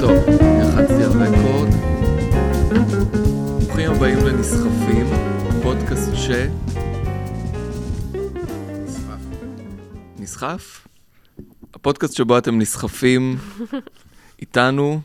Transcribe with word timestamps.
טוב, 0.00 0.12
לחצתי 0.60 1.02
על 1.04 1.12
רקורד. 1.22 1.68
ברוכים 3.60 3.90
הבאים 3.90 4.18
לנסחפים, 4.18 5.06
פודקאסט 5.62 6.14
ש... 6.14 6.30
נסחף? 10.18 10.86
הפודקאסט 11.74 12.14
שבו 12.14 12.38
אתם 12.38 12.58
נסחפים 12.58 13.36
איתנו, 14.40 15.00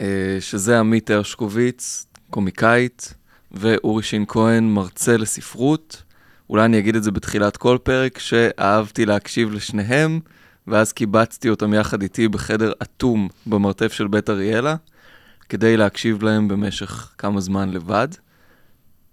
אה, 0.00 0.36
שזה 0.40 0.78
עמית 0.78 1.10
הרשקוביץ, 1.10 2.06
קומיקאית, 2.30 3.14
ואורי 3.52 4.02
שין 4.02 4.24
כהן, 4.28 4.64
מרצה 4.64 5.16
לספרות. 5.16 6.03
אולי 6.50 6.64
אני 6.64 6.78
אגיד 6.78 6.96
את 6.96 7.02
זה 7.02 7.10
בתחילת 7.10 7.56
כל 7.56 7.78
פרק, 7.82 8.18
שאהבתי 8.18 9.06
להקשיב 9.06 9.52
לשניהם, 9.52 10.20
ואז 10.66 10.92
קיבצתי 10.92 11.48
אותם 11.48 11.74
יחד 11.74 12.02
איתי 12.02 12.28
בחדר 12.28 12.72
אטום 12.82 13.28
במרתף 13.46 13.92
של 13.92 14.08
בית 14.08 14.30
אריאלה, 14.30 14.76
כדי 15.48 15.76
להקשיב 15.76 16.22
להם 16.22 16.48
במשך 16.48 17.14
כמה 17.18 17.40
זמן 17.40 17.70
לבד. 17.70 18.08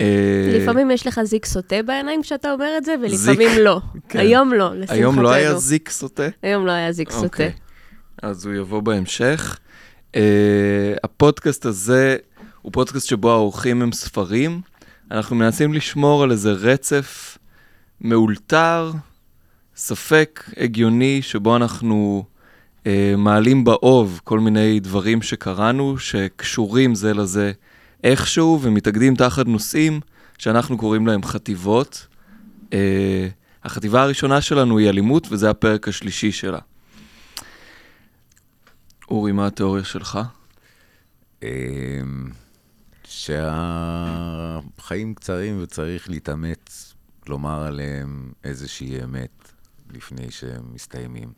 אה, 0.02 0.59
לפעמים 0.62 0.91
יש 0.91 1.07
לך 1.07 1.21
זיק 1.23 1.45
סוטה 1.45 1.76
בעיניים 1.85 2.21
כשאתה 2.21 2.52
אומר 2.54 2.77
את 2.77 2.85
זה, 2.85 2.95
ולפעמים 3.02 3.49
זיק, 3.49 3.59
לא. 3.59 3.82
כן. 4.09 4.20
היום 4.20 4.54
לא, 4.54 4.76
לשמחתנו. 4.76 4.98
היום 4.98 5.21
לא 5.21 5.32
היה 5.32 5.57
זיק 5.57 5.90
סוטה? 5.90 6.27
היום 6.41 6.66
לא 6.66 6.71
היה 6.71 6.91
זיק 6.91 7.12
סוטה. 7.12 7.26
אוקיי. 7.26 7.52
אז 8.21 8.45
הוא 8.45 8.54
יבוא 8.54 8.82
בהמשך. 8.82 9.59
Uh, 10.12 10.16
הפודקאסט 11.04 11.66
הזה 11.66 12.18
הוא 12.62 12.71
פודקאסט 12.71 13.07
שבו 13.07 13.32
האורחים 13.32 13.82
הם 13.82 13.91
ספרים. 13.91 14.62
אנחנו 15.11 15.35
מנסים 15.35 15.73
לשמור 15.73 16.23
על 16.23 16.31
איזה 16.31 16.51
רצף 16.51 17.38
מאולתר, 18.01 18.91
ספק 19.76 20.43
הגיוני, 20.57 21.21
שבו 21.21 21.55
אנחנו 21.55 22.26
uh, 22.84 22.87
מעלים 23.18 23.63
באוב 23.63 24.21
כל 24.23 24.40
מיני 24.40 24.79
דברים 24.79 25.21
שקראנו, 25.21 25.98
שקשורים 25.98 26.95
זה 26.95 27.13
לזה 27.13 27.51
איכשהו, 28.03 28.59
ומתאגדים 28.62 29.15
תחת 29.15 29.45
נושאים 29.45 29.99
שאנחנו 30.37 30.77
קוראים 30.77 31.07
להם 31.07 31.23
חטיבות. 31.23 32.07
Uh, 32.70 32.73
החטיבה 33.63 34.03
הראשונה 34.03 34.41
שלנו 34.41 34.77
היא 34.77 34.90
אלימות, 34.90 35.27
וזה 35.31 35.49
הפרק 35.49 35.87
השלישי 35.87 36.31
שלה. 36.31 36.59
אורי, 39.09 39.31
מה 39.31 39.48
התיאוריה 39.48 39.84
שלך? 39.84 40.20
שהחיים 44.77 45.14
קצרים 45.14 45.60
וצריך 45.64 46.10
להתאמץ 46.10 46.94
לומר 47.30 47.64
עליהם 47.64 48.32
איזושהי 48.44 49.04
אמת 49.04 49.52
לפני 49.94 50.32
שהם 50.32 50.62
מסתיימים. 50.74 51.30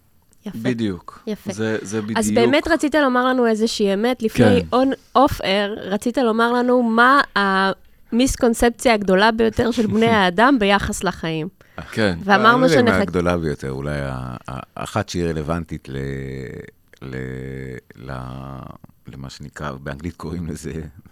יפה. 0.46 0.58
בדיוק. 0.62 1.24
יפה. 1.28 1.54
זה, 1.54 1.78
זה 1.82 2.02
בדיוק. 2.02 2.20
אז 2.20 2.32
באמת 2.32 2.68
רצית 2.68 2.96
לומר 2.96 3.26
לנו 3.26 3.48
איזושהי 3.48 3.94
אמת, 3.94 4.24
לפני 4.24 4.64
כן. 4.72 4.90
אוף-אר, 5.16 5.74
רצית 5.78 6.18
לומר 6.18 6.52
לנו 6.54 6.84
מה 6.84 7.22
המיסקונספציה 7.36 8.94
הגדולה 8.94 9.32
ביותר 9.32 9.72
של 9.72 9.88
בני 9.88 10.10
האדם 10.18 10.58
ביחס 10.60 11.04
לחיים. 11.04 11.48
כן. 11.92 12.18
ואמרנו 12.24 12.66
אני 12.66 12.74
לא 12.76 12.80
שנחכה... 12.82 13.02
הגדולה 13.02 13.38
ביותר, 13.38 13.72
אולי 13.72 14.00
ה- 14.02 14.36
ה- 14.50 14.60
אחת 14.76 15.10
שהיא 15.10 15.24
רלוונטית 15.26 15.90
ל... 15.90 15.98
ל... 17.02 17.16
ל... 17.96 18.12
למה 19.08 19.30
שנקרא, 19.30 19.72
באנגלית 19.72 20.16
קוראים 20.16 20.48
לזה 20.48 20.72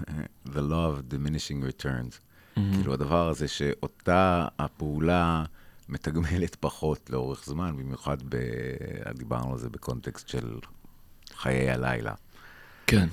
The 0.54 0.60
Law 0.70 0.98
of 0.98 1.14
Diminishing 1.14 1.82
Returns. 1.82 2.20
כאילו 2.56 2.94
הדבר 2.94 3.30
הזה 3.30 3.48
שאותה 3.48 4.48
הפעולה 4.60 5.44
מתגמלת 5.90 6.56
פחות 6.56 7.10
לאורך 7.10 7.46
זמן, 7.46 7.78
במיוחד 7.78 8.18
ב... 8.30 8.38
דיברנו 9.18 9.52
על 9.52 9.60
זה 9.60 9.70
בקונטקסט 9.70 10.28
של 10.28 10.60
חיי 11.36 11.70
הלילה. 11.70 12.14
כן. 12.88 13.08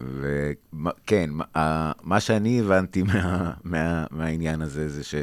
וכן, 0.00 1.30
מה 2.02 2.20
שאני 2.20 2.60
הבנתי 2.60 3.02
מה, 3.02 3.52
מה, 3.64 4.06
מהעניין 4.10 4.62
הזה, 4.62 4.88
זה 4.88 5.04
ש... 5.04 5.14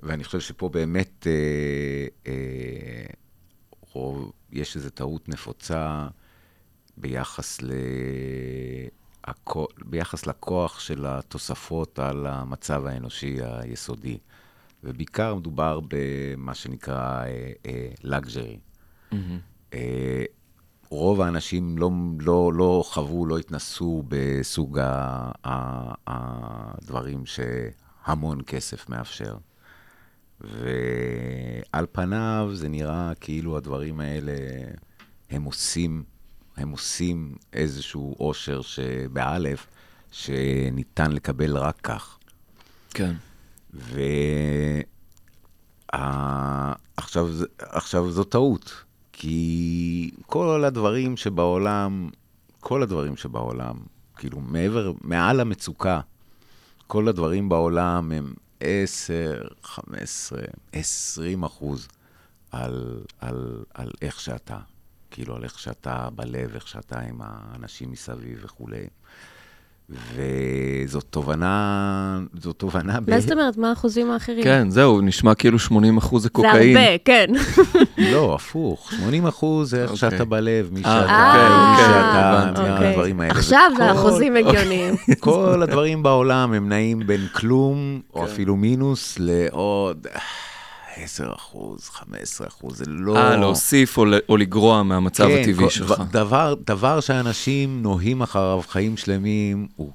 ואני 0.00 0.24
חושב 0.24 0.40
שפה 0.40 0.68
באמת 0.68 1.26
אה, 1.26 2.32
אה, 2.32 3.06
רוב, 3.92 4.32
יש 4.52 4.76
איזו 4.76 4.90
טעות 4.90 5.28
נפוצה 5.28 6.06
ביחס, 6.96 7.62
ל... 7.62 7.70
הכו... 9.24 9.66
ביחס 9.84 10.26
לכוח 10.26 10.80
של 10.80 11.06
התוספות 11.06 11.98
על 11.98 12.26
המצב 12.26 12.86
האנושי 12.86 13.36
היסודי. 13.42 14.18
ובעיקר 14.84 15.34
מדובר 15.34 15.80
במה 15.88 16.54
שנקרא 16.54 17.24
אה, 17.66 17.88
luxury. 18.04 18.58
אה, 19.74 20.24
רוב 20.90 21.20
האנשים 21.20 21.78
לא, 21.78 21.90
לא, 22.20 22.52
לא 22.54 22.84
חוו, 22.86 23.26
לא 23.26 23.38
התנסו 23.38 24.02
בסוג 24.08 24.78
ה, 24.78 25.30
ה, 25.44 25.94
הדברים 26.06 27.22
שהמון 27.26 28.40
כסף 28.46 28.88
מאפשר. 28.88 29.36
ועל 30.40 31.86
פניו 31.92 32.50
זה 32.52 32.68
נראה 32.68 33.12
כאילו 33.20 33.56
הדברים 33.56 34.00
האלה, 34.00 34.32
הם 35.30 35.44
עושים, 35.44 36.04
הם 36.56 36.70
עושים 36.70 37.34
איזשהו 37.52 38.14
עושר 38.18 38.60
שבאלף, 38.62 39.66
שניתן 40.10 41.12
לקבל 41.12 41.56
רק 41.56 41.80
כך. 41.82 42.18
כן. 42.90 43.14
ועכשיו 45.92 47.28
עכשיו 47.58 48.10
זו 48.10 48.24
טעות, 48.24 48.84
כי 49.12 50.10
כל 50.26 50.64
הדברים 50.64 51.16
שבעולם, 51.16 52.10
כל 52.60 52.82
הדברים 52.82 53.16
שבעולם, 53.16 53.76
כאילו 54.16 54.40
מעבר, 54.40 54.92
מעל 55.00 55.40
המצוקה, 55.40 56.00
כל 56.86 57.08
הדברים 57.08 57.48
בעולם 57.48 58.12
הם 58.12 58.34
10, 58.60 59.42
15, 59.62 60.42
20 60.72 61.42
אחוז 61.42 61.88
על, 62.50 63.00
על, 63.20 63.64
על 63.74 63.90
איך 64.02 64.20
שאתה, 64.20 64.58
כאילו 65.14 65.36
על 65.36 65.44
איך 65.44 65.58
שאתה 65.58 66.08
בלב, 66.14 66.54
איך 66.54 66.68
שאתה 66.68 67.00
עם 67.00 67.20
האנשים 67.20 67.90
מסביב 67.90 68.40
וכולי. 68.44 68.86
וזאת 69.90 71.04
תובנה, 71.10 72.20
זאת 72.40 72.56
תובנה... 72.56 72.98
מה 73.08 73.20
זאת 73.20 73.32
אומרת? 73.32 73.56
מה 73.56 73.70
האחוזים 73.70 74.10
האחרים? 74.10 74.44
כן, 74.44 74.70
זהו, 74.70 75.00
נשמע 75.00 75.34
כאילו 75.34 75.58
80 75.58 75.96
אחוז 75.96 76.22
זה 76.22 76.26
זה 76.26 76.30
קוקאין. 76.30 76.76
הרבה, 76.76 76.98
כן. 77.04 77.26
לא, 78.12 78.34
הפוך, 78.34 78.92
80 78.92 79.26
אחוז 79.26 79.70
זה 79.70 79.82
איך 79.82 79.90
אוקיי. 79.90 80.10
שאתה 80.10 80.24
בלב, 80.24 80.68
מי 80.72 80.82
אה, 80.84 81.00
שאתה, 81.00 81.28
אוקיי, 81.28 81.48
מי 81.48 81.70
אוקיי, 81.70 82.64
שאתה. 82.64 82.80
מהדברים 82.80 83.20
האלה. 83.20 83.32
עכשיו 83.32 83.70
זה 83.76 83.92
אחוזים 83.92 84.36
הגיוניים. 84.46 84.94
כל 85.20 85.62
הדברים 85.62 86.02
בעולם 86.02 86.52
הם 86.52 86.68
נעים 86.68 87.06
בין 87.06 87.26
כלום, 87.32 88.00
או 88.14 88.20
כן. 88.20 88.26
אפילו 88.26 88.56
מינוס, 88.56 89.16
לעוד 89.18 90.06
10 90.96 91.32
אחוז, 91.36 91.88
15 91.88 92.46
אחוז, 92.46 92.78
זה 92.78 92.84
לא... 92.88 93.16
אה, 93.16 93.36
להוסיף 93.36 93.98
או 93.98 94.04
או 94.28 94.36
לגרוע 94.36 94.82
מהמצב 94.82 95.24
כן, 95.28 95.38
הטבעי 95.40 95.54
כל- 95.64 95.70
שלך. 95.70 95.94
דבר, 96.10 96.54
דבר 96.66 97.00
שאנשים 97.00 97.82
נוהים 97.82 98.22
אחריו 98.22 98.60
חיים 98.68 98.96
שלמים, 98.96 99.66
הוא, 99.76 99.90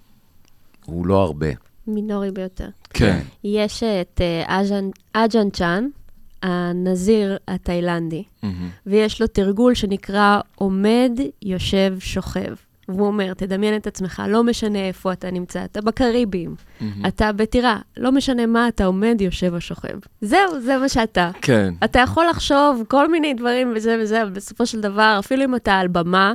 הוא 0.86 1.06
לא 1.08 1.22
הרבה. 1.24 1.48
מינורי 1.88 2.32
ביותר. 2.32 2.68
כן. 2.90 3.20
יש 3.44 3.84
את 3.84 4.22
אה, 4.22 4.62
אג'אן- 4.62 4.90
אג'אן 5.14 5.50
צ'אן, 5.50 5.88
הנזיר 6.44 7.38
התאילנדי, 7.48 8.24
מהמם. 8.44 8.70
ויש 8.86 9.22
לו 9.22 9.28
תרגול 9.28 9.74
שנקרא 9.76 10.40
עומד, 10.56 11.12
יושב, 11.42 11.96
שוכב. 12.00 12.54
והוא 12.90 13.08
אומר, 13.08 13.34
תדמיין 13.34 13.76
את 13.76 13.88
עצמך, 13.88 14.24
לא 14.28 14.44
משנה 14.44 14.80
איפה 14.80 15.14
אתה 15.14 15.32
נמצא, 15.32 15.64
אתה 15.64 15.82
בקריבים, 15.82 16.56
מהמם. 16.82 17.06
אתה 17.06 17.32
בטירה, 17.32 17.78
לא 17.98 18.12
משנה 18.12 18.46
מה, 18.46 18.68
אתה 18.68 18.86
עומד, 18.86 19.18
יושב 19.22 19.54
או 19.54 19.62
שוכב. 19.62 20.00
זהו, 20.22 20.62
זה 20.62 20.78
מה 20.78 20.90
שאתה. 20.90 21.32
כן. 21.42 21.74
אתה 21.84 22.00
יכול 22.00 22.26
לחשוב 22.30 22.84
כל 22.88 23.12
מיני 23.12 23.34
דברים 23.34 23.74
וזה 23.76 23.98
וזה, 24.02 24.22
אבל 24.22 24.30
בסופו 24.32 24.66
של 24.66 24.82
דבר, 24.82 25.16
אפילו 25.20 25.44
אם 25.44 25.56
אתה 25.56 25.74
על 25.74 25.88
במה, 25.88 26.34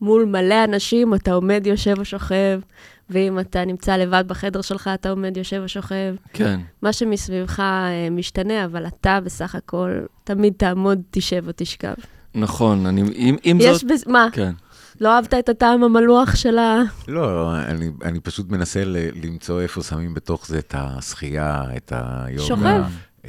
מול 0.00 0.24
מלא 0.24 0.64
אנשים, 0.64 1.14
אתה 1.14 1.32
עומד, 1.32 1.66
יושב 1.66 1.94
או 1.98 2.04
שוכב, 2.04 2.60
ואם 3.10 3.40
אתה 3.40 3.64
נמצא 3.64 3.96
לבד 3.96 4.24
בחדר 4.26 4.60
שלך, 4.60 4.90
אתה 4.94 5.10
עומד, 5.10 5.36
יושב 5.36 5.60
או 5.62 5.68
שוכב. 5.68 6.14
כן. 6.32 6.60
מה 6.82 6.92
שמסביבך 6.92 7.60
אה, 7.60 8.10
משתנה, 8.10 8.64
אבל 8.64 8.86
אתה 8.86 9.18
בסך 9.24 9.54
הכל 9.54 9.90
תמיד 10.24 10.52
תעמוד, 10.56 11.00
תשב 11.10 11.44
או 11.46 11.52
תשכב. 11.56 11.94
נכון, 12.34 12.86
אני, 12.86 13.02
עם, 13.14 13.36
עם 13.42 13.58
יש 13.60 13.76
זאת... 13.76 13.84
בזה, 13.84 14.04
מה, 14.08 14.28
כן. 14.32 14.52
לא 15.00 15.16
אהבת 15.16 15.34
את 15.34 15.48
הטעם 15.48 15.82
המלוח 15.84 16.36
של 16.36 16.58
ה... 16.58 16.82
לא, 17.08 17.54
אני, 17.56 17.90
אני 18.04 18.20
פשוט 18.20 18.50
מנסה 18.50 18.84
ל, 18.84 18.96
למצוא 19.24 19.60
איפה 19.60 19.82
שמים 19.82 20.14
בתוך 20.14 20.46
זה 20.46 20.58
את 20.58 20.74
השחייה, 20.78 21.64
את 21.76 21.92
היוגה. 21.96 22.44
שוכב. 22.44 22.82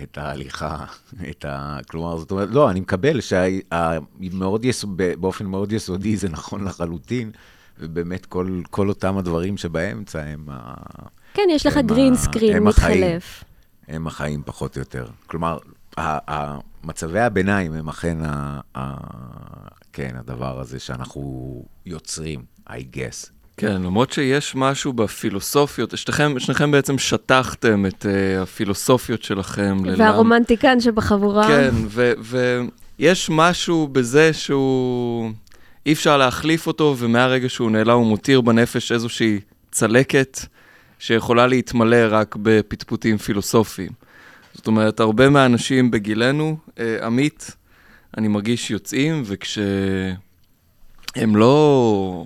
את 0.03 0.17
ההליכה, 0.17 0.85
את 1.29 1.45
ה... 1.45 1.77
כלומר, 1.89 2.17
זאת 2.17 2.31
אומרת, 2.31 2.49
לא, 2.51 2.69
אני 2.69 2.79
מקבל 2.79 3.19
שמאוד 3.21 4.65
יסו... 4.65 4.87
באופן 5.19 5.45
מאוד 5.45 5.71
יסודי 5.71 6.17
זה 6.17 6.29
נכון 6.29 6.63
לחלוטין, 6.63 7.31
ובאמת 7.79 8.25
כל, 8.25 8.61
כל 8.69 8.89
אותם 8.89 9.17
הדברים 9.17 9.57
שבאמצע 9.57 10.23
הם, 10.23 10.45
ה... 10.51 10.73
כן, 11.33 11.47
יש 11.51 11.65
לך 11.65 11.77
גרין 11.77 12.15
סקרין. 12.15 12.63
מתחלף. 12.63 13.43
הם 13.87 14.07
החיים 14.07 14.41
פחות 14.45 14.75
או 14.75 14.81
יותר. 14.81 15.07
כלומר, 15.27 15.57
מצבי 16.83 17.19
הביניים 17.19 17.73
הם 17.73 17.89
אכן, 17.89 18.17
כן, 19.99 20.15
הדבר 20.19 20.59
הזה 20.59 20.79
שאנחנו 20.79 21.63
יוצרים, 21.85 22.43
I 22.69 22.71
guess. 22.71 23.29
כן, 23.57 23.81
למרות 23.81 24.11
שיש 24.11 24.55
משהו 24.55 24.93
בפילוסופיות, 24.93 25.97
שניכם, 25.97 26.39
שניכם 26.39 26.71
בעצם 26.71 26.97
שטחתם 26.97 27.85
את 27.85 28.05
uh, 28.05 28.41
הפילוסופיות 28.41 29.23
שלכם. 29.23 29.77
והרומנטיקן 29.97 30.79
שבחבורה. 30.79 31.47
כן, 31.47 31.71
ויש 32.99 33.29
משהו 33.29 33.87
בזה 33.87 34.33
שהוא... 34.33 35.31
אי 35.85 35.93
אפשר 35.93 36.17
להחליף 36.17 36.67
אותו, 36.67 36.95
ומהרגע 36.99 37.49
שהוא 37.49 37.71
נעלם 37.71 37.97
הוא 37.97 38.07
מותיר 38.07 38.41
בנפש 38.41 38.91
איזושהי 38.91 39.39
צלקת 39.71 40.39
שיכולה 40.99 41.47
להתמלא 41.47 42.07
רק 42.09 42.35
בפטפוטים 42.41 43.17
פילוסופיים. 43.17 43.91
זאת 44.53 44.67
אומרת, 44.67 44.99
הרבה 44.99 45.29
מהאנשים 45.29 45.91
בגילנו, 45.91 46.57
אה, 46.79 47.05
עמית, 47.05 47.55
אני 48.17 48.27
מרגיש 48.27 48.71
יוצאים, 48.71 49.23
וכשהם 49.25 50.15
לא 51.15 52.25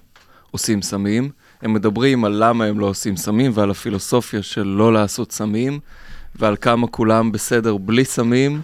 עושים 0.51 0.81
סמים, 0.81 1.29
הם 1.61 1.73
מדברים 1.73 2.25
על 2.25 2.43
למה 2.43 2.65
הם 2.65 2.79
לא 2.79 2.85
עושים 2.85 3.17
סמים 3.17 3.51
ועל 3.53 3.71
הפילוסופיה 3.71 4.43
של 4.43 4.67
לא 4.67 4.93
לעשות 4.93 5.31
סמים, 5.31 5.79
ועל 6.35 6.55
כמה 6.61 6.87
כולם 6.87 7.31
בסדר 7.31 7.77
בלי 7.77 8.05
סמים, 8.05 8.61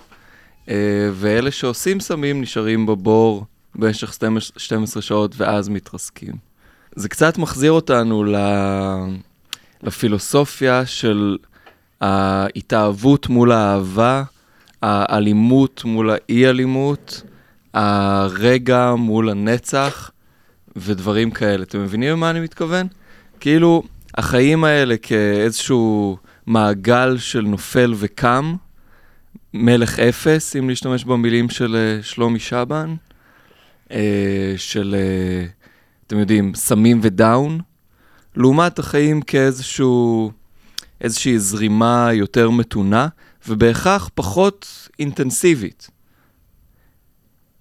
אה, 0.69 0.75
ואלה 1.13 1.51
שעושים 1.51 1.99
סמים 1.99 2.41
נשארים 2.41 2.85
בבור 2.85 3.45
במשך 3.75 4.13
12 4.57 5.01
שעות 5.01 5.35
ואז 5.37 5.69
מתרסקים. 5.69 6.33
זה 6.95 7.09
קצת 7.09 7.37
מחזיר 7.37 7.71
אותנו. 7.71 8.25
לפילוסופיה 9.83 10.85
של 10.85 11.37
ההתאהבות 12.01 13.29
מול 13.29 13.51
האהבה, 13.51 14.23
האלימות 14.81 15.81
מול 15.85 16.09
האי-אלימות, 16.09 17.21
הרגע 17.73 18.93
מול 18.97 19.29
הנצח 19.29 20.11
ודברים 20.75 21.31
כאלה. 21.31 21.63
אתם 21.63 21.83
מבינים 21.83 22.11
למה 22.11 22.29
אני 22.29 22.39
מתכוון? 22.39 22.87
כאילו, 23.39 23.83
החיים 24.17 24.63
האלה 24.63 24.97
כאיזשהו 24.97 26.17
מעגל 26.45 27.17
של 27.17 27.41
נופל 27.41 27.93
וקם, 27.97 28.55
מלך 29.53 29.99
אפס, 29.99 30.55
אם 30.55 30.69
להשתמש 30.69 31.03
במילים 31.03 31.49
של 31.49 31.75
אה, 31.75 32.03
שלומי 32.03 32.39
שבן, 32.39 32.95
אה, 33.91 34.53
של, 34.57 34.95
אה, 34.97 35.45
אתם 36.07 36.19
יודעים, 36.19 36.55
סמים 36.55 36.99
ודאון, 37.03 37.59
לעומת 38.35 38.79
החיים 38.79 39.21
כאיזשהו, 39.21 40.31
איזושהי 41.01 41.39
זרימה 41.39 42.09
יותר 42.13 42.49
מתונה, 42.49 43.07
ובהכרח 43.49 44.09
פחות 44.15 44.89
אינטנסיבית. 44.99 45.89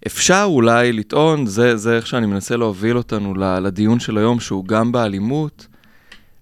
אפשר 0.07 0.43
אולי 0.47 0.93
לטעון, 0.93 1.45
זה, 1.45 1.77
זה 1.77 1.95
איך 1.95 2.07
שאני 2.07 2.25
מנסה 2.25 2.57
להוביל 2.57 2.97
אותנו 2.97 3.35
לדיון 3.35 3.99
של 3.99 4.17
היום, 4.17 4.39
שהוא 4.39 4.65
גם 4.65 4.91
באלימות, 4.91 5.67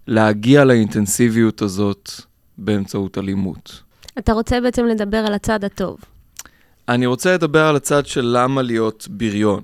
להגיע 0.06 0.64
לאינטנסיביות 0.64 1.62
הזאת 1.62 2.10
באמצעות 2.58 3.18
אלימות. 3.18 3.82
אתה 4.18 4.32
רוצה 4.32 4.60
בעצם 4.60 4.84
לדבר 4.84 5.16
על 5.16 5.34
הצד 5.34 5.64
הטוב. 5.64 5.98
אני 6.88 7.06
רוצה 7.06 7.34
לדבר 7.34 7.64
על 7.66 7.76
הצד 7.76 8.06
של 8.06 8.36
למה 8.36 8.62
להיות 8.62 9.08
בריון, 9.10 9.62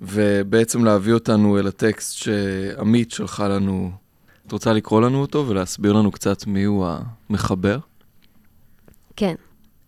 ובעצם 0.00 0.84
להביא 0.84 1.12
אותנו 1.12 1.58
אל 1.58 1.66
הטקסט 1.66 2.12
שעמית 2.12 3.10
שלחה 3.10 3.48
לנו. 3.48 3.92
את 4.46 4.52
רוצה 4.52 4.72
לקרוא 4.72 5.00
לנו 5.00 5.20
אותו 5.20 5.48
ולהסביר 5.48 5.92
לנו 5.92 6.10
קצת 6.10 6.46
מיהו 6.46 6.86
המחבר? 7.30 7.78
כן. 9.16 9.34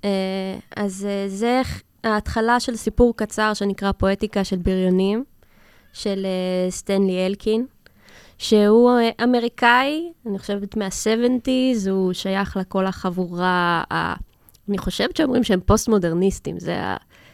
אה, 0.05 0.59
אז 0.77 1.07
אה, 1.11 1.29
זה 1.29 1.63
ההתחלה 2.05 2.61
של 2.61 2.77
סיפור 2.77 3.17
קצר 3.17 3.55
שנקרא 3.55 3.93
פואטיקה 3.93 4.45
של 4.45 4.57
בריונים, 4.57 5.25
של 5.93 6.27
אה, 6.27 6.71
סטנלי 6.71 7.27
אלקין, 7.27 7.67
שהוא 8.39 8.91
אמריקאי, 9.25 10.13
אני 10.27 10.39
חושבת 10.39 10.77
מה-70's, 10.77 11.91
הוא 11.91 12.13
שייך 12.13 12.57
לכל 12.57 12.87
החבורה, 12.87 13.83
ה... 13.93 14.15
אני 14.69 14.79
חושבת 14.79 15.17
שאומרים 15.17 15.45
שהם 15.45 15.61
פוסט-מודרניסטים, 15.67 16.61
זה 16.61 16.77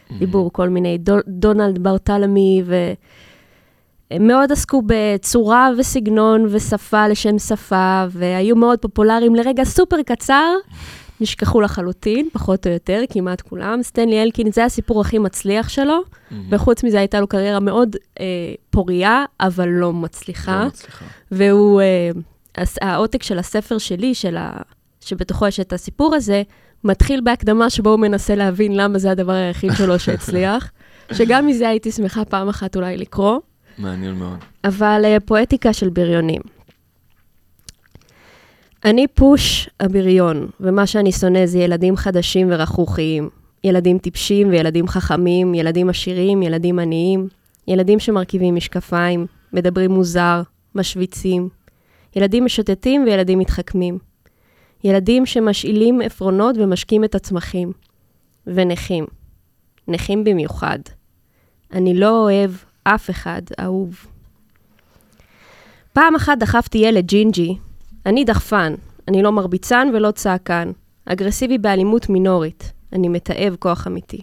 הדיבור, 0.09 0.53
כל 0.53 0.69
מיני 0.69 0.97
דו, 0.97 1.15
דונלד 1.27 1.83
ברטלמי, 1.83 2.63
והם 2.65 4.27
מאוד 4.27 4.51
עסקו 4.51 4.81
בצורה 4.85 5.69
וסגנון 5.77 6.45
ושפה 6.49 7.07
לשם 7.07 7.39
שפה, 7.39 8.05
והיו 8.09 8.55
מאוד 8.55 8.79
פופולריים 8.79 9.35
לרגע 9.35 9.63
סופר 9.63 10.01
קצר, 10.01 10.53
נשכחו 11.21 11.61
לחלוטין, 11.61 12.29
פחות 12.33 12.67
או 12.67 12.71
יותר, 12.71 13.01
כמעט 13.09 13.41
כולם. 13.41 13.83
סטנלי 13.83 14.23
אלקין, 14.23 14.51
זה 14.51 14.65
הסיפור 14.65 15.01
הכי 15.01 15.17
מצליח 15.17 15.69
שלו, 15.69 16.01
mm-hmm. 16.01 16.35
וחוץ 16.49 16.83
מזה 16.83 16.99
הייתה 16.99 17.19
לו 17.19 17.27
קריירה 17.27 17.59
מאוד 17.59 17.95
אה, 18.19 18.25
פוריה, 18.69 19.25
אבל 19.39 19.67
לא 19.67 19.93
מצליחה. 19.93 20.59
לא 20.59 20.67
מצליחה. 20.67 21.05
והוא, 21.31 21.81
אה, 21.81 22.11
העותק 22.81 23.23
של 23.23 23.39
הספר 23.39 23.77
שלי, 23.77 24.15
של 24.15 24.37
ה, 24.37 24.51
שבתוכו 25.01 25.47
יש 25.47 25.59
את 25.59 25.73
הסיפור 25.73 26.15
הזה, 26.15 26.43
מתחיל 26.83 27.21
בהקדמה 27.21 27.69
שבו 27.69 27.89
הוא 27.89 27.99
מנסה 27.99 28.35
להבין 28.35 28.77
למה 28.77 28.99
זה 28.99 29.11
הדבר 29.11 29.31
היחיד 29.31 29.71
שלו 29.77 29.99
שהצליח, 30.03 30.71
שגם 31.13 31.47
מזה 31.47 31.69
הייתי 31.69 31.91
שמחה 31.91 32.25
פעם 32.25 32.49
אחת 32.49 32.75
אולי 32.75 32.97
לקרוא. 32.97 33.39
מעניין 33.77 34.15
מאוד. 34.15 34.37
אבל 34.63 35.01
אה, 35.05 35.17
פואטיקה 35.25 35.73
של 35.73 35.89
בריונים. 35.89 36.41
אני 38.85 39.07
פוש 39.07 39.69
הבריון, 39.79 40.49
ומה 40.59 40.87
שאני 40.87 41.11
שונא 41.11 41.45
זה 41.45 41.59
ילדים 41.59 41.95
חדשים 41.95 42.47
ורכרוכיים. 42.51 43.29
ילדים 43.63 43.97
טיפשים 43.97 44.49
וילדים 44.49 44.87
חכמים, 44.87 45.53
ילדים 45.53 45.89
עשירים, 45.89 46.41
ילדים 46.43 46.79
עניים, 46.79 47.27
ילדים 47.67 47.99
שמרכיבים 47.99 48.55
משקפיים, 48.55 49.25
מדברים 49.53 49.91
מוזר, 49.91 50.41
משוויצים. 50.75 51.49
ילדים 52.15 52.45
משוטטים 52.45 53.03
וילדים 53.03 53.39
מתחכמים. 53.39 53.97
ילדים 54.83 55.25
שמשאילים 55.25 56.01
עפרונות 56.01 56.55
ומשקים 56.57 57.03
את 57.03 57.15
הצמחים. 57.15 57.71
ונכים. 58.47 59.05
נכים 59.87 60.23
במיוחד. 60.23 60.79
אני 61.73 61.93
לא 61.93 62.23
אוהב 62.23 62.51
אף 62.83 63.09
אחד 63.09 63.41
אהוב. 63.59 64.05
פעם 65.93 66.15
אחת 66.15 66.37
דחפתי 66.37 66.77
ילד 66.77 67.05
ג'ינג'י, 67.05 67.57
אני 68.09 68.23
דחפן, 68.23 68.73
אני 69.07 69.23
לא 69.23 69.31
מרביצן 69.31 69.87
ולא 69.93 70.11
צעקן, 70.11 70.71
אגרסיבי 71.05 71.57
באלימות 71.57 72.09
מינורית, 72.09 72.73
אני 72.93 73.09
מתעב 73.09 73.55
כוח 73.59 73.87
אמיתי. 73.87 74.21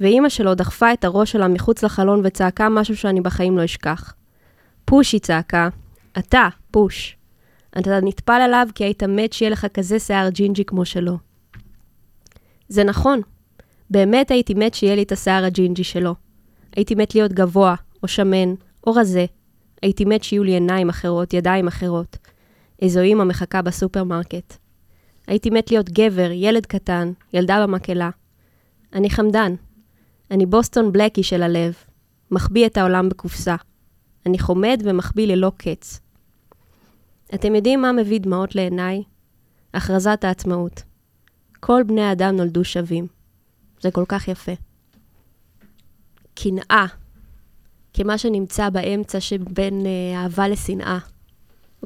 ואימא 0.00 0.28
שלו 0.28 0.54
דחפה 0.54 0.92
את 0.92 1.04
הראש 1.04 1.32
שלה 1.32 1.48
מחוץ 1.48 1.82
לחלון 1.82 2.20
וצעקה 2.24 2.68
משהו 2.68 2.96
שאני 2.96 3.20
בחיים 3.20 3.58
לא 3.58 3.64
אשכח. 3.64 4.14
פוש, 4.84 5.12
היא 5.12 5.20
צעקה. 5.20 5.68
אתה, 6.18 6.48
פוש. 6.70 7.16
אתה 7.78 8.00
נטפל 8.02 8.40
עליו 8.44 8.66
כי 8.74 8.84
היית 8.84 9.02
מת 9.02 9.32
שיהיה 9.32 9.50
לך 9.50 9.66
כזה 9.74 9.98
שיער 9.98 10.28
ג'ינג'י 10.28 10.64
כמו 10.64 10.84
שלו. 10.84 11.18
זה 12.68 12.84
נכון. 12.84 13.20
באמת 13.90 14.30
הייתי 14.30 14.54
מת 14.54 14.74
שיהיה 14.74 14.94
לי 14.94 15.02
את 15.02 15.12
השיער 15.12 15.44
הג'ינג'י 15.44 15.84
שלו. 15.84 16.14
הייתי 16.76 16.94
מת 16.94 17.14
להיות 17.14 17.32
גבוה, 17.32 17.74
או 18.02 18.08
שמן, 18.08 18.54
או 18.86 18.92
רזה. 18.92 19.24
הייתי 19.82 20.04
מת 20.04 20.24
שיהיו 20.24 20.44
לי 20.44 20.52
עיניים 20.52 20.88
אחרות, 20.88 21.34
ידיים 21.34 21.66
אחרות. 21.66 22.16
איזו 22.82 23.00
אימא 23.00 23.24
מחכה 23.24 23.62
בסופרמרקט. 23.62 24.56
הייתי 25.26 25.50
מת 25.50 25.70
להיות 25.70 25.90
גבר, 25.90 26.30
ילד 26.32 26.66
קטן, 26.66 27.12
ילדה 27.32 27.62
במקהלה. 27.62 28.10
אני 28.92 29.10
חמדן. 29.10 29.54
אני 30.30 30.46
בוסטון 30.46 30.92
בלקי 30.92 31.22
של 31.22 31.42
הלב. 31.42 31.74
מחביא 32.30 32.66
את 32.66 32.76
העולם 32.76 33.08
בקופסה. 33.08 33.56
אני 34.26 34.38
חומד 34.38 34.82
ומחביא 34.84 35.26
ללא 35.26 35.52
קץ. 35.56 36.00
אתם 37.34 37.54
יודעים 37.54 37.82
מה 37.82 37.92
מביא 37.92 38.20
דמעות 38.20 38.54
לעיניי? 38.54 39.02
הכרזת 39.74 40.24
העצמאות. 40.24 40.82
כל 41.60 41.82
בני 41.86 42.02
האדם 42.02 42.36
נולדו 42.36 42.64
שווים. 42.64 43.06
זה 43.80 43.90
כל 43.90 44.04
כך 44.08 44.28
יפה. 44.28 44.52
קנאה, 46.34 46.86
כמה 47.94 48.18
שנמצא 48.18 48.70
באמצע 48.70 49.20
שבין 49.20 49.86
אה, 49.86 50.22
אהבה 50.22 50.48
לשנאה. 50.48 50.98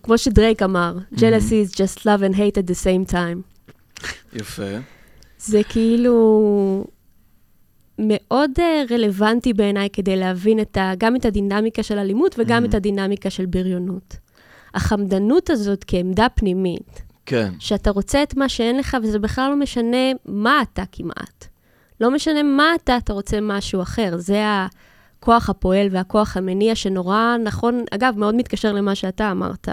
כמו 0.03 0.19
שדרייק 0.19 0.62
אמר, 0.62 0.97
jealousy 1.15 1.69
is 1.69 1.73
just 1.73 1.99
love 1.99 2.23
and 2.31 2.35
hate 2.35 2.59
at 2.59 2.71
the 2.71 2.85
same 2.85 3.12
time. 3.12 3.67
יפה. 4.33 4.79
זה 5.38 5.61
כאילו 5.69 6.87
מאוד 7.99 8.50
uh, 8.59 8.93
רלוונטי 8.93 9.53
בעיניי 9.53 9.88
כדי 9.93 10.17
להבין 10.17 10.61
את 10.61 10.76
ה, 10.76 10.93
גם 10.99 11.17
את 11.17 11.25
הדינמיקה 11.25 11.83
של 11.83 11.99
אלימות 11.99 12.35
וגם 12.38 12.65
mm-hmm. 12.65 12.69
את 12.69 12.75
הדינמיקה 12.75 13.31
של 13.31 13.47
בריונות. 13.47 14.17
החמדנות 14.75 15.50
הזאת 15.50 15.85
כעמדה 15.87 16.26
פנימית, 16.29 17.03
כן. 17.26 17.53
שאתה 17.59 17.91
רוצה 17.91 18.23
את 18.23 18.37
מה 18.37 18.49
שאין 18.49 18.79
לך, 18.79 18.97
וזה 19.03 19.19
בכלל 19.19 19.50
לא 19.50 19.57
משנה 19.57 20.12
מה 20.25 20.62
אתה 20.62 20.83
כמעט. 20.93 21.47
לא 22.00 22.11
משנה 22.11 22.43
מה 22.43 22.75
אתה, 22.75 22.97
אתה 22.97 23.12
רוצה 23.12 23.38
משהו 23.43 23.83
אחר. 23.83 24.15
זה 24.17 24.43
הכוח 25.19 25.51
הפועל 25.51 25.89
והכוח 25.91 26.37
המניע 26.37 26.75
שנורא 26.75 27.37
נכון, 27.45 27.85
אגב, 27.91 28.15
מאוד 28.19 28.35
מתקשר 28.35 28.73
למה 28.73 28.95
שאתה 28.95 29.31
אמרת. 29.31 29.69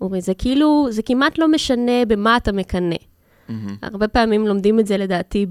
אורי, 0.00 0.20
זה 0.20 0.34
כאילו, 0.34 0.86
זה 0.90 1.02
כמעט 1.02 1.38
לא 1.38 1.48
משנה 1.48 2.04
במה 2.08 2.36
אתה 2.36 2.52
מקנא. 2.52 2.96
מהמם. 3.48 3.76
הרבה 3.82 4.08
פעמים 4.08 4.46
לומדים 4.46 4.80
את 4.80 4.86
זה 4.86 4.96
לדעתי 4.96 5.46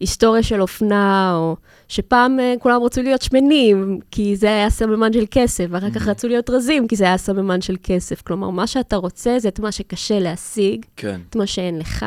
בהיסטוריה 0.00 0.42
של 0.42 0.62
אופנה, 0.62 1.34
או 1.36 1.56
שפעם 1.88 2.40
אה, 2.40 2.54
כולם 2.58 2.82
רצו 2.82 3.02
להיות 3.02 3.22
שמנים, 3.22 3.98
כי 4.10 4.36
זה 4.36 4.46
היה 4.46 4.70
סממן 4.70 5.12
של 5.12 5.24
כסף, 5.30 5.66
ואחר 5.70 5.90
כך 5.90 6.08
רצו 6.08 6.28
להיות 6.28 6.50
רזים, 6.50 6.88
כי 6.88 6.96
זה 6.96 7.04
היה 7.04 7.16
סממן 7.16 7.60
של 7.60 7.76
כסף. 7.82 8.22
כלומר, 8.22 8.50
מה 8.50 8.66
שאתה 8.66 8.96
רוצה 8.96 9.38
זה 9.38 9.48
את 9.48 9.60
מה 9.60 9.72
שקשה 9.72 10.18
להשיג, 10.18 10.86
כן. 10.96 11.20
את 11.30 11.36
מה 11.36 11.46
שאין 11.46 11.78
לך, 11.78 12.06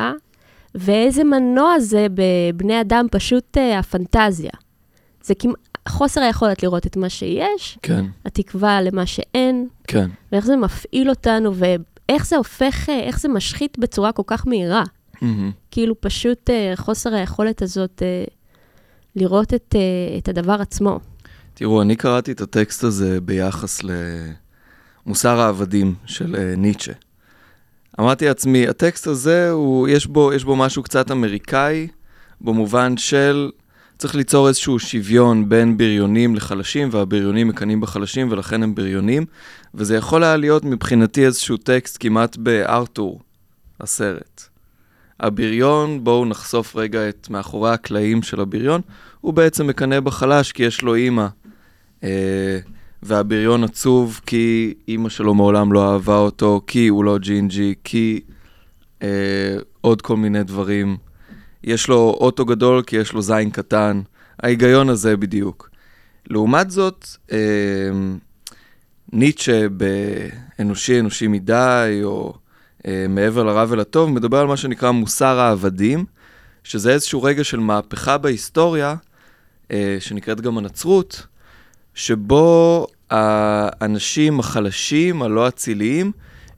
ואיזה 0.74 1.24
מנוע 1.24 1.78
זה 1.78 2.06
בבני 2.14 2.80
אדם, 2.80 3.06
פשוט 3.10 3.58
אה, 3.58 3.78
הפנטזיה. 3.78 4.50
זה 5.22 5.34
כמעט 5.34 5.56
חוסר 5.88 6.20
היכולת 6.20 6.62
לראות 6.62 6.86
את 6.86 6.96
מה 6.96 7.08
שיש, 7.08 7.78
כן, 7.82 8.04
התקווה 8.24 8.82
למה 8.82 9.06
שאין, 9.06 9.68
כן. 9.86 10.10
ואיך 10.32 10.46
זה 10.46 10.56
מפעיל 10.56 11.10
אותנו, 11.10 11.52
ואיך 11.54 12.26
זה 12.26 12.36
הופך, 12.36 12.88
אה, 12.88 13.00
איך 13.00 13.20
זה 13.20 13.28
משחית 13.28 13.78
בצורה 13.78 14.12
כל 14.12 14.22
כך 14.26 14.46
מהירה. 14.46 14.84
מהמם. 15.22 15.50
כאילו 15.70 16.00
פשוט 16.00 16.50
אה, 16.50 16.72
חוסר 16.76 17.14
היכולת 17.14 17.62
הזאת 17.62 18.02
אה, 18.02 18.24
לראות 19.16 19.54
את, 19.54 19.74
אה, 19.74 20.18
את 20.18 20.28
הדבר 20.28 20.60
עצמו. 20.60 21.00
תראו, 21.54 21.82
אני 21.82 21.96
קראתי 21.96 22.32
את 22.32 22.40
הטקסט 22.40 22.84
הזה 22.84 23.20
ביחס 23.20 23.80
למוסר 25.06 25.40
העבדים 25.40 25.94
של 26.06 26.36
אה, 26.36 26.56
ניטשה. 26.56 26.92
אמרתי 28.00 28.26
לעצמי, 28.26 28.68
הטקסט 28.68 29.06
הזה, 29.06 29.50
הוא, 29.50 29.88
יש, 29.88 30.06
בו, 30.06 30.32
יש 30.32 30.44
בו 30.44 30.56
משהו 30.56 30.82
קצת 30.82 31.10
אמריקאי, 31.10 31.88
במובן 32.40 32.96
של 32.96 33.50
צריך 33.98 34.14
ליצור 34.14 34.48
איזשהו 34.48 34.78
שוויון 34.78 35.48
בין 35.48 35.76
בריונים 35.76 36.34
לחלשים, 36.34 36.88
והבריונים 36.92 37.48
מקנאים 37.48 37.80
בחלשים 37.80 38.28
ולכן 38.30 38.62
הם 38.62 38.74
בריונים, 38.74 39.26
וזה 39.74 39.96
יכול 39.96 40.24
היה 40.24 40.36
להיות 40.36 40.64
מבחינתי 40.64 41.26
איזשהו 41.26 41.56
טקסט 41.56 41.96
כמעט 42.00 42.36
בארתור, 42.36 43.20
הסרט. 43.80 44.48
הבריון, 45.20 46.04
בואו 46.04 46.24
נחשוף 46.24 46.76
רגע 46.76 47.08
את 47.08 47.30
מאחורי 47.30 47.70
הקלעים 47.70 48.22
של 48.22 48.40
הבריון, 48.40 48.80
הוא 49.20 49.34
בעצם 49.34 49.66
מקנא 49.66 50.00
בחלש 50.00 50.52
כי 50.52 50.62
יש 50.62 50.82
לו 50.82 50.94
אימא. 50.94 51.26
אה, 52.04 52.58
והבריון 53.02 53.64
עצוב 53.64 54.20
כי 54.26 54.74
אימא 54.88 55.08
שלו 55.08 55.34
מעולם 55.34 55.72
לא 55.72 55.92
אהבה 55.92 56.16
אותו, 56.16 56.60
כי 56.66 56.88
הוא 56.88 57.04
לא 57.04 57.18
ג'ינג'י, 57.18 57.74
כי 57.84 58.20
אה, 59.02 59.56
עוד 59.80 60.02
כל 60.02 60.16
מיני 60.16 60.44
דברים. 60.44 60.96
יש 61.64 61.88
לו 61.88 62.16
אוטו 62.20 62.44
גדול 62.44 62.82
כי 62.82 62.96
יש 62.96 63.12
לו 63.12 63.22
זין 63.22 63.50
קטן. 63.50 64.00
ההיגיון 64.42 64.88
הזה 64.88 65.16
בדיוק. 65.16 65.70
לעומת 66.26 66.70
זאת, 66.70 67.06
אה, 67.32 67.38
ניטשה 69.12 69.66
באנושי 69.68 71.00
אנושי 71.00 71.26
מדי, 71.26 72.00
או 72.04 72.34
אה, 72.86 73.06
מעבר 73.08 73.42
לרע 73.42 73.64
ולטוב, 73.68 74.10
מדבר 74.10 74.38
על 74.38 74.46
מה 74.46 74.56
שנקרא 74.56 74.90
מוסר 74.90 75.40
העבדים, 75.40 76.04
שזה 76.64 76.92
איזשהו 76.92 77.22
רגע 77.22 77.44
של 77.44 77.60
מהפכה 77.60 78.18
בהיסטוריה, 78.18 78.94
אה, 79.70 79.96
שנקראת 80.00 80.40
גם 80.40 80.58
הנצרות, 80.58 81.26
שבו 81.94 82.86
האנשים 83.10 84.40
החלשים, 84.40 85.22
הלא 85.22 85.48
אציליים, 85.48 86.12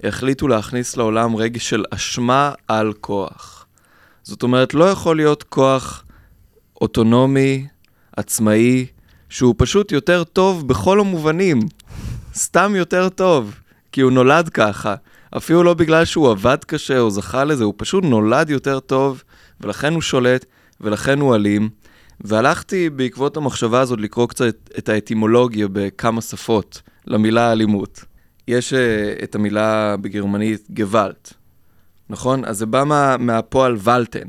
החליטו 0.04 0.48
להכניס 0.48 0.96
לעולם 0.96 1.36
רגש 1.36 1.68
של 1.68 1.84
אשמה 1.90 2.52
על 2.68 2.92
כוח. 3.00 3.55
זאת 4.26 4.42
אומרת, 4.42 4.74
לא 4.74 4.84
יכול 4.84 5.16
להיות 5.16 5.42
כוח 5.42 6.04
אוטונומי, 6.80 7.66
עצמאי, 8.16 8.86
שהוא 9.28 9.54
פשוט 9.58 9.92
יותר 9.92 10.24
טוב 10.24 10.68
בכל 10.68 11.00
המובנים. 11.00 11.60
סתם 12.34 12.72
יותר 12.76 13.08
טוב, 13.08 13.54
כי 13.92 14.00
הוא 14.00 14.12
נולד 14.12 14.48
ככה. 14.48 14.94
אפילו 15.36 15.62
לא 15.62 15.74
בגלל 15.74 16.04
שהוא 16.04 16.30
עבד 16.30 16.56
קשה 16.66 16.98
או 16.98 17.10
זכה 17.10 17.44
לזה, 17.44 17.64
הוא 17.64 17.74
פשוט 17.76 18.04
נולד 18.04 18.50
יותר 18.50 18.80
טוב, 18.80 19.22
ולכן 19.60 19.94
הוא 19.94 20.02
שולט, 20.02 20.44
ולכן 20.80 21.20
הוא 21.20 21.34
אלים. 21.34 21.68
והלכתי 22.20 22.90
בעקבות 22.90 23.36
המחשבה 23.36 23.80
הזאת 23.80 24.00
לקרוא 24.00 24.28
קצת 24.28 24.56
את 24.78 24.88
האטימולוגיה 24.88 25.68
בכמה 25.72 26.20
שפות 26.20 26.82
למילה 27.06 27.52
אלימות. 27.52 28.04
יש 28.48 28.72
uh, 28.72 28.76
את 29.24 29.34
המילה 29.34 29.96
בגרמנית 29.96 30.66
גוואלט, 30.70 31.32
נכון? 32.08 32.44
אז 32.44 32.58
זה 32.58 32.66
בא 32.66 32.84
מה, 32.84 33.16
מהפועל 33.16 33.76
ולטן, 33.82 34.28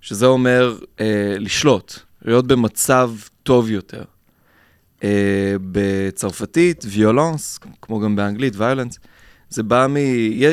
שזה 0.00 0.26
אומר 0.26 0.78
uh, 0.80 1.00
לשלוט, 1.38 1.98
להיות 2.24 2.46
במצב 2.46 3.10
טוב 3.42 3.70
יותר. 3.70 4.02
Uh, 4.98 5.02
בצרפתית, 5.72 6.84
ויולנס, 6.88 7.58
כמו 7.82 8.00
גם 8.00 8.16
באנגלית, 8.16 8.56
ויולנס, 8.56 8.98
זה 9.48 9.62
בא 9.62 9.86
מ... 9.90 9.96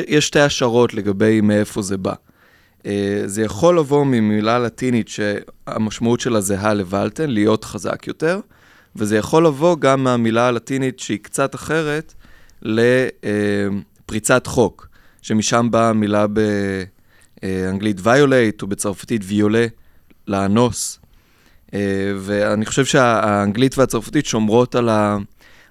יש 0.08 0.26
שתי 0.26 0.40
השערות 0.40 0.94
לגבי 0.94 1.40
מאיפה 1.40 1.82
זה 1.82 1.96
בא. 1.96 2.14
Uh, 2.78 2.86
זה 3.26 3.42
יכול 3.42 3.78
לבוא 3.78 4.04
ממילה 4.04 4.58
לטינית 4.58 5.08
שהמשמעות 5.08 6.20
שלה 6.20 6.40
זהה 6.40 6.74
לוולטן, 6.74 7.30
להיות 7.30 7.64
חזק 7.64 8.06
יותר, 8.06 8.40
וזה 8.96 9.16
יכול 9.16 9.46
לבוא 9.46 9.76
גם 9.78 10.04
מהמילה 10.04 10.48
הלטינית 10.48 10.98
שהיא 10.98 11.18
קצת 11.22 11.54
אחרת, 11.54 12.14
לפריצת 12.62 14.46
חוק, 14.46 14.87
שמשם 15.22 15.68
באה 15.70 15.88
המילה 15.88 16.26
באנגלית 17.42 17.98
violate, 17.98 18.64
ובצרפתית 18.64 19.22
ויולה, 19.24 19.66
לאנוס. 20.26 21.00
Uh, 21.66 21.70
ואני 22.18 22.66
חושב 22.66 22.84
שהאנגלית 22.84 23.78
והצרפתית 23.78 24.26
שומרות 24.26 24.74
על, 24.74 24.88
ה... 24.88 25.18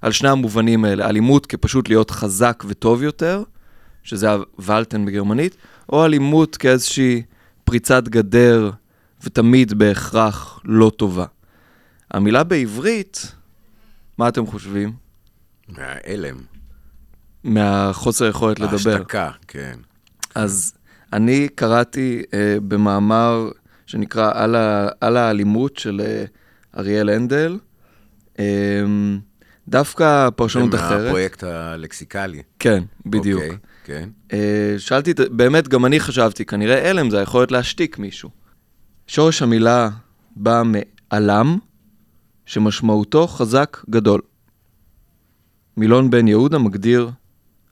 על 0.01 0.11
שני 0.11 0.29
המובנים 0.29 0.85
האלה, 0.85 1.09
אלימות 1.09 1.45
כפשוט 1.45 1.89
להיות 1.89 2.11
חזק 2.11 2.63
וטוב 2.67 3.03
יותר, 3.03 3.43
שזה 4.03 4.27
הוולטן 4.31 5.05
בגרמנית, 5.05 5.57
או 5.89 6.05
אלימות 6.05 6.57
כאיזושהי 6.57 7.21
פריצת 7.63 8.07
גדר, 8.07 8.71
ותמיד 9.23 9.73
בהכרח 9.73 10.59
לא 10.65 10.91
טובה. 10.97 11.25
המילה 12.11 12.43
בעברית, 12.43 13.35
מה 14.17 14.27
אתם 14.27 14.47
חושבים? 14.47 14.93
מההלם. 15.69 16.56
מהחוסר 17.43 18.25
יכולת 18.25 18.59
לדבר. 18.59 18.91
ההשתקה, 18.91 19.29
כן. 19.47 19.79
אז 20.35 20.73
אני 21.13 21.47
קראתי 21.55 22.23
אה, 22.33 22.57
במאמר 22.67 23.49
שנקרא 23.85 24.31
על, 24.33 24.55
ה, 24.55 24.87
על 25.01 25.17
האלימות 25.17 25.77
של 25.77 26.01
אה, 26.05 26.25
אריאל 26.77 27.09
הנדל, 27.09 27.59
אה, 28.39 28.45
דווקא 29.67 30.29
פרשנות 30.29 30.75
אחרת. 30.75 31.01
מהפרויקט 31.01 31.43
הלקסיקלי. 31.43 32.41
כן, 32.59 32.83
בדיוק. 33.05 33.43
אוקיי, 33.43 33.57
כן. 33.83 34.09
אה, 34.33 34.75
שאלתי, 34.77 35.13
באמת, 35.31 35.67
גם 35.67 35.85
אני 35.85 35.99
חשבתי, 35.99 36.45
כנראה 36.45 36.89
הלם 36.89 37.09
זה 37.09 37.19
היכולת 37.19 37.51
להשתיק 37.51 37.99
מישהו. 37.99 38.29
שורש 39.07 39.41
המילה 39.41 39.89
בא 40.35 40.63
מעלם, 40.65 41.57
שמשמעותו 42.45 43.27
חזק 43.27 43.77
גדול. 43.89 44.21
מילון 45.77 46.09
בן 46.09 46.27
יהודה 46.27 46.57
מגדיר 46.57 47.11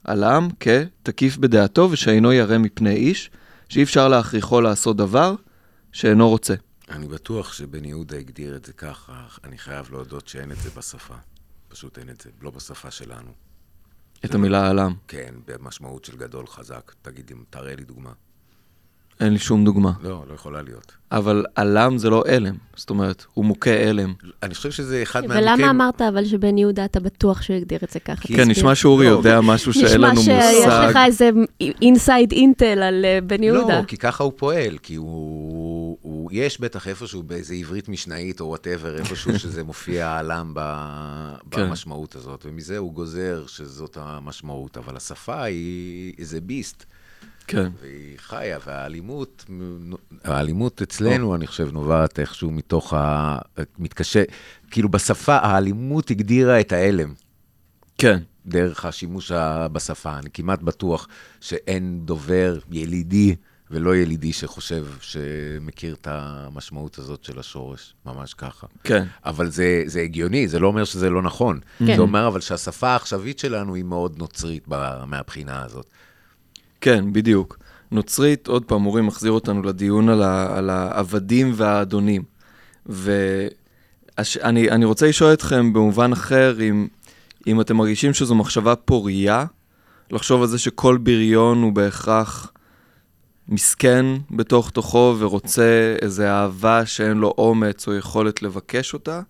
עלם 0.06 0.48
כתקיף 0.60 1.36
בדעתו 1.36 1.88
ושאינו 1.90 2.32
ירא 2.32 2.58
מפני 2.58 2.94
איש, 2.94 3.30
שאי 3.68 3.82
אפשר 3.82 4.08
להכריחו 4.08 4.60
לעשות 4.60 4.96
דבר 4.96 5.34
שאינו 5.92 6.28
רוצה. 6.28 6.54
אני 6.90 7.08
בטוח 7.08 7.52
שבן 7.52 7.84
יהודה 7.84 8.16
הגדיר 8.16 8.56
את 8.56 8.64
זה 8.64 8.72
ככה, 8.72 9.26
אני 9.44 9.58
חייב 9.58 9.90
להודות 9.90 10.28
שאין 10.28 10.52
את 10.52 10.56
זה 10.56 10.70
בשפה. 10.76 11.14
פשוט 11.68 11.98
אין 11.98 12.10
את 12.10 12.20
זה, 12.20 12.30
לא 12.42 12.50
בשפה 12.50 12.90
שלנו. 12.90 13.30
את 14.24 14.34
המילה 14.34 14.70
עלם. 14.70 14.94
כן, 15.08 15.34
במשמעות 15.46 16.04
של 16.04 16.16
גדול 16.16 16.46
חזק. 16.46 16.92
תגיד, 17.02 17.30
תראה 17.50 17.76
לי 17.76 17.84
דוגמה. 17.84 18.12
אין 19.20 19.32
לי 19.32 19.38
שום 19.38 19.64
דוגמה. 19.64 19.92
לא, 20.02 20.24
לא 20.28 20.34
יכולה 20.34 20.62
להיות. 20.62 20.92
אבל 21.12 21.44
עלם 21.54 21.98
זה 21.98 22.10
לא 22.10 22.24
הלם, 22.28 22.54
זאת 22.76 22.90
אומרת, 22.90 23.24
הוא 23.34 23.44
מוכה 23.44 23.88
הלם. 23.88 24.14
אני 24.42 24.54
חושב 24.54 24.70
שזה 24.70 25.02
אחד 25.02 25.26
מהמקרים... 25.26 25.44
ולמה 25.54 25.70
אמרת 25.70 26.02
אבל 26.02 26.24
שבן 26.24 26.58
יהודה, 26.58 26.84
אתה 26.84 27.00
בטוח 27.00 27.42
שהוא 27.42 27.56
הגדיר 27.56 27.78
את 27.84 27.90
זה 27.90 28.00
ככה? 28.00 28.22
כי- 28.22 28.36
כן. 28.36 28.50
נשמע 28.50 28.74
שאורי 28.74 29.06
לא, 29.06 29.10
יודע 29.10 29.40
משהו 29.40 29.72
שאין 29.72 30.00
לנו 30.00 30.12
נשמע 30.20 30.40
שיש 30.42 30.64
מושג. 30.64 30.86
לך 30.90 30.98
איזה 31.06 31.30
inside 31.82 32.32
intel 32.32 32.82
על 32.82 33.04
אה, 33.04 33.18
בן 33.26 33.42
יהודה. 33.42 33.78
לא, 33.80 33.84
כי 33.84 33.96
ככה 33.96 34.24
הוא 34.24 34.32
פועל, 34.36 34.78
כי 34.78 34.94
הוא, 34.94 35.98
הוא... 36.02 36.30
יש 36.32 36.60
בטח 36.60 36.88
איפשהו 36.88 37.22
באיזה 37.22 37.54
עברית 37.54 37.88
משנאית 37.88 38.40
או 38.40 38.46
whatever, 38.46 38.98
איפשהו 38.98 39.38
שזה 39.38 39.64
מופיע 39.64 40.06
העלם 40.06 40.52
ב... 40.54 40.60
כן. 41.50 41.66
במשמעות 41.68 42.16
הזאת, 42.16 42.46
ומזה 42.48 42.78
הוא 42.78 42.92
גוזר 42.92 43.44
שזאת 43.46 43.98
המשמעות, 44.00 44.76
אבל 44.76 44.96
השפה 44.96 45.42
היא 45.42 46.12
איזה 46.18 46.40
beast, 46.40 46.84
כן, 47.46 47.68
והיא 47.80 48.18
חיה, 48.18 48.58
והאלימות, 48.66 49.44
האלימות 50.24 50.82
אצלנו, 50.82 51.34
אני 51.34 51.46
חושב, 51.46 51.72
נובעת 51.72 52.20
איכשהו 52.20 52.50
מתוך 52.50 52.92
ה... 52.92 53.38
מתקשה, 53.78 54.22
כאילו 54.70 54.88
בשפה, 54.88 55.36
האלימות 55.36 56.10
הגדירה 56.10 56.60
את 56.60 56.72
ההלם. 56.72 57.14
כן, 57.98 58.18
דרך 58.46 58.84
השימוש 58.84 59.32
בשפה. 59.72 60.18
אני 60.18 60.30
כמעט 60.34 60.62
בטוח 60.62 61.08
שאין 61.40 62.00
דובר 62.04 62.58
ילידי 62.70 63.36
ולא 63.70 63.96
ילידי 63.96 64.32
שחושב, 64.32 64.86
שמכיר 65.00 65.94
את 65.94 66.06
המשמעות 66.10 66.98
הזאת 66.98 67.24
של 67.24 67.38
השורש, 67.38 67.94
ממש 68.06 68.34
ככה. 68.34 68.66
כן. 68.84 69.04
אבל 69.24 69.50
זה, 69.50 69.82
זה 69.86 70.00
הגיוני, 70.00 70.48
זה 70.48 70.58
לא 70.58 70.66
אומר 70.66 70.84
שזה 70.84 71.10
לא 71.10 71.22
נכון. 71.22 71.60
כן. 71.78 71.96
זה 71.96 72.02
אומר 72.02 72.26
אבל 72.28 72.40
שהשפה 72.40 72.88
העכשווית 72.88 73.38
שלנו 73.38 73.74
היא 73.74 73.84
מאוד 73.84 74.18
נוצרית 74.18 74.64
ב- 74.68 75.04
מהבחינה 75.06 75.62
הזאת. 75.64 75.86
כן, 76.80 77.12
בדיוק. 77.12 77.58
נוצרית, 77.90 78.46
עוד 78.46 78.64
פעם, 78.64 78.86
אורי 78.86 79.02
מחזיר 79.02 79.32
אותנו 79.32 79.62
לדיון 79.62 80.08
על, 80.08 80.22
ה, 80.22 80.58
על 80.58 80.70
העבדים 80.70 81.52
והאדונים. 81.54 82.22
ואני 82.86 84.70
אני 84.70 84.84
רוצה 84.84 85.06
לשאול 85.08 85.32
אתכם 85.32 85.72
במובן 85.72 86.12
אחר, 86.12 86.56
אם, 86.60 86.86
אם 87.46 87.60
אתם 87.60 87.76
מרגישים 87.76 88.14
שזו 88.14 88.34
מחשבה 88.34 88.76
פורייה, 88.76 89.44
לחשוב 90.10 90.42
על 90.42 90.48
זה 90.48 90.58
שכל 90.58 90.96
בריון 90.96 91.62
הוא 91.62 91.72
בהכרח 91.72 92.52
מסכן 93.48 94.06
בתוך 94.30 94.70
תוכו 94.70 95.16
ורוצה 95.18 95.96
איזו 96.02 96.22
אהבה 96.22 96.86
שאין 96.86 97.16
לו 97.16 97.34
אומץ 97.38 97.88
או 97.88 97.94
יכולת 97.94 98.42
לבקש 98.42 98.94
אותה, 98.94 99.20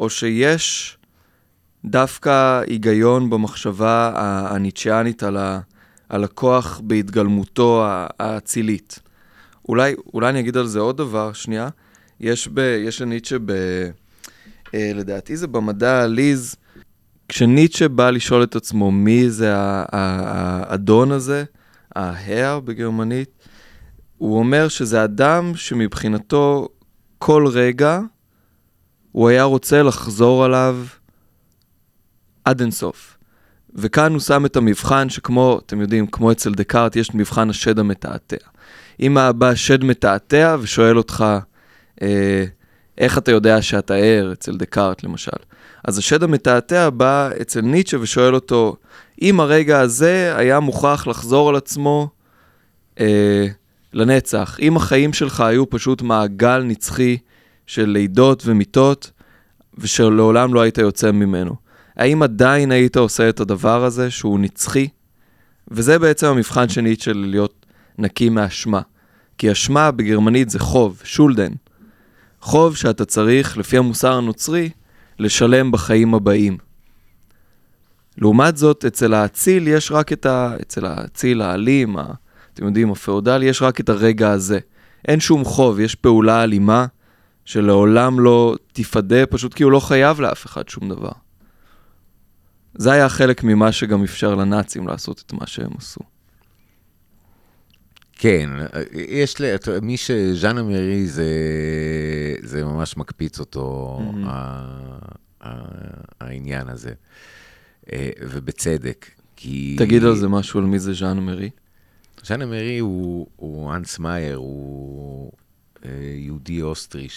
או 0.00 0.10
שיש 0.10 0.96
דווקא 1.84 2.62
היגיון 2.66 3.30
במחשבה 3.30 4.12
ה- 4.14 4.54
הניטשיאנית 4.54 5.22
על, 5.22 5.36
ה, 5.36 5.60
על 6.14 6.24
הכוח 6.24 6.80
בהתגלמותו 6.84 7.84
האצילית. 8.18 8.98
אולי, 9.68 9.94
אולי 10.14 10.28
אני 10.28 10.40
אגיד 10.40 10.56
על 10.56 10.66
זה 10.66 10.78
עוד 10.80 10.96
דבר, 10.96 11.32
שנייה. 11.32 11.68
יש, 12.20 12.48
ב, 12.54 12.58
יש 12.58 13.00
לניטשה, 13.02 13.36
ב, 13.44 13.50
אה, 14.74 14.90
לדעתי 14.94 15.36
זה 15.36 15.46
במדע 15.46 15.92
העליז, 15.92 16.56
כשניטשה 17.28 17.88
בא 17.88 18.10
לשאול 18.10 18.42
את 18.42 18.56
עצמו 18.56 18.90
מי 18.90 19.30
זה 19.30 19.52
האדון 19.56 21.12
הזה, 21.12 21.44
ההר 21.96 22.60
בגרמנית, 22.60 23.30
הוא 24.18 24.38
אומר 24.38 24.68
שזה 24.68 25.04
אדם 25.04 25.52
שמבחינתו 25.56 26.68
כל 27.18 27.46
רגע 27.52 28.00
הוא 29.12 29.28
היה 29.28 29.42
רוצה 29.42 29.82
לחזור 29.82 30.44
עליו 30.44 30.78
עד 32.44 32.60
אינסוף. 32.60 33.13
וכאן 33.74 34.12
הוא 34.12 34.20
שם 34.20 34.46
את 34.46 34.56
המבחן 34.56 35.08
שכמו, 35.08 35.60
אתם 35.66 35.80
יודעים, 35.80 36.06
כמו 36.06 36.32
אצל 36.32 36.54
דקארט, 36.54 36.96
יש 36.96 37.14
מבחן 37.14 37.50
השד 37.50 37.78
המתעתע. 37.78 38.36
אם 39.00 39.16
בא 39.36 39.54
שד 39.54 39.84
מתעתע 39.84 40.56
ושואל 40.60 40.98
אותך, 40.98 41.24
אה, 42.02 42.44
איך 42.98 43.18
אתה 43.18 43.32
יודע 43.32 43.62
שאתה 43.62 43.94
ער, 43.94 44.32
אצל 44.32 44.56
דקארט 44.56 45.04
למשל. 45.04 45.36
אז 45.84 45.98
השד 45.98 46.22
המתעתע 46.22 46.90
בא 46.90 47.30
אצל 47.40 47.60
ניטשה 47.60 47.96
ושואל 48.00 48.34
אותו, 48.34 48.76
אם 49.22 49.40
הרגע 49.40 49.80
הזה 49.80 50.32
היה 50.36 50.60
מוכרח 50.60 51.06
לחזור 51.06 51.48
על 51.48 51.56
עצמו 51.56 52.08
אה, 53.00 53.46
לנצח, 53.92 54.58
אם 54.60 54.76
החיים 54.76 55.12
שלך 55.12 55.40
היו 55.40 55.70
פשוט 55.70 56.02
מעגל 56.02 56.62
נצחי 56.62 57.18
של 57.66 57.88
לידות 57.88 58.42
ומיתות, 58.46 59.10
ושלעולם 59.78 60.54
לא 60.54 60.60
היית 60.60 60.78
יוצא 60.78 61.12
ממנו. 61.12 61.63
האם 61.96 62.22
עדיין 62.22 62.72
היית 62.72 62.96
עושה 62.96 63.28
את 63.28 63.40
הדבר 63.40 63.84
הזה 63.84 64.10
שהוא 64.10 64.38
נצחי? 64.38 64.88
וזה 65.70 65.98
בעצם 65.98 66.26
המבחן 66.26 66.68
של 66.68 66.80
ניטשה 66.80 67.12
להיות 67.12 67.66
נקי 67.98 68.28
מאשמה. 68.28 68.80
כי 69.38 69.52
אשמה 69.52 69.90
בגרמנית 69.90 70.50
זה 70.50 70.58
חוב, 70.58 71.00
שולדן. 71.04 71.52
חוב 72.40 72.76
שאתה 72.76 73.04
צריך, 73.04 73.58
לפי 73.58 73.78
המוסר 73.78 74.12
הנוצרי, 74.12 74.70
לשלם 75.18 75.72
בחיים 75.72 76.14
הבאים. 76.14 76.58
לעומת 78.18 78.56
זאת, 78.56 78.84
אצל 78.84 79.14
האציל 79.14 79.68
יש 79.68 79.92
רק 79.92 80.12
את 80.12 80.26
ה... 80.26 80.56
אצל 80.62 80.86
האציל 80.86 81.42
האלים, 81.42 81.96
ה... 81.96 82.04
אתם 82.54 82.66
יודעים, 82.66 82.90
הפאודל, 82.90 83.42
יש 83.42 83.62
רק 83.62 83.80
את 83.80 83.88
הרגע 83.88 84.30
הזה. 84.30 84.58
אין 85.08 85.20
שום 85.20 85.44
חוב, 85.44 85.80
יש 85.80 85.94
פעולה 85.94 86.42
אלימה 86.42 86.86
שלעולם 87.44 88.20
לא 88.20 88.54
תיפדה, 88.72 89.26
פשוט 89.26 89.54
כי 89.54 89.62
הוא 89.62 89.72
לא 89.72 89.80
חייב 89.80 90.20
לאף 90.20 90.46
אחד 90.46 90.68
שום 90.68 90.88
דבר. 90.88 91.23
זה 92.74 92.92
היה 92.92 93.08
חלק 93.08 93.44
ממה 93.44 93.72
שגם 93.72 94.02
אפשר 94.02 94.34
לנאצים 94.34 94.88
לעשות 94.88 95.22
את 95.26 95.32
מה 95.32 95.46
שהם 95.46 95.70
עשו. 95.78 96.00
כן, 98.12 98.50
יש 98.92 99.38
לי, 99.38 99.54
אתה- 99.54 99.80
מי 99.82 99.96
שז'אנה 99.96 100.62
מרי 100.62 101.06
זה, 101.06 101.24
זה 102.42 102.64
ממש 102.64 102.96
מקפיץ 102.96 103.40
אותו, 103.40 103.98
מהמם. 104.02 104.24
ה- 104.28 104.98
ה- 105.40 106.00
העניין 106.20 106.68
הזה. 106.68 106.90
אה, 107.92 108.10
ובצדק, 108.20 109.06
כי... 109.36 109.76
תגיד 109.78 110.04
על 110.04 110.16
זה 110.16 110.28
משהו, 110.28 110.60
על 110.60 110.66
מי 110.66 110.78
זה 110.78 110.92
ז'אן 110.94 111.18
מרי. 111.20 111.50
ז'אנה 112.24 112.46
מרי 112.46 112.78
הוא, 112.78 113.26
הוא 113.36 113.74
אנס 113.74 113.98
מאייר, 113.98 114.36
הוא 114.36 115.32
אה, 115.84 115.90
יהודי 116.16 116.62
אוסטרי 116.62 117.08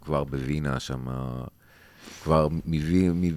שכבר 0.00 0.24
בווינה 0.24 0.80
שם, 0.80 1.04
כבר 2.22 2.48
מווינה, 2.66 3.28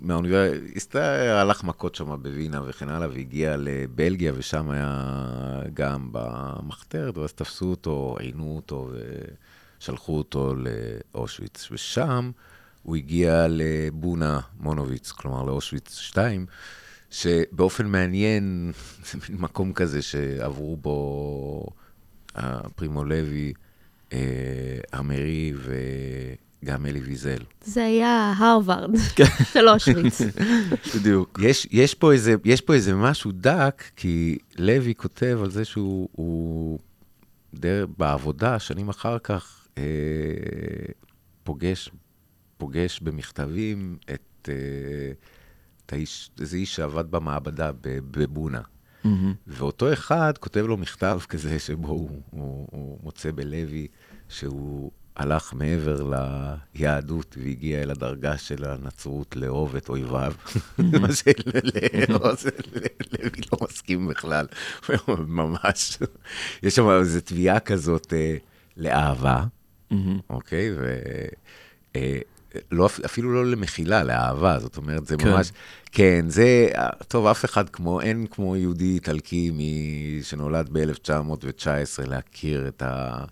מהאוניברסיטה, 0.00 1.40
הלך 1.40 1.64
מכות 1.64 1.94
שם 1.94 2.22
בווינה 2.22 2.60
וכן 2.66 2.88
הלאה, 2.88 3.08
והגיע 3.08 3.56
לבלגיה, 3.58 4.32
ושם 4.36 4.70
היה 4.70 5.14
גם 5.74 6.08
במחתרת, 6.12 7.18
ואז 7.18 7.32
תפסו 7.32 7.70
אותו, 7.70 8.16
עינו 8.20 8.56
אותו 8.56 8.90
ושלחו 9.78 10.18
אותו 10.18 10.54
לאושוויץ. 10.54 11.68
ושם 11.70 12.30
הוא 12.82 12.96
הגיע 12.96 13.46
לבונה 13.48 14.40
מונוביץ, 14.60 15.10
כלומר 15.10 15.42
לאושוויץ 15.42 15.96
2, 15.96 16.46
שבאופן 17.10 17.86
מעניין, 17.86 18.72
זה 19.12 19.18
מין 19.28 19.40
מקום 19.40 19.72
כזה 19.72 20.02
שעברו 20.02 20.76
בו 20.76 21.66
הפרימו 22.34 23.04
לוי, 23.04 23.52
אה, 24.12 24.18
אמרי 24.98 25.52
וגם 26.62 26.86
אלי 26.86 27.00
ויזל. 27.00 27.38
זה 27.64 27.84
היה 27.84 28.32
הרווארד 28.36 28.90
כן. 29.16 29.24
של 29.52 29.68
אושוויץ. 29.68 30.20
בדיוק. 30.96 31.38
יש, 31.42 31.66
יש, 31.70 31.94
פה 31.94 32.12
איזה, 32.12 32.34
יש 32.44 32.60
פה 32.60 32.74
איזה 32.74 32.94
משהו 32.94 33.32
דק, 33.32 33.82
כי 33.96 34.38
לוי 34.58 34.94
כותב 34.94 35.38
על 35.42 35.50
זה 35.50 35.64
שהוא 35.64 36.08
הוא 36.12 36.78
דר, 37.54 37.86
בעבודה, 37.98 38.58
שנים 38.58 38.88
אחר 38.88 39.18
כך, 39.18 39.66
אה, 39.78 39.82
פוגש, 41.44 41.90
פוגש 42.58 43.00
במכתבים 43.00 43.96
את, 44.14 44.48
אה, 44.48 45.12
את 45.86 45.92
האיש, 45.92 46.30
איזה 46.40 46.56
איש 46.56 46.74
שעבד 46.76 47.10
במעבדה 47.10 47.72
ב- 47.72 47.78
בבונה. 48.10 48.60
מהמם. 49.04 49.34
ואותו 49.46 49.92
אחד 49.92 50.32
כותב 50.40 50.60
לו 50.66 50.76
מכתב 50.76 51.20
כזה, 51.28 51.58
שבו 51.58 51.88
הוא, 51.88 52.20
הוא, 52.30 52.68
הוא 52.70 52.98
מוצא 53.02 53.30
בלוי 53.34 53.86
שהוא 54.28 54.90
הלך 55.16 55.52
מעבר 55.54 56.12
ליהדות 56.74 57.36
והגיע 57.42 57.82
אל 57.82 57.90
הדרגה 57.90 58.38
של 58.38 58.64
הנצרות 58.64 59.36
לאהוב 59.36 59.76
את 59.76 59.88
אויביו. 59.88 60.32
מה 60.78 61.08
שלעוז 61.12 62.46
לוי 63.12 63.40
לא 63.52 63.58
מסכים 63.62 64.08
בכלל, 64.08 64.46
ממש. 65.18 65.98
יש 66.62 66.76
שם 66.76 66.90
איזו 66.90 67.20
תביעה 67.20 67.60
כזאת 67.60 68.12
אה, 68.12 68.36
לאהבה. 68.76 69.44
אוקיי? 70.30 70.70
אה, 71.96 72.18
לא, 72.72 72.88
אפילו 73.04 73.34
לא 73.34 73.50
למחילה, 73.50 74.04
לאהבה, 74.04 74.58
זאת 74.58 74.76
אומרת, 74.76 75.06
זה 75.06 75.16
כן. 75.16 75.28
ממש... 75.28 75.52
כן, 75.92 76.24
זה... 76.28 76.68
טוב, 77.08 77.26
אף 77.26 77.44
אחד 77.44 77.68
כמו, 77.68 78.00
אין 78.00 78.26
כמו 78.30 78.56
יהודי 78.56 78.94
איטלקי 78.94 79.50
מ- 79.54 80.22
שנולד 80.22 80.68
ב-1919 80.72 82.06
להכיר 82.06 82.68
את, 82.68 82.82
ה, 82.82 83.24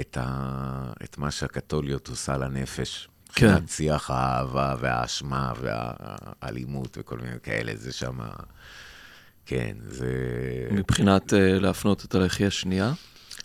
את, 0.00 0.18
ה, 0.20 0.92
את 1.04 1.18
מה 1.18 1.30
שהקתוליות 1.30 2.08
עושה 2.08 2.36
לנפש. 2.36 3.08
כן. 3.34 3.46
מבחינת 3.46 3.68
שיח 3.68 4.10
האהבה 4.10 4.74
והאשמה 4.80 5.52
והאלימות 5.60 6.96
וכל 7.00 7.18
מיני 7.18 7.36
כאלה, 7.42 7.72
זה 7.76 7.92
שם... 7.92 8.18
כן, 9.46 9.76
זה... 9.86 10.08
מבחינת 10.70 11.32
uh, 11.32 11.36
להפנות 11.36 12.04
את 12.04 12.14
הלחי 12.14 12.46
השנייה. 12.46 12.92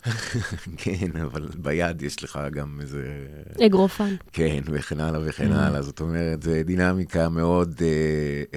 כן, 0.83 1.21
אבל 1.21 1.47
ביד 1.57 2.01
יש 2.01 2.23
לך 2.23 2.39
גם 2.51 2.77
איזה... 2.81 3.25
אגרופן. 3.65 4.15
כן, 4.33 4.59
וכן 4.65 4.99
הלאה 4.99 5.21
וכן 5.25 5.51
Mm. 5.51 5.55
הלאה. 5.55 5.81
זאת 5.81 5.99
אומרת, 5.99 6.43
זו 6.43 6.51
דינמיקה 6.65 7.29
מאוד 7.29 7.81
אה, 7.81 7.87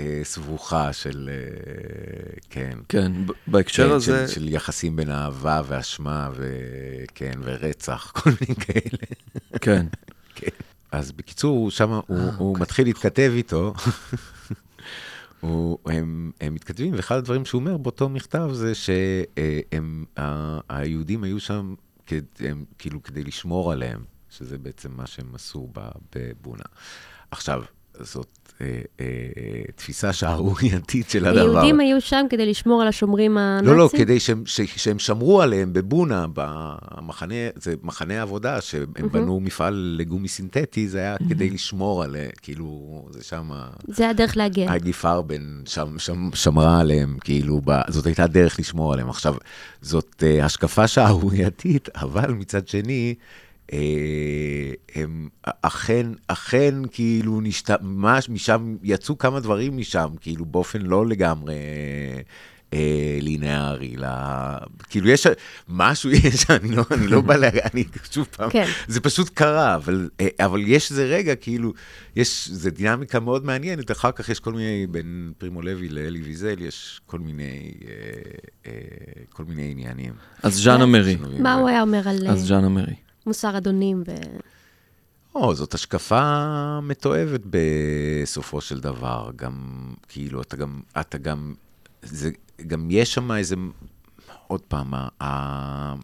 אה, 0.03 0.21
סבוכה 0.25 0.93
של, 0.93 1.31
אה, 1.33 2.33
כן. 2.51 2.79
כן, 2.89 3.13
בהקשר 3.47 3.89
כן, 3.89 3.95
הזה, 3.95 4.29
של, 4.29 4.35
של 4.35 4.49
יחסים 4.49 4.97
בין 4.97 5.11
אהבה 5.11 5.63
ואשמה, 5.69 6.31
וכן, 6.35 7.39
ורצח, 7.43 8.11
כל 8.17 8.31
מיני 8.41 8.55
כאלה. 8.55 8.99
כן. 9.61 9.87
כן. 10.35 10.47
אז 10.93 11.13
בקיצור, 11.13 11.71
שם 11.71 11.91
הוא, 11.91 12.03
אה, 12.11 12.25
הוא 12.39 12.49
אוקיי. 12.51 12.63
מתחיל 12.63 12.87
להתכתב 12.87 13.33
איתו. 13.37 13.75
הוא, 15.43 15.79
הם, 15.87 16.33
הם 16.41 16.55
מתכתבים, 16.55 16.95
ואחד 16.97 17.17
הדברים 17.17 17.45
שהוא 17.45 17.59
אומר 17.59 17.77
באותו 17.77 18.09
מכתב 18.09 18.49
זה 18.53 18.73
שהיהודים 20.19 21.25
היו 21.25 21.41
שם 21.41 21.75
כד, 22.07 22.23
הם, 22.41 22.65
כאילו 22.79 23.03
כדי 23.03 23.25
לשמור 23.25 23.73
עליהם, 23.73 24.05
שזה 24.31 24.59
בעצם 24.59 24.93
מה 24.97 25.07
שהם 25.07 25.35
עשו 25.35 25.69
בבונה. 26.17 26.65
עכשיו, 27.31 27.63
זאת 28.01 28.43
אה, 28.61 28.67
אה, 29.01 29.05
תפיסה 29.77 30.13
שערורייתית 30.13 31.11
של 31.11 31.27
הדבר. 31.27 31.41
היהודים 31.41 31.81
היו 31.81 32.01
שם 32.01 32.27
כדי 32.31 32.47
לשמור 32.47 32.83
על 32.83 32.89
השומרים 32.89 33.39
הנאצים? 33.39 33.69
לא, 33.69 33.77
לא, 33.77 33.89
כדי 33.93 34.21
שהם, 34.21 34.43
ש, 34.47 34.61
שהם 34.61 34.99
שמרו 34.99 35.43
עליהם 35.43 35.73
בבונה, 35.73 36.27
במחנה, 36.35 37.35
זה 37.57 37.75
מחנה 37.83 38.23
עבודה, 38.23 38.61
שהם 38.61 38.85
מהמם. 38.99 39.13
בנו 39.13 39.41
מפעל 39.41 39.97
לגומי 39.99 40.29
סינתטי, 40.29 40.89
זה 40.89 40.99
היה 40.99 41.17
כדי 41.29 41.51
לשמור 41.51 42.03
עליהם, 42.03 42.31
כאילו, 42.43 43.03
זה 43.11 43.25
שם... 43.25 43.51
זה 43.89 44.09
הדרך 44.09 44.37
להגן. 44.37 44.69
היידי 44.69 44.93
פרבן 44.93 45.63
שם, 45.67 45.99
שם, 45.99 46.31
שמרה 46.35 46.81
עליהם, 46.81 47.17
כאילו, 47.21 47.61
ב, 47.65 47.73
זאת 47.89 48.07
הייתה 48.07 48.27
דרך 48.27 48.61
לשמור 48.61 48.93
עליהם. 48.93 49.11
עכשיו, 49.11 49.35
זאת 49.81 50.23
uh, 50.23 50.45
השקפה 50.45 50.89
שערורייתית, 50.89 51.89
אבל 51.95 52.31
מצד 52.31 52.69
שני, 52.69 53.15
הם 54.95 55.29
אכן, 55.63 56.07
אכן, 56.27 56.75
כאילו, 56.93 57.41
נשת... 57.41 57.71
ממש 57.83 58.29
משם, 58.29 58.77
יצאו 58.83 59.19
כמה 59.19 59.41
דברים 59.41 59.77
משם, 59.77 60.09
כאילו, 60.21 60.45
באופן 60.45 60.83
לא 60.83 61.07
לגמרי... 61.07 61.55
אה, 62.75 63.19
לינארי, 63.21 63.97
ל... 63.97 64.05
כאילו 64.89 65.09
יש 65.09 65.27
משהו, 65.69 66.11
יש, 66.25 66.51
אני 66.51 66.77
לא, 66.77 66.85
אני 66.91 67.07
לא 67.07 67.21
בא 67.21 67.37
ל... 67.37 67.45
אני 67.45 67.85
שוב 68.11 68.29
פעם, 68.37 68.51
כן. 68.51 68.67
זה 68.89 69.01
פשוט 69.01 69.29
קרה, 69.29 69.75
אבל, 69.75 70.09
אה, 70.21 70.29
אבל 70.41 70.61
יש 70.67 70.91
איזה 70.91 71.05
רגע, 71.05 71.35
כאילו, 71.35 71.73
יש, 72.17 72.49
זה 72.49 72.71
דינמיקה 72.71 73.21
מאוד 73.21 73.45
מעניינת, 73.45 73.91
אחר 73.91 74.13
כך 74.13 74.29
יש 74.29 74.41
כל 74.41 74.53
מיני, 74.53 74.87
בין 74.87 75.33
פרימו 75.39 75.63
לוי 75.63 75.89
לאלי 75.89 76.23
ויזל, 76.23 76.57
יש 76.59 77.01
כל 77.07 77.19
מיני, 77.19 77.73
אה, 77.89 77.93
אה, 78.67 78.73
כל 79.31 79.45
מיני 79.45 79.71
עניינים. 79.71 80.13
אז 80.43 80.55
ז'אנה 80.55 80.87
מרי. 80.87 81.15
שנובעים 81.15 81.43
מה. 81.43 81.55
הוא 81.55 81.69
היה 81.69 81.83
אומר 81.83 82.09
על 82.09 82.27
אה, 82.27 82.33
אז 82.33 82.47
ז'אנה 82.47 82.69
מרי. 82.69 82.95
מוסר 83.27 83.59
אדונים 83.59 84.03
ו... 84.07 84.15
או, 85.35 85.55
זאת 85.55 85.75
השקפה 85.75 86.81
מתועבת 86.83 87.41
בסופו 87.51 88.61
של 88.61 88.81
דבר. 88.81 89.31
גם, 89.37 89.57
כאילו, 90.09 90.43
אתה 90.43 90.57
גם, 90.57 90.81
אתה 91.01 91.19
גם, 91.19 91.55
זה, 92.03 92.31
גם 92.67 92.89
יש 92.91 93.15
שם 93.15 93.33
איזה, 93.33 93.57
עוד 94.47 94.61
פעם, 94.61 94.95
ה- 94.95 95.09
ה- 95.25 95.95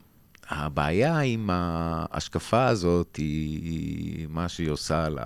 הבעיה 0.48 1.18
עם 1.18 1.50
ההשקפה 1.52 2.66
הזאת 2.66 3.16
היא 3.16 4.26
מה 4.30 4.48
שהיא 4.48 4.70
עושה 4.70 5.08
ל- 5.08 5.18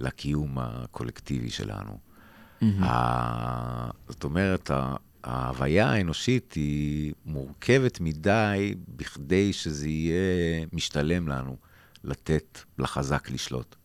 לקיום 0.00 0.58
הקולקטיבי 0.58 1.50
שלנו. 1.50 1.98
ה- 2.82 3.90
זאת 4.08 4.24
אומרת, 4.24 4.70
ה- 4.70 4.94
ההוויה 5.24 5.90
האנושית 5.90 6.52
היא 6.52 7.12
מורכבת 7.26 8.00
מדי 8.00 8.74
בכדי 8.88 9.52
שזה 9.52 9.88
יהיה 9.88 10.66
משתלם 10.72 11.28
לנו 11.28 11.56
לתת 12.04 12.58
לחזק 12.78 13.30
לשלוט. 13.30 13.76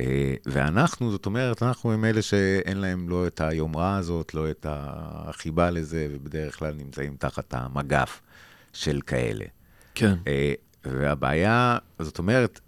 אה, 0.00 0.34
ואנחנו, 0.46 1.10
זאת 1.10 1.26
אומרת, 1.26 1.62
אנחנו 1.62 1.92
הם 1.92 2.04
אלה 2.04 2.22
שאין 2.22 2.78
להם 2.78 3.08
לא 3.08 3.26
את 3.26 3.40
היומרה 3.40 3.96
הזאת, 3.96 4.34
לא 4.34 4.50
את 4.50 4.66
החיבה 4.68 5.70
לזה, 5.70 6.08
ובדרך 6.10 6.58
כלל 6.58 6.74
נמצאים 6.74 7.16
תחת 7.16 7.54
המגף 7.54 8.22
של 8.72 9.00
כאלה. 9.06 9.44
כן. 9.94 10.14
אה, 10.26 10.52
והבעיה, 10.84 11.78
זאת 11.98 12.18
אומרת, 12.18 12.60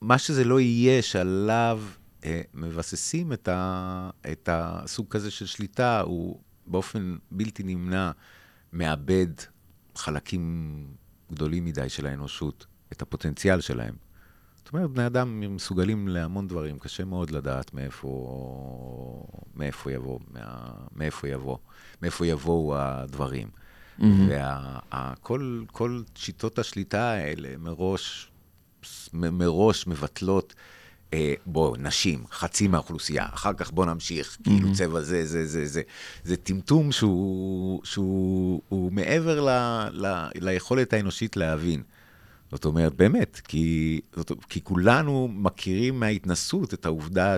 מה 0.00 0.18
שזה 0.18 0.44
לא 0.44 0.60
יהיה 0.60 1.02
שעליו 1.02 1.82
אה, 2.24 2.40
מבססים 2.54 3.32
את, 3.32 3.48
ה, 3.48 4.10
את 4.32 4.48
הסוג 4.52 5.06
כזה 5.10 5.30
של 5.30 5.46
שליטה, 5.46 6.00
הוא 6.00 6.40
באופן 6.66 7.16
בלתי 7.30 7.62
נמנע 7.62 8.10
מאבד 8.72 9.26
חלקים 9.96 10.86
גדולים 11.32 11.64
מדי 11.64 11.88
של 11.88 12.06
האנושות, 12.06 12.66
את 12.92 13.02
הפוטנציאל 13.02 13.60
שלהם. 13.60 13.94
זאת 14.56 14.72
אומרת, 14.72 14.90
בני 14.90 15.06
אדם 15.06 15.40
מסוגלים 15.54 16.08
להמון 16.08 16.48
דברים, 16.48 16.78
קשה 16.78 17.04
מאוד 17.04 17.30
לדעת 17.30 17.74
מאיפה, 17.74 19.26
מאיפה 19.54 19.92
יבוא, 19.92 20.18
מה, 20.30 20.72
מאיפה 20.96 21.28
יבוא, 21.28 21.58
מאיפה 22.02 22.26
יבואו 22.26 22.76
הדברים. 22.78 23.48
וכל 24.28 25.64
כל 25.72 26.02
שיטות 26.14 26.58
השליטה 26.58 27.10
האלה 27.10 27.56
מראש, 27.58 28.30
מראש 29.12 29.86
מבטלות, 29.86 30.54
אה, 31.14 31.34
בוא, 31.46 31.76
נשים, 31.76 32.24
חצי 32.30 32.68
מהאוכלוסייה, 32.68 33.26
אחר 33.34 33.52
כך 33.52 33.72
בוא 33.72 33.86
נמשיך, 33.86 34.36
כאילו 34.44 34.72
צבע 34.72 35.00
זה, 35.00 35.26
זה, 35.26 35.46
זה, 35.46 35.66
זה. 35.66 35.82
זה 36.24 36.36
טמטום 36.36 36.92
שהוא, 36.92 37.80
שהוא 37.84 38.62
הוא 38.68 38.92
מעבר 38.92 39.40
ל, 39.40 39.48
ל, 39.92 40.28
ליכולת 40.34 40.92
האנושית 40.92 41.36
להבין. 41.36 41.82
זאת 42.52 42.64
אומרת, 42.64 42.94
באמת, 42.94 43.40
כי, 43.48 44.00
זאת, 44.16 44.32
כי 44.48 44.60
כולנו 44.64 45.28
מכירים 45.32 46.00
מההתנסות 46.00 46.74
את 46.74 46.86
העובדה 46.86 47.36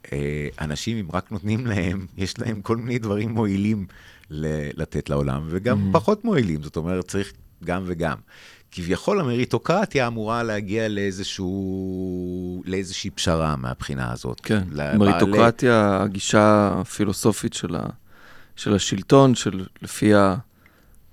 שאנשים, 0.00 0.96
אם 0.96 1.08
רק 1.12 1.32
נותנים 1.32 1.66
להם, 1.66 2.06
יש 2.18 2.38
להם 2.38 2.62
כל 2.62 2.76
מיני 2.76 2.98
דברים 2.98 3.30
מועילים 3.30 3.86
ל- 4.30 4.82
לתת 4.82 5.10
לעולם, 5.10 5.46
וגם 5.50 5.78
mm-hmm. 5.78 5.92
פחות 5.92 6.24
מועילים, 6.24 6.62
זאת 6.62 6.76
אומרת, 6.76 7.08
צריך 7.08 7.32
גם 7.64 7.82
וגם. 7.86 8.16
כביכול 8.76 9.20
המריטוקרטיה 9.20 10.06
אמורה 10.06 10.42
להגיע 10.42 10.88
לאיזשהו, 10.88 12.62
לאיזושהי 12.66 13.10
פשרה 13.10 13.56
מהבחינה 13.56 14.12
הזאת. 14.12 14.40
כן, 14.40 14.62
לבעלי- 14.72 14.98
מריטוקרטיה, 14.98 16.02
הגישה 16.02 16.70
הפילוסופית 16.80 17.54
של, 17.54 17.76
ה, 17.76 17.80
של 18.56 18.74
השלטון, 18.74 19.34
של 19.34 19.64
לפיה 19.82 20.36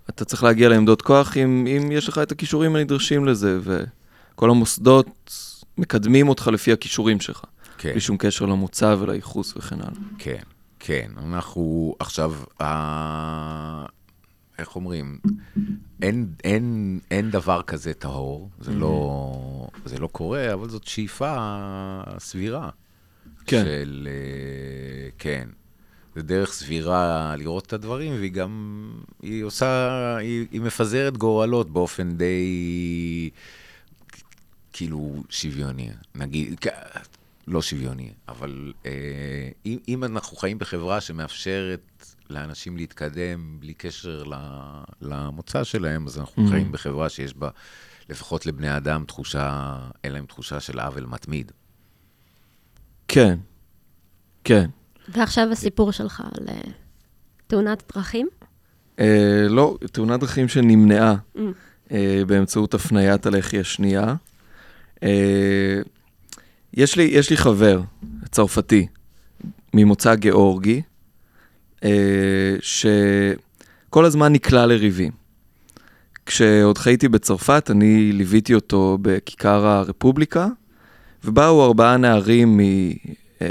אתה 0.09 0.25
צריך 0.25 0.43
להגיע 0.43 0.69
לעמדות 0.69 1.01
כוח 1.01 1.37
אם, 1.37 1.67
אם 1.77 1.91
יש 1.91 2.09
לך 2.09 2.17
את 2.17 2.31
הכישורים 2.31 2.75
הנדרשים 2.75 3.25
לזה, 3.25 3.59
וכל 3.63 4.49
המוסדות 4.49 5.07
מקדמים 5.77 6.29
אותך 6.29 6.47
לפי 6.53 6.71
הכישורים 6.73 7.19
שלך, 7.19 7.41
כן. 7.77 7.91
בלי 7.91 7.99
שום 8.01 8.17
קשר 8.17 8.45
למוצא 8.45 8.95
ולייחוס 8.99 9.53
וכן 9.57 9.75
הלאה. 9.79 9.91
כן, 10.17 10.41
כן. 10.79 11.11
אנחנו 11.25 11.95
עכשיו, 11.99 12.33
ה... 12.61 13.85
איך 14.57 14.75
אומרים? 14.75 15.19
אין, 16.01 16.27
אין, 16.43 16.99
אין 17.11 17.31
דבר 17.31 17.61
כזה 17.61 17.93
טהור, 17.93 18.49
זה, 18.59 18.73
לא, 18.73 19.67
זה 19.85 19.99
לא 19.99 20.07
קורה, 20.07 20.53
אבל 20.53 20.69
זאת 20.69 20.83
שאיפה 20.83 21.35
סבירה. 22.19 22.69
כן. 23.45 23.63
של... 23.65 24.07
אה, 24.11 25.09
כן. 25.17 25.49
זה 26.15 26.21
דרך 26.21 26.53
סבירה 26.53 27.35
לראות 27.37 27.65
את 27.65 27.73
הדברים, 27.73 28.13
והיא 28.13 28.31
גם, 28.31 28.91
היא 29.21 29.43
עושה, 29.43 30.15
היא, 30.17 30.45
היא 30.51 30.61
מפזרת 30.61 31.17
גורלות 31.17 31.69
באופן 31.69 32.17
די, 32.17 33.29
כאילו, 34.73 35.23
שוויוני. 35.29 35.89
נגיד, 36.15 36.59
לא 37.47 37.61
שוויוני, 37.61 38.11
אבל 38.27 38.73
אה, 38.85 38.91
אם, 39.65 39.77
אם 39.87 40.03
אנחנו 40.03 40.37
חיים 40.37 40.59
בחברה 40.59 41.01
שמאפשרת 41.01 42.12
לאנשים 42.29 42.77
להתקדם 42.77 43.57
בלי 43.59 43.73
קשר 43.73 44.23
ל- 44.23 44.83
למוצא 45.01 45.63
שלהם, 45.63 46.07
אז 46.07 46.19
אנחנו 46.19 46.45
Mhm. 46.45 46.49
חיים 46.49 46.71
בחברה 46.71 47.09
שיש 47.09 47.33
בה, 47.33 47.49
לפחות 48.09 48.45
לבני 48.45 48.77
אדם, 48.77 49.03
תחושה, 49.07 49.75
אין 50.03 50.13
להם 50.13 50.25
תחושה 50.25 50.59
של 50.59 50.79
עוול 50.79 51.05
מתמיד. 51.05 51.51
כן, 53.07 53.39
כן. 54.43 54.69
ועכשיו 55.09 55.47
הסיפור 55.51 55.91
שלך 55.91 56.23
על 56.39 56.49
אה, 56.49 56.61
תאונת 57.47 57.83
דרכים? 57.95 58.27
אה, 58.99 59.45
לא, 59.49 59.77
תאונת 59.91 60.19
דרכים 60.19 60.47
שנמנעה 60.47 61.15
Mm. 61.35 61.39
אה, 61.91 62.21
באמצעות 62.27 62.73
הפניית 62.73 63.25
הלחי 63.25 63.59
השנייה. 63.59 64.15
אה, 65.03 65.81
יש, 66.73 66.95
לי, 66.97 67.03
יש 67.03 67.29
לי 67.29 67.37
חבר 67.37 67.81
צרפתי 68.31 68.87
ממוצא 69.73 70.15
גיאורגי, 70.15 70.81
שכל 72.61 74.05
הזמן 74.05 74.33
נקלע 74.33 74.65
לריבים. 74.65 75.11
כשעוד 76.25 76.77
חייתי 76.77 77.07
בצרפת, 77.07 77.67
אני 77.71 78.11
ליוויתי 78.11 78.53
אותו 78.53 78.97
בכיכר 79.01 79.65
הרפובליקה, 79.67 80.47
ובאו 81.23 81.65
ארבעה 81.65 81.97
נערים 81.97 82.57
מ... 82.57 82.59
אה, 83.41 83.47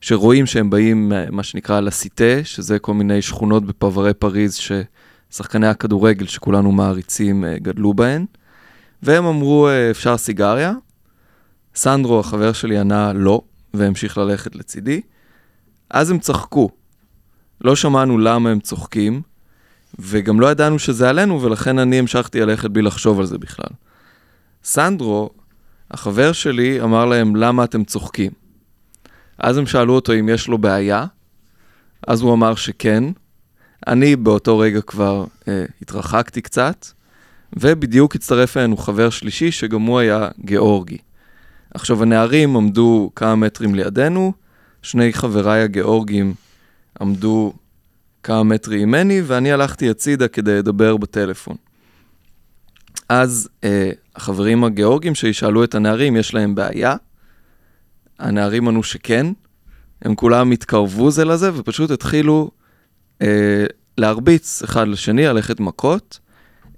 שרואים 0.00 0.46
שהם 0.46 0.70
באים, 0.70 1.12
אה, 1.12 1.24
מה 1.30 1.42
שנקרא, 1.42 1.80
לסיטה, 1.80 2.44
שזה 2.44 2.78
כל 2.78 2.94
מיני 2.94 3.22
שכונות 3.22 3.64
בפרברי 3.64 4.14
פריז 4.14 4.58
ששחקני 5.30 5.66
הכדורגל 5.66 6.26
שכולנו 6.26 6.72
מעריצים 6.72 7.44
אה, 7.44 7.58
גדלו 7.58 7.94
בהן, 7.94 8.26
והם 9.02 9.24
אמרו, 9.24 9.68
אה, 9.68 9.90
אפשר 9.90 10.16
סיגריה? 10.16 10.72
סנדרו, 11.74 12.20
החבר 12.20 12.52
שלי, 12.52 12.78
ענה 12.78 13.12
לא, 13.12 13.40
והמשיך 13.74 14.18
ללכת 14.18 14.56
לצידי. 14.56 15.00
אז 15.90 16.10
הם 16.10 16.18
צחקו. 16.18 16.70
לא 17.60 17.76
שמענו 17.76 18.18
למה 18.18 18.50
הם 18.50 18.60
צוחקים, 18.60 19.22
וגם 19.98 20.40
לא 20.40 20.46
ידענו 20.50 20.78
שזה 20.78 21.08
עלינו, 21.08 21.42
ולכן 21.42 21.78
אני 21.78 21.98
המשכתי 21.98 22.40
ללכת 22.40 22.70
בלי 22.70 22.82
לחשוב 22.82 23.20
על 23.20 23.26
זה 23.26 23.38
בכלל. 23.38 23.74
סנדרו, 24.64 25.30
החבר 25.90 26.32
שלי, 26.32 26.80
אמר 26.80 27.04
להם, 27.04 27.36
למה 27.36 27.64
אתם 27.64 27.84
צוחקים? 27.84 28.30
אז 29.38 29.58
הם 29.58 29.66
שאלו 29.66 29.94
אותו 29.94 30.12
אם 30.12 30.28
יש 30.28 30.48
לו 30.48 30.58
בעיה, 30.58 31.06
אז 32.06 32.22
הוא 32.22 32.32
אמר 32.34 32.54
שכן. 32.54 33.04
אני 33.86 34.16
באותו 34.16 34.58
רגע 34.58 34.80
כבר 34.80 35.24
אה, 35.48 35.64
התרחקתי 35.82 36.42
קצת, 36.42 36.86
ובדיוק 37.56 38.14
הצטרף 38.14 38.56
אלינו 38.56 38.76
חבר 38.76 39.10
שלישי, 39.10 39.52
שגם 39.52 39.82
הוא 39.82 39.98
היה 39.98 40.28
גיאורגי. 40.44 40.98
עכשיו, 41.74 42.02
הנערים 42.02 42.56
עמדו 42.56 43.10
כמה 43.16 43.34
מטרים 43.34 43.74
לידינו, 43.74 44.32
שני 44.82 45.12
חבריי 45.12 45.62
הגיאורגים 45.62 46.34
עמדו 47.00 47.52
כמה 48.22 48.42
מטרים 48.42 48.88
ממני, 48.88 49.22
ואני 49.26 49.52
הלכתי 49.52 49.90
הצידה 49.90 50.28
כדי 50.28 50.58
לדבר 50.58 50.96
בטלפון. 50.96 51.56
אז 53.08 53.48
אה, 53.64 53.90
החברים 54.16 54.64
הגיאורגים 54.64 55.14
שישאלו 55.14 55.64
את 55.64 55.74
הנערים, 55.74 56.16
יש 56.16 56.34
להם 56.34 56.54
בעיה? 56.54 56.96
הנערים 58.18 58.68
ענו 58.68 58.82
שכן, 58.82 59.26
הם 60.02 60.14
כולם 60.14 60.50
התקרבו 60.50 61.10
זה 61.10 61.24
לזה 61.24 61.50
ופשוט 61.54 61.90
התחילו 61.90 62.50
אה, 63.22 63.64
להרביץ 63.98 64.62
אחד 64.62 64.88
לשני, 64.88 65.26
ללכת 65.26 65.60
מכות. 65.60 66.18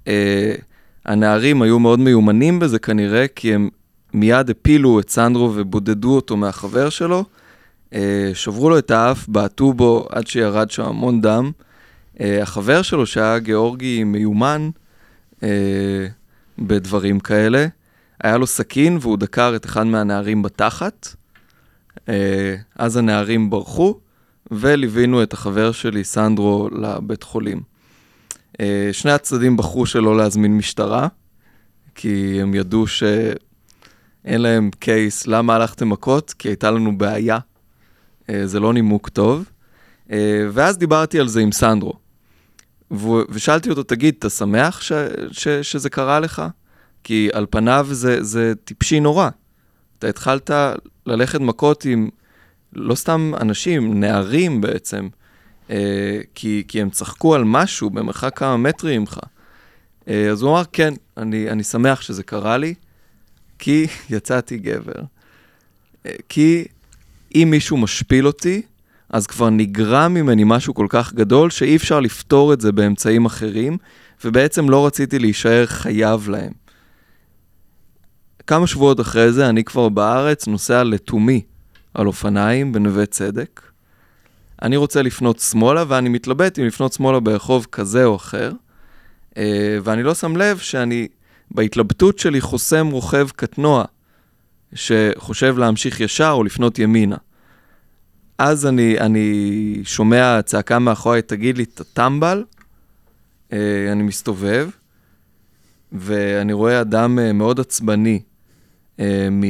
אה, 0.07 0.55
הנערים 1.05 1.61
היו 1.61 1.79
מאוד 1.79 1.99
מיומנים 1.99 2.59
בזה 2.59 2.79
כנראה, 2.79 3.25
כי 3.27 3.53
הם 3.53 3.69
מיד 4.13 4.49
הפילו 4.49 4.99
את 4.99 5.09
סנדרו 5.09 5.51
ובודדו 5.55 6.15
אותו 6.15 6.37
מהחבר 6.37 6.89
שלו. 6.89 7.25
אה, 7.93 8.31
שברו 8.33 8.69
לו 8.69 8.77
את 8.77 8.91
האף, 8.91 9.27
בעטו 9.27 9.73
בו 9.73 10.07
עד 10.09 10.27
שירד 10.27 10.71
שם 10.71 10.83
המון 10.83 11.21
דם. 11.21 11.51
אה, 12.19 12.41
החבר 12.43 12.81
שלו, 12.81 13.05
שהיה 13.05 13.39
גיאורגי 13.39 14.03
מיומן 14.03 14.69
אה, 15.43 16.07
בדברים 16.59 17.19
כאלה, 17.19 17.67
היה 18.23 18.37
לו 18.37 18.47
סכין 18.47 18.97
והוא 19.01 19.17
דקר 19.17 19.53
את 19.55 19.65
אחד 19.65 19.83
מהנערים 19.83 20.41
בתחת. 20.41 21.15
אז 22.75 22.97
הנערים 22.97 23.49
ברחו, 23.49 23.99
וליווינו 24.51 25.23
את 25.23 25.33
החבר 25.33 25.71
שלי, 25.71 26.03
סנדרו, 26.03 26.69
לבית 26.71 27.23
חולים. 27.23 27.61
שני 28.91 29.11
הצדדים 29.11 29.57
בחרו 29.57 29.85
שלא 29.85 30.17
להזמין 30.17 30.57
משטרה, 30.57 31.07
כי 31.95 32.41
הם 32.41 32.53
ידעו 32.55 32.87
שאין 32.87 34.41
להם 34.41 34.69
קייס 34.79 35.27
למה 35.27 35.55
הלכתם 35.55 35.89
מכות, 35.89 36.33
כי 36.33 36.47
הייתה 36.47 36.71
לנו 36.71 36.97
בעיה. 36.97 37.39
אה, 38.29 38.47
זה 38.47 38.59
לא 38.59 38.73
נימוק 38.73 39.09
טוב. 39.09 39.45
ואז 40.51 40.77
דיברתי 40.77 41.19
על 41.19 41.27
זה 41.27 41.41
עם 41.41 41.51
סנדרו. 41.51 41.93
ושאלתי 43.29 43.69
אותו, 43.69 43.83
תגיד, 43.83 44.15
אתה 44.19 44.29
שמח 44.29 44.81
ש- 44.81 44.91
ש- 45.31 45.47
שזה 45.47 45.89
קרה 45.89 46.19
לך? 46.19 46.43
כי 47.03 47.29
על 47.33 47.45
פניו 47.49 47.87
זה, 47.91 48.23
זה 48.23 48.53
טיפשי 48.63 48.99
נורא. 48.99 49.29
אתה 49.99 50.07
התחלת 50.07 50.51
ללכת 51.05 51.39
מכות 51.39 51.85
עם 51.85 52.09
לא 52.73 52.95
סתם 52.95 53.31
אנשים, 53.41 53.99
נערים 53.99 54.61
בעצם, 54.61 55.07
אה, 55.69 56.19
כי, 56.35 56.63
כי 56.67 56.81
הם 56.81 56.89
צחקו 56.89 57.35
על 57.35 57.43
משהו 57.43 57.89
במרחק 57.89 58.37
כמה 58.37 58.57
מטרים 58.57 59.01
ממך. 59.01 59.19
אה, 60.07 60.29
אז 60.31 60.41
הוא 60.41 60.51
אמר, 60.51 60.63
כן, 60.73 60.93
אני, 61.17 61.49
אני 61.49 61.63
שמח 61.63 62.01
שזה 62.01 62.23
קרה 62.23 62.57
לי, 62.57 62.73
כי 63.59 63.87
יצאתי 64.09 64.57
גבר. 64.57 65.01
אה, 66.05 66.11
כי 66.29 66.65
אם 67.35 67.47
מישהו 67.51 67.77
משפיל 67.77 68.27
אותי, 68.27 68.61
אז 69.09 69.27
כבר 69.27 69.49
נגרם 69.49 70.13
ממני 70.13 70.43
משהו 70.45 70.73
כל 70.73 70.87
כך 70.89 71.13
גדול, 71.13 71.49
שאי 71.49 71.75
אפשר 71.75 71.99
לפתור 71.99 72.53
את 72.53 72.61
זה 72.61 72.71
באמצעים 72.71 73.25
אחרים, 73.25 73.77
ובעצם 74.25 74.69
לא 74.69 74.85
רציתי 74.85 75.19
להישאר 75.19 75.65
חייב 75.65 76.29
להם. 76.29 76.51
כמה 78.47 78.67
שבועות 78.67 78.99
אחרי 78.99 79.31
זה, 79.31 79.49
אני 79.49 79.63
כבר 79.63 79.89
בארץ 79.89 80.47
נוסע 80.47 80.83
לתומי 80.83 81.41
על 81.93 82.07
אופניים 82.07 82.71
בנווה 82.71 83.05
צדק. 83.05 83.61
אני 84.61 84.77
רוצה 84.77 85.01
לפנות 85.01 85.39
שמאלה, 85.39 85.83
ואני 85.87 86.09
מתלבט 86.09 86.59
אם 86.59 86.65
לפנות 86.65 86.93
שמאלה 86.93 87.19
ברחוב 87.19 87.67
כזה 87.71 88.05
או 88.05 88.15
אחר, 88.15 88.51
אה, 89.37 89.77
ואני 89.83 90.03
לא 90.03 90.13
שם 90.13 90.37
לב 90.37 90.57
שאני 90.57 91.07
בהתלבטות 91.51 92.19
שלי 92.19 92.41
חוסם 92.41 92.87
רוכב 92.87 93.27
קטנוע, 93.35 93.85
שחושב 94.73 95.57
להמשיך 95.57 95.99
ישר 95.99 96.31
או 96.31 96.43
לפנות 96.43 96.79
ימינה. 96.79 97.17
אז 98.37 98.65
אני, 98.65 98.99
אני 98.99 99.81
שומע 99.83 100.41
צעקה 100.41 100.79
מאחורי, 100.79 101.21
תגיד 101.21 101.57
לי, 101.57 101.63
אתה 101.63 101.83
טמבל? 101.83 102.43
אה, 103.53 103.91
אני 103.91 104.03
מסתובב, 104.03 104.69
ואני 105.91 106.53
רואה 106.53 106.81
אדם 106.81 107.19
אה, 107.19 107.33
מאוד 107.33 107.59
עצבני, 107.59 108.21
מ... 109.31 109.43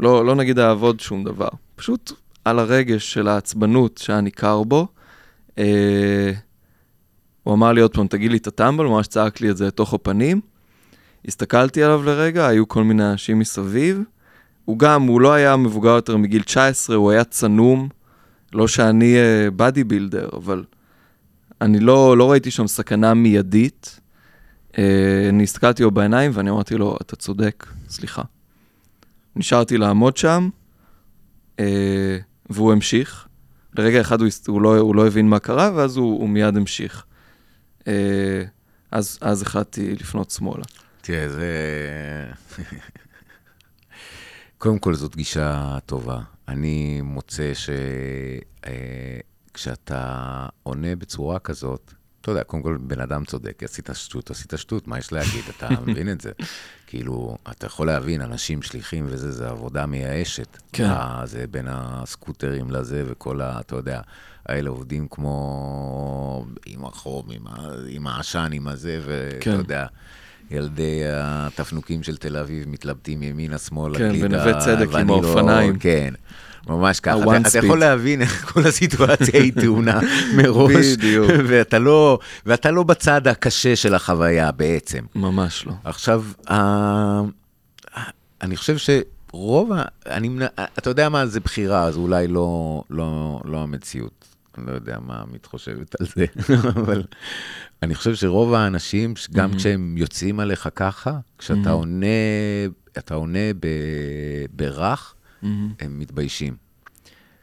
לא, 0.00 0.26
לא 0.26 0.34
נגיד 0.34 0.58
לעבוד 0.58 1.00
שום 1.00 1.24
דבר, 1.24 1.48
פשוט 1.76 2.12
על 2.44 2.58
הרגש 2.58 3.12
של 3.12 3.28
העצבנות 3.28 3.98
שהיה 3.98 4.20
ניכר 4.20 4.62
בו. 4.62 4.86
אה, 5.58 6.32
הוא 7.42 7.54
אמר 7.54 7.72
לי 7.72 7.80
עוד 7.80 7.94
פעם, 7.94 8.06
תגיד 8.06 8.30
לי 8.30 8.36
את 8.36 8.46
הטמבל, 8.46 8.84
ממש 8.84 9.06
צעק 9.06 9.40
לי 9.40 9.50
את 9.50 9.56
זה 9.56 9.66
לתוך 9.66 9.94
הפנים. 9.94 10.40
הסתכלתי 11.28 11.82
עליו 11.82 12.02
לרגע, 12.02 12.46
היו 12.46 12.68
כל 12.68 12.84
מיני 12.84 13.10
אנשים 13.10 13.38
מסביב. 13.38 14.02
הוא 14.64 14.78
גם, 14.78 15.02
הוא 15.02 15.20
לא 15.20 15.32
היה 15.32 15.56
מבוגר 15.56 15.90
יותר 15.90 16.16
מגיל 16.16 16.42
19, 16.42 16.96
הוא 16.96 17.10
היה 17.10 17.24
צנום. 17.24 17.88
לא 18.52 18.68
שאני 18.68 19.16
בדי 19.56 19.80
uh, 19.80 19.84
בילדר, 19.84 20.28
אבל 20.32 20.64
אני 21.60 21.80
לא, 21.80 22.16
לא 22.16 22.30
ראיתי 22.30 22.50
שם 22.50 22.66
סכנה 22.66 23.14
מיידית. 23.14 24.00
Uh, 24.72 24.76
אני 25.28 25.42
הסתכלתי 25.42 25.82
לו 25.82 25.90
בעיניים 25.90 26.30
ואני 26.34 26.50
אמרתי 26.50 26.74
לו, 26.74 26.96
אתה 27.02 27.16
צודק, 27.16 27.66
סליחה. 27.88 28.22
נשארתי 29.36 29.78
לעמוד 29.78 30.16
שם, 30.16 30.48
אה, 31.60 32.18
והוא 32.50 32.72
המשיך. 32.72 33.26
לרגע 33.78 34.00
אחד 34.00 34.20
הוא, 34.20 34.28
הוא, 34.46 34.62
לא, 34.62 34.78
הוא 34.78 34.94
לא 34.94 35.06
הבין 35.06 35.28
מה 35.28 35.38
קרה, 35.38 35.70
ואז 35.74 35.96
הוא, 35.96 36.20
הוא 36.20 36.28
מיד 36.28 36.56
המשיך. 36.56 37.04
אה, 37.88 38.42
אז, 38.90 39.18
אז 39.20 39.42
החלטתי 39.42 39.94
לפנות 39.94 40.30
שמאלה. 40.30 40.64
תראה, 41.00 41.28
זה... 41.28 41.46
קודם 44.58 44.78
כל, 44.78 44.94
זאת 44.94 45.16
גישה 45.16 45.78
טובה. 45.86 46.20
אני 46.48 47.00
מוצא 47.00 47.52
שכשאתה 49.52 49.94
אה, 49.94 50.48
עונה 50.62 50.96
בצורה 50.96 51.38
כזאת, 51.38 51.94
אתה 52.20 52.30
יודע, 52.30 52.42
קודם 52.42 52.62
כל, 52.62 52.78
בן 52.80 53.00
אדם 53.00 53.24
צודק, 53.24 53.62
עשית 53.62 53.90
שטות, 53.94 54.30
עשית 54.30 54.52
שטות, 54.56 54.88
מה 54.88 54.98
יש 54.98 55.12
להגיד? 55.12 55.44
אתה 55.56 55.68
מבין 55.86 56.10
את 56.10 56.20
זה? 56.20 56.32
כאילו, 56.86 57.36
אתה 57.50 57.66
יכול 57.66 57.86
להבין, 57.86 58.20
אנשים 58.20 58.62
שליחים 58.62 59.06
וזה, 59.08 59.32
זה 59.32 59.48
עבודה 59.48 59.86
מייאשת. 59.86 60.58
כן. 60.72 60.90
זה 61.24 61.44
בין 61.50 61.66
הסקוטרים 61.68 62.70
לזה 62.70 63.04
וכל 63.06 63.40
ה... 63.40 63.60
אתה 63.60 63.76
יודע, 63.76 64.00
האלה 64.46 64.70
עובדים 64.70 65.08
כמו 65.10 66.46
עם 66.66 66.84
החום, 66.84 67.28
עם, 67.88 68.06
העשן, 68.06 68.50
עם 68.52 68.68
הזה, 68.68 69.00
ואתה 69.04 69.36
כן. 69.40 69.50
יודע. 69.50 69.86
ילדי 70.50 71.00
התפנוקים 71.06 72.02
של 72.02 72.16
תל 72.16 72.36
אביב 72.36 72.68
מתלבטים 72.68 73.22
ימינה, 73.22 73.58
שמאלה, 73.58 73.98
כן, 73.98 74.20
בנווה 74.20 74.60
צדק 74.60 74.94
עם 74.94 75.10
האופניים. 75.10 75.78
כן. 75.78 76.14
ממש 76.68 77.00
ככה. 77.00 77.22
אתה, 77.22 77.48
אתה 77.48 77.58
יכול 77.58 77.80
להבין 77.80 78.22
איך 78.22 78.52
כל 78.52 78.66
הסיטואציה 78.66 79.40
היא 79.40 79.52
טעונה 79.60 80.00
מראש. 80.36 80.86
בדיוק. 80.96 81.30
ואתה 81.46 81.78
לא, 81.78 82.18
ואתה 82.46 82.70
לא 82.70 82.82
בצד 82.82 83.28
הקשה 83.28 83.76
של 83.76 83.94
החוויה 83.94 84.52
בעצם. 84.52 85.04
ממש 85.14 85.66
לא. 85.66 85.72
עכשיו, 85.84 86.24
uh, 86.48 86.52
אני 88.42 88.56
חושב 88.56 88.76
שרוב 88.76 89.72
ה... 89.72 89.82
אני, 90.06 90.30
אתה 90.78 90.90
יודע 90.90 91.08
מה, 91.08 91.26
זה 91.26 91.40
בחירה, 91.40 91.84
אז 91.84 91.96
אולי 91.96 92.28
לא, 92.28 92.82
לא, 92.90 93.40
לא 93.44 93.58
המציאות. 93.62 94.29
אני 94.58 94.66
לא 94.66 94.72
יודע 94.72 94.98
מה 94.98 95.20
עמית 95.20 95.46
חושבת 95.46 96.00
על 96.00 96.06
זה, 96.16 96.24
אבל 96.80 97.02
אני 97.82 97.94
חושב 97.94 98.14
שרוב 98.14 98.54
האנשים, 98.54 99.14
גם 99.32 99.52
mm-hmm. 99.52 99.56
כשהם 99.56 99.94
יוצאים 99.96 100.40
עליך 100.40 100.68
ככה, 100.74 101.18
כשאתה 101.38 101.70
mm-hmm. 101.70 101.72
עונה, 101.72 102.06
אתה 102.98 103.14
עונה 103.14 103.52
ב, 103.60 103.66
ברך, 104.52 105.14
mm-hmm. 105.42 105.46
הם 105.80 105.98
מתביישים. 105.98 106.56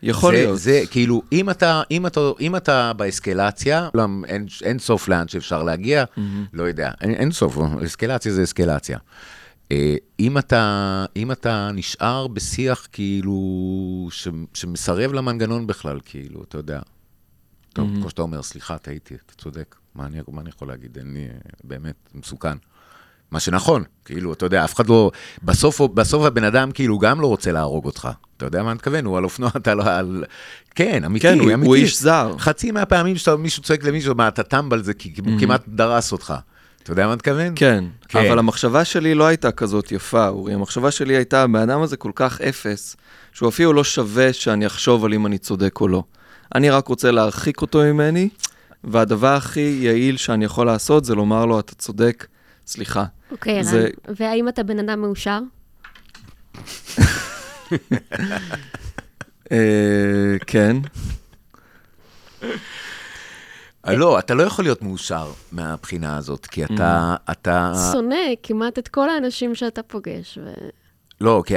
יכול 0.03 0.35
זה, 0.35 0.41
להיות. 0.41 0.59
זה 0.59 0.83
כאילו, 0.91 1.21
אם 1.31 1.49
אתה, 1.49 1.81
אם 1.91 2.07
אתה, 2.07 2.21
אם 2.39 2.55
אתה 2.55 2.93
באסקלציה, 2.93 3.89
לא, 3.93 4.05
אין, 4.25 4.45
אין 4.63 4.79
סוף 4.79 5.07
לאן 5.07 5.27
שאפשר 5.27 5.63
להגיע, 5.63 6.03
mm-hmm. 6.03 6.21
לא 6.53 6.63
יודע, 6.63 6.91
אין, 7.01 7.11
אין 7.11 7.31
סוף, 7.31 7.57
אסקלציה 7.85 8.33
זה 8.33 8.43
אסקלציה. 8.43 8.97
אה, 9.71 9.95
אם 10.19 10.37
אתה, 10.37 11.05
אם 11.15 11.31
אתה 11.31 11.69
נשאר 11.73 12.27
בשיח 12.27 12.87
כאילו, 12.91 13.37
ש, 14.11 14.27
שמסרב 14.53 15.13
למנגנון 15.13 15.67
בכלל, 15.67 15.99
כאילו, 16.05 16.43
אתה 16.43 16.57
יודע. 16.57 16.79
טוב, 17.77 17.89
mm-hmm. 17.89 17.99
כמו 17.99 18.09
שאתה 18.09 18.21
אומר, 18.21 18.43
סליחה, 18.43 18.77
טעיתי, 18.77 19.15
אתה 19.25 19.33
צודק, 19.33 19.75
מה 19.95 20.05
אני, 20.05 20.19
מה 20.31 20.41
אני 20.41 20.49
יכול 20.49 20.67
להגיד? 20.67 20.97
אין 20.97 21.13
לי, 21.13 21.27
באמת, 21.63 21.95
מסוכן. 22.13 22.57
מה 23.31 23.39
שנכון, 23.39 23.83
כאילו, 24.05 24.33
אתה 24.33 24.45
יודע, 24.45 24.63
אף 24.63 24.75
אחד 24.75 24.89
לא... 24.89 25.11
בסוף, 25.43 25.81
בסוף 25.81 26.25
הבן 26.25 26.43
אדם 26.43 26.71
כאילו 26.71 26.97
גם 26.97 27.21
לא 27.21 27.27
רוצה 27.27 27.51
להרוג 27.51 27.85
אותך. 27.85 28.09
אתה 28.37 28.45
יודע 28.45 28.63
מה 28.63 28.69
אני 28.69 28.75
מתכוון? 28.75 29.05
הוא 29.05 29.17
על 29.17 29.23
אופנוע, 29.23 29.49
אתה 29.57 29.75
לא 29.75 29.83
על... 29.87 30.23
כן, 30.75 31.03
אמיתי, 31.03 31.27
כן, 31.27 31.39
הוא, 31.39 31.53
אמיתי. 31.53 31.67
הוא 31.67 31.75
איש 31.75 32.01
זר. 32.01 32.35
חצי 32.37 32.71
מהפעמים 32.71 33.17
שמישהו 33.17 33.63
צועק 33.63 33.83
למישהו, 33.83 34.15
מה, 34.15 34.27
אתה 34.27 34.43
טמבל 34.43 34.83
זה 34.83 34.93
כי 34.93 35.13
mm-hmm. 35.17 35.39
כמעט 35.39 35.63
דרס 35.67 36.11
אותך. 36.11 36.33
אתה 36.83 36.91
יודע 36.91 37.03
מה 37.03 37.11
אני 37.11 37.15
מתכוון? 37.15 37.53
כן, 37.55 37.83
כן, 38.07 38.27
אבל 38.27 38.39
המחשבה 38.39 38.85
שלי 38.85 39.15
לא 39.15 39.27
הייתה 39.27 39.51
כזאת 39.51 39.91
יפה, 39.91 40.27
אורי. 40.27 40.53
המחשבה 40.53 40.91
שלי 40.91 41.15
הייתה, 41.15 41.43
הבן 41.43 41.59
אדם 41.59 41.81
הזה 41.81 41.97
כל 41.97 42.11
כך 42.15 42.41
אפס, 42.41 42.95
שהוא 43.33 43.49
אפילו 43.49 43.73
לא 43.73 43.83
שווה 43.83 44.33
שאני 44.33 44.67
אחשוב 44.67 45.05
על 45.05 45.13
אם 45.13 45.25
אני 45.25 45.37
צודק 45.37 45.81
או 45.81 45.87
לא. 45.87 46.03
אני 46.55 46.69
רק 46.69 46.87
רוצה 46.87 47.11
להרחיק 47.11 47.61
אותו 47.61 47.79
ממני, 47.79 48.29
והדבר 48.83 49.33
הכי 49.33 49.79
יעיל 49.81 50.17
שאני 50.17 50.45
יכול 50.45 50.65
לעשות 50.65 51.05
זה 51.05 51.15
לומר 51.15 51.45
לו, 51.45 51.59
אתה 51.59 51.75
צודק, 51.75 52.27
סליחה. 52.67 53.05
אוקיי, 53.31 53.59
okay, 53.59 53.63
זה... 53.63 53.89
רן, 54.07 54.13
והאם 54.19 54.47
אתה 54.47 54.63
בן 54.63 54.79
אדם 54.79 55.01
מאושר? 55.01 55.39
אה, 59.51 60.37
כן. 60.47 60.77
אה, 63.87 63.95
לא, 63.95 64.19
אתה 64.19 64.33
לא 64.33 64.43
יכול 64.43 64.65
להיות 64.65 64.81
מאושר 64.81 65.31
מהבחינה 65.51 66.17
הזאת, 66.17 66.45
כי 66.45 66.65
אתה... 66.65 67.15
אתה... 67.31 67.73
שונא 67.91 68.15
כמעט 68.43 68.79
את 68.79 68.87
כל 68.87 69.09
האנשים 69.09 69.55
שאתה 69.55 69.83
פוגש. 69.83 70.37
ו... 70.37 70.53
לא, 71.21 71.43
כי. 71.45 71.55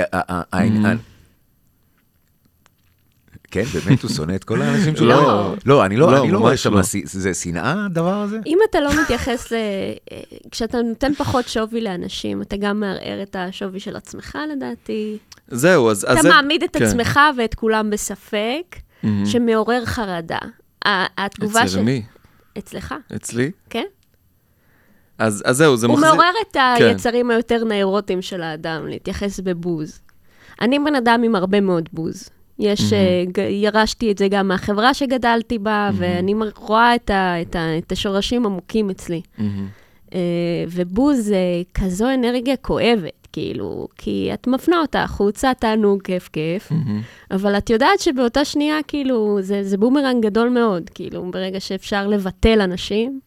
כן, 3.50 3.62
באמת 3.62 4.02
הוא 4.02 4.10
שונא 4.10 4.34
את 4.34 4.44
כל 4.44 4.62
האנשים 4.62 4.96
שלו? 4.96 5.08
לא. 5.08 5.54
לא, 5.66 5.84
אני 5.84 5.96
לא, 5.96 6.12
לא, 6.12 6.22
אני 6.22 6.30
לא 6.30 6.38
רואה 6.38 6.56
שם... 6.56 6.72
זה 7.04 7.34
שנאה, 7.34 7.84
הדבר 7.86 8.14
הזה? 8.14 8.38
אם 8.46 8.58
אתה 8.70 8.80
לא 8.80 8.90
מתייחס 9.02 9.52
ל... 9.52 9.56
כשאתה 10.50 10.82
נותן 10.82 11.14
פחות 11.14 11.48
שווי 11.48 11.80
לאנשים, 11.80 12.42
אתה 12.42 12.56
גם 12.56 12.80
מערער 12.80 13.22
את 13.22 13.36
השווי 13.38 13.80
של 13.80 13.96
עצמך, 13.96 14.38
לדעתי. 14.52 15.18
זהו, 15.48 15.90
אז... 15.90 16.04
אתה 16.04 16.28
מעמיד 16.28 16.62
את 16.62 16.76
כן. 16.76 16.84
עצמך 16.84 17.20
ואת 17.36 17.54
כולם 17.54 17.90
בספק. 17.90 18.76
שמעורר 19.24 19.84
חרדה. 19.84 20.38
התגובה 21.18 21.64
אצל 21.64 21.82
מי? 21.82 22.02
אצלך, 22.58 22.94
אצלי? 23.16 23.50
כן? 23.70 23.84
אז 25.18 25.42
אז 25.46 25.56
זהו, 25.56 25.76
זה 25.76 25.86
הוא 25.86 25.94
מחזיר... 25.94 26.10
מעורר 26.10 26.32
את 26.48 26.52
כן. 26.52 26.84
היצרים 26.84 27.30
היותר 27.30 27.64
נאירוטיים 27.64 28.22
של 28.22 28.42
האדם, 28.42 28.86
להתייחס 28.86 29.40
בבוז. 29.40 30.00
אני 30.60 30.78
בן 30.78 30.94
אדם 30.94 31.22
עם 31.24 31.34
הרבה 31.34 31.60
מאוד 31.60 31.88
בוז. 31.92 32.28
יש, 32.60 32.92
אה, 32.92 32.98
ג- 33.32 33.38
ירשתי 33.50 34.12
את 34.12 34.18
זה 34.18 34.28
גם 34.28 34.48
מהחברה 34.48 34.94
שגדלתי 34.94 35.58
בה, 35.58 35.90
ואני 35.94 36.34
מ- 36.34 36.42
רואה 36.56 36.94
את, 36.94 37.10
ה, 37.10 37.42
את, 37.42 37.56
ה, 37.56 37.78
את 37.78 37.92
השורשים 37.92 38.46
עמוקים 38.46 38.90
אצלי. 38.90 39.20
אה, 40.14 40.18
ובוז 40.70 41.18
זה 41.20 41.36
כזו 41.74 42.06
אנרגיה 42.14 42.56
כואבת, 42.56 43.28
כאילו, 43.32 43.88
כי 43.96 44.30
את 44.34 44.46
מפנה 44.46 44.80
אותה 44.80 45.02
החוצה, 45.02 45.52
תענוג, 45.58 46.02
כיף, 46.02 46.28
כיף, 46.32 46.72
מהמם. 46.72 47.00
אבל 47.30 47.58
את 47.58 47.70
יודעת 47.70 48.00
שבאותה 48.00 48.44
שנייה, 48.44 48.78
כאילו, 48.88 49.38
זה, 49.40 49.62
זה 49.62 49.78
בומרנג 49.78 50.26
גדול 50.26 50.48
מאוד, 50.48 50.90
כאילו, 50.94 51.30
ברגע 51.30 51.60
שאפשר 51.60 52.06
לבטל 52.06 52.60
אנשים, 52.60 53.20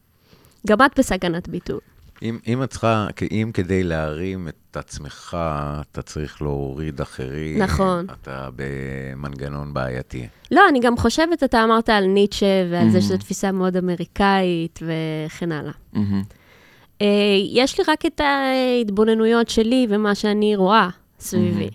גם 0.66 0.78
את 0.86 0.98
בסכנת 0.98 1.48
ביטול. 1.48 1.78
אם, 2.22 2.38
אם 2.46 2.62
את 2.62 2.70
צריכה, 2.70 3.06
אם 3.30 3.50
כדי 3.54 3.82
להרים 3.84 4.48
את 4.48 4.76
עצמך, 4.76 5.36
אתה 5.80 6.02
צריך 6.02 6.42
להוריד 6.42 7.00
אחרים, 7.00 7.62
נכון. 7.62 8.06
אתה 8.22 8.48
במנגנון 8.56 9.74
בעייתי. 9.74 10.26
לא, 10.50 10.62
אני 10.68 10.80
גם 10.80 10.96
חושבת, 10.96 11.42
אתה 11.42 11.64
אמרת 11.64 11.88
על 11.88 12.04
ניטשה 12.06 12.66
ועל 12.70 12.90
זה 12.90 12.98
Mhm. 12.98 13.02
שזו 13.02 13.16
תפיסה 13.16 13.52
מאוד 13.52 13.76
אמריקאית 13.76 14.78
וכן 14.82 15.52
הלאה. 15.52 15.72
מהמם. 15.92 16.22
אה, 17.02 17.06
יש 17.52 17.78
לי 17.78 17.84
רק 17.88 18.06
את 18.06 18.20
ההתבוננויות 18.20 19.48
שלי 19.48 19.86
ומה 19.90 20.14
שאני 20.14 20.56
רואה 20.56 20.88
סביבי. 21.18 21.70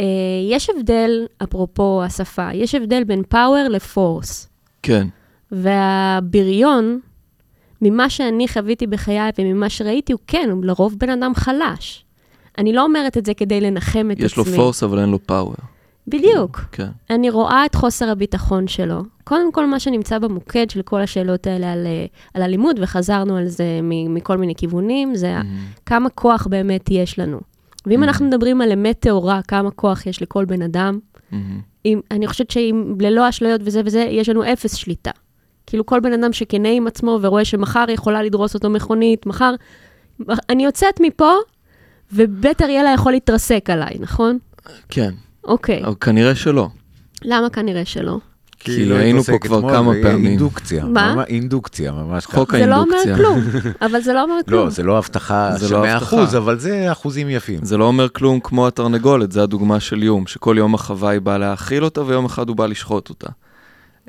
אה, 0.00 0.04
יש 0.50 0.70
הבדל, 0.70 1.10
אפרופו 1.42 2.02
השפה, 2.04 2.48
יש 2.54 2.74
הבדל 2.74 3.04
בין 3.04 3.22
פאוור 3.28 3.66
לפורס. 3.70 4.48
כן. 4.82 5.06
והבריון, 5.52 7.00
ממה 7.82 8.10
שאני 8.10 8.48
חוויתי 8.48 8.86
בחיי 8.86 9.30
וממה 9.38 9.68
שראיתי, 9.68 10.12
הוא 10.12 10.20
כן, 10.26 10.48
הוא 10.52 10.64
לרוב 10.64 10.94
בן 10.98 11.10
אדם 11.10 11.32
חלש. 11.34 12.04
אני 12.58 12.72
לא 12.72 12.82
אומרת 12.82 13.18
את 13.18 13.26
זה 13.26 13.34
כדי 13.34 13.60
לנחם 13.60 14.08
את 14.12 14.20
יש 14.20 14.36
לו 14.36 14.42
עצמי. 14.42 14.56
פורס, 14.56 14.82
אבל 14.82 14.98
אין 14.98 15.08
לו 15.08 15.18
פאוור. 15.26 15.54
בדיוק. 16.08 16.60
כן. 16.72 16.88
אני 17.10 17.30
רואה 17.30 17.66
את 17.66 17.74
חוסר 17.74 18.08
הביטחון 18.08 18.68
שלו. 18.68 19.02
קודם 19.24 19.52
כל, 19.52 19.66
מה 19.66 19.80
שנמצא 19.80 20.18
במוקד 20.18 20.70
של 20.70 20.82
כל 20.82 21.00
השאלות 21.00 21.46
האלה 21.46 21.72
על, 21.72 21.86
אה, 21.86 22.06
על 22.34 22.42
אלימות, 22.42 22.76
וחזרנו 22.80 23.36
על 23.36 23.48
זה 23.48 23.80
מכל 24.08 24.36
מיני 24.38 24.54
כיוונים, 24.54 25.14
זה 25.14 25.32
מהמם. 25.32 25.58
כמה 25.86 26.10
כוח 26.10 26.46
באמת 26.46 26.90
יש 26.90 27.18
לנו. 27.18 27.40
ואם 27.86 28.02
אנחנו 28.02 28.26
מדברים 28.26 28.60
על 28.60 28.72
אמת 28.72 28.96
טהורה, 29.00 29.40
כמה 29.48 29.70
כוח 29.70 30.06
יש 30.06 30.22
לכל 30.22 30.44
בן 30.44 30.62
אדם, 30.62 30.98
מהמם. 31.32 31.60
אם, 31.84 32.00
אני 32.10 32.26
חושבת 32.26 32.50
שאם 32.50 32.94
ללא 33.00 33.28
אשליות 33.28 33.60
וזה 33.64 33.82
וזה, 33.84 34.00
יש 34.10 34.28
לנו 34.28 34.52
אפס 34.52 34.74
שליטה. 34.74 35.10
כאילו 35.66 35.86
כל 35.86 36.00
בן 36.00 36.12
אדם 36.12 36.32
שכנה 36.32 36.68
עם 36.68 36.86
עצמו 36.86 37.18
ורואה 37.22 37.44
שמחר 37.44 37.84
יכולה 37.88 38.22
לדרוס 38.22 38.54
אותו 38.54 38.70
מכונית, 38.70 39.26
מחר... 39.26 39.54
אני 40.50 40.64
יוצאת 40.64 41.00
מפה, 41.00 41.32
ובית 42.12 42.62
אריאלה 42.62 42.90
יכול 42.94 43.12
להתרסק 43.12 43.70
עליי, 43.70 43.96
נכון? 44.00 44.38
כן, 44.88 45.10
אוקיי. 45.44 45.84
אבל 45.84 45.94
כנראה 46.00 46.34
שלא. 46.34 46.68
למה 47.24 47.50
כנראה 47.50 47.84
שלא? 47.84 48.18
כי 48.64 48.84
לא 48.84 48.94
היינו 48.94 49.22
פה 49.22 49.38
כבר 49.38 49.60
כמה 49.70 49.92
פעמים. 50.02 50.26
אינדוקציה. 50.26 50.84
מה? 50.84 51.14
ממש- 51.14 51.26
אינדוקציה, 51.28 51.92
ממש 51.92 52.26
ככה. 52.26 52.36
חוק 52.36 52.56
זה 52.56 52.66
לא 52.66 52.76
אומר 52.76 52.96
האינדוקציה. 52.96 53.16
כלום, 53.16 53.40
אבל 53.80 54.00
זה 54.00 54.12
לא 54.12 54.22
אומר 54.22 54.34
כלום. 54.48 54.64
לא, 54.64 54.70
זה 54.70 54.82
לא 54.82 54.98
הבטחה 54.98 55.50
זה 55.56 55.68
של 55.68 55.74
לא 55.74 55.80
100 55.82 55.92
הבטחה. 55.96 56.16
אחוז, 56.16 56.36
אבל 56.36 56.58
זה 56.58 56.92
אחוזים 56.92 57.30
יפים. 57.30 57.58
זה 57.64 57.76
לא 57.76 57.84
אומר 57.84 58.08
כלום 58.08 58.40
כמו 58.40 58.66
התרנגולת, 58.66 59.32
זה 59.32 59.42
הדוגמה 59.42 59.80
של 59.80 60.02
יום, 60.02 60.26
שכל 60.26 60.54
יום 60.58 60.74
החוואי 60.74 61.20
בא 61.20 61.38
להאכיל 61.38 61.84
אותה 61.84 62.02
ויום 62.02 62.24
אחד 62.24 62.48
הוא 62.48 62.56
בא 62.56 62.66
לשחוט 62.66 63.08
אותה. 63.08 63.26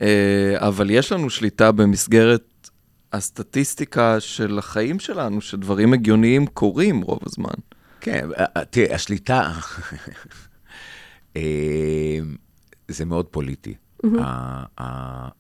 אה, 0.02 0.56
אבל 0.58 0.90
יש 0.90 1.12
לנו 1.12 1.30
שליטה 1.30 1.72
במסגרת 1.72 2.70
הסטטיסטיקה 3.14 4.20
של 4.20 4.60
החיים 4.60 5.00
שלנו, 5.00 5.42
שדברים 5.42 5.94
הגיוניים 5.94 6.48
קורים 6.48 7.02
רוב 7.02 7.20
הזמן. 7.26 7.54
כן, 8.02 8.30
אה, 8.38 8.46
אה, 8.58 8.66
תראה, 8.66 8.96
השליטה, 8.96 9.52
זה 12.88 13.06
מאוד 13.06 13.26
פוליטי. 13.26 13.74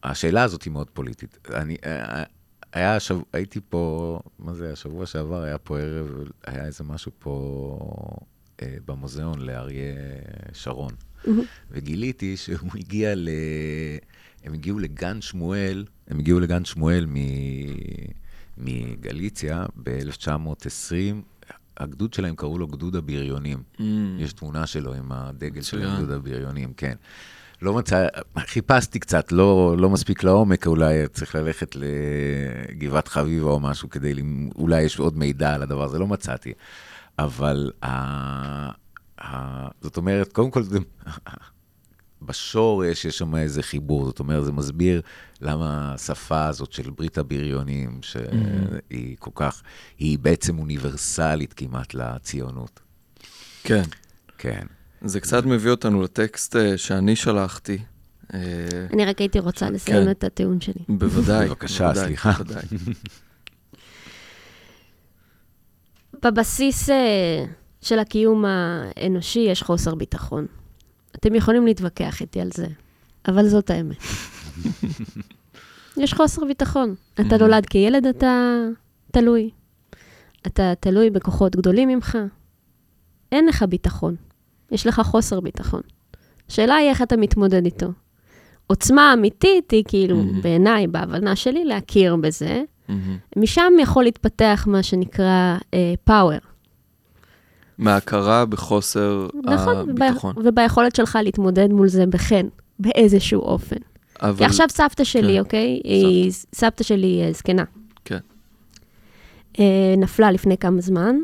השאלה 0.03 0.43
הזאת 0.43 0.63
היא 0.63 0.73
מאוד 0.73 0.89
פוליטית. 0.89 1.37
אני, 1.53 1.75
היה, 2.73 2.95
השב- 2.95 3.23
הייתי 3.33 3.59
פה, 3.69 4.19
מה 4.39 4.53
זה, 4.53 4.71
השבוע 4.73 5.05
שעבר 5.05 5.41
היה 5.43 5.57
פה 5.57 5.79
ערב, 5.79 6.07
היה 6.47 6.65
איזה 6.65 6.83
משהו 6.83 7.11
פה 7.19 7.77
אה, 8.61 8.75
במוזיאון 8.85 9.39
לאריה 9.39 9.93
שרון. 10.53 10.93
וגיליתי 11.71 12.37
שהוא 12.37 12.69
הגיע 12.75 13.15
ל... 13.15 13.29
הם 14.43 14.53
הגיעו 14.53 14.79
לגן 14.79 15.21
שמואל, 15.21 15.85
הם 16.07 16.19
הגיעו 16.19 16.39
לגן 16.39 16.65
שמואל 16.65 17.05
מ... 17.05 17.15
מגליציה 18.57 19.65
ב-1920. 19.83 21.15
הגדוד 21.77 22.13
שלהם 22.13 22.35
קראו 22.35 22.57
לו 22.57 22.67
גדוד 22.67 22.95
הבריונים. 22.95 23.63
יש 24.19 24.33
תמונה 24.33 24.67
שלו 24.67 24.93
עם 24.93 25.11
הדגל 25.11 25.61
של. 25.61 25.95
גדוד 25.95 26.11
הבריונים, 26.11 26.73
כן. 26.77 26.95
לא 27.61 27.73
מצא, 27.73 28.07
חיפשתי 28.39 28.99
קצת, 28.99 29.31
לא, 29.31 29.75
לא 29.77 29.89
מספיק 29.89 30.23
לעומק, 30.23 30.67
אולי 30.67 31.07
צריך 31.07 31.35
ללכת 31.35 31.75
לגבעת 31.75 33.07
חביבה 33.07 33.49
או 33.49 33.59
משהו 33.59 33.89
כדי, 33.89 34.13
אולי 34.55 34.81
יש 34.81 34.99
עוד 34.99 35.17
מידע 35.17 35.53
על 35.53 35.63
הדבר 35.63 35.83
הזה, 35.83 35.99
לא 35.99 36.07
מצאתי. 36.07 36.53
אבל 37.19 37.71
ה, 37.83 37.89
זאת 39.81 39.97
אומרת, 39.97 40.33
קודם 40.33 40.51
כל, 40.51 40.63
בשורש 42.21 43.05
יש 43.05 43.17
שם 43.17 43.35
איזה 43.35 43.63
חיבור, 43.63 44.05
זאת 44.05 44.19
אומרת, 44.19 44.45
זה 44.45 44.51
מסביר 44.51 45.01
למה 45.41 45.93
השפה 45.93 46.45
הזאת 46.45 46.71
של 46.71 46.89
ברית 46.89 47.17
הבריונים, 47.17 47.99
שהיא 48.01 49.15
כל 49.19 49.31
כך, 49.35 49.61
היא 49.97 50.19
בעצם 50.19 50.59
אוניברסלית 50.59 51.53
כמעט 51.53 51.93
לציונות. 51.93 52.79
כן. 53.63 53.83
כן. 54.37 54.65
זה 55.01 55.19
קצת 55.19 55.45
מביא 55.45 55.71
אותנו 55.71 56.01
לטקסט 56.03 56.55
אה, 56.55 56.77
שאני 56.77 57.15
שלחתי. 57.15 57.77
אה, 58.33 58.39
אני 58.93 59.05
רק 59.05 59.19
הייתי 59.19 59.39
רוצה 59.39 59.69
לסיים 59.69 60.03
כן. 60.05 60.11
את 60.11 60.23
הטיעון 60.23 60.61
שלי. 60.61 60.83
בוודאי. 60.89 61.47
בבקשה, 61.47 61.93
סליחה. 61.95 62.31
בבסיס 66.23 66.89
אה, 66.89 67.45
של 67.83 67.99
הקיום 67.99 68.45
האנושי 68.47 69.39
יש 69.39 69.63
חוסר 69.63 69.95
ביטחון. 69.95 70.45
אתם 71.15 71.35
יכולים 71.35 71.65
להתווכח 71.65 72.21
איתי 72.21 72.41
על 72.41 72.49
זה, 72.53 72.67
אבל 73.27 73.47
זאת 73.47 73.69
האמת. 73.69 73.97
יש 75.97 76.13
חוסר 76.13 76.45
ביטחון. 76.45 76.95
אתה 77.13 77.37
נולד 77.37 77.65
כילד, 77.65 78.05
אתה 78.05 78.57
תלוי. 79.11 79.49
אתה 80.47 80.73
תלוי 80.79 81.09
בכוחות 81.09 81.55
גדולים 81.55 81.89
ממך. 81.89 82.17
אין 83.31 83.45
לך 83.45 83.63
ביטחון. 83.69 84.15
יש 84.71 84.87
לך 84.87 85.01
חוסר 85.05 85.39
ביטחון. 85.39 85.81
השאלה 86.49 86.75
היא 86.75 86.89
איך 86.89 87.01
אתה 87.01 87.17
מתמודד 87.17 87.65
איתו. 87.65 87.87
עוצמה 88.67 89.13
אמיתית 89.13 89.71
היא 89.71 89.83
כאילו, 89.87 90.21
Mhm. 90.21 90.41
בעיניי, 90.43 90.87
בהבנה 90.87 91.35
שלי, 91.35 91.65
להכיר 91.65 92.15
בזה. 92.15 92.63
מהמם. 92.87 93.17
משם 93.37 93.73
יכול 93.81 94.03
להתפתח 94.03 94.63
מה 94.67 94.83
שנקרא 94.83 95.57
פאוור. 96.03 96.37
מההכרה 97.77 98.45
בחוסר 98.45 99.27
נכון, 99.43 99.77
הביטחון. 99.89 100.33
וב- 100.37 100.43
וביכולת 100.47 100.95
שלך 100.95 101.17
להתמודד 101.23 101.71
מול 101.71 101.87
זה 101.87 102.05
בחן, 102.05 102.47
באיזשהו 102.79 103.41
אופן. 103.41 103.75
אבל... 104.21 104.37
כי 104.37 104.45
עכשיו 104.45 104.67
סבתא 104.69 105.03
שלי, 105.03 105.33
כן. 105.33 105.39
אוקיי? 105.39 105.81
היא 105.83 106.31
סבתא 106.55 106.83
שלי 106.83 107.21
אה, 107.25 107.33
זקנה. 107.33 107.63
כן. 108.05 108.17
אה, 109.59 109.95
נפלה 109.97 110.31
לפני 110.31 110.57
כמה 110.57 110.81
זמן, 110.81 111.15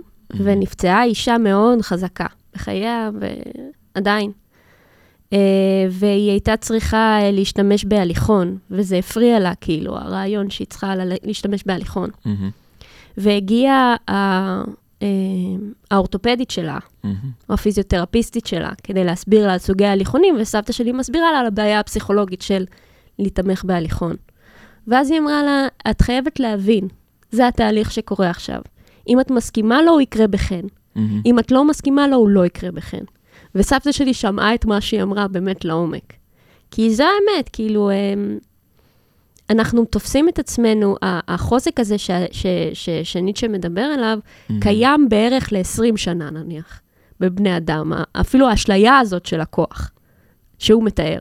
ונפצעה 0.44 1.04
אישה 1.04 1.38
מאוד 1.38 1.82
חזקה 1.82 2.26
בחייה, 2.54 3.10
ועדיין. 3.96 4.32
אה, 5.34 5.38
והיא 5.92 6.32
הייתה 6.32 6.58
צריכה 6.58 7.20
אה, 7.22 7.32
להשתמש 7.32 7.86
בהליכון, 7.86 8.58
וזה 8.72 8.98
הפריע 8.98 9.40
לה, 9.40 9.56
כאילו, 9.56 9.98
הרעיון 9.98 10.50
שהיא 10.50 10.68
צריכה 10.68 10.94
להשתמש 11.24 11.64
בהליכון. 11.66 12.10
מהמם. 12.26 12.50
והגיע 13.18 13.74
ה- 13.74 13.96
אה, 14.10 14.62
האורתופדית 15.92 16.52
שלה, 16.52 16.78
מהמם. 17.04 17.16
או 17.50 17.54
הפיזיותרפיסטית 17.54 18.46
שלה, 18.46 18.72
כדי 18.84 19.04
להסביר 19.04 19.48
לה 19.48 19.54
על 19.54 19.60
סוגי 19.60 19.86
ההליכונים, 19.86 20.36
וסבתא 20.40 20.74
שלי 20.74 20.92
מסבירה 20.92 21.32
לה 21.32 21.40
על 21.40 21.46
הבעיה 21.46 21.80
הפסיכולוגית 21.80 22.42
של 22.42 22.66
להתמך 23.20 23.64
בהליכון. 23.64 24.16
ואז 24.88 25.12
היא 25.12 25.20
אמרה 25.20 25.44
לה, 25.44 25.68
את 25.90 26.02
חייבת 26.02 26.40
להבין, 26.40 26.88
זה 27.32 27.48
התהליך 27.48 27.92
שקורה 27.92 28.30
עכשיו. 28.30 28.62
אם 29.08 29.20
את 29.20 29.32
מסכימה 29.32 29.82
לו, 29.82 29.92
הוא 29.92 30.02
יקרה 30.02 30.28
בחן. 30.28 30.62
מהמם. 30.96 31.22
אם 31.26 31.40
את 31.40 31.52
לא 31.52 31.66
מסכימה 31.66 32.08
לו, 32.08 32.18
הוא 32.18 32.30
לא 32.30 32.46
יקרה 32.46 32.72
בחן. 32.72 33.04
וסבתא 33.56 33.92
שלי 33.92 34.14
שמעה 34.14 34.56
את 34.56 34.66
מה 34.66 34.82
שהיא 34.82 35.02
אמרה 35.02 35.28
באמת 35.28 35.66
לעומק. 35.66 36.14
כי 36.72 36.90
זו 36.90 37.04
האמת, 37.04 37.50
כאילו, 37.54 37.92
אמ, 37.92 38.38
אנחנו 39.50 39.86
תופסים 39.86 40.30
את 40.30 40.40
עצמנו, 40.40 40.96
החוזק 41.02 41.80
הזה 41.80 41.98
ש- 41.98 42.12
ש- 42.32 42.46
ש- 42.74 42.90
שניטשה 43.04 43.48
מדבר 43.48 43.82
עליו, 43.82 44.20
מהמם. 44.50 44.62
קיים 44.62 45.10
בערך 45.10 45.54
ל-20 45.54 45.98
שנה 45.98 46.30
נניח, 46.30 46.82
בבני 47.20 47.58
אדם. 47.58 47.92
אפילו 48.22 48.50
האשליה 48.50 49.00
הזאת 49.00 49.26
של 49.26 49.42
הכוח, 49.42 49.92
שהוא 50.60 50.84
מתאר. 50.84 51.18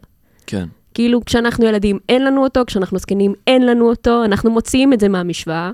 כן. 0.46 0.64
כאילו, 0.94 1.24
כשאנחנו 1.24 1.64
ילדים 1.66 1.98
אין 2.08 2.24
לנו 2.24 2.42
אותו, 2.44 2.60
כשאנחנו 2.66 2.98
זקנים 2.98 3.34
אין 3.46 3.66
לנו 3.66 3.88
אותו, 3.88 4.24
אנחנו 4.24 4.50
מוציאים 4.50 4.92
את 4.92 5.00
זה 5.00 5.08
מהמשוואה. 5.08 5.70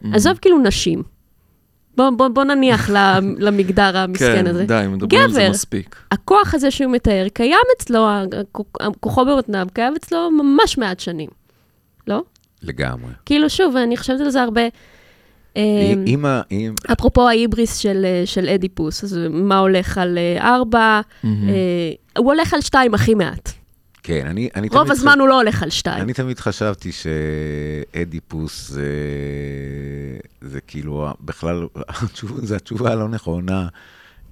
מהמם. 0.00 0.14
עזוב 0.14 0.38
כאילו 0.38 0.58
נשים. 0.58 1.02
בוא, 1.96 2.10
בוא, 2.10 2.28
בוא 2.28 2.44
נניח 2.44 2.90
למגדר 3.38 3.96
המסכן 3.98 4.36
כן, 4.36 4.46
הזה. 4.46 4.64
די, 4.64 4.84
מדברים 4.90 5.22
על 5.22 5.30
זה 5.32 5.40
גבר. 5.40 5.50
מספיק. 5.50 5.96
הכוח 6.10 6.54
הזה 6.54 6.70
שהוא 6.70 6.92
מתאר, 6.92 7.26
קיים 7.32 7.58
אצלו, 7.76 8.06
כוחו 9.00 9.24
במותניו, 9.24 9.66
קיים 9.72 9.94
אצלו 9.96 10.30
ממש 10.30 10.78
מעט 10.78 11.00
שנים. 11.00 11.28
לא? 12.06 12.22
לגמרי. 12.62 13.12
כאילו, 13.26 13.50
שוב, 13.50 13.76
אני 13.76 13.96
חושבת 13.96 14.20
על 14.20 14.30
זה 14.30 14.42
הרבה. 14.42 14.62
אם 16.06 16.24
ה... 16.26 16.42
אם... 16.50 16.74
אפרופו 16.92 17.28
ההיבריס 17.28 17.76
של, 17.76 18.04
אה, 18.04 18.22
של 18.26 18.48
אדיפוס, 18.48 19.04
אז 19.04 19.18
מה 19.30 19.58
הולך 19.58 19.98
על 19.98 20.18
אה, 20.18 20.56
ארבע? 20.56 21.00
מהמם. 21.22 21.48
אה, 21.48 21.54
הוא 22.18 22.32
הולך 22.32 22.54
על 22.54 22.60
שתיים 22.60 22.94
הכי 22.94 23.14
מעט. 23.14 23.52
כן, 24.02 24.26
אני, 24.26 24.48
אני 24.54 24.68
רוב 24.68 24.78
תמיד 24.78 24.92
הזמן 24.92 25.18
הוא 25.20 25.28
לא 25.28 25.40
הולך 25.40 25.62
על 25.62 25.70
שתיים. 25.70 26.02
אני 26.02 26.12
תמיד 26.12 26.38
חשבתי 26.40 26.90
שאדיפוס 26.92 28.68
זה, 28.68 28.88
זה 30.40 30.60
כאילו, 30.60 31.08
בכלל, 31.20 31.66
זו 32.48 32.54
התשובה 32.54 32.92
הלא 32.92 33.08
נכונה 33.08 33.68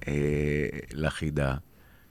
אה, 0.07 0.13
לחידה, 0.93 1.53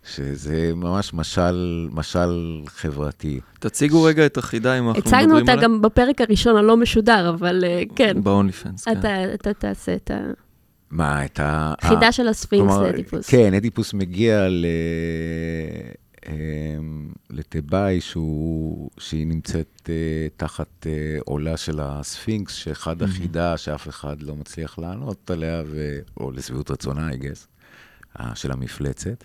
שזה 0.05 0.73
ממש 0.77 1.15
משל, 1.15 1.89
משל 1.93 2.61
חברתי. 2.67 3.41
תציגו 3.59 4.03
רגע 4.03 4.27
את 4.27 4.39
החידה 4.39 4.79
אם 4.79 4.89
אנחנו 4.89 5.01
מדברים 5.01 5.19
הצגנו 5.19 5.37
עליה. 5.37 5.55
אותה 5.55 5.65
גם 5.65 5.83
בפרק 5.83 6.21
הראשון 6.21 6.57
הלא 6.57 6.77
משודר, 6.77 7.31
אבל 7.31 7.65
אה, 7.67 7.83
כן, 7.97 8.23
ב-only 8.23 8.65
fans, 8.65 8.85
כן. 8.85 8.99
אתה, 8.99 9.35
אתה 9.35 9.55
תעשה 9.55 9.95
את 9.95 10.11
מה, 10.91 11.25
את 11.25 11.41
ה... 11.41 11.75
החידה 11.79 12.09
ה- 12.09 12.13
של 12.13 12.29
הספינקס 12.29 12.75
לאדיפוס. 12.75 13.31
כן, 13.31 13.55
אדיפוס 13.55 13.95
מגיע 13.95 14.49
ל... 14.49 14.67
אמ, 16.29 17.13
לתיבאי 17.31 18.01
שהיא 18.99 19.27
נמצאת 19.27 19.89
אה, 19.89 20.27
תחת 20.37 20.87
אה, 20.87 21.19
עולה 21.25 21.57
של 21.57 21.81
הספינקס, 21.81 22.55
שאחד 22.55 23.03
החידה 23.03 23.57
שאף 23.57 23.89
אחד 23.89 24.23
לא 24.23 24.37
מצליח 24.37 24.79
לענות 24.79 25.31
עליה, 25.31 25.63
ו... 25.67 25.99
או 26.17 26.31
לשביעות 26.31 26.71
רצונה, 26.71 27.11
I 27.11 27.15
guess, 27.15 27.47
אה, 28.21 28.35
של 28.35 28.53
המפלצת. 28.53 29.25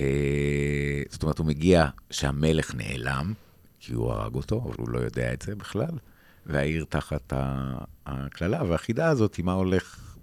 אה, 0.00 1.02
זאת 1.10 1.22
אומרת, 1.22 1.38
הוא 1.38 1.46
מגיע 1.46 1.86
שהמלך 2.10 2.74
נעלם, 2.74 3.32
כי 3.80 3.92
הוא 3.92 4.12
הרג 4.12 4.34
אותו, 4.34 4.62
אבל 4.64 4.74
הוא 4.78 4.88
לא 4.88 4.98
יודע 4.98 5.32
את 5.32 5.42
זה 5.42 5.54
בכלל, 5.54 5.98
והעיר 6.46 6.84
תחת 6.88 7.32
הקללה, 8.06 8.62
והחידה 8.68 9.08
הזאת 9.08 9.38
מה 9.38 9.52
הולך 9.52 10.16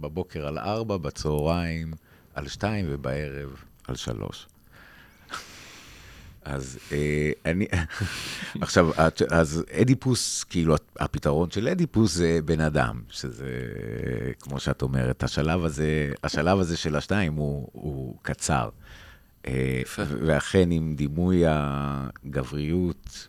בבוקר 0.00 0.46
על 0.46 0.58
ארבע, 0.58 0.96
בצהריים 0.96 1.92
על 2.34 2.48
שתיים 2.48 2.86
ובערב 2.88 3.56
על 3.88 3.96
שלוש. 3.96 4.46
אז 6.44 6.78
אה, 6.92 7.30
אני, 7.46 7.66
עכשיו, 8.60 8.90
אז 9.30 9.64
אדיפוס, 9.80 10.44
כאילו, 10.44 10.74
הפתרון 11.00 11.50
של 11.50 11.68
אדיפוס 11.68 12.14
זה 12.14 12.38
בן 12.44 12.60
אדם, 12.60 13.02
שזה, 13.08 13.50
כמו 14.40 14.60
שאת 14.60 14.82
אומרת, 14.82 15.22
השלב 15.22 15.64
הזה, 15.64 16.12
השלב 16.24 16.58
הזה 16.58 16.76
של 16.76 16.96
השתיים 16.96 17.34
הוא, 17.34 17.68
הוא 17.72 18.16
קצר. 18.22 18.68
אה. 19.48 19.82
ואכן, 20.26 20.68
עם 20.70 20.94
דימוי 20.96 21.42
הגבריות 21.46 23.28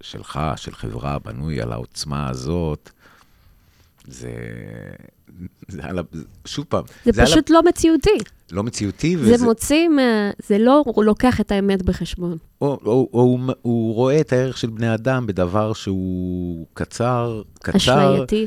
שלך, 0.00 0.40
של 0.56 0.74
חברה, 0.74 1.18
בנוי 1.18 1.60
על 1.62 1.72
העוצמה 1.72 2.30
הזאת, 2.30 2.90
זה, 4.06 4.32
זה 5.68 5.80
על, 5.84 5.98
ה- 5.98 6.02
שוב 6.44 6.64
פעם, 6.68 6.84
זה 7.04 7.10
על 7.22 7.28
ה- 7.28 7.30
פשוט 7.30 7.50
לא 7.50 7.62
מציאותי. 7.62 8.18
לא 8.52 8.62
מציאותי, 8.62 9.16
וזה... 9.16 9.36
זה 9.36 9.44
מוציא, 9.44 9.88
מה- 9.88 10.30
זה 10.46 10.58
לא 10.58 10.82
הוא 10.86 11.04
לוקח 11.04 11.40
את 11.40 11.52
האמת 11.52 11.82
בחשבון. 11.82 12.36
או, 12.60 12.66
או, 12.84 13.08
או 13.12 13.20
הוא, 13.20 13.40
הוא 13.62 13.94
רואה 13.94 14.20
את 14.20 14.32
הערך 14.32 14.58
של 14.58 14.70
בני 14.70 14.94
אדם 14.94 15.26
בדבר 15.26 15.72
שהוא 15.72 16.66
קצר, 16.74 17.42
קצר, 17.62 17.76
אשלייתי. 17.76 18.46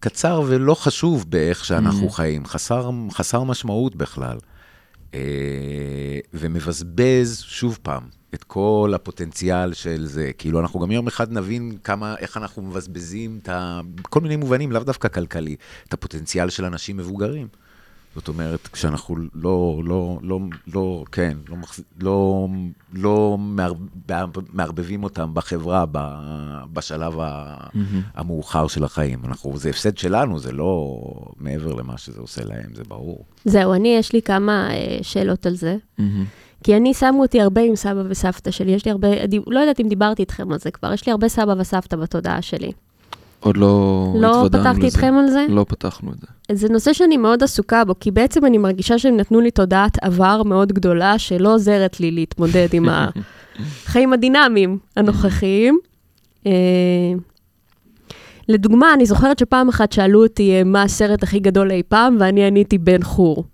קצר 0.00 0.42
ולא 0.46 0.74
חשוב 0.74 1.24
באיך 1.28 1.64
שאנחנו 1.64 2.08
Mhm. 2.08 2.12
חיים, 2.12 2.46
חסר, 2.46 2.90
חסר 3.10 3.42
משמעות 3.42 3.96
בכלל. 3.96 4.38
אה, 5.14 5.20
ומבזבז, 6.34 7.40
שוב 7.40 7.78
פעם, 7.82 8.02
את 8.34 8.44
כל 8.44 8.92
הפוטנציאל 8.94 9.72
של 9.72 10.06
זה. 10.06 10.30
כאילו, 10.38 10.60
אנחנו 10.60 10.80
גם 10.80 10.90
יום 10.90 11.06
אחד 11.06 11.32
נבין 11.32 11.78
כמה, 11.84 12.14
איך 12.18 12.36
אנחנו 12.36 12.62
מבזבזים 12.62 13.38
את 13.42 13.48
ה... 13.48 13.80
בכל 13.94 14.20
מיני 14.20 14.36
מובנים, 14.36 14.72
לאו 14.72 14.82
דווקא 14.82 15.08
כלכלי, 15.08 15.56
את 15.88 15.92
הפוטנציאל 15.92 16.50
של 16.50 16.64
אנשים 16.64 16.96
מבוגרים. 16.96 17.48
זאת 18.18 18.28
אומרת, 18.28 18.68
כשאנחנו 18.72 19.16
לא, 19.16 19.80
לא, 19.84 20.18
לא, 20.22 20.38
לא, 20.74 21.04
כן, 21.12 21.36
לא. 21.48 21.56
לא, 22.00 22.48
לא 22.92 23.36
מערב... 23.38 23.76
מערבבים 24.52 25.04
אותם 25.04 25.30
בחברה 25.34 25.84
ב... 25.92 25.98
בשלב. 26.72 27.14
מהמם. 27.16 28.02
המאוחר 28.14 28.68
של 28.68 28.84
החיים. 28.84 29.18
אנחנו, 29.24 29.56
זה 29.56 29.70
הפסד 29.70 29.98
שלנו, 29.98 30.38
זה 30.38 30.52
לא 30.52 31.00
מעבר 31.36 31.74
למה 31.74 31.98
שזה 31.98 32.20
עושה 32.20 32.44
להם, 32.44 32.74
זה 32.74 32.82
ברור. 32.88 33.24
זהו, 33.44 33.74
אני, 33.74 33.88
יש 33.88 34.12
לי 34.12 34.22
כמה 34.22 34.70
אה, 34.70 34.98
שאלות 35.02 35.46
על 35.46 35.54
זה. 35.54 35.76
מהמם. 35.98 36.24
כי 36.64 36.76
אני, 36.76 36.94
שמו 36.94 37.22
אותי 37.22 37.40
הרבה 37.40 37.60
עם 37.60 37.76
סבא 37.76 38.02
וסבתא 38.08 38.50
שלי. 38.50 38.72
יש 38.72 38.84
לי 38.84 38.90
הרבה, 38.90 39.08
לא 39.46 39.60
יודעת 39.60 39.80
אם 39.80 39.88
דיברתי 39.88 40.22
איתכם 40.22 40.52
על 40.52 40.58
זה 40.58 40.70
כבר, 40.70 40.92
יש 40.92 41.06
לי 41.06 41.12
הרבה 41.12 41.28
סבא 41.28 41.54
וסבתא 41.58 41.96
בתודעה 41.96 42.42
שלי. 42.42 42.72
עוד 43.40 43.56
לא 43.56 44.14
לא 44.20 44.36
התוודענו 44.46 44.64
פתחתי 44.64 44.78
לזה. 44.78 44.86
איתכם 44.86 45.14
על 45.18 45.30
זה? 45.30 45.46
לא 45.48 45.64
פתחנו 45.68 46.12
את 46.12 46.20
זה. 46.20 46.26
זה 46.52 46.68
נושא 46.68 46.92
שאני 46.92 47.16
מאוד 47.16 47.42
עסוקה 47.42 47.84
בו, 47.84 47.94
כי 48.00 48.10
בעצם 48.10 48.46
אני 48.46 48.58
מרגישה 48.58 48.98
שהם 48.98 49.16
נתנו 49.16 49.40
לי 49.40 49.50
תודעת 49.50 49.98
עבר 50.02 50.42
מאוד 50.42 50.72
גדולה, 50.72 51.18
שלא 51.18 51.54
עוזרת 51.54 52.00
לי 52.00 52.10
להתמודד 52.10 52.68
עם 52.72 52.88
החיים 53.86 54.12
הדינמיים 54.12 54.78
הנוכחיים. 54.96 55.78
אה, 56.46 56.52
לדוגמה, 58.48 58.94
אני 58.94 59.06
זוכרת 59.06 59.38
שפעם 59.38 59.68
אחת 59.68 59.92
שאלו 59.92 60.22
אותי 60.22 60.52
אה, 60.52 60.64
מה 60.64 60.82
הסרט 60.82 61.22
הכי 61.22 61.38
גדול 61.38 61.70
אי 61.70 61.82
פעם, 61.88 62.16
ואני 62.20 62.44
עניתי 62.44 62.78
בן 62.78 63.02
חור. 63.02 63.44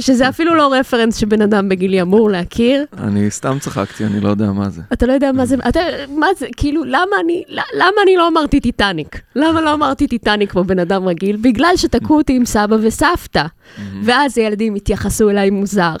שזה 0.00 0.28
אפילו 0.28 0.54
לא 0.54 0.74
רפרנס 0.74 1.16
שבן 1.16 1.42
אדם 1.42 1.68
בגילי 1.68 2.02
אמור 2.02 2.30
להכיר. 2.30 2.84
אני 2.98 3.30
סתם 3.30 3.56
צחקתי, 3.60 4.04
אני 4.04 4.20
לא 4.20 4.28
יודע 4.28 4.52
מה 4.52 4.70
זה. 4.70 4.82
אתה 4.92 5.06
לא 5.06 5.12
יודע 5.12 5.32
מה 5.32 5.46
זה, 5.46 5.56
אתה, 5.68 5.80
מה 6.08 6.26
זה, 6.38 6.46
כאילו, 6.56 6.84
למה 6.84 7.16
אני, 7.24 7.42
למה 7.48 7.96
אני 8.02 8.16
לא 8.16 8.28
אמרתי 8.28 8.60
טיטניק? 8.60 9.20
למה 9.36 9.60
לא 9.60 9.74
אמרתי 9.74 10.06
טיטניק 10.06 10.50
כמו 10.52 10.64
בן 10.64 10.78
אדם 10.78 11.08
רגיל? 11.08 11.36
בגלל 11.36 11.72
שתקעו 11.76 12.16
אותי 12.16 12.36
עם 12.36 12.44
סבא 12.44 12.76
וסבתא. 12.82 13.44
ואז 14.04 14.38
הילדים 14.38 14.74
התייחסו 14.74 15.30
אליי 15.30 15.50
מוזר. 15.50 15.94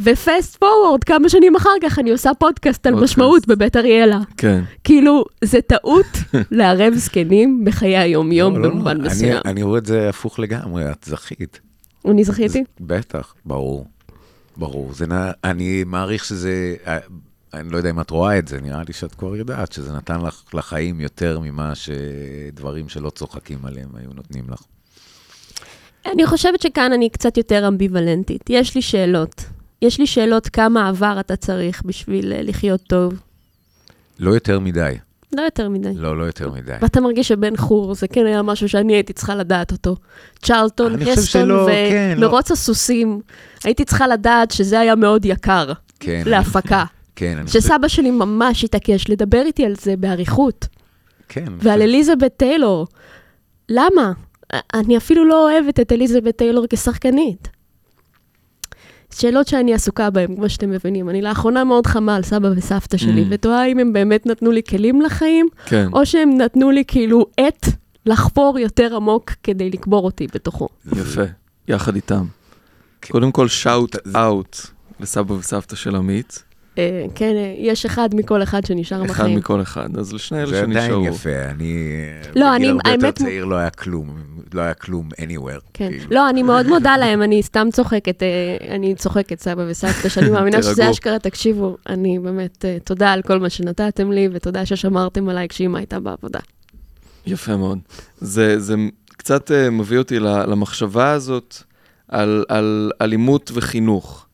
ופסט 0.00 0.56
פורוורד, 0.56 1.04
כמה 1.04 1.28
שנים 1.28 1.56
אחר 1.56 1.70
כך 1.82 1.98
אני 1.98 2.10
עושה 2.10 2.30
פודקאסט 2.38 2.86
על. 2.86 2.94
משמעות 2.94 3.46
בבית 3.46 3.76
אריאלה. 3.76 4.18
כן. 4.36 4.62
כאילו, 4.84 5.24
זה 5.44 5.60
טעות 5.60 6.06
לערב 6.50 6.94
זקנים 6.94 7.64
בחיי 7.64 7.98
היום-יום 7.98 8.56
לא, 8.56 8.62
לא, 8.62 8.68
במובן 8.68 8.96
לא. 8.96 9.04
מסוים. 9.06 9.32
אני, 9.32 9.40
אני 9.44 9.62
רואה 9.62 9.78
את 9.78 9.86
זה 9.86 10.08
הפוך 10.08 10.38
לגמרי, 10.38 10.90
את 10.90 11.04
זכית. 11.04 11.60
אני 12.04 12.24
זכיתי? 12.24 12.64
בטח, 12.80 13.34
ברור. 13.44 13.86
ברור. 14.56 14.92
זה, 14.92 15.04
אני 15.44 15.84
מעריך 15.84 16.24
שזה, 16.24 16.76
אה, 16.86 16.98
אני 17.54 17.70
לא 17.70 17.76
יודע 17.76 17.90
אם 17.90 18.00
את 18.00 18.10
רואה 18.10 18.38
את 18.38 18.48
זה, 18.48 18.60
נראה 18.60 18.82
לי 18.86 18.92
שאת 18.92 19.14
כבר 19.14 19.36
יודעת 19.36 19.72
שזה 19.72 19.92
נתן 19.92 20.20
לך 20.20 20.42
לחיים 20.54 21.00
יותר 21.00 21.40
ממה 21.40 21.72
שדברים 21.74 22.88
שלא 22.88 23.10
צוחקים 23.10 23.64
עליהם 23.64 23.88
היו 23.94 24.10
נותנים 24.14 24.44
לך. 24.50 24.62
אני 26.06 26.26
חושבת 26.26 26.62
שכאן 26.62 26.92
אני 26.92 27.10
קצת 27.10 27.36
יותר 27.36 27.68
אמביוולנטית. 27.68 28.42
יש 28.50 28.74
לי 28.74 28.82
שאלות. 28.82 29.44
יש 29.82 29.98
לי 29.98 30.06
שאלות 30.06 30.48
כמה 30.48 30.88
עבר 30.88 31.20
אתה 31.20 31.36
צריך 31.36 31.82
בשביל 31.84 32.32
אה, 32.32 32.42
לחיות 32.42 32.80
טוב. 32.82 33.14
לא 34.18 34.30
יותר 34.30 34.60
מדי. 34.60 34.94
לא 35.32 35.42
יותר 35.42 35.68
מדי. 35.68 35.92
לא, 35.94 36.18
לא 36.18 36.24
יותר 36.24 36.50
מדי. 36.50 36.72
ואתה 36.80 37.00
מרגיש 37.00 37.28
שבן 37.28 37.56
חור 37.56 37.94
זה 37.94 38.08
כן 38.08 38.26
היה 38.26 38.42
משהו 38.42 38.68
שאני 38.68 38.92
הייתי 38.92 39.12
צריכה 39.12 39.34
לדעת 39.34 39.72
אותו. 39.72 39.96
צ'רלטון, 40.42 40.94
הסטון 40.94 41.24
שלא, 41.24 41.66
כן, 41.90 42.14
לא. 42.18 42.26
ומרוץ 42.26 42.50
הסוסים, 42.50 43.20
הייתי 43.64 43.84
צריכה 43.84 44.06
לדעת 44.06 44.50
שזה 44.50 44.80
היה 44.80 44.94
מאוד 44.94 45.24
יקר 45.24 45.72
כן, 46.00 46.22
להפקה. 46.26 46.84
כן, 47.16 47.36
אני 47.38 47.46
חושב, 47.46 47.60
שסבא 47.60 47.88
שלי 47.88 48.10
ממש 48.10 48.64
התעקש 48.64 49.10
לדבר 49.10 49.42
איתי 49.46 49.64
על 49.64 49.74
זה 49.80 49.96
באריכות. 49.96 50.66
כן, 51.28 51.44
ועל 51.58 51.82
אליזבת 51.82 52.36
טיילור. 52.36 52.86
למה? 53.68 54.12
אני 54.74 54.96
אפילו 54.96 55.24
לא 55.24 55.50
אוהבת 55.50 55.80
את 55.80 55.92
אליזבת 55.92 56.36
טיילור 56.36 56.66
כשחקנית. 56.70 57.48
שאלות 59.14 59.48
שאני 59.48 59.74
עסוקה 59.74 60.10
בהן, 60.10 60.36
כמו 60.36 60.48
שאתם 60.48 60.70
מבינים. 60.70 61.10
אני 61.10 61.22
לאחרונה 61.22 61.64
מאוד 61.64 61.86
חמה 61.86 62.16
על 62.16 62.22
סבא 62.22 62.48
וסבתא 62.56 62.96
שלי, 62.96 63.22
Mm. 63.22 63.26
ותוהה 63.30 63.66
אם 63.66 63.78
הם 63.78 63.92
באמת 63.92 64.26
נתנו 64.26 64.50
לי 64.50 64.62
כלים 64.68 65.00
לחיים, 65.02 65.48
כן. 65.66 65.88
או 65.92 66.06
שהם 66.06 66.38
נתנו 66.38 66.70
לי 66.70 66.84
כאילו 66.88 67.26
עט 67.36 67.66
לחפור 68.06 68.58
יותר 68.58 68.96
עמוק 68.96 69.30
כדי 69.42 69.70
לקבור 69.70 70.04
אותי 70.04 70.26
בתוכו. 70.34 70.68
יפה, 70.96 71.22
יחד 71.68 71.94
איתם. 71.94 72.24
כן. 73.02 73.12
קודם 73.12 73.32
כל, 73.32 73.48
שאוט 73.48 73.96
אאוט 74.16 74.56
לסבא 75.00 75.32
וסבתא 75.32 75.76
של 75.76 75.96
עמית. 75.96 76.42
אה, 76.80 77.06
כן, 77.14 77.34
אה, 77.36 77.54
יש 77.58 77.86
אחד 77.86 78.08
מכל 78.14 78.42
אחד 78.42 78.66
שנשאר 78.66 79.04
אחד 79.04 79.08
בחיים. 79.10 79.38
מכל 79.38 79.62
אחד, 79.62 79.96
אז 79.98 80.12
לשני 80.12 80.38
אלה 80.38 80.46
זה 80.46 80.60
עדיין 80.62 80.80
שנשארו. 80.80 81.04
יפה, 81.06 81.30
אני... 81.50 81.74
לא, 82.36 82.56
אני- 82.56 82.64
בגיל 82.64 82.70
הרבה 82.84 82.90
האמת- 82.90 83.02
יותר 83.04 83.24
צעיר 83.24 83.44
לא 83.44 83.56
היה 83.56 83.70
כלום, 83.70 84.16
לא 84.54 84.60
היה 84.60 84.74
כלום 84.74 85.08
anywhere. 85.12 85.60
כן. 85.74 85.88
כאילו. 85.90 86.04
לא, 86.10 86.30
אני 86.30 86.42
מאוד 86.42 86.66
מודה 86.66 86.96
להם, 86.96 87.22
אני 87.22 87.42
סתם 87.42 87.68
צוחקת, 87.72 88.22
אה, 88.22 88.28
אני 88.74 88.94
צוחקת, 88.94 89.40
סבא 89.40 89.64
וסבתא, 89.68 90.08
שאני 90.08 90.30
מאמינה 90.30 90.62
שזה. 90.62 90.90
אשכרה, 90.90 91.18
תקשיבו, 91.18 91.76
אני 91.88 92.18
באמת, 92.18 92.64
תודה 92.84 93.12
על 93.12 93.22
כל 93.22 93.38
מה 93.40 93.50
שנתתם 93.50 94.12
לי, 94.12 94.28
ותודה 94.32 94.66
ששמרתם 94.66 95.28
עליי 95.28 95.48
כשאימא 95.48 95.78
הייתה 95.78 96.00
בעבודה. 96.00 96.38
יפה 97.26 97.56
מאוד. 97.56 97.78
זה, 98.18 98.58
זה 98.60 98.74
קצת 99.16 99.50
מביא 99.72 99.98
אותי 99.98 100.18
ל- 100.18 100.44
למחשבה 100.50 101.10
הזאת 101.12 101.56
על, 102.08 102.44
על 102.48 102.90
אלימות 103.00 103.50
וחינוך. 103.54 104.26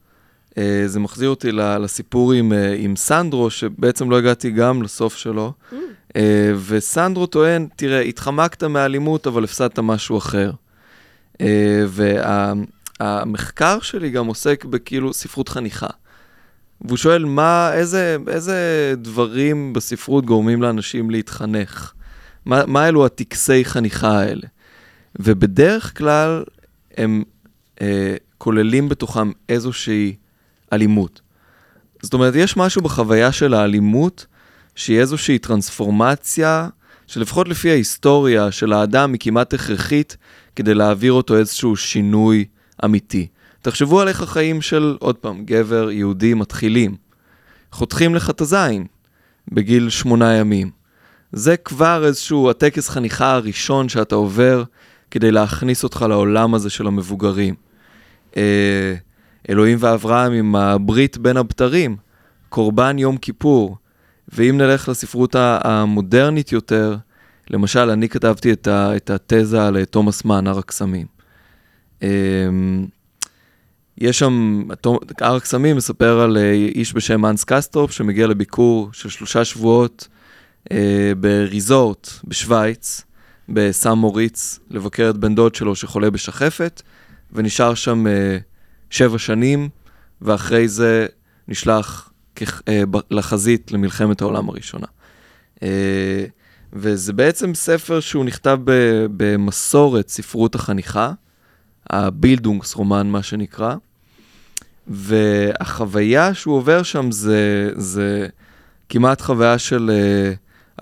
Uh, 0.57 0.59
זה 0.87 1.01
מחזיר 1.01 1.29
אותי 1.29 1.53
לסיפור 1.53 2.33
עם, 2.33 2.53
uh, 2.53 2.55
עם 2.79 2.97
סנדרו, 2.97 3.51
שבעצם 3.51 4.11
לא 4.11 4.19
הגעתי 4.19 4.51
גם 4.51 4.83
לסוף 4.83 5.17
שלו. 5.17 5.53
Uh, 5.73 6.13
וסנדרו 6.67 7.27
טוען, 7.27 7.69
תראה, 7.77 8.01
התחמקת 8.01 8.65
מהאלימות, 8.65 9.27
אבל 9.27 9.45
הפסדת 9.45 9.79
משהו 9.79 10.19
אחר. 10.19 10.51
והמחקר 13.01 13.81
שלי 13.81 14.11
גם 14.11 14.27
עוסק 14.27 14.65
בכאילו 14.65 15.13
ספרות 15.13 15.49
חניכה. 15.49 15.87
והוא 16.81 16.97
שואל, 16.97 17.25
מה, 17.25 17.71
איזה, 17.73 18.17
איזה 18.29 18.95
דברים 18.99 19.73
בספרות 19.73 20.27
גורמים 20.27 20.63
לאנשים 20.63 21.11
להתחנך? 21.11 21.93
מה, 22.45 22.67
מה 22.67 22.89
אלו 22.89 23.07
הטקסי 23.07 23.65
חניכה 23.65 24.19
האלה? 24.19 24.47
ובדרך 25.21 25.99
כלל 25.99 26.45
הם 26.97 27.23
אה, 27.81 28.17
כוללים 28.39 28.89
בתוכם 28.89 29.31
איזושהי 29.49 30.17
אלימות. 30.73 31.21
זאת 32.03 32.15
אומרת, 32.15 32.35
יש 32.37 32.57
משהו 32.57 32.83
בחוויה 32.83 33.33
של 33.33 33.55
האלימות, 33.55 34.27
שהיא 34.75 35.01
איזושהי 35.01 35.39
טרנספורמציה, 35.39 36.69
שלפחות 37.07 37.49
לפי 37.49 37.71
ההיסטוריה 37.71 38.53
של 38.53 38.73
האדם 38.73 39.13
היא 39.13 39.21
כמעט 39.21 39.55
הכרחית 39.55 40.17
כדי 40.57 40.75
להעביר 40.75 41.13
אותו 41.13 41.37
איזשהו 41.37 41.77
שינוי 41.77 42.45
אמיתי. 42.85 43.27
תחשבו 43.63 44.01
על 44.01 44.09
איך 44.09 44.23
החיים 44.23 44.63
של, 44.63 44.97
עוד 45.01 45.17
פעם, 45.17 45.45
גבר 45.45 45.91
יהודי 45.91 46.35
מתחילים. 46.35 46.97
חותכים 47.73 48.15
לך 48.15 48.31
את 48.31 48.41
הזין 48.41 48.87
בגיל 49.53 49.91
שמונה 49.91 50.35
ימים. 50.35 50.71
זה 51.33 51.57
כבר 51.57 52.05
איזשהו 52.07 52.51
טקס 52.51 52.89
חניכה 52.89 53.33
הראשון 53.33 53.89
שאתה 53.89 54.15
עובר 54.15 54.65
כדי 55.11 55.31
להכניס 55.31 55.85
אותך 55.85 56.07
לעולם 56.09 56.55
הזה 56.55 56.71
של 56.71 56.87
המבוגרים. 56.87 57.55
אלוהים 59.51 59.79
ואברהם 59.81 60.33
עם 60.33 60.57
הברית 60.57 61.19
בין 61.19 61.37
הבתרים, 61.37 61.97
קורבן 62.49 62.99
יום 62.99 63.17
כיפור. 63.17 63.77
ואם 64.29 64.59
נלך 64.59 64.89
לספרות 64.89 65.37
המודרנית 65.39 66.53
יותר, 66.53 66.97
למשל, 67.51 67.91
אני 67.91 68.09
כתבתי 68.09 68.53
את, 68.53 68.67
ה, 68.67 68.97
את 68.97 69.11
התזה 69.11 69.67
על 69.67 69.77
אה, 69.77 69.85
תומאס 69.85 70.25
מן, 70.25 70.47
הר 70.47 70.59
הקסמים. 70.59 71.07
אה, 72.03 72.09
יש 73.99 74.19
שם, 74.19 74.63
הר 75.21 75.37
הקסמים 75.37 75.77
מספר 75.77 76.21
על 76.21 76.37
אה, 76.37 76.53
איש 76.53 76.95
בשם 76.95 77.27
אנס 77.27 77.45
קסטרופ 77.45 77.91
שמגיע 77.91 78.27
לביקור 78.27 78.89
של 78.93 79.09
שלושה 79.09 79.45
שבועות 79.45 80.09
אה, 80.73 81.13
בריזורט 81.21 82.11
בשוויץ, 82.25 83.03
בסם 83.49 83.93
מוריץ, 83.93 84.59
לבקר 84.71 85.11
את 85.11 85.17
בן 85.17 85.35
דוד 85.35 85.55
שלו 85.55 85.77
שחולה 85.77 86.11
בשחפת, 86.11 86.83
ונשאר 87.33 87.75
שם 87.75 88.07
אה, 88.07 88.39
שבע 88.91 89.19
שנים, 89.19 89.69
ואחרי 90.23 90.69
זה 90.69 91.07
נשלח 91.49 92.11
אה, 92.69 92.83
ב- 92.91 92.97
לחזית 93.11 93.73
למלחמת 93.73 94.21
העולם 94.21 94.49
הראשונה. 94.49 94.87
אה, 95.63 96.25
וזה 96.73 97.13
בעצם 97.13 97.55
ספר 97.55 98.01
שהוא 98.01 98.25
נכתב 98.25 98.59
ב- 98.65 99.07
במסורת 99.17 100.09
ספרות 100.09 100.55
החניכה, 100.55 101.13
הבילדונגס 101.91 102.75
רומן 102.75 103.07
מה 103.07 103.23
שנקרא, 103.23 103.75
והחוויה 104.89 106.35
שהוא 106.35 106.57
עובר 106.57 106.83
שם 106.83 107.11
זה, 107.11 107.71
זה 107.77 108.27
כמעט 108.89 109.21
חוויה 109.21 109.59
של 109.59 109.91
אה, 109.93 110.33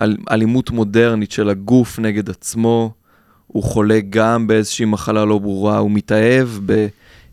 אל, 0.01 0.17
אלימות 0.31 0.71
מודרנית 0.71 1.31
של 1.31 1.49
הגוף 1.49 1.99
נגד 1.99 2.29
עצמו. 2.29 2.93
הוא 3.47 3.63
חולה 3.63 3.99
גם 4.09 4.47
באיזושהי 4.47 4.85
מחלה 4.85 5.25
לא 5.25 5.39
ברורה, 5.39 5.77
הוא 5.77 5.91
מתאהב 5.91 6.49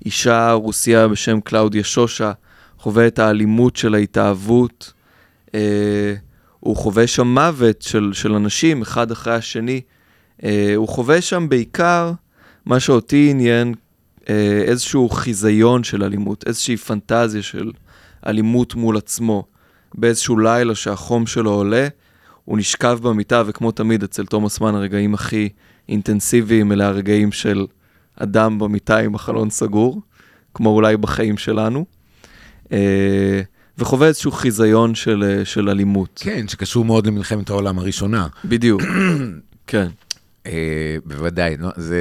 באישה 0.03 0.53
רוסיה 0.53 1.09
בשם 1.09 1.41
קלאודיה 1.41 1.85
שושה, 1.85 2.33
חווה 2.79 3.07
את 3.07 3.19
האלימות 3.19 3.77
של 3.77 3.95
ההתאהבות. 3.95 4.93
אה, 5.55 6.15
הוא 6.61 6.77
חווה 6.77 7.07
שם 7.07 7.27
מוות 7.27 7.83
של, 7.83 8.11
של 8.13 8.35
אנשים, 8.35 8.83
אחד 8.83 9.11
אחרי 9.11 9.35
השני. 9.35 9.81
אה, 10.45 10.73
הוא 10.77 10.89
חווה 10.89 11.21
שם 11.21 11.49
בעיקר, 11.49 12.13
מה 12.67 12.81
שאותי 12.81 13.29
עניין, 13.31 13.75
אה, 14.29 14.63
איזשהו 14.67 15.09
חיזיון 15.09 15.85
של 15.85 16.05
אלימות, 16.05 16.45
איזושהי 16.47 16.77
פנטזיה 16.77 17.43
של 17.43 17.71
אלימות 18.27 18.75
מול 18.75 18.97
עצמו. 18.97 19.45
באיזשהו 19.95 20.39
לילה 20.39 20.75
שהחום 20.75 21.27
שלו 21.27 21.51
עולה, 21.51 21.89
הוא 22.45 22.59
נשכב 22.59 22.99
במיטה, 23.03 23.43
וכמו 23.47 23.71
תמיד 23.71 24.03
אצל 24.03 24.27
תומאס 24.27 24.61
מן 24.61 24.75
הרגעים 24.75 25.15
הכי 25.15 25.49
אינטנסיביים 25.89 26.73
אלה 26.73 26.87
הרגעים 26.87 27.33
של 27.33 27.67
אדם 28.23 28.59
במיטה 28.59 28.99
עם 28.99 29.15
החלון 29.15 29.51
סגור, 29.51 30.01
כמו 30.55 30.71
אולי 30.71 30.97
בחיים 30.97 31.39
שלנו. 31.39 31.85
אה, 32.73 33.43
וחווה 33.79 34.07
איזשהו 34.09 34.33
חיזיון 34.33 34.95
של, 34.95 35.25
אה, 35.25 35.45
של 35.45 35.69
אלימות. 35.69 36.21
כן, 36.25 36.49
שקשור 36.49 36.85
מאוד 36.85 37.07
למלחמת 37.07 37.51
העולם 37.51 37.79
הראשונה. 37.79 38.27
בדיוק, 38.45 38.83
כן. 39.67 39.89
אה, 40.47 40.97
בוודאי, 41.05 41.57
זה... 41.77 42.01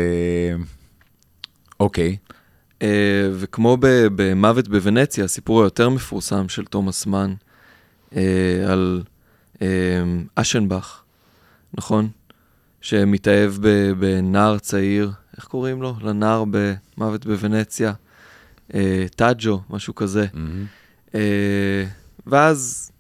אוקיי. 1.79 2.17
Uh, 2.79 2.83
וכמו 3.33 3.77
במוות 4.15 4.67
בוונציה, 4.67 5.25
הסיפור 5.25 5.61
היותר 5.61 5.89
מפורסם 5.89 6.49
של 6.49 6.65
תומאס 6.65 7.05
מן, 7.05 7.33
uh, 8.11 8.15
על 8.67 9.03
uh, 9.53 9.59
אשנבך, 10.35 11.01
נכון? 11.73 12.09
שמתאהב 12.81 13.53
בנער 13.99 14.59
צעיר, 14.59 15.11
איך 15.37 15.45
קוראים 15.45 15.81
לו? 15.81 15.95
לנער 16.01 16.43
במוות 16.51 17.25
בוונציה? 17.25 17.93
Uh, 18.69 18.73
טאג'ו, 19.15 19.59
משהו 19.69 19.95
כזה. 19.95 20.25
מהמם. 20.33 20.65
Uh, 21.07 21.15
ואז, 22.27 22.91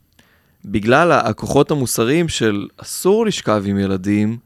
בגלל 0.65 1.11
הכוחות 1.11 1.71
המוסריים 1.71 2.29
של 2.29 2.67
אסור 2.77 3.25
לשכב 3.25 3.63
עם 3.65 3.79
ילדים, 3.79 4.37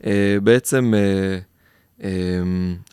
uh, 0.00 0.04
בעצם 0.42 0.94
uh, 0.94 2.00
um, 2.00 2.04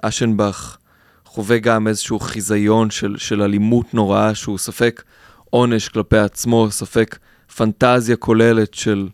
אשנבך 0.01 0.77
חווה 1.25 1.59
גם 1.59 1.87
איזשהו 1.87 2.19
חיזיון 2.19 2.89
של, 2.89 3.15
של 3.17 3.41
אלימות 3.41 3.93
נוראה, 3.93 4.35
שהוא 4.35 4.57
ספק 4.57 5.03
עונש 5.49 5.89
כלפי 5.89 6.17
עצמו, 6.17 6.71
ספק 6.71 7.17
פנטזיה 7.55 8.15
כוללת 8.15 8.73
של 8.73 9.09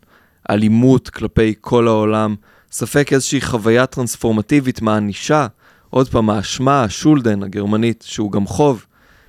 אלימות 0.50 1.10
כלפי 1.10 1.54
כל 1.62 1.88
העולם, 1.88 2.36
ספק 2.74 3.14
איזושהי 3.14 3.42
חוויה 3.42 3.86
טרנספורמטיבית 3.86 4.82
מענישה, 4.82 5.48
עוד 5.90 6.10
פעם, 6.10 6.30
האשמה, 6.30 6.84
השולדן 6.84 7.44
הגרמנית, 7.44 8.04
שהוא 8.08 8.32
גם 8.32 8.48
חוב, 8.48 8.86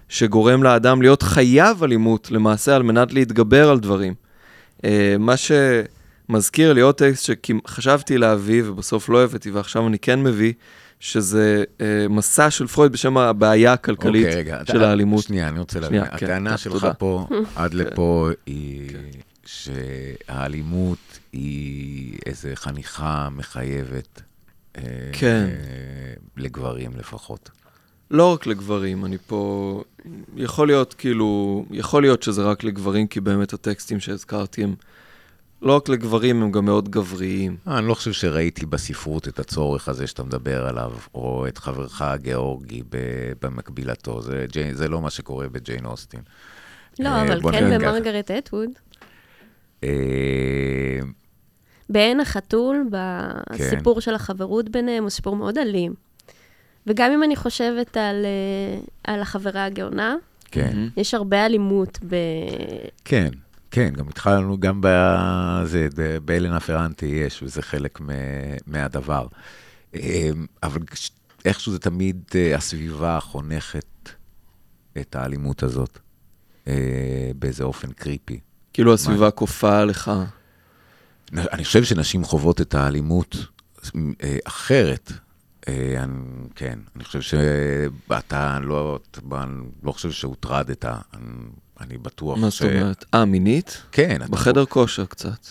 שגורם 0.08 0.62
לאדם 0.62 1.02
להיות 1.02 1.22
חייב 1.22 1.82
אלימות 1.84 2.30
למעשה 2.30 2.76
על 2.76 2.82
מנת 2.82 3.12
להתגבר 3.12 3.70
על 3.70 3.80
דברים. 3.80 4.14
Uh, 4.78 4.84
מה 5.18 5.34
שמזכיר 5.36 6.72
לי 6.72 6.80
עוד 6.80 6.94
טקסט 6.94 7.24
שחשבתי 7.24 8.18
להביא 8.18 8.62
ובסוף 8.66 9.08
לא 9.08 9.24
הבאתי 9.24 9.50
ועכשיו 9.50 9.88
אני 9.88 9.98
כן 9.98 10.22
מביא, 10.22 10.52
שזה 11.00 11.64
uh, 11.78 11.82
מסע 12.10 12.50
של 12.50 12.66
פרויד 12.66 12.92
בשם 12.92 13.16
הבעיה 13.18 13.72
הכלכלית 13.72 14.26
אוקיי, 14.26 14.38
רגע, 14.40 14.60
של 14.68 14.76
אתה- 14.76 14.88
האלימות. 14.90 15.24
שנייה, 15.24 15.48
אני 15.48 15.58
רוצה 15.58 15.80
להבין. 15.80 16.04
כן, 16.04 16.26
הטענה 16.26 16.56
שלך 16.58 16.72
תודה. 16.74 16.88
כן. 16.88 16.98
פה, 16.98 17.26
עד 17.56 17.74
לפה, 17.74 18.28
היא 18.46 18.90
שהאלימות 19.46 21.13
היא 21.34 22.18
איזה 22.26 22.52
חניכה 22.54 23.28
מחייבת. 23.32 24.22
אה, 24.76 24.82
כן. 25.12 25.46
אה, 25.48 26.14
לגברים 26.36 26.90
לפחות. 26.96 27.50
לא 28.10 28.32
רק 28.32 28.46
לגברים, 28.46 29.04
אני 29.04 29.18
פה... 29.26 29.82
יכול 30.36 30.66
להיות 30.66 30.94
כאילו, 30.94 31.64
יכול 31.70 32.02
להיות 32.02 32.22
שזה 32.22 32.42
רק 32.42 32.64
לגברים, 32.64 33.06
כי 33.06 33.20
באמת 33.20 33.52
הטקסטים 33.52 34.00
שהזכרתי 34.00 34.64
הם 34.64 34.74
לא 35.62 35.76
רק 35.76 35.88
לגברים, 35.88 36.42
הם 36.42 36.52
גם 36.52 36.64
מאוד 36.64 36.88
גבריים. 36.88 37.56
אה, 37.68 37.78
אני 37.78 37.88
לא 37.88 37.94
חושב 37.94 38.12
שראיתי 38.12 38.66
בספרות 38.66 39.28
את 39.28 39.38
הצורך 39.38 39.88
הזה 39.88 40.06
שאתה 40.06 40.22
מדבר 40.22 40.66
עליו, 40.66 40.92
או 41.14 41.48
את 41.48 41.58
חברך 41.58 42.02
הגאורגי 42.02 42.82
ב- 42.88 43.32
במקבילתו. 43.42 44.22
זה, 44.22 44.46
זה 44.72 44.88
לא 44.88 45.00
מה 45.00 45.10
שקורה 45.10 45.48
בג'יין 45.48 45.84
אוסטין. 45.86 46.20
לא, 46.98 47.08
אה, 47.08 47.22
אבל 47.22 47.52
כן. 47.52 47.78
במרגרט 47.78 48.30
אטווד. 48.30 48.70
בעין 51.88 52.20
החתול, 52.20 52.88
כן. 52.92 53.54
בסיפור 53.54 54.00
של 54.00 54.14
החברות 54.14 54.68
ביניהם, 54.68 55.02
הוא 55.02 55.10
סיפור 55.10 55.36
מאוד 55.36 55.58
אלים. 55.58 55.94
וגם 56.86 57.12
אם 57.12 57.22
אני 57.22 57.36
חושבת 57.36 57.96
על, 57.96 58.24
אה, 58.24 58.80
על 59.14 59.20
החברה 59.20 59.64
הגאונה, 59.64 60.16
כן. 60.50 60.88
יש 60.96 61.14
הרבה 61.14 61.46
אלימות 61.46 61.98
ב... 62.08 62.16
כן, 63.04 63.28
כן, 63.70 63.92
גם 63.96 64.08
התחלנו 64.08 64.60
גם 64.60 64.80
בזה, 64.84 65.88
ב- 65.96 66.18
באלנה 66.24 66.60
פרנטי 66.60 67.06
יש, 67.06 67.42
וזה 67.42 67.62
חלק 67.62 68.00
מ- 68.00 68.06
מהדבר. 68.66 69.26
אה, 69.94 70.30
אבל 70.62 70.80
כש- 70.86 71.10
איכשהו 71.44 71.72
זה 71.72 71.78
תמיד 71.78 72.22
אה, 72.34 72.56
הסביבה 72.56 73.18
חונכת 73.20 73.84
את 75.00 75.16
האלימות 75.16 75.62
הזאת, 75.62 75.98
אה, 76.68 76.74
באיזה 77.38 77.64
אופן 77.64 77.92
קריפי. 77.92 78.40
כאילו 78.72 78.94
הסביבה 78.94 79.30
כופה 79.30 79.78
עליך. 79.78 80.10
אני 81.32 81.64
חושב 81.64 81.84
שנשים 81.84 82.24
חוות 82.24 82.60
את 82.60 82.74
האלימות 82.74 83.36
אה, 84.22 84.36
אחרת. 84.44 85.12
אה, 85.68 86.02
אני, 86.02 86.48
כן, 86.54 86.78
אני 86.96 87.04
חושב 87.04 87.20
שאתה 87.20 88.58
לא, 88.62 88.98
אתה, 89.10 89.20
אני 89.42 89.62
לא 89.82 89.92
חושב 89.92 90.10
שהוטרדת, 90.10 90.84
אני, 90.84 90.94
אני 91.80 91.98
בטוח 91.98 92.38
מה 92.38 92.50
ש... 92.50 92.62
זאת 92.62 92.72
אומרת? 92.72 93.04
אה, 93.14 93.24
מינית? 93.24 93.82
כן, 93.92 94.22
אתה 94.22 94.30
בחדר 94.30 94.66
כושר 94.66 95.06
קצת. 95.06 95.46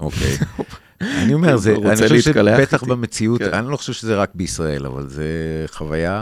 אוקיי. 0.00 0.36
אני 1.00 1.34
אומר, 1.34 1.56
זה, 1.56 1.70
הוא 1.70 1.76
רוצה 1.76 2.06
אני 2.06 2.18
חושב 2.18 2.30
להתקלח 2.30 2.58
שבטח 2.58 2.82
איתי. 2.82 2.90
במציאות, 2.90 3.42
כן. 3.42 3.54
אני 3.54 3.70
לא 3.70 3.76
חושב 3.76 3.92
שזה 3.92 4.16
רק 4.16 4.30
בישראל, 4.34 4.86
אבל 4.86 5.08
זה 5.08 5.24
חוויה, 5.68 6.20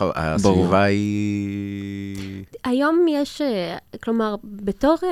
ברור. 0.00 0.12
הסביבה 0.16 0.82
היא... 0.82 2.44
היום 2.64 3.06
יש, 3.08 3.40
אה, 3.40 3.76
כלומר, 4.02 4.36
בתור 4.44 4.96
אה, 5.02 5.08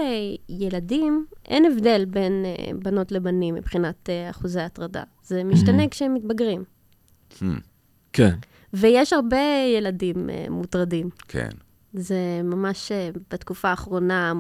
ילדים, 0.49 1.27
אין 1.49 1.65
הבדל 1.65 2.05
בין 2.05 2.45
אה, 2.45 2.73
בנות 2.79 3.13
לבנים 3.13 3.55
מבחינת 3.55 4.09
אחוזי 4.31 4.61
הטרדה. 4.61 5.03
זה 5.25 5.45
משתנה 5.45 5.89
כשהם 5.89 6.15
מתבגרים. 6.15 6.65
Hmm, 7.33 7.45
כן. 8.13 8.35
ויש 8.75 9.13
הרבה 9.13 9.41
ילדים 9.77 10.31
מוטרדים. 10.51 11.11
כן, 11.29 11.49
זה 11.93 12.41
ממש 12.45 12.93
בתקופה 13.31 13.69
האחרונה, 13.69 14.33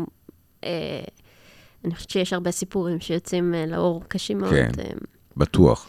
אני 1.85 1.95
חושבת 1.95 2.11
שיש 2.11 2.33
הרבה 2.33 2.51
סיפורים 2.51 3.01
שיוצאים 3.01 3.55
אה, 3.55 3.66
לאור 3.66 4.03
קשים 4.09 4.39
מאוד. 4.39 4.51
כן. 4.51 4.70
אה. 4.78 4.91
בטוח. 5.37 5.89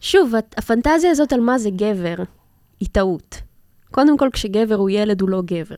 שוב, 0.00 0.32
הפנטזיה 0.56 1.10
הזאת 1.10 1.32
על 1.32 1.40
מה 1.40 1.58
זה 1.58 1.70
גבר, 1.70 2.16
היא 2.80 2.88
טעות. 2.92 3.36
קודם 3.90 4.18
כל, 4.18 4.28
כשגבר 4.32 4.74
הוא 4.74 4.90
ילד, 4.90 5.20
הוא 5.20 5.28
לא 5.28 5.42
גבר. 5.44 5.76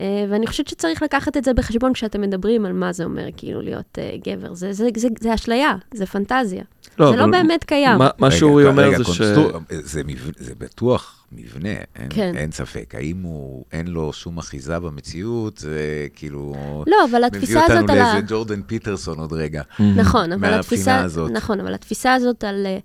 אה, 0.00 0.24
ואני 0.30 0.46
חושבת 0.46 0.68
שצריך 0.68 1.02
לקחת 1.02 1.36
את 1.36 1.44
זה 1.44 1.54
בחשבון 1.54 1.92
כשאתם 1.92 2.20
מדברים 2.20 2.66
על 2.66 2.72
מה 2.72 2.92
זה 2.92 3.04
אומר, 3.04 3.26
כאילו, 3.36 3.62
להיות 3.62 3.98
אה, 3.98 4.16
גבר. 4.26 4.54
זה, 4.54 4.72
זה, 4.72 4.88
זה, 4.96 5.08
זה 5.20 5.34
אשליה, 5.34 5.72
זה 5.94 6.06
פנטזיה. 6.06 6.64
זה 6.98 7.16
לא 7.16 7.26
באמת 7.26 7.64
קיים. 7.64 7.98
מה- 7.98 8.10
מה 8.18 8.26
רגע, 8.26 8.36
שאורי 8.36 8.62
רגע, 8.64 8.70
אומר 8.70 8.98
זה 8.98 9.04
ש... 9.04 9.06
קונסטרוק- 9.20 9.56
זה, 9.70 10.02
מבנ... 10.04 10.30
זה 10.36 10.52
בטוח 10.58 11.24
מבנה, 11.32 11.68
אין, 11.68 12.06
כן. 12.10 12.32
אין 12.36 12.52
ספק. 12.52 12.94
האם 12.94 13.22
הוא, 13.22 13.64
אין 13.72 13.86
לו 13.86 14.12
שום 14.12 14.38
אחיזה 14.38 14.78
במציאות, 14.78 15.58
זה 15.58 15.78
כאילו... 16.14 16.54
לא, 16.86 16.96
אבל 17.10 17.18
מביא 17.18 17.26
התפיסה 17.26 17.64
הזאת 17.64 17.76
אותנו 17.80 17.92
על 17.92 17.98
ה... 17.98 18.12
לאיזה 18.12 18.26
ג'ורדן 18.28 18.62
פיטרסון 18.62 19.18
עוד 19.18 19.32
רגע. 19.32 19.62
נכון, 19.96 20.32
אבל 20.32 20.40
מהבחינה 20.40 20.58
התפיסה... 20.60 21.00
הזאת. 21.00 21.30
נכון, 21.30 21.60
אבל 21.60 21.74
התפיסה 21.74 22.14
הזאת 22.14 22.44
על... 22.44 22.66
אה, 22.66 22.78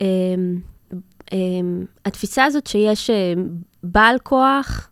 אמ, 0.00 0.58
אמ, 1.32 1.84
התפיסה 2.04 2.44
הזאת 2.44 2.66
שיש 2.66 3.10
בעל 3.82 4.16
כוח 4.22 4.88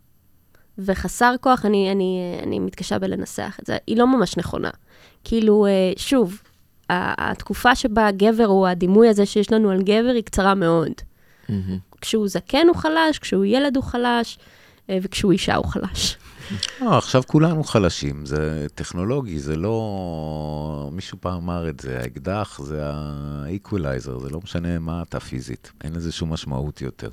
וחסר 0.77 1.35
כוח, 1.41 1.65
אני, 1.65 1.91
אני, 1.91 2.39
אני 2.43 2.59
מתקשה 2.59 2.99
בלנסח 2.99 3.57
את 3.61 3.67
זה, 3.67 3.77
היא 3.87 3.97
לא 3.97 4.07
ממש 4.07 4.37
נכונה. 4.37 4.69
כאילו, 5.23 5.65
אה, 5.65 5.91
שוב, 5.97 6.41
התקופה 6.89 7.75
שבה 7.75 8.11
גבר 8.11 8.45
הוא 8.45 8.67
הדימוי 8.67 9.09
הזה 9.09 9.25
שיש 9.25 9.51
לנו 9.51 9.71
על 9.71 9.81
גבר 9.81 10.11
היא 10.15 10.23
קצרה 10.23 10.55
מאוד. 10.55 10.91
מהמם. 11.49 11.77
כשהוא 12.01 12.27
זקן 12.27 12.67
הוא 12.67 12.75
חלש, 12.75 13.19
כשהוא 13.19 13.45
ילד 13.45 13.75
הוא 13.75 13.83
חלש, 13.83 14.37
אה, 14.89 14.97
וכשהוא 15.01 15.31
אישה 15.31 15.55
הוא 15.55 15.65
חלש. 15.65 16.17
לא, 16.81 16.97
עכשיו 16.97 17.23
כולנו 17.27 17.63
חלשים, 17.63 18.25
זה 18.25 18.67
טכנולוגי, 18.75 19.39
זה 19.39 19.55
לא... 19.55 20.89
מישהו 20.93 21.17
פעם 21.21 21.37
אמר 21.43 21.69
את 21.69 21.79
זה, 21.79 21.99
האקדח 21.99 22.59
זה 22.63 22.81
האיקווליזר, 22.83 24.19
זה 24.19 24.29
לא 24.29 24.39
משנה 24.43 24.79
מה 24.79 25.01
אתה 25.01 25.19
פיזית, 25.19 25.71
אין 25.83 25.93
לזה 25.93 26.11
שום 26.11 26.33
משמעות 26.33 26.81
יותר. 26.81 27.09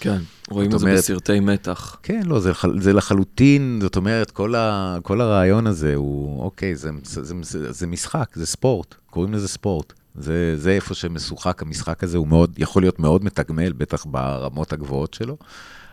כן, 0.00 0.18
רואים 0.50 0.74
את 0.74 0.78
זה 0.78 0.92
בסרטי 0.92 1.40
מתח. 1.40 1.96
כן, 2.02 2.22
לא, 2.24 2.40
זה, 2.40 2.52
זה 2.80 2.92
לחלוטין, 2.92 3.78
זאת 3.82 3.96
אומרת, 3.96 4.30
כל, 4.30 4.54
ה, 4.54 4.96
כל 5.02 5.20
הרעיון 5.20 5.66
הזה 5.66 5.94
הוא, 5.94 6.42
אוקיי, 6.42 6.76
זה, 6.76 6.90
זה, 7.04 7.34
זה, 7.42 7.72
זה 7.72 7.86
משחק, 7.86 8.28
זה 8.34 8.46
ספורט, 8.46 8.94
קוראים 9.10 9.34
לזה 9.34 9.48
ספורט. 9.48 9.92
זה, 10.14 10.54
זה 10.56 10.70
איפה 10.70 10.94
שמשוחק, 10.94 11.62
המשחק 11.62 12.04
הזה 12.04 12.18
הוא 12.18 12.28
מאוד, 12.28 12.54
יכול 12.58 12.82
להיות 12.82 12.98
מאוד 12.98 13.24
מתגמל, 13.24 13.72
בטח 13.72 14.06
ברמות 14.06 14.72
הגבוהות 14.72 15.14
שלו, 15.14 15.36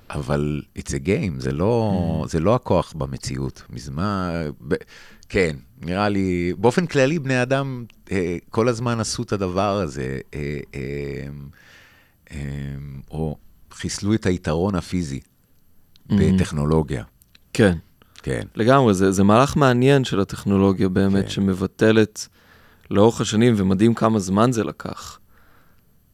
אבל 0.09 0.61
it's 0.77 0.91
a 0.91 1.05
game, 1.05 1.39
זה 1.39 1.51
לא, 1.51 2.25
זה 2.29 2.39
לא 2.39 2.55
הכוח 2.55 2.93
במציאות. 2.93 3.63
מזמן, 3.69 4.49
ב, 4.67 4.75
כן, 5.29 5.55
נראה 5.81 6.09
לי, 6.09 6.53
באופן 6.57 6.85
כללי, 6.85 7.19
בני 7.19 7.41
אדם 7.41 7.85
אה, 8.11 8.37
כל 8.49 8.67
הזמן 8.67 8.99
עשו 8.99 9.23
את 9.23 9.33
הדבר 9.33 9.77
הזה, 9.77 10.19
אה, 10.33 10.59
אה, 10.75 11.27
אה, 12.31 12.37
או 13.11 13.37
חיסלו 13.71 14.13
את 14.13 14.25
היתרון 14.25 14.75
הפיזי. 14.75 15.19
בטכנולוגיה, 16.09 17.03
כן, 17.53 17.77
כן. 18.23 18.41
לגמרי, 18.55 18.93
זה, 18.93 19.11
זה 19.11 19.23
מהלך 19.23 19.55
מעניין 19.55 20.03
של 20.03 20.19
הטכנולוגיה 20.19 20.89
באמת, 20.89 21.23
כן. 21.23 21.29
שמבטלת 21.29 22.27
לאורך 22.91 23.21
השנים, 23.21 23.53
ומדהים 23.57 23.93
כמה 23.93 24.19
זמן 24.19 24.51
זה 24.51 24.63
לקח, 24.63 25.19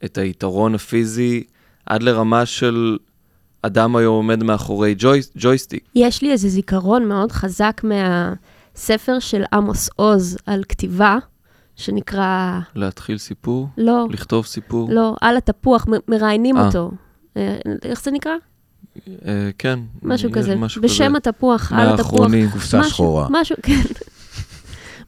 את 0.06 0.18
היתרון 0.18 0.76
הפיזי 0.76 1.44
עד 1.86 2.04
לרמה 2.04 2.46
של 2.46 2.98
אדם 3.66 3.96
היום 3.96 4.16
עומד 4.16 4.44
מאחורי 4.44 4.96
ג'וי, 4.98 5.22
ג'ויסטיק. 5.38 5.84
יש 5.96 6.22
לי 6.22 6.32
איזה 6.32 6.50
זיכרון 6.50 7.06
מאוד 7.08 7.32
חזק 7.32 7.82
מהספר 7.84 9.20
של 9.20 9.44
עמוס 9.54 9.90
עוז 9.96 10.38
על 10.46 10.64
כתיבה, 10.70 11.18
שנקרא, 11.76 12.60
להתחיל 12.76 13.18
סיפור, 13.18 13.68
לא, 13.78 14.08
לכתוב 14.10 14.46
סיפור. 14.46 14.88
לא, 14.92 15.16
על 15.22 15.38
התפוח, 15.38 15.88
מ- 15.88 16.12
מראיינים 16.12 16.58
אה. 16.58 16.68
אותו. 16.68 16.92
אה, 17.38 17.56
איך 17.84 18.04
זה 18.04 18.12
נקרא? 18.12 18.32
אה, 19.26 19.50
כן. 19.58 19.80
משהו 20.04 20.30
יש 20.30 20.36
כזה. 20.36 20.56
משהו 20.56 20.82
בשם 20.82 21.06
כזה. 21.08 21.18
התפוח, 21.18 21.72
על 21.76 21.80
התפוח. 21.90 22.12
מהאחרונים. 22.12 22.50
קופסה 22.52 22.84
שחורה. 22.84 23.28
משהו, 23.32 23.56
כן. 23.64 23.82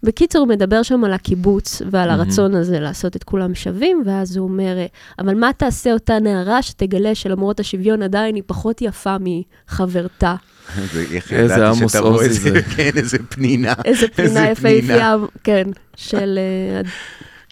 בקיצור, 0.08 0.42
הוא 0.42 0.50
מדבר 0.50 0.84
שם 0.84 1.04
על 1.04 1.14
הקיבוץ 1.14 1.82
ועל. 1.92 2.10
הרצון 2.10 2.56
הזה 2.56 2.80
לעשות 2.80 3.16
את 3.16 3.24
כולם 3.24 3.56
שווים, 3.56 4.04
ואז 4.06 4.38
הוא 4.38 4.50
אומר, 4.50 4.78
אבל 5.20 5.36
מה 5.36 5.54
תעשה 5.58 5.94
אותה 5.94 6.20
נערה 6.20 6.62
שתגלה 6.62 7.16
שלמרות 7.16 7.60
השוויון 7.60 8.02
עדיין 8.02 8.36
היא 8.36 8.44
פחות 8.46 8.82
יפה 8.82 9.16
מחברתה? 9.20 10.36
איזה 11.32 11.68
עמוס 11.68 11.96
עוזי 11.96 12.34
זה. 12.34 12.62
כן, 12.76 12.90
איזה 12.96 13.18
פנינה. 13.30 13.74
איזה 13.86 14.08
פנינה. 14.08 14.50
יפהפייה, 14.50 15.16
כן, 15.44 15.68
של... 15.96 16.40
אה, 16.76 16.82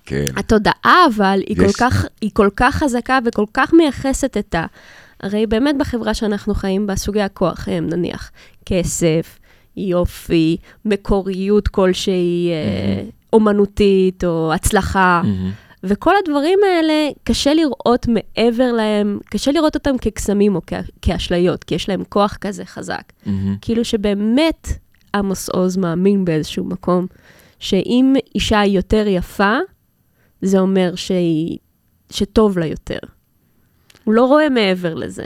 כן. 0.05 0.25
התודעה, 0.35 1.05
אבל, 1.15 1.39
היא 1.47 1.57
כל, 1.57 1.63
יש- 1.63 1.75
כך, 1.75 2.05
היא 2.21 2.29
כל 2.33 2.49
כך 2.55 2.75
חזקה 2.75 3.19
וכל 3.25 3.45
כך 3.53 3.73
מייחסת 3.73 4.37
את 4.37 4.55
ה... 4.55 4.65
הרי 5.23 5.47
באמת 5.47 5.75
בחברה 5.77 6.13
שאנחנו 6.13 6.53
חיים 6.53 6.87
בה, 6.87 6.95
סוגי 6.95 7.21
הכוח 7.21 7.67
הם 7.71 7.87
נניח 7.89 8.31
כסף, 8.65 9.39
יופי, 9.77 10.57
מקוריות 10.85 11.67
כלשהי, 11.67 12.49
אה, 12.51 13.03
אומנותית 13.33 14.23
או 14.23 14.53
הצלחה. 14.53 15.21
מהמם. 15.23 15.51
וכל 15.83 16.13
הדברים 16.23 16.59
האלה, 16.69 16.93
קשה 17.23 17.53
לראות 17.53 18.05
מעבר 18.07 18.71
להם, 18.71 19.19
קשה 19.29 19.51
לראות 19.51 19.75
אותם 19.75 19.97
כקסמים 19.97 20.55
או 20.55 20.61
כ- 20.67 20.73
כאשליות, 21.01 21.63
כי 21.63 21.75
יש 21.75 21.89
להם 21.89 22.03
כוח 22.09 22.37
כזה 22.41 22.65
חזק. 22.65 23.03
מהמם. 23.25 23.55
כאילו 23.61 23.85
שבאמת 23.85 24.67
עמוס 25.15 25.49
עוז 25.49 25.77
מאמין 25.77 26.25
באיזשהו 26.25 26.65
מקום, 26.65 27.07
שאם 27.59 28.13
אישה 28.35 28.59
היא 28.59 28.75
יותר 28.75 29.05
יפה, 29.07 29.57
זה 30.41 30.59
אומר 30.59 30.95
שהיא, 30.95 31.57
שטוב 32.09 32.57
לה 32.57 32.65
יותר. 32.65 32.99
הוא 34.03 34.13
לא 34.13 34.25
רואה 34.25 34.49
מעבר 34.49 34.93
לזה. 34.93 35.23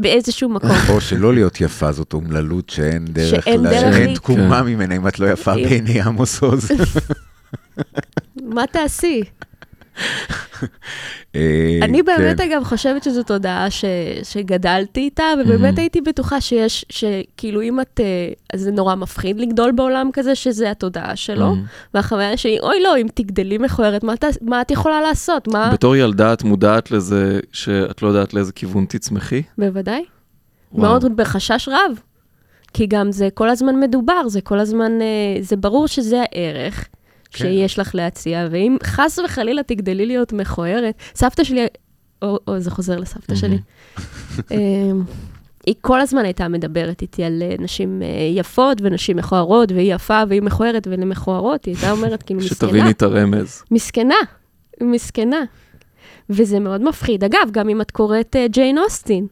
באיזשהו 0.00 0.48
מקום. 0.48 0.70
או 0.88 1.00
שלא 1.00 1.34
להיות 1.34 1.60
יפה 1.60 1.92
זאת 1.92 2.12
אומללות 2.12 2.70
שאין 2.70 3.04
דרך, 3.04 3.44
שאין 3.44 3.60
לה- 3.62 3.70
דרך 3.70 3.94
שאין 3.94 4.14
תקומה. 4.14 4.62
ממנה 4.62 4.96
אם 4.96 5.08
את 5.08 5.18
לא 5.18 5.26
יפה 5.30 5.54
בעיני 5.54 6.00
עמוס 6.00 6.40
עוז. 6.42 6.68
מה 8.54 8.62
תעשי? 8.72 9.22
אה, 11.36 11.78
אני 11.82 12.02
באמת, 12.02 12.40
כן. 12.40 12.50
אגב, 12.52 12.64
חושבת 12.64 13.02
שזו 13.04 13.22
תודעה. 13.22 13.66
שגדלתי 14.22 15.00
איתה, 15.00 15.24
ובאמת 15.40 15.74
Mhm. 15.76 15.80
הייתי 15.80 16.00
בטוחה 16.00 16.40
שיש, 16.40 16.84
שכאילו 16.88 17.62
אם 17.62 17.80
את... 17.80 18.00
אה, 18.00 18.04
אז 18.54 18.60
זה 18.60 18.70
נורא 18.70 18.94
מפחיד 18.94 19.40
לגדול 19.40 19.72
בעולם 19.72 20.10
כזה, 20.12 20.34
שזה 20.34 20.70
התודעה 20.70 21.16
שלו. 21.16 21.52
Mhm. 21.52 21.56
והחוויה 21.94 22.36
שלי, 22.36 22.58
אוי 22.60 22.82
לא, 22.82 22.96
אם 22.98 23.06
תגדלי 23.14 23.58
מכוערת, 23.58 24.04
מה, 24.42 24.60
את- 24.60 24.70
יכולה 24.70 25.00
לעשות? 25.00 25.48
בתור 25.72 25.96
ילדה 25.96 26.32
את 26.32 26.42
מודעת 26.42 26.90
לזה 26.90 27.40
שאת 27.52 28.02
לא 28.02 28.08
יודעת 28.08 28.34
לאיזה 28.34 28.52
כיוון 28.52 28.84
תצמחי? 28.88 29.42
בוודאי. 29.58 30.04
מאוד 30.72 31.16
בחשש 31.16 31.68
רב. 31.68 32.00
כי 32.74 32.86
גם 32.86 33.12
זה 33.12 33.28
כל 33.34 33.48
הזמן 33.48 33.80
מדובר, 33.80 34.28
זה 34.28 34.40
כל 34.40 34.58
הזמן, 34.58 34.92
אה, 35.00 35.06
זה 35.42 35.56
ברור 35.56 35.86
שזה 35.88 36.22
הערך 36.32 36.88
כן. 37.32 37.44
שיש 37.44 37.78
לך 37.78 37.94
להציע, 37.94 38.48
ואם 38.50 38.76
חס 38.82 39.18
וחלילה 39.24 39.62
תגדלי 39.62 40.06
להיות 40.06 40.32
מכוערת, 40.32 40.94
סבתא 41.14 41.44
שלי, 41.44 41.66
או, 42.22 42.38
או 42.46 42.60
זה 42.60 42.70
חוזר 42.70 42.98
לסבתא 42.98 43.34
שלי, 43.34 43.58
אה, 44.52 44.56
היא 45.66 45.74
כל 45.80 46.00
הזמן 46.00 46.24
הייתה 46.24 46.48
מדברת 46.48 47.02
איתי 47.02 47.24
על 47.24 47.42
אה, 47.42 47.54
נשים 47.58 48.02
אה, 48.02 48.08
יפות 48.34 48.78
ונשים 48.82 49.16
מכוערות, 49.16 49.72
והיא 49.72 49.94
יפה 49.94 50.22
והיא 50.28 50.42
מכוערת 50.42 50.86
ולמכוערות, 50.90 51.64
היא 51.64 51.74
הייתה 51.74 51.90
אומרת, 51.90 52.22
כאילו, 52.22 52.40
מסכנה. 52.40 52.56
שתביני 52.56 52.90
את 52.90 53.02
הרמז. 53.02 53.62
מסכנה, 53.70 54.14
מסכנה. 54.82 55.44
וזה 56.30 56.60
מאוד 56.60 56.82
מפחיד. 56.82 57.24
אגב, 57.24 57.50
גם 57.50 57.68
אם 57.68 57.80
את 57.80 57.90
קוראת 57.90 58.36
uh, 58.36 58.52
ג'יין 58.52 58.78
אוסטין, 58.78 59.26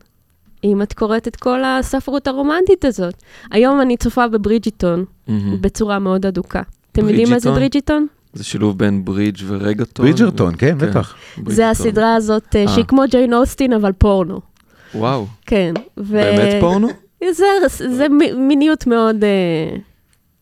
אם 0.64 0.82
את 0.82 0.92
קוראת 0.92 1.28
את 1.28 1.36
כל 1.36 1.64
הספרות 1.64 2.26
הרומנטית 2.26 2.84
הזאת. 2.84 3.14
היום 3.50 3.80
אני 3.80 3.96
צופה 3.96 4.28
בברידג'יטון 4.28 5.04
מהמם. 5.28 5.62
בצורה 5.62 5.98
מאוד 5.98 6.26
אדוקה. 6.26 6.62
אתם 6.98 7.08
יודעים 7.08 7.30
מה 7.30 7.38
זה 7.38 7.50
ברידג'יטון? 7.50 8.06
זה 8.32 8.44
שילוב 8.44 8.78
בין 8.78 9.04
ברידג' 9.04 9.38
ורגטון. 9.46 10.06
ברידג'רטון, 10.06 10.54
כן, 10.58 10.78
בטח. 10.78 11.14
ברידג'יטון. 11.36 11.54
זה 11.54 11.70
הסדרה 11.70 12.14
הזאת, 12.14 12.54
uh, 12.54 12.56
אה. 12.56 12.68
שהיא 12.68 12.84
כמו 12.84 13.02
ג'יין 13.10 13.34
אוסטין, 13.34 13.72
אבל 13.72 13.92
פורנו. 13.92 14.40
וואו, 14.94 15.26
כן. 15.46 15.74
ו... 15.98 16.12
באמת 16.12 16.60
פורנו? 16.60 16.88
זה, 17.30 17.44
זה 17.68 18.08
מ- 18.08 18.48
מיניות 18.48 18.86
מאוד 18.86 19.16
uh, 19.22 19.78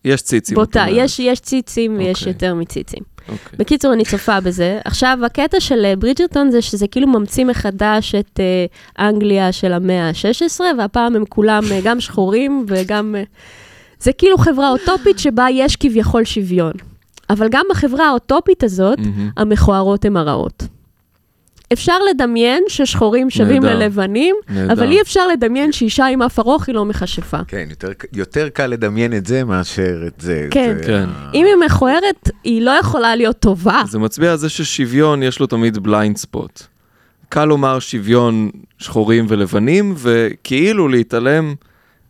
יש 0.05 0.21
ציצים. 0.21 0.55
בוטה. 0.55 0.85
יש, 0.89 1.19
יש 1.19 1.39
ציצים 1.39 1.97
ויש 1.97 2.19
אוקיי. 2.19 2.31
יותר 2.33 2.55
מציצים. 2.55 3.03
אוקיי. 3.29 3.57
בקיצור, 3.59 3.93
אני 3.93 4.05
צופה 4.05 4.39
בזה. 4.39 4.79
עכשיו, 4.85 5.17
הקטע 5.25 5.59
של 5.59 5.85
אה, 5.85 5.95
ברידג'רטון 5.95 6.51
זה 6.51 6.61
שזה 6.61 6.87
כאילו 6.87 7.07
ממציא 7.07 7.45
מחדש 7.45 8.15
את 8.15 8.39
אה, 8.39 9.07
אנגליה 9.09 9.51
של 9.51 9.73
המאה 9.73 10.09
ה-16, 10.09 10.61
והפעם 10.77 11.15
הם 11.15 11.25
כולם 11.29 11.63
אה, 11.71 11.79
גם 11.83 11.99
שחורים 11.99 12.65
וגם... 12.67 13.15
אה, 13.17 13.23
זה 13.99 14.11
כאילו 14.13 14.37
חברה 14.37 14.69
אוטופית 14.69 15.19
שבה 15.19 15.45
יש 15.51 15.75
כביכול 15.75 16.23
שוויון. 16.23 16.73
אבל 17.29 17.47
גם 17.51 17.65
בחברה 17.69 18.07
האוטופית 18.07 18.63
הזאת, 18.63 18.99
מהמם. 18.99 19.29
המכוערות 19.37 20.05
הן 20.05 20.17
הרעות. 20.17 20.63
אפשר 21.73 21.97
לדמיין 22.09 22.63
ששחורים 22.67 23.29
שווים 23.29 23.63
נהדר. 23.63 23.79
ללבנים, 23.79 24.35
נהדר. 24.49 24.73
אבל 24.73 24.91
אי 24.91 25.01
אפשר 25.01 25.27
לדמיין 25.27 25.71
שאישה 25.71 26.05
עם 26.05 26.21
אף 26.21 26.39
ארוך 26.39 26.67
היא 26.67 26.75
לא 26.75 26.85
מכשפה. 26.85 27.37
כן, 27.47 27.67
יותר, 27.69 27.91
יותר 28.13 28.49
קל 28.49 28.67
לדמיין 28.67 29.13
את 29.13 29.25
זה 29.25 29.43
מאשר 29.43 30.03
את 30.07 30.21
זה. 30.21 30.47
כן. 30.51 30.75
זה 30.77 30.83
כן. 30.83 31.09
אם 31.33 31.45
היא 31.45 31.55
מכוערת, 31.65 32.29
היא 32.43 32.61
לא 32.61 32.71
יכולה 32.71 33.15
להיות 33.15 33.39
טובה. 33.39 33.81
זה 33.89 33.99
מצביע 33.99 34.31
על 34.31 34.37
זה 34.37 34.49
ששוויון 34.49 35.23
יש 35.23 35.39
לו 35.39 35.47
תמיד 35.47 35.77
בליינד 35.77 36.17
ספוט. 36.17 36.61
קל 37.29 37.45
לומר 37.45 37.79
שוויון 37.79 38.49
שחורים 38.77 39.25
ולבנים, 39.29 39.93
וכאילו 39.97 40.87
להתעלם, 40.87 41.55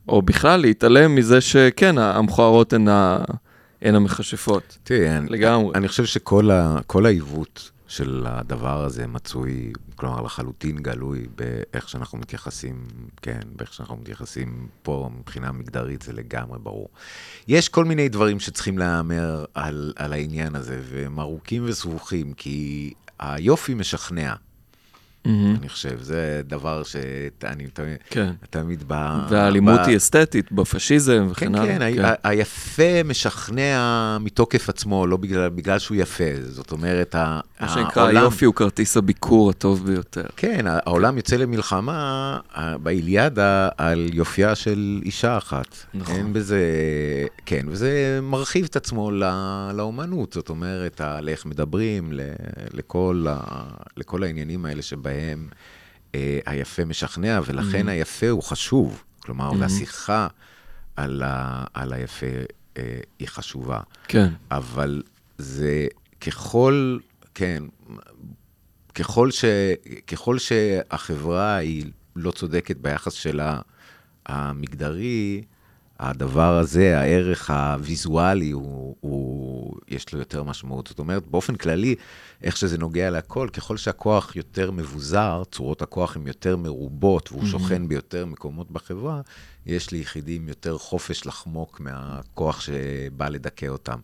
או 0.07 0.21
בכלל 0.21 0.61
להתעלם 0.61 1.15
מזה 1.15 1.41
שכן, 1.41 1.97
המכוערות 1.97 2.73
הן, 2.73 2.87
ה... 2.87 3.17
הן 3.81 3.95
המכשפות. 3.95 4.77
תראי, 4.83 5.17
אני, 5.17 5.29
לגמרי. 5.29 5.75
אני 5.75 5.87
חושב 5.87 6.05
שכל 6.05 6.51
ה, 6.51 6.79
העיוות 7.05 7.71
של 7.87 8.25
הדבר 8.27 8.83
הזה 8.83 9.07
מצוי, 9.07 9.73
כלומר 9.95 10.21
לחלוטין 10.21 10.77
גלוי 10.77 11.27
באיך 11.35 11.89
שאנחנו 11.89 12.17
מתייחסים, 12.17 12.87
כן, 13.21 13.39
באיך 13.55 13.73
שאנחנו 13.73 13.97
מתייחסים 13.97 14.67
פה 14.83 15.09
מבחינה 15.19 15.51
מגדרית, 15.51 16.01
זה 16.01 16.13
לגמרי 16.13 16.59
ברור. 16.59 16.89
יש 17.47 17.69
כל 17.69 17.85
מיני 17.85 18.09
דברים 18.09 18.39
שצריכים 18.39 18.77
להיאמר 18.77 19.45
על, 19.53 19.93
על 19.95 20.13
העניין 20.13 20.55
הזה, 20.55 20.81
והם 20.89 21.19
ארוכים 21.19 21.63
וסבוכים, 21.65 22.33
כי 22.33 22.93
היופי 23.19 23.73
משכנע, 23.73 24.33
מהמם. 25.25 25.55
אני 25.59 25.69
חושב, 25.69 26.01
זה 26.01 26.41
דבר 26.47 26.83
שאני 26.83 27.67
תמיד, 27.73 27.97
כן. 28.09 28.31
תמיד 28.49 28.83
ב... 28.87 28.93
והאלימות 29.29 29.79
ב- 29.79 29.87
היא 29.87 29.97
אסתטית, 29.97 30.51
בפשיזם 30.51 31.27
וכן 31.31 31.45
כן, 31.45 31.55
הלאה. 31.55 31.93
כן, 31.95 32.05
ה- 32.05 32.09
ה- 32.09 32.29
היפה 32.29 33.03
משכנע 33.05 33.77
מתוקף 34.19 34.69
עצמו, 34.69 35.07
לא 35.07 35.17
בגלל, 35.17 35.49
בגלל 35.49 35.79
שהוא 35.79 35.97
יפה. 35.97 36.23
זאת 36.43 36.71
אומרת, 36.71 37.15
ה- 37.15 37.39
מה 37.59 37.69
שנקרא, 37.69 38.01
העולם- 38.03 38.21
היופי 38.21 38.45
הוא 38.45 38.53
כרטיס 38.55 38.97
הביקור 38.97 39.49
הטוב 39.49 39.85
ביותר. 39.85 40.23
כן, 40.35 40.65
העולם 40.67 41.17
יוצא 41.17 41.35
למלחמה 41.35 42.39
באיליאדה 42.83 43.69
על 43.77 44.09
יופייה 44.13 44.55
של 44.55 45.01
אישה 45.05 45.37
אחת. 45.37 45.67
נכון. 45.93 46.15
אין 46.15 46.33
בזה... 46.33 46.59
כן, 47.45 47.65
וזה 47.69 48.19
מרחיב 48.23 48.65
את 48.65 48.75
עצמו 48.75 49.11
ל- 49.11 49.23
לאומנות, 49.73 50.33
זאת 50.33 50.49
אומרת, 50.49 51.01
לאיך 51.21 51.45
מדברים, 51.45 52.13
ל- 52.13 52.19
לכל, 52.73 53.25
ה- 53.29 53.63
לכל 53.97 54.23
העניינים 54.23 54.65
האלה 54.65 54.81
שבהם 54.81 55.14
אה, 56.15 56.39
היפה 56.45 56.85
משכנע, 56.85 57.39
ולכן 57.45 57.87
Mhm. 57.87 57.91
היפה 57.91 58.29
הוא 58.29 58.43
חשוב. 58.43 59.03
כלומר, 59.19 59.51
Mhm. 59.51 59.55
והשיחה 59.59 60.27
על, 60.95 61.23
ה- 61.25 61.63
על 61.73 61.93
היפה 61.93 62.25
אה, 62.77 62.81
היא 63.19 63.27
חשובה. 63.27 63.79
כן. 64.07 64.29
אבל 64.51 65.03
זה 65.37 65.87
ככל, 66.21 66.97
כן, 67.33 67.63
ככל, 68.95 69.31
ש, 69.31 69.45
ככל 70.07 70.39
שהחברה 70.39 71.55
היא 71.55 71.85
לא 72.15 72.31
צודקת 72.31 72.77
ביחס 72.77 73.13
שלה 73.13 73.59
המגדרי, 74.25 75.41
הדבר 75.99 76.57
הזה, 76.57 76.99
הערך 76.99 77.49
הוויזואלי, 77.49 78.51
הוא, 78.51 78.95
הוא, 78.99 79.77
יש 79.87 80.13
לו 80.13 80.19
יותר 80.19 80.43
משמעות. 80.43 80.87
זאת 80.87 80.99
אומרת, 80.99 81.27
באופן 81.27 81.55
כללי, 81.55 81.95
איך 82.43 82.57
שזה 82.57 82.77
נוגע 82.77 83.09
להכל, 83.09 83.47
ככל 83.53 83.77
שהכוח 83.77 84.35
יותר 84.35 84.71
מבוזר, 84.71 85.43
צורות 85.51 85.81
הכוח 85.81 86.15
הן 86.15 86.27
יותר 86.27 86.57
מרובות, 86.57 87.31
והוא 87.31 87.43
Mhm. 87.43 87.47
שוכן 87.47 87.87
ביותר 87.87 88.25
מקומות 88.25 88.71
בחברה, 88.71 89.21
יש 89.65 89.91
ליחידים 89.91 90.47
יותר 90.47 90.77
חופש 90.77 91.25
לחמוק 91.25 91.79
מהכוח 91.79 92.61
שבא 92.61 93.29
לדכא 93.29 93.65
אותם. 93.65 93.99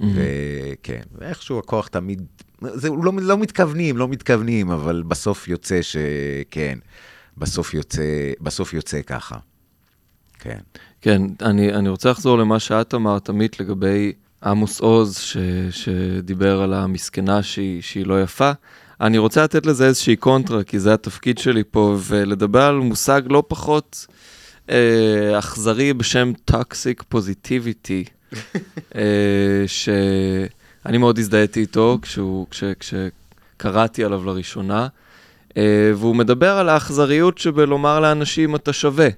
מהמם. 0.00 0.12
וכן, 0.16 1.02
ואיכשהו 1.18 1.58
הכוח 1.58 1.88
תמיד, 1.88 2.22
זה 2.60 2.88
לא, 2.88 3.12
לא 3.22 3.38
מתכוונים, 3.38 3.96
לא 3.96 4.08
מתכוונים, 4.08 4.70
אבל 4.70 5.02
בסוף 5.08 5.48
יוצא 5.48 5.80
שכן, 5.82 6.78
בסוף 7.38 7.74
יוצא, 7.74 8.02
בסוף 8.40 8.74
יוצא 8.74 9.00
ככה. 9.02 9.36
כן. 10.46 10.58
כן, 11.00 11.22
אני, 11.42 11.74
אני 11.74 11.88
רוצה 11.88 12.10
לחזור 12.10 12.38
למה 12.38 12.60
שאת 12.60 12.94
אמרת, 12.94 13.28
עמית, 13.28 13.60
לגבי 13.60 14.12
עמוס 14.44 14.80
עוז, 14.80 15.16
ש, 15.16 15.36
שדיבר 15.70 16.62
על 16.62 16.74
המסכנה 16.74 17.42
שהיא, 17.42 17.82
שהיא 17.82 18.06
לא 18.06 18.22
יפה. 18.22 18.50
אני 19.00 19.18
רוצה 19.18 19.44
לתת 19.44 19.66
לזה 19.66 19.86
איזושהי 19.86 20.16
קונטרה, 20.16 20.64
כי 20.64 20.78
זה 20.78 20.94
התפקיד 20.94 21.38
שלי 21.38 21.62
פה, 21.70 21.96
ולדבר 22.00 22.62
על 22.62 22.76
מושג 22.76 23.22
לא 23.30 23.42
פחות 23.48 24.06
אה, 24.70 25.38
אכזרי 25.38 25.92
בשם 25.92 26.32
toxic 26.44 27.02
positivity, 27.08 28.04
אה, 28.94 29.64
שאני 29.66 30.98
מאוד 30.98 31.18
הזדהיתי 31.18 31.60
איתו 31.60 31.98
כשהוא, 32.02 32.46
כש, 32.50 32.64
כשקראתי 32.80 34.04
עליו 34.04 34.24
לראשונה, 34.24 34.88
אה, 35.56 35.92
והוא 35.94 36.16
מדבר 36.16 36.50
על 36.58 36.68
האכזריות 36.68 37.38
שבלומר 37.38 38.00
לאנשים 38.00 38.56
אתה 38.56 38.72
שווה. 38.72 39.08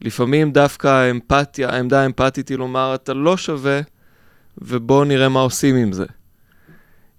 לפעמים 0.00 0.52
דווקא 0.52 0.88
האמפתיה, 0.88 1.70
העמדה 1.70 2.02
האמפתית 2.02 2.48
היא 2.48 2.58
לומר, 2.58 2.94
אתה 2.94 3.14
לא 3.14 3.36
שווה, 3.36 3.80
ובואו 4.58 5.04
נראה 5.04 5.28
מה 5.28 5.40
עושים 5.40 5.76
עם 5.76 5.92
זה. 5.92 6.06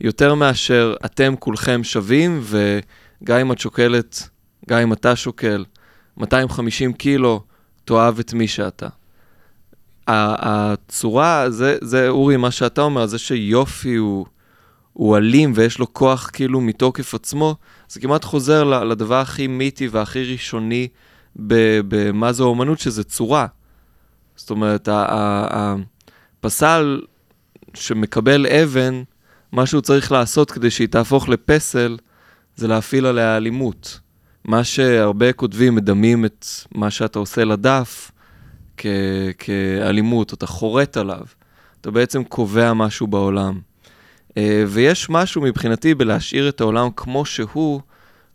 יותר 0.01 0.35
מאשר 0.35 0.95
אתם 1.05 1.35
כולכם 1.39 1.83
שווים, 1.83 2.41
וגם 2.43 3.37
אם 3.37 3.51
את 3.51 3.59
שוקלת, 3.59 4.29
גם 4.69 4.79
אם 4.79 4.93
אתה 4.93 5.15
שוקל 5.15 5.65
250 6.17 6.93
קילו, 6.93 7.41
תאהב 7.85 8.19
את 8.19 8.33
מי 8.33 8.47
שאתה. 8.47 8.87
הצורה, 10.07 11.49
זה, 11.49 11.77
זה 11.81 12.09
אורי, 12.09 12.37
מה 12.37 12.51
שאתה 12.51 12.81
אומר, 12.81 13.05
זה 13.05 13.17
שיופי 13.17 13.95
הוא, 13.95 14.25
הוא 14.93 15.17
אלים 15.17 15.51
ויש 15.55 15.79
לו 15.79 15.93
כוח 15.93 16.29
כאילו 16.33 16.61
מתוקף 16.61 17.13
עצמו, 17.13 17.55
זה 17.89 17.99
כמעט 17.99 18.23
חוזר 18.23 18.63
לדבר 18.63 19.15
הכי 19.15 19.47
מיתי 19.47 19.87
והכי 19.87 20.31
ראשוני 20.31 20.87
במה 21.37 22.33
זו 22.33 22.43
אומנות, 22.43 22.79
שזה 22.79 23.03
צורה. 23.03 23.47
זאת 24.35 24.49
אומרת, 24.49 24.89
הפסל 26.39 27.01
שמקבל 27.73 28.47
אבן, 28.47 29.03
מה 29.51 29.65
שהוא 29.65 29.81
צריך 29.81 30.11
לעשות 30.11 30.51
כדי 30.51 30.69
שהיא 30.69 30.87
תהפוך 30.87 31.29
לפסל, 31.29 31.97
זה 32.55 32.67
להפעיל 32.67 33.05
עליה 33.05 33.37
אלימות. 33.37 33.99
מה 34.45 34.63
שהרבה 34.63 35.33
כותבים 35.33 35.75
מדמים 35.75 36.25
את 36.25 36.45
מה 36.71 36.91
שאתה 36.91 37.19
עושה 37.19 37.43
לדף 37.43 38.11
כ- 38.77 38.85
כאלימות, 39.37 40.33
אתה 40.33 40.47
חורט 40.47 40.97
עליו, 40.97 41.21
אתה 41.81 41.91
בעצם 41.91 42.23
קובע 42.23 42.73
משהו 42.73 43.07
בעולם. 43.07 43.59
אה, 44.37 44.63
ויש 44.67 45.09
משהו 45.09 45.41
מבחינתי 45.41 45.95
בלהשאיר 45.95 46.49
את 46.49 46.61
העולם 46.61 46.89
כמו 46.95 47.25
שהוא, 47.25 47.81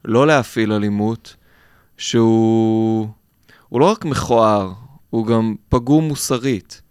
לא 0.04 0.26
להפעיל 0.26 0.72
אלימות, 0.72 1.36
שהוא 1.96 3.08
הוא 3.68 3.80
לא 3.80 3.90
רק 3.90 4.04
מכוער, 4.04 4.72
הוא 5.10 5.26
גם 5.26 5.54
פגום 5.68 6.08
מוסרית. 6.08 6.82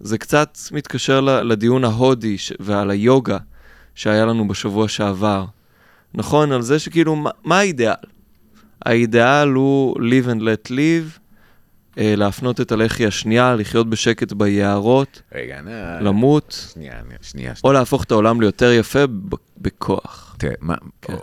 זה 0.00 0.18
קצת 0.18 0.58
מתקשר 0.72 1.20
לדיון 1.20 1.84
ההודי 1.84 2.36
ועל 2.60 2.90
היוגה 2.90 3.38
שהיה 3.94 4.26
לנו 4.26 4.48
בשבוע 4.48 4.88
שעבר. 4.88 5.44
נכון, 6.14 6.52
על 6.52 6.62
זה 6.62 6.78
שכאילו, 6.78 7.16
מה, 7.16 7.30
מה 7.44 7.58
האידאל? 7.58 7.94
האידאל 8.84 9.48
הוא 9.48 9.96
live 9.96 10.26
and 10.26 10.40
let 10.40 10.70
live, 10.70 11.18
אה, 11.98 12.14
להפנות 12.16 12.60
את 12.60 12.72
הלחי 12.72 13.06
השנייה, 13.06 13.54
לחיות 13.56 13.90
בשקט 13.90 14.32
ביערות, 14.32 15.22
רגע. 15.34 15.60
למות, 16.00 16.68
שנייה, 16.72 16.94
שנייה, 17.00 17.18
שנייה. 17.22 17.52
או 17.64 17.72
להפוך 17.72 18.04
את 18.04 18.10
העולם 18.10 18.40
ליותר 18.40 18.72
יפה 18.72 19.04
בכוח. 19.58 20.36
תראה, 20.38 20.54
מה, 20.60 20.74
כן. 21.02 21.14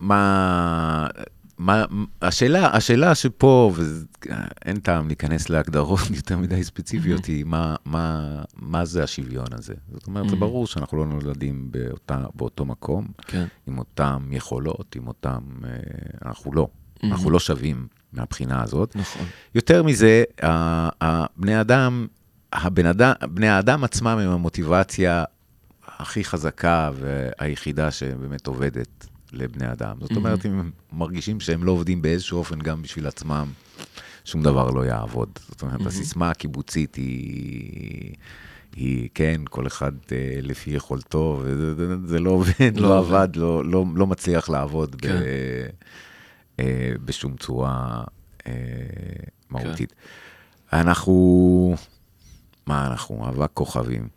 מה, 0.00 1.06
מה, 1.58 1.84
השאלה, 2.22 2.76
השאלה 2.76 3.14
שפה, 3.14 3.72
ואין 3.74 4.76
טעם 4.76 5.06
להיכנס 5.06 5.48
להגדרות 5.48 6.00
יותר 6.16 6.38
מדי 6.38 6.64
ספציפיות, 6.64 7.24
היא 7.24 7.44
מה, 7.44 7.76
מה, 7.84 8.42
מה 8.56 8.84
זה 8.84 9.02
השוויון 9.02 9.46
הזה. 9.52 9.74
זאת 9.92 10.06
אומרת, 10.06 10.28
זה. 10.28 10.36
ברור 10.36 10.66
שאנחנו 10.66 10.98
לא 10.98 11.06
נולדים 11.06 11.68
באותה, 11.70 12.24
באותו 12.34 12.64
מקום, 12.64 13.06
כן. 13.26 13.46
עם 13.66 13.78
אותם 13.78 14.28
יכולות, 14.30 14.96
עם 14.96 15.08
אותם, 15.08 15.40
אה, 15.64 15.70
אנחנו 16.24 16.52
לא, 16.52 16.68
אנחנו 17.04 17.30
לא 17.30 17.38
שווים 17.38 17.86
מהבחינה 18.12 18.62
הזאת. 18.62 18.96
נכון. 18.96 19.26
יותר 19.54 19.82
מזה, 19.82 20.24
בני 21.36 21.60
אדם, 21.60 22.06
הבן 22.52 22.86
אדם, 22.86 23.12
בני 23.30 23.48
האדם 23.48 23.84
עצמם 23.84 24.18
הם 24.18 24.30
המוטיבציה 24.30 25.24
הכי 25.86 26.24
חזקה 26.24 26.90
והיחידה 26.94 27.90
שבאמת 27.90 28.46
עובדת 28.46 29.06
לבני 29.34 29.72
אדם. 29.72 29.96
זאת 30.00 30.16
אומרת, 30.16 30.46
אם 30.46 30.58
הם 30.58 30.70
מרגישים 30.92 31.40
שהם 31.40 31.64
לא 31.64 31.72
עובדים 31.72 32.02
באיזשהו 32.02 32.38
אופן 32.38 32.58
גם 32.58 32.82
בשביל 32.82 33.06
עצמם, 33.06 33.52
שום 34.24 34.42
דבר 34.42 34.70
לא 34.70 34.86
יעבוד. 34.86 35.28
זאת 35.48 35.62
אומרת, 35.62 35.86
הסיסמה 35.86 36.30
הקיבוצית 36.30 36.94
היא... 36.94 38.14
היא, 38.76 39.08
כן, 39.14 39.40
כל 39.50 39.66
אחד 39.66 39.92
אה, 40.12 40.38
לפי 40.42 40.70
יכולתו, 40.70 41.40
וזה 41.42 41.74
זה, 41.74 41.96
זה 42.06 42.18
לא 42.18 42.30
עובד, 42.30 42.76
לא 42.76 42.88
לא. 42.88 42.98
עבד, 42.98 43.36
לא, 43.36 43.64
לא, 43.64 43.84
לא 43.94 44.06
מצליח 44.06 44.48
לעבוד 44.48 44.94
כן. 44.94 45.20
ב, 45.20 45.22
אה, 46.60 46.92
בשום 47.04 47.36
צורה 47.36 48.04
אה, 48.46 48.52
מהותית. 49.50 49.92
אנחנו, 50.72 51.74
מה 52.66 52.86
אנחנו? 52.86 53.28
אבק 53.28 53.50
כוכבים. 53.54 54.08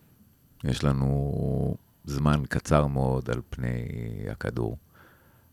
יש 0.64 0.84
לנו 0.84 1.76
זמן 2.06 2.44
קצר 2.50 2.88
מאוד 2.88 3.30
על 3.30 3.42
פני 3.50 3.86
הכדור. 4.32 4.78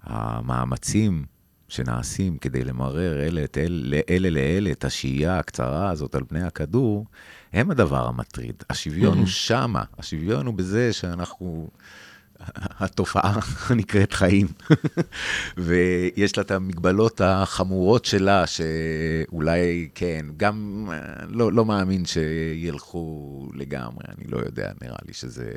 המאמצים 0.04 1.24
שנעשים 1.68 2.38
כדי 2.38 2.64
למרר 2.64 3.22
אלה, 3.22 3.44
את 3.44 3.58
אלה, 3.58 4.00
אלה 4.10 4.30
לאלה 4.30 4.70
את 4.70 4.84
השהייה 4.84 5.38
הקצרה 5.38 5.90
הזאת 5.90 6.14
על 6.14 6.22
פני 6.28 6.42
הכדור, 6.42 7.06
הם 7.52 7.70
הדבר 7.70 8.08
המטריד. 8.08 8.62
השוויון 8.70 9.18
הוא 9.18 9.26
שמה, 9.26 9.82
השוויון 9.98 10.46
הוא 10.46 10.54
בזה 10.54 10.92
שאנחנו... 10.92 11.68
התופעה 12.56 13.38
הנקראת 13.68 14.12
חיים, 14.12 14.46
ויש 15.56 16.36
לה 16.36 16.42
את 16.42 16.50
המגבלות 16.50 17.20
החמורות 17.20 18.04
שלה, 18.04 18.44
שאולי, 18.46 19.88
כן, 19.94 20.26
גם 20.36 20.86
אה, 20.92 21.26
לא, 21.28 21.52
לא 21.52 21.64
מאמין 21.64 22.02
שילכו 22.04 23.48
לגמרי, 23.54 24.04
אני 24.08 24.24
לא 24.28 24.38
יודע, 24.38 24.72
נראה 24.82 24.98
לי 25.06 25.12
שזה... 25.12 25.52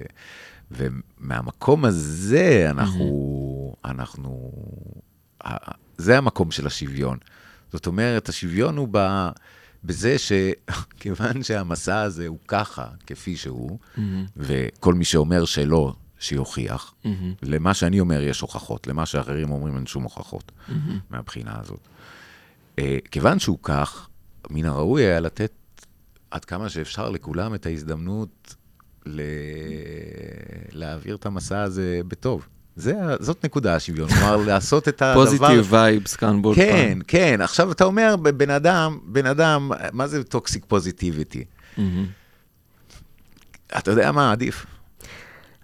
ומהמקום 0.71 1.85
הזה 1.85 2.67
אנחנו, 2.69 3.75
אנחנו, 3.85 4.51
זה 5.97 6.17
המקום 6.17 6.51
של 6.51 6.67
השוויון. 6.67 7.17
זאת 7.71 7.87
אומרת, 7.87 8.29
השוויון 8.29 8.77
הוא 8.77 8.87
ב, 8.91 9.27
בזה 9.83 10.15
שכיוון 10.17 11.43
שהמסע 11.47 12.01
הזה 12.01 12.27
הוא 12.27 12.37
ככה, 12.47 12.85
כפי 13.07 13.37
שהוא, 13.37 13.79
וכל 14.37 14.93
מי 14.93 15.05
שאומר 15.05 15.45
שלא, 15.45 15.93
שיוכיח. 16.19 16.93
למה 17.41 17.73
שאני 17.73 17.99
אומר 17.99 18.21
יש 18.21 18.41
הוכחות, 18.41 18.87
למה 18.87 19.05
שאחרים 19.05 19.51
אומרים 19.51 19.75
אין 19.75 19.85
שום 19.85 20.03
הוכחות 20.03 20.51
מהבחינה 21.09 21.59
הזאת. 21.59 21.79
אה, 22.79 22.97
כיוון 23.11 23.39
שהוא 23.39 23.57
כך, 23.63 24.09
מן 24.49 24.65
הראוי 24.65 25.03
היה 25.03 25.19
לתת 25.19 25.51
עד 26.31 26.45
כמה 26.45 26.69
שאפשר 26.69 27.09
לכולם 27.09 27.55
את 27.55 27.65
ההזדמנות 27.65 28.55
ל... 29.07 29.21
להעביר 30.71 31.15
את 31.15 31.25
המסע 31.25 31.61
הזה 31.61 32.01
בטוב. 32.07 32.47
זה, 32.75 32.93
זאת 33.19 33.45
נקודה 33.45 33.75
השוויון, 33.75 34.09
כלומר, 34.09 34.37
לעשות 34.47 34.87
את 34.87 35.01
הדבר... 35.01 35.25
פוזיטיב 35.25 35.73
וייבס 35.73 36.15
כאן 36.15 36.41
באולפן. 36.41 36.61
כן, 36.61 36.97
כן. 37.07 37.41
עכשיו, 37.41 37.71
אתה 37.71 37.83
אומר, 37.83 38.15
בן 38.15 38.49
אדם, 38.49 38.97
בן 39.03 39.25
אדם, 39.25 39.71
מה 39.93 40.07
זה 40.07 40.23
toxic 40.23 40.65
positivity? 40.67 41.43
מהמם. 41.77 42.05
אתה 43.77 43.91
יודע 43.91 44.11
מה 44.11 44.31
עדיף? 44.31 44.65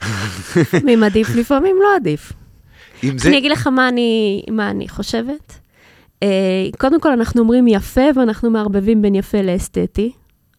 לפעמים 0.55 1.03
עדיף, 1.03 1.29
לפעמים 1.35 1.75
לא 1.81 1.95
עדיף. 1.95 2.33
אם 3.03 3.17
זה... 3.17 3.29
אני 3.29 3.37
אגיד 3.37 3.51
לך 3.51 3.67
מה 3.67 3.89
אני, 3.89 4.43
מה 4.51 4.69
אני 4.69 4.89
חושבת. 4.89 5.59
Uh, 6.23 6.25
קודם 6.77 6.99
כל, 7.01 7.11
אנחנו 7.11 7.41
אומרים 7.41 7.67
יפה, 7.67 8.01
ואנחנו 8.15 8.49
מערבבים 8.49 9.01
בין 9.01 9.15
יפה 9.15 9.41
לאסתטי, 9.41 10.11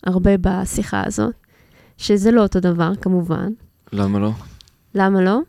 הרבה 0.07 0.31
בשיחה 0.41 1.03
הזאת, 1.07 1.35
שזה 1.99 2.31
לא 2.31 2.43
אותו 2.43 2.61
דבר, 2.61 2.93
כמובן. 3.01 3.53
למה 3.93 4.19
לא? 4.19 4.31
למה 4.95 5.21
לא? 5.21 5.41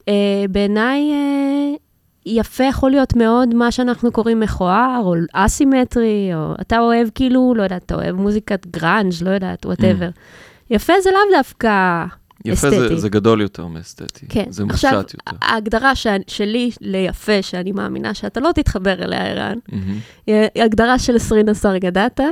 Uh, 0.00 0.02
בעיניי, 0.50 1.10
uh, 1.10 1.78
יפה 2.26 2.64
יכול 2.64 2.90
להיות 2.90 3.16
מאוד 3.16 3.54
מה 3.54 3.72
שאנחנו 3.72 4.12
קוראים 4.12 4.40
מכוער, 4.40 5.00
או 5.04 5.14
אסימטרי, 5.32 6.30
או 6.34 6.54
אתה 6.60 6.78
אוהב 6.78 7.08
כאילו, 7.14 7.54
לא 7.56 7.62
יודעת, 7.62 7.84
אתה 7.84 7.94
אוהב 7.94 8.16
מוזיקת 8.16 8.66
גראנג', 8.66 9.12
לא 9.22 9.30
יודעת, 9.30 9.66
whatever. 9.66 10.08
יפה 10.70 10.92
זה 11.02 11.10
לאו 11.10 11.38
דווקא 11.38 12.04
יפה 12.44 12.68
אסתטי. 12.68 12.88
זה, 12.88 12.96
זה 12.96 13.08
גדול 13.08 13.40
יותר 13.40 13.66
מאסתטי. 13.66 14.26
כן. 14.28 14.44
זה 14.48 14.64
מופשט 14.64 14.84
עכשיו, 14.84 14.98
יותר. 14.98 15.36
ההגדרה 15.42 15.94
ש... 15.94 16.06
שלי 16.26 16.70
ליפה, 16.80 17.42
שאני 17.42 17.72
מאמינה 17.72 18.14
שאתה 18.14 18.40
לא 18.40 18.50
תתחבר 18.54 19.04
אליה, 19.04 19.26
ערן, 19.26 19.58
מהמם. 19.72 19.98
היא 20.26 20.62
הגדרה 20.64 20.98
של 20.98 21.18
סרינה 21.18 21.54
סרגדתה, 21.54 22.24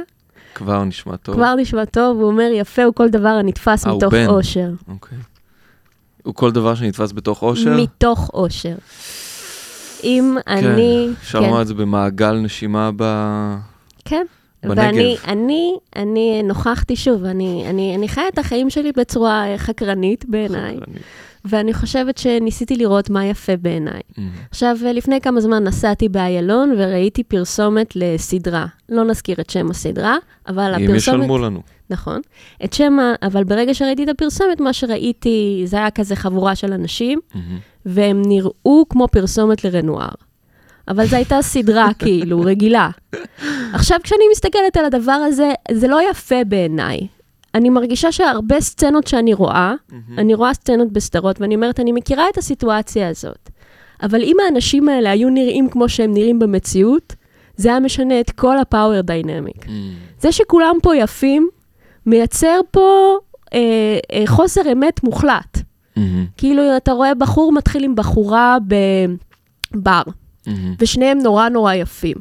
כבר 0.55 0.85
נשמע 0.85 1.17
טוב. 1.17 1.35
כבר 1.35 1.55
נשמע 1.55 1.85
טוב, 1.85 2.17
הוא 2.21 2.27
אומר, 2.27 2.49
יפה 2.55 2.85
הוא 2.85 2.95
כל 2.95 3.09
דבר 3.09 3.29
הנתפס 3.29 3.87
אה, 3.87 3.95
מתוך 3.97 4.13
בן. 4.15 4.27
אושר. 4.27 4.71
אוקיי. 4.89 5.19
הוא 6.23 6.35
כל 6.35 6.51
דבר 6.53 6.75
שנתפס 6.75 7.13
בתוך 7.13 7.43
אושר? 7.43 7.77
מתוך 7.77 8.31
אושר. 8.35 8.75
אם 10.05 10.37
כן, 10.47 10.53
אני... 10.53 11.09
אפשר 11.23 11.41
לומר 11.41 11.63
את 11.63 11.67
זה 11.67 11.75
במעגל 11.75 12.33
נשימה 12.33 12.91
ב... 12.97 13.05
כן. 14.05 14.25
בנגב. 14.63 14.79
ואני 14.79 15.17
אני, 15.29 15.75
אני 15.97 16.43
נוכחתי 16.43 16.97
שוב, 16.97 17.25
אני, 17.25 17.65
אני, 17.71 17.95
אני 17.97 18.09
חיה 18.09 18.29
את 18.29 18.39
החיים 18.39 18.71
שלי 18.71 18.93
בצורה 18.97 19.45
חקרנית 19.57 20.25
בעיניי, 20.29 20.75
אני- 20.89 21.01
ואני 21.45 21.75
חושבת 21.75 22.19
שניסיתי 22.19 22.77
לראות 22.77 23.11
מה 23.11 23.27
יפה 23.27 23.57
בעיניי. 23.57 24.01
מהמם. 24.17 24.31
עכשיו, 24.51 24.77
לפני 24.95 25.21
כמה 25.21 25.41
זמן 25.41 25.65
נסעתי 25.65 26.09
באיילון 26.09 26.73
וראיתי 26.79 27.23
פרסומת 27.23 27.97
לסדרה. 27.97 28.67
לא 28.89 29.05
נזכיר 29.05 29.37
את 29.41 29.51
שם 29.51 29.71
הסדרה, 29.71 30.17
אבל 30.49 30.75
אם 30.75 30.75
הפרסומת... 30.75 30.97
ישלמו 30.97 31.39
לנו. 31.39 31.63
נכון. 31.91 32.21
את 32.65 32.73
שם 32.73 32.99
ה... 32.99 33.15
אבל 33.27 33.45
ברגע 33.45 33.75
שראיתי 33.75 34.05
את 34.05 34.09
הפרסומת, 34.09 34.61
מה 34.61 34.73
שראיתי, 34.73 35.63
זה 35.65 35.77
היה 35.77 35.91
כזה 35.91 36.17
חבורה 36.17 36.55
של 36.55 36.73
אנשים, 36.73 37.21
מהמם. 37.35 37.59
והם 37.87 38.23
נראו 38.27 38.85
כמו 38.89 39.09
פרסומת 39.09 39.65
לרנואר. 39.65 40.15
אבל 40.89 41.07
זו 41.07 41.17
הייתה 41.17 41.43
סדרה, 41.43 41.89
כאילו, 41.99 42.41
רגילה. 42.41 42.91
עכשיו, 43.73 43.99
כשאני 44.03 44.25
מסתכלת 44.33 44.77
על 44.77 44.85
הדבר 44.85 45.13
הזה, 45.13 45.53
זה 45.73 45.89
לא 45.89 46.11
יפה 46.11 46.45
בעיניי. 46.49 47.07
אני 47.55 47.71
מרגישה 47.71 48.13
שהרבה 48.13 48.61
סצנות 48.61 49.07
שאני 49.07 49.35
רואה, 49.35 49.75
אני 50.19 50.35
רואה 50.35 50.55
סצנות 50.55 50.93
בסדרות, 50.93 51.41
ואני 51.41 51.55
אומרת, 51.55 51.81
אני 51.81 51.93
מכירה 51.93 52.25
את 52.33 52.39
הסיטואציה 52.39 53.09
הזאת. 53.09 53.51
אבל 54.03 54.23
אם 54.23 54.37
האנשים 54.45 54.89
האלה 54.89 55.11
היו 55.11 55.31
נראים 55.31 55.69
כמו 55.69 55.89
שהם 55.89 56.15
נראים 56.15 56.39
במציאות, 56.39 57.15
זה 57.57 57.69
היה 57.69 57.81
משנה 57.81 58.21
את 58.21 58.31
כל 58.31 58.59
הפאוור 58.59 59.01
דיינמיק. 59.01 59.67
מהמם. 59.67 59.93
זה 60.21 60.33
שכולם 60.33 60.77
פה 60.83 60.97
יפים, 60.97 61.49
מייצר 62.07 62.61
פה 62.71 63.19
אה, 63.55 63.61
אה, 64.13 64.23
חוסר 64.27 64.73
אמת 64.73 65.03
מוחלט. 65.05 65.59
מהמם. 65.97 66.27
כאילו, 66.37 66.77
אתה 66.77 66.93
רואה 66.93 67.15
בחור 67.15 67.53
מתחיל 67.53 67.85
עם 67.85 67.95
בחורה 67.95 68.57
בבר, 69.75 70.03
מהמם. 70.47 70.75
ושניהם 70.79 71.19
נורא 71.19 71.49
נורא 71.49 71.75
יפים. 71.75 72.17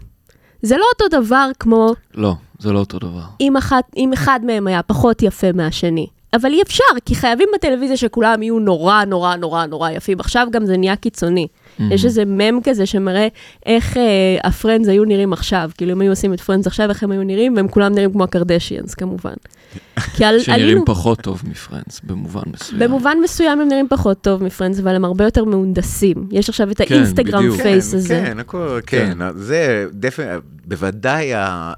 זה 0.62 0.78
לא 0.78 0.84
אותו 0.94 1.18
דבר 1.18 1.50
כמו 1.60 1.94
לא, 2.14 2.34
זה 2.64 2.72
לא 2.72 2.80
אותו 2.80 3.00
דבר. 3.00 3.22
אם, 3.42 3.58
אחת, 3.58 3.84
אם 3.98 4.14
אחד 4.14 4.40
מהם 4.44 4.68
היה 4.68 4.84
פחות 4.84 5.24
יפה 5.24 5.52
מהשני. 5.52 6.08
אבל 6.34 6.52
אי 6.52 6.62
אפשר, 6.62 6.84
כי 7.06 7.16
חייבים 7.16 7.48
בטלוויזיה 7.56 7.98
שכולם 7.98 8.44
יהיו 8.44 8.60
נורא, 8.60 9.04
נורא, 9.04 9.36
נורא, 9.36 9.66
נורא 9.66 9.90
יפים. 9.90 10.20
עכשיו 10.20 10.48
גם 10.52 10.66
זה 10.66 10.78
נהיה 10.78 10.96
קיצוני. 10.96 11.48
יש 11.80 12.06
איזה 12.06 12.26
מם 12.26 12.60
כזה 12.64 12.86
שמראה 12.86 13.28
איך 13.66 13.98
אה, 13.98 14.38
הפרנדס 14.44 14.88
היו 14.88 15.06
נראים 15.06 15.34
עכשיו. 15.34 15.70
כאילו, 15.78 15.94
אם 15.94 16.02
היו 16.02 16.12
עושים 16.12 16.34
את 16.34 16.42
פרנדס 16.42 16.68
עכשיו, 16.68 16.90
איך 16.90 17.04
הם 17.04 17.12
היו 17.12 17.24
נראים, 17.24 17.56
והם 17.56 17.68
כולם 17.68 17.94
נראים 17.96 18.12
כמו 18.12 18.24
הקרדשיאנס, 18.24 18.94
כמובן. 18.94 19.34
כי 20.16 20.26
על, 20.26 20.40
שנראים 20.40 20.64
עלינו, 20.64 20.86
פחות 20.86 21.22
טוב 21.22 21.42
מפרנדס, 21.50 22.02
במובן 22.04 22.42
מסוים. 22.54 22.80
במובן 22.80 23.18
מסוים 23.24 23.62
הם 23.62 23.68
נראים 23.68 23.88
פחות 23.90 24.22
טוב 24.22 24.44
מפרנדס, 24.44 24.80
אבל 24.80 24.96
הם 24.96 25.06
הרבה 25.06 25.24
יותר 25.24 25.46
מהונדסים. 25.46 26.28
יש 26.32 26.50
עכשיו 26.50 26.72
את 26.72 26.82
כן, 26.82 26.94
האינסטגרם 26.94 27.40
בדיוק. 27.40 27.62
פייס 27.62 27.92
כן, 27.92 27.98
הזה. 27.98 28.24
כן, 28.26 28.40
הכל, 28.40 28.80
כן, 28.86 29.18
זה 29.36 29.86
דפ... 29.94 30.20
בוודאי, 30.66 31.34
ה... 31.34 31.74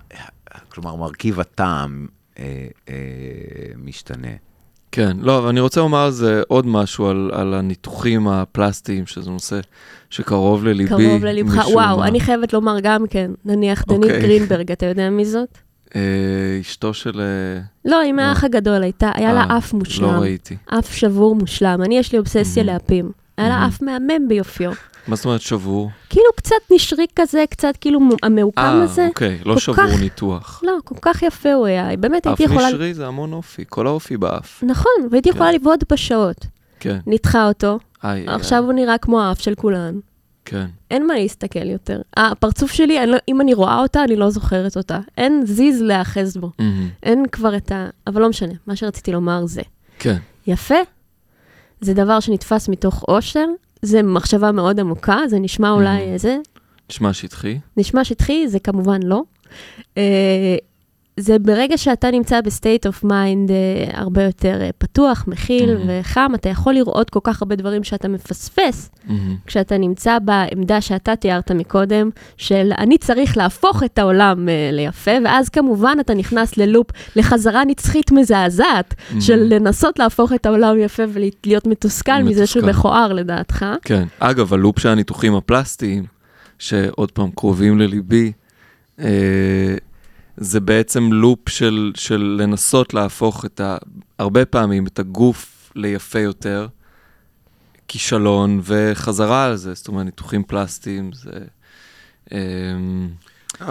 כלומר, 0.76 0.96
מרכיב 0.96 1.40
הטעם 1.40 2.08
אה, 2.40 2.44
אה, 2.90 2.94
משתנה. 3.78 4.28
כן, 4.92 5.18
לא, 5.22 5.38
אבל 5.38 5.48
אני 5.48 5.60
רוצה 5.60 5.82
לומר 5.82 5.98
על 6.06 6.12
זה 6.12 6.42
עוד 6.48 6.68
משהו, 6.68 7.08
על, 7.08 7.32
על 7.34 7.54
הניתוחים 7.54 8.28
הפלסטיים, 8.28 9.06
שזה 9.06 9.32
נושא 9.32 9.60
שקרוב 10.10 10.66
לליבי. 10.66 10.90
קרוב 10.90 11.26
ללבך. 11.26 11.58
משום 11.58 11.74
וואו, 11.74 11.98
מה. 11.98 12.08
אני 12.08 12.20
חייבת 12.20 12.54
לומר 12.54 12.78
גם 12.84 13.08
כן, 13.10 13.32
נניח 13.46 13.84
דנית 13.88 14.04
אוקיי. 14.04 14.22
גרינברג, 14.22 14.72
אתה 14.72 14.86
יודע 14.86 15.10
מי 15.10 15.26
זאת? 15.26 15.58
אה, 15.96 16.02
אשתו 16.62 16.94
של... 16.94 17.20
אה, 17.22 17.62
לא, 17.86 18.00
היא 18.00 18.14
מהאח 18.14 18.44
הגדול 18.44 18.84
הייתה, 18.84 19.12
היה 19.14 19.34
לה 19.34 19.44
אה, 19.50 19.58
אף 19.58 19.74
לא 19.74 19.80
מושלם. 19.80 20.10
ראיתי. 20.20 20.56
אף 20.80 20.96
שבור 20.96 21.36
מושלם. 21.36 21.82
אני, 21.86 21.98
יש 21.98 22.12
לי 22.12 22.18
אובססיה 22.20 22.64
Mhm. 22.64 22.66
לאפים. 22.66 23.12
היה 23.38 23.50
לה 23.50 23.64
Mhm. 23.66 23.68
אף 23.68 23.82
מהמם 23.82 24.28
ביופיו. 24.28 24.72
מה 25.08 25.16
זאת 25.16 25.26
אומרת 25.26 25.42
שבור? 25.42 25.90
כאילו 26.10 26.26
קצת 26.36 26.56
נשריק 26.72 27.10
כזה, 27.16 27.44
קצת 27.50 27.78
כאילו 27.82 28.00
המעוקם 28.24 28.62
אה, 28.62 28.84
הזה. 28.84 29.08
אוקיי, 29.08 29.40
לא 29.46 29.58
שבור 29.60 29.76
כך- 29.76 30.00
ניתוח. 30.02 30.62
לא, 30.64 30.74
כל 30.86 30.96
כך 31.02 31.22
יפה 31.24 31.54
הוא 31.54 31.66
היה. 31.66 31.98
באמת 31.98 32.28
אף 32.28 32.40
הייתי 32.40 32.44
יכולה... 32.44 32.68
נשרי 32.68 32.94
זה 32.94 33.08
המון 33.08 33.34
אופי, 33.34 33.64
כל 33.70 33.88
האופי 33.88 34.18
באף. 34.18 34.64
נכון, 34.64 34.92
והייתי 35.12 35.30
כן. 35.30 35.36
יכולה 35.36 35.52
לבעוט 35.52 35.92
בשעות. 35.94 36.46
כן. 36.80 37.00
ניתחה 37.08 37.48
אותו, 37.48 37.80
איי, 38.04 38.12
איי, 38.28 38.36
עכשיו 38.36 38.64
הוא 38.64 38.74
נראה 38.74 38.98
כמו 38.98 39.22
האף 39.22 39.40
של 39.40 39.56
כולן. 39.56 40.00
כן. 40.46 40.66
אין 40.92 41.08
מה 41.08 41.14
להסתכל 41.14 41.70
יותר. 41.70 42.02
הפרצוף 42.18 42.72
שלי, 42.72 43.04
אני 43.04 43.12
לא, 43.12 43.18
אם 43.28 43.42
אני 43.42 43.54
רואה 43.54 43.80
אותה, 43.80 44.04
אני 44.04 44.16
לא 44.16 44.30
זוכרת 44.30 44.78
אותה. 44.78 45.00
אין 45.18 45.46
זיז 45.46 45.82
להאחז 45.82 46.38
בו. 46.38 46.52
מהמם. 46.60 46.90
אין 47.04 47.26
כבר 47.32 47.58
את 47.58 47.72
ה... 47.72 47.88
אבל 48.08 48.22
לא 48.22 48.30
משנה, 48.30 48.54
מה 48.68 48.76
שרציתי 48.76 49.12
לומר 49.12 49.46
זה, 49.46 49.62
כן. 50.00 50.18
יפה, 50.48 50.76
זה 51.82 51.94
דבר 51.94 52.20
שנתפס 52.20 52.70
מתוך 52.70 53.04
אושר, 53.08 53.46
זה 53.86 54.04
מחשבה 54.04 54.52
מאוד 54.52 54.80
עמוקה, 54.80 55.18
זה 55.28 55.40
נשמע 55.40 55.72
אולי 55.72 55.98
Mhm. 55.98 56.14
איזה, 56.14 56.38
נשמע 56.90 57.14
שטחי. 57.14 57.60
נשמע 57.78 58.04
שטחי, 58.04 58.48
זה 58.48 58.60
כמובן 58.60 59.00
לא. 59.04 59.22
אה, 61.20 61.24
זה 61.24 61.40
ברגע 61.40 61.78
שאתה 61.78 62.12
נמצא 62.12 62.42
ב 62.42 62.49
state 62.49 62.88
of 62.88 63.04
mind 63.04 63.52
הרבה 63.94 64.24
יותר 64.24 64.62
אה, 64.62 64.70
פתוח, 64.78 65.24
מכיל 65.28 65.70
Mhm. 65.78 65.80
וחם, 65.88 66.32
אתה 66.36 66.50
יכול 66.50 66.74
לראות 66.74 67.10
כל 67.10 67.20
כך 67.24 67.42
הרבה 67.42 67.56
דברים 67.56 67.84
שאתה 67.84 68.08
מפספס 68.08 68.90
מהמם. 69.08 69.36
כשאתה 69.46 69.78
נמצא 69.78 70.20
בעמדה 70.20 70.82
שאתה 70.82 71.16
תיארת 71.16 71.52
מקודם, 71.52 72.10
של 72.38 72.72
אני 72.78 72.98
צריך 72.98 73.38
להפוך 73.38 73.84
את 73.84 74.00
העולם 74.00 74.50
אה, 74.50 74.70
ליפה, 74.74 75.12
ואז 75.26 75.50
כמובן 75.50 75.98
אתה 76.00 76.14
נכנס 76.14 76.58
ללופ, 76.58 76.88
לחזרה 77.16 77.66
נצחית 77.66 78.12
מזעזעת, 78.12 78.94
Mhm. 78.94 79.22
של 79.22 79.48
לנסות 79.50 80.00
להפוך 80.00 80.34
את 80.34 80.46
העולם 80.46 80.80
יפה 80.80 81.04
ולהיות 81.14 81.68
מתוסכל 81.68 82.24
מזה 82.24 82.48
שהוא 82.48 82.64
מתוסכל. 82.64 82.80
מכוער 82.80 83.14
לדעתך. 83.14 83.66
כן. 83.82 84.04
אגב, 84.20 84.54
הלופ 84.54 84.80
של 84.80 84.90
הניתוחים 84.90 85.36
הפלסטיים, 85.36 86.04
שעוד 86.60 87.12
פעם 87.12 87.30
קרובים 87.36 87.80
לליבי, 87.80 88.32
אה, 89.00 89.06
זה 90.38 90.60
בעצם 90.60 91.14
לופ 91.14 91.50
של, 91.50 91.92
של 91.96 92.38
לנסות 92.42 92.94
להפוך 92.94 93.46
את 93.46 93.60
ה... 93.62 93.78
הרבה 94.20 94.46
פעמים 94.46 94.88
את 94.88 95.00
הגוף 95.00 95.72
ליפה 95.76 96.20
יותר, 96.20 96.68
כישלון 97.88 98.62
וחזרה 98.64 99.46
על 99.46 99.56
זה, 99.56 99.74
זאת 99.74 99.88
אומרת, 99.88 100.06
ניתוחים 100.06 100.44
פלסטיים 100.44 101.12
זה... 101.14 101.32
אה, 102.32 102.38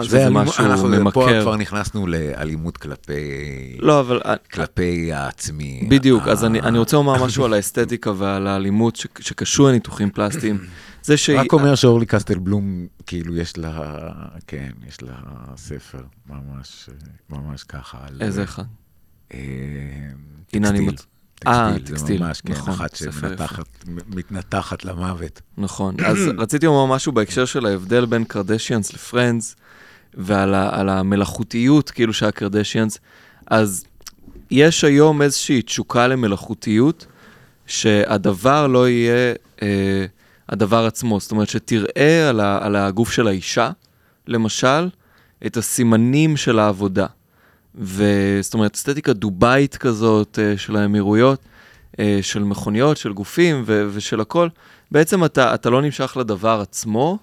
יש 0.01 0.07
זה 0.09 0.23
אלימות- 0.25 0.43
משהו 0.47 0.65
אנחנו 0.65 0.83
פה 0.83 0.97
ממכר. 0.99 1.41
כבר 1.41 1.55
נכנסנו 1.55 2.07
לאלימות 2.07 2.77
כלפי... 2.77 3.13
לא, 3.79 3.99
אבל 3.99 4.21
כלפי 4.53 5.13
העצמי. 5.13 5.87
בדיוק, 5.89 6.27
אז 6.27 6.43
ה- 6.43 6.47
אני, 6.47 6.61
אני 6.61 6.77
רוצה 6.77 6.97
לומר 6.97 7.25
משהו 7.25 7.45
על 7.45 7.53
האסתטיקה 7.53 8.11
ועל 8.17 8.47
האלימות 8.47 8.95
ש, 8.95 9.07
שקשור 9.19 9.67
לניתוחים 9.69 10.09
פלסטיים. 10.11 10.57
זה 11.05 11.17
שהיא... 11.17 11.39
רק 11.39 11.53
אומר 11.53 11.75
שאורלי 11.75 12.05
קסטלבלום, 12.05 12.87
כאילו, 13.05 13.35
יש 13.37 13.57
לה, 13.57 13.97
כן, 14.47 14.71
יש 14.87 15.01
לה 15.01 15.13
ספר 15.57 16.03
ממש, 16.29 16.89
ממש 17.29 17.63
ככה. 17.63 17.97
על- 18.07 18.21
איזה 18.21 18.43
אחד? 18.43 18.63
אה, 19.33 19.39
אני 20.53 20.61
טקסטיל. 20.61 20.81
מצ- 20.89 21.05
אה, 21.47 21.71
טקסטיל, 21.73 21.85
זה 21.87 21.93
טקסטיל, 21.93 22.23
ממש, 22.23 22.41
כן, 22.41 22.53
נכון, 22.53 22.73
אחת 22.73 22.95
ספר 22.95 23.11
שמנתחת, 23.11 23.65
מתנתחת 24.07 24.85
למוות. 24.85 25.41
נכון. 25.57 25.95
אז 26.05 26.17
רציתי 26.37 26.65
לומר 26.65 26.95
משהו 26.95 27.11
בהקשר 27.11 27.45
של 27.45 27.65
ההבדל 27.65 28.05
בין 28.05 28.23
קרדשיאנס 28.23 28.93
לפרנדס, 28.93 29.55
ועל 30.13 30.89
המלאכותיות, 30.89 31.89
כאילו, 31.91 32.13
של 32.13 32.25
הקרדשיאנס. 32.25 32.99
אז 33.47 33.85
יש 34.51 34.83
היום 34.83 35.21
איזושהי 35.21 35.61
תשוקה 35.61 36.07
למלאכותיות, 36.07 37.05
שהדבר 37.67 38.67
לא 38.67 38.89
יהיה 38.89 39.33
אה, 39.61 40.05
הדבר 40.49 40.85
עצמו. 40.85 41.19
זאת 41.19 41.31
אומרת, 41.31 41.49
שתראה 41.49 42.29
על, 42.29 42.39
ה, 42.39 42.59
על 42.65 42.75
הגוף 42.75 43.11
של 43.11 43.27
האישה, 43.27 43.69
למשל, 44.27 44.89
את 45.45 45.57
הסימנים 45.57 46.37
של 46.37 46.59
העבודה. 46.59 47.05
וזאת 47.75 48.53
אומרת, 48.53 48.75
אסתטיקה 48.75 49.13
דובאית 49.13 49.77
כזאת 49.77 50.39
אה, 50.41 50.57
של 50.57 50.75
האמירויות, 50.75 51.39
אה, 51.99 52.19
של 52.21 52.43
מכוניות, 52.43 52.97
של 52.97 53.13
גופים 53.13 53.63
ו- 53.65 53.87
ושל 53.93 54.21
הכל, 54.21 54.47
בעצם 54.91 55.25
אתה, 55.25 55.53
אתה 55.53 55.69
לא 55.69 55.81
נמשך 55.81 56.17
לדבר 56.19 56.61
עצמו, 56.61 57.17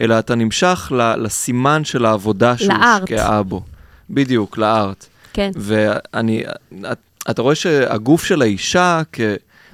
אלא 0.00 0.18
אתה 0.18 0.34
נמשך 0.34 0.92
ל- 0.96 1.14
לסימן 1.22 1.84
של 1.84 2.04
העבודה. 2.04 2.56
שהושקעה 2.56 3.42
בו. 3.42 3.62
בדיוק, 4.10 4.58
לארט. 4.58 5.06
כן. 5.32 5.50
ואני, 5.54 6.44
את, 6.92 6.98
אתה 7.30 7.42
רואה 7.42 7.54
שהגוף 7.54 8.24
של 8.24 8.42
האישה, 8.42 9.02
כ, 9.12 9.20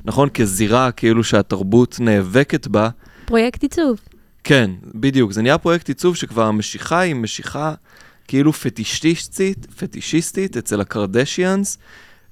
נכון, 0.04 0.28
כזירה 0.28 0.92
כאילו 0.92 1.24
שהתרבות 1.24 1.96
נאבקת 2.00 2.66
בה, 2.66 2.88
פרויקט 3.24 3.62
עיצוב. 3.62 4.00
כן, 4.44 4.70
בדיוק. 4.94 5.32
זה 5.32 5.42
נהיה 5.42 5.58
פרויקט 5.58 5.88
עיצוב 5.88 6.16
שכבר 6.16 6.46
המשיכה 6.46 7.00
היא 7.00 7.14
משיכה 7.14 7.74
כאילו 8.28 8.52
פטישיסטית, 8.52 9.66
פטישיסטית 9.76 10.56
אצל 10.56 10.80
הקרדשיאנס, 10.80 11.78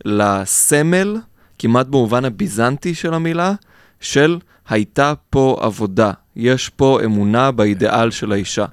לסמל, 0.04 1.16
כמעט 1.58 1.86
במובן 1.86 2.24
הביזנטי 2.24 2.94
של 2.94 3.14
המילה, 3.14 3.54
של 4.00 4.38
הייתה 4.68 5.12
פה 5.30 5.58
עבודה. 5.60 6.12
יש 6.36 6.68
פה 6.68 7.00
אמונה 7.04 7.50
באידיאל 7.50 8.10
של 8.10 8.32
האישה. 8.32 8.66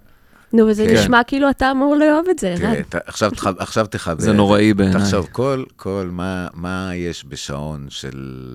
נו, 0.56 0.68
וזה 0.68 0.86
כן. 0.88 0.94
נשמע 0.94 1.22
כאילו 1.28 1.50
אתה 1.50 1.72
אמור 1.72 1.96
לאהוב 1.96 2.26
את 2.30 2.40
זה, 2.40 2.54
תראה, 2.58 2.72
ערן. 2.72 2.82
ת- 2.84 2.96
עכשיו 2.96 3.32
תח- 3.32 3.48
עכשיו 3.60 3.86
תחבר. 3.88 4.22
זה 4.24 4.34
נוראי 4.34 4.74
בעיניי. 4.74 5.02
תחשוב, 5.02 5.28
כל, 5.32 5.64
כל, 5.76 6.10
מה, 6.12 6.48
מה 6.54 6.92
יש 6.96 7.26
בשעון 7.28 7.86
של... 7.90 8.46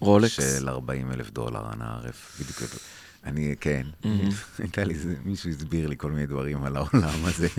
רולקס? 0.00 0.58
של 0.58 0.68
40 0.68 1.12
אלף 1.12 1.30
דולר, 1.30 1.60
אנא 1.74 1.84
ערף, 1.84 2.40
בדיוק. 2.40 2.72
אני, 3.26 3.54
כן, 3.60 3.82
מהמם. 4.04 4.28
הייתה 4.58 4.84
לי, 4.84 4.94
מישהו 5.24 5.50
הסביר 5.50 5.86
לי 5.88 5.94
כל 5.98 6.10
מיני 6.10 6.26
דברים 6.26 6.64
על 6.64 6.76
העולם 6.76 7.24
הזה. 7.24 7.48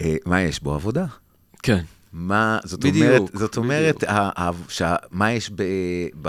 אה, 0.00 0.16
מה 0.26 0.40
יש 0.40 0.62
בו? 0.62 0.74
עבודה. 0.74 1.06
כן. 1.62 1.82
מה, 2.12 2.58
זאת 2.64 2.80
בדיוק, 2.80 3.06
אומרת, 3.06 3.30
זאת 3.34 3.56
אומרת, 3.56 3.96
בדיוק. 3.96 4.10
ה, 4.12 4.30
ה, 4.36 4.50
שה, 4.68 4.96
מה 5.10 5.32
יש 5.32 5.50
ב, 5.54 5.62
ב, 6.22 6.28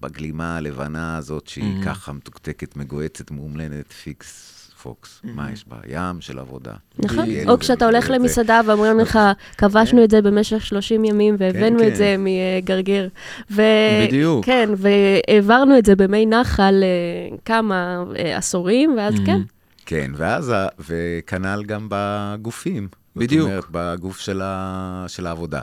בגלימה 0.00 0.56
הלבנה 0.56 1.16
הזאת, 1.16 1.46
שהיא 1.46 1.82
Mhm. 1.82 1.84
ככה 1.84 2.12
מתוקתקת, 2.12 2.76
מגוהצת, 2.76 3.30
מאומלנת, 3.30 3.92
פיקס 3.92 4.56
פוקס? 4.82 5.20
מה 5.24 5.50
יש 5.52 5.64
בה? 5.68 5.76
ים 5.88 6.20
של 6.20 6.38
עבודה. 6.38 6.72
נכון. 6.98 7.24
או 7.48 7.58
כשאתה 7.58 7.84
הולך 7.84 8.06
זה- 8.06 8.12
למסעדה 8.12 8.60
ואומרים 8.66 8.98
לך, 8.98 9.18
כבשנו 9.58 10.04
את 10.04 10.10
זה 10.10 10.22
במשך 10.22 10.66
30 10.66 11.04
ימים 11.04 11.36
והבאנו 11.38 11.78
כן, 11.78 11.88
את 11.88 11.96
זה 11.96 12.14
כן. 12.16 12.24
מגרגיר. 12.62 13.08
ו- 13.50 13.62
בדיוק. 14.06 14.44
כן, 14.44 14.70
והעברנו 14.76 15.78
את 15.78 15.84
זה 15.86 15.96
במי 15.96 16.26
נחל 16.26 16.82
אה, 16.82 17.36
כמה 17.44 18.04
אה, 18.18 18.36
עשורים, 18.36 18.94
ואז 18.98 19.14
Mhm. 19.14 19.26
כן. 19.26 19.40
כן, 19.86 20.10
ואז, 20.16 20.52
וכנ"ל 20.88 21.62
גם 21.66 21.86
בגופים. 21.90 22.88
בדיוק. 23.16 23.42
זאת 23.48 23.50
אומרת, 23.50 23.64
בגוף 23.70 24.18
של, 24.20 24.40
ה, 24.44 25.04
של 25.08 25.26
העבודה. 25.26 25.60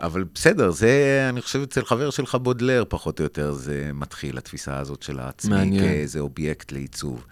אבל 0.00 0.24
בסדר, 0.34 0.70
זה, 0.70 1.26
אני 1.28 1.40
חושב, 1.42 1.62
אצל 1.62 1.84
חבר 1.84 2.10
שלך 2.10 2.34
בודלר, 2.34 2.84
פחות 2.88 3.18
או 3.18 3.24
יותר, 3.24 3.52
זה 3.52 3.90
מתחיל, 3.94 4.38
התפיסה 4.38 4.78
הזאת 4.78 5.02
של 5.02 5.18
העצמי 5.20 5.54
מעניין. 5.56 5.84
כאיזה 5.84 6.20
אובייקט 6.20 6.72
לעיצוב. 6.72 7.24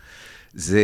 זה, 0.55 0.83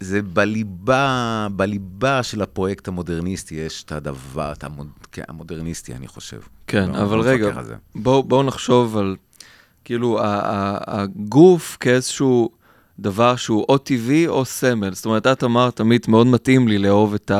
זה 0.00 0.22
בליבה, 0.22 1.46
בליבה 1.56 2.22
של 2.22 2.42
הפרויקט 2.42 2.88
המודרניסטי, 2.88 3.54
יש 3.54 3.82
את 3.84 3.92
הדבר, 3.92 4.52
את 4.52 4.64
המוד, 4.64 4.88
כן, 5.12 5.22
המודרניסטי, 5.28 5.94
אני 5.94 6.08
חושב. 6.08 6.40
כן, 6.66 6.90
לא- 6.90 7.02
אבל 7.02 7.18
לא 7.18 7.22
רגע. 7.24 7.60
בואו 7.94 8.22
בוא 8.22 8.44
נחשוב 8.44 8.96
על, 8.96 9.16
כאילו, 9.84 10.20
ה- 10.20 10.24
ה- 10.26 10.78
הגוף 11.02 11.76
כאיזשהו 11.80 12.50
דבר 12.98 13.36
שהוא 13.36 13.64
או 13.68 13.78
טבעי 13.78 14.26
או 14.28 14.44
סמל. 14.44 14.94
זאת 14.94 15.04
אומרת, 15.04 15.26
את 15.26 15.44
אמרת, 15.44 15.76
תמיד 15.76 16.00
מאוד 16.08 16.26
מתאים 16.26 16.68
לי 16.68 16.78
לאהוב 16.78 17.14
את 17.14 17.30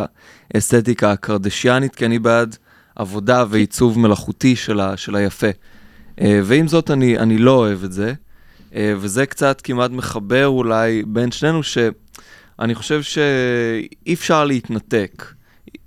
האסתטיקה 0.55 1.13
הקרדשיאנית, 1.13 1.95
כי 1.95 2.07
אני 2.07 2.19
בעד 2.19 2.57
עבודה 2.97 3.45
ועיצוב 3.49 3.99
מלאכותי 3.99 4.57
של, 4.57 4.81
ה, 4.81 4.97
של 4.97 5.17
היפה. 5.17 5.47
אה, 6.21 6.41
ועם 6.45 6.69
זאת, 6.69 6.91
אני, 6.91 7.19
אני 7.19 7.39
לא 7.39 7.51
אוהב 7.51 7.85
את 7.85 7.93
זה, 7.93 8.13
אה, 8.75 8.95
וזה 8.97 9.27
קצת 9.27 9.61
כמעט 9.65 9.91
מחבר 9.91 10.47
אולי 10.47 11.03
בין 11.07 11.31
שנינו, 11.31 11.63
שאני 11.63 12.75
חושב 12.75 13.03
שאי 13.03 14.15
אפשר 14.15 14.45
להתנתק 14.45 15.25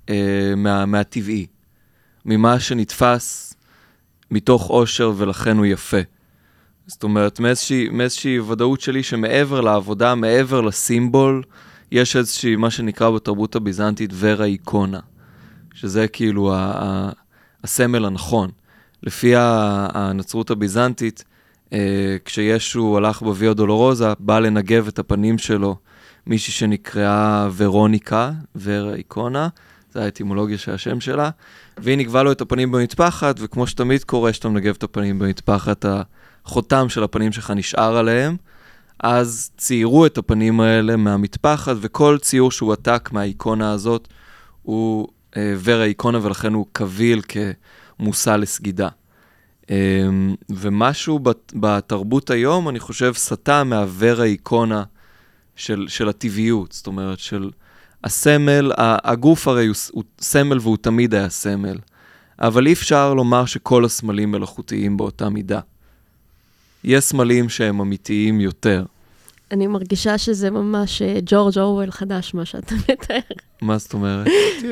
אה, 0.10 0.54
מה, 0.58 0.86
מהטבעי, 0.86 1.46
ממה 2.26 2.60
שנתפס 2.60 3.54
מתוך 4.32 4.68
עושר 4.68 5.12
ולכן 5.18 5.58
הוא 5.58 5.66
יפה. 5.66 6.02
זאת 6.88 7.04
אומרת, 7.04 7.40
מאיזושהי, 7.40 7.90
מאיזושהי 7.90 8.40
ודאות 8.40 8.82
שלי 8.82 9.04
שמעבר 9.04 9.62
לעבודה, 9.62 10.16
מעבר 10.16 10.62
לסימבול, 10.62 11.44
יש 11.92 12.16
איזושהי, 12.16 12.56
מה 12.56 12.70
שנקרא 12.70 13.10
בתרבות 13.10 13.56
הביזנטית, 13.56 14.10
ורה 14.14 14.46
איקונה, 14.46 15.00
שזה 15.74 16.08
כאילו 16.08 16.54
ה- 16.54 16.58
ה- 16.76 17.12
הסמל 17.64 18.06
הנכון. 18.06 18.50
לפי 19.04 19.36
ה- 19.36 19.88
הנצרות 19.94 20.52
הביזנטית, 20.52 21.24
אה, 21.74 22.18
כשישו 22.26 22.98
הלך 22.98 23.22
בוויה 23.22 23.54
דולורוזה, 23.54 24.14
בא 24.20 24.40
לנגב 24.40 24.88
את 24.88 25.00
הפנים 25.00 25.38
שלו 25.38 25.76
מישהי 26.28 26.54
שנקראה 26.54 27.50
ורוניקה, 27.56 28.32
ורה 28.56 28.94
איקונה, 28.94 29.48
זה 29.94 30.04
האטימולוגיה 30.04 30.58
של 30.58 30.72
השם 30.74 31.00
שלה, 31.02 31.30
והיא 31.78 31.98
נגבה 31.98 32.24
לו 32.24 32.32
את 32.32 32.42
הפנים 32.42 32.72
במטפחת, 32.72 33.36
וכמו 33.40 33.68
שתמיד 33.68 34.04
קורה 34.04 34.34
שאתה 34.34 34.50
מנגב 34.50 34.76
את 34.78 34.84
הפנים 34.84 35.20
במטפחת, 35.20 35.86
החותם 36.46 36.90
של 36.90 37.04
הפנים 37.04 37.32
שלך 37.32 37.52
נשאר 37.56 37.98
עליהם, 37.98 38.38
אז 39.00 39.52
ציירו 39.58 40.06
את 40.06 40.18
הפנים 40.18 40.60
האלה 40.60 40.96
מהמטפחת, 40.96 41.76
וכל 41.82 42.18
ציור 42.22 42.52
שהוא 42.52 42.74
עתק 42.74 43.10
מהאיקונה 43.12 43.72
הזאת 43.72 44.08
הוא 44.62 45.08
אה, 45.38 45.56
ורה 45.64 45.84
איקונה, 45.84 46.20
ולכן 46.22 46.54
הוא 46.54 46.66
קביל 46.72 47.22
כמושא 48.00 48.30
לסגידה. 48.30 48.88
אה, 49.70 50.08
ומשהו 50.50 51.20
בת, 51.20 51.54
בתרבות 51.56 52.30
היום, 52.30 52.70
אני 52.70 52.80
חושב, 52.80 53.14
סטה 53.16 53.64
מהוורה 53.64 54.24
איקונה 54.24 54.84
של, 55.56 55.86
של 55.88 56.10
הטבעיות, 56.10 56.72
זאת 56.72 56.88
אומרת, 56.88 57.20
של 57.20 57.50
הסמל, 58.04 58.72
הגוף 58.78 59.48
הרי 59.48 59.68
הוא, 59.68 59.76
הוא 59.92 60.04
סמל 60.22 60.58
והוא 60.62 60.78
תמיד 60.78 61.14
היה 61.14 61.30
סמל, 61.30 61.78
אבל 62.40 62.68
אי 62.68 62.74
אפשר 62.74 63.14
לומר 63.14 63.46
שכל 63.46 63.86
הסמלים 63.86 64.32
מלאכותיים 64.32 64.98
באותה 64.98 65.30
מידה. 65.30 65.60
יש 66.84 67.04
סמלים 67.04 67.50
שהם 67.50 67.80
אמיתיים 67.80 68.42
יותר. 68.42 68.84
אני 69.52 69.68
מרגישה 69.68 70.18
שזה 70.18 70.50
ממש 70.52 71.02
אה, 71.02 71.18
ג'ורג' 71.26 71.58
אורוול 71.60 71.92
חדש, 71.92 72.34
מה 72.34 72.46
שאתה 72.46 72.76
מתאר. 72.92 73.20
מה 73.62 73.78
זאת 73.78 73.94
אומרת? 73.94 74.28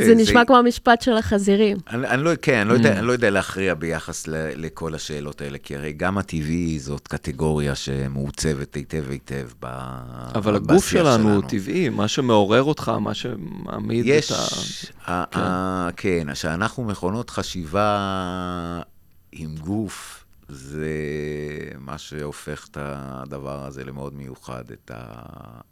זה 0.06 0.16
נשמע 0.16 0.46
כמו 0.46 0.58
המשפט 0.58 1.02
של 1.02 1.18
החזירים. 1.18 1.78
אני, 1.90 2.24
לא, 2.24 2.32
כן, 2.42 2.60
אני 2.60 2.70
לא, 2.70 2.74
יודע, 2.74 2.94
Mm. 2.94 2.98
אני 2.98 3.08
לא 3.08 3.12
יודע 3.12 3.30
להכריע 3.30 3.74
ביחס 3.74 4.24
לכל 4.56 4.96
השאלות 4.96 5.42
האלה, 5.42 5.58
כי 5.58 5.76
הרי 5.76 5.94
גם 5.94 6.18
הטבעי 6.18 6.80
זאת 6.80 7.08
קטגוריה 7.08 7.76
שמעוצבת 7.76 8.76
היטב 8.76 9.04
היטב 9.10 9.48
ב, 9.60 9.66
אבל 10.36 10.56
הגוף 10.56 10.72
בשיח 10.86 10.90
שלנו 11.04 11.34
הוא 11.36 11.44
טבעי, 11.50 11.90
מה 11.90 12.08
שמעורר 12.08 12.64
אותך, 12.64 12.92
מה 13.00 13.14
שמעמיד 13.14 14.06
יש, 14.08 14.32
את 14.32 14.38
ה... 15.06 15.24
כן. 15.32 15.40
ה, 15.40 15.90
כן, 15.98 16.28
שאנחנו 16.34 16.84
מכונות 16.84 17.30
חשיבה 17.30 18.82
עם 19.32 19.56
גוף, 19.58 20.25
זה 20.48 20.90
מה 21.80 21.98
שהופך 21.98 22.68
את 22.72 22.78
הדבר 22.82 23.66
הזה 23.66 23.84
למאוד 23.84 24.16
מיוחד, 24.16 24.64
את, 24.72 24.92
ה, 24.94 25.06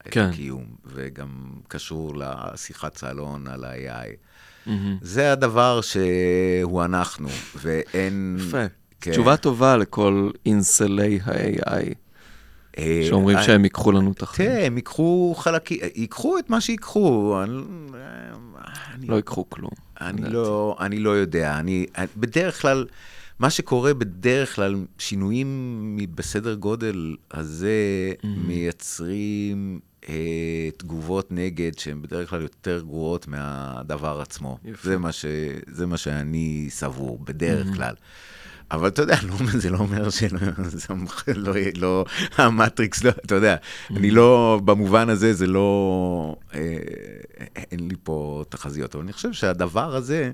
את 0.07 0.11
כן. 0.11 0.21
הקיום, 0.26 0.65
וגם 0.86 1.30
קשור 1.67 2.13
לשיחת 2.17 2.97
סלון 2.97 3.47
על 3.47 3.63
ה-AI. 3.63 4.07
מהמם. 4.65 4.97
זה 5.01 5.32
הדבר 5.32 5.80
שהוא 5.82 6.84
אנחנו, 6.86 7.30
ואין... 7.55 8.38
יפה. 8.39 8.65
כן. 9.01 9.11
תשובה 9.11 9.38
טובה 9.38 9.78
לכל 9.78 10.30
אינסלי 10.45 11.19
ה-AI, 11.26 11.93
אה, 12.78 13.01
שאומרים 13.09 13.38
אה, 13.38 13.43
שהם 13.43 13.63
ייקחו 13.63 13.91
לנו 13.91 14.11
את 14.11 14.21
החיים. 14.21 14.49
תראה, 14.49 14.65
הם 14.65 14.76
ייקחו 14.78 15.34
חלקים, 15.38 15.80
ייקחו 15.95 16.39
את 16.39 16.49
מה 16.49 16.61
שיקחו. 16.61 17.39
אני, 17.43 17.51
אני, 18.93 19.07
לא 19.07 19.15
ייקחו 19.15 19.49
כלום. 19.49 19.71
אני. 20.01 20.21
לא, 20.30 20.76
אני 20.80 20.99
לא 20.99 21.09
יודע. 21.09 21.59
אני, 21.59 21.86
אני- 21.97 22.07
בדרך 22.17 22.61
כלל, 22.61 22.86
מה 23.44 23.50
שקורה 23.50 23.94
בדרך 23.94 24.56
כלל, 24.56 24.76
שינויים 24.98 25.98
בסדר 26.16 26.54
גודל 26.56 27.16
הזה 27.32 27.70
Mm-hmm. 28.14 28.28
מייצרים 28.48 29.80
אה, 30.10 30.70
תגובות 30.78 31.32
נגד 31.32 31.72
שהן 31.78 32.02
בדרך 32.02 32.30
כלל 32.30 32.41
יותר 32.41 32.82
גרועות 32.82 33.28
מהדבר 33.28 34.22
עצמו. 34.22 34.58
יפה. 34.66 34.89
זה 34.89 34.98
מה, 34.98 35.12
ש, 35.12 35.26
זה 35.68 35.86
מה 35.86 35.98
שאני 35.98 36.68
סבור, 36.70 37.20
בדרך 37.24 37.68
Mm-hmm. 37.68 37.76
כלל. 37.76 37.94
אבל 38.72 38.88
אתה 38.88 39.02
יודע, 39.02 39.16
לא, 39.30 39.36
זה 39.52 39.70
לא 39.70 39.78
אומר 39.78 40.10
שלא, 40.10 40.39
זה 40.64 40.80
לא, 41.36 41.54
לא, 41.78 42.06
המטריקס, 42.38 43.04
לא, 43.04 43.10
אתה 43.10 43.36
יודע, 43.36 43.56
אני 43.89 44.12
לא, 44.12 44.60
במובן 44.66 45.10
הזה 45.10 45.34
זה 45.34 45.48
לא, 45.48 46.36
אה, 46.54 46.60
אין 47.56 47.88
לי 47.89 47.96
פה 48.04 48.44
תחזיות, 48.50 48.96
אבל 48.96 49.04
אני 49.04 49.14
חושב 49.14 49.34
שהדבר 49.34 49.96
הזה, 49.96 50.32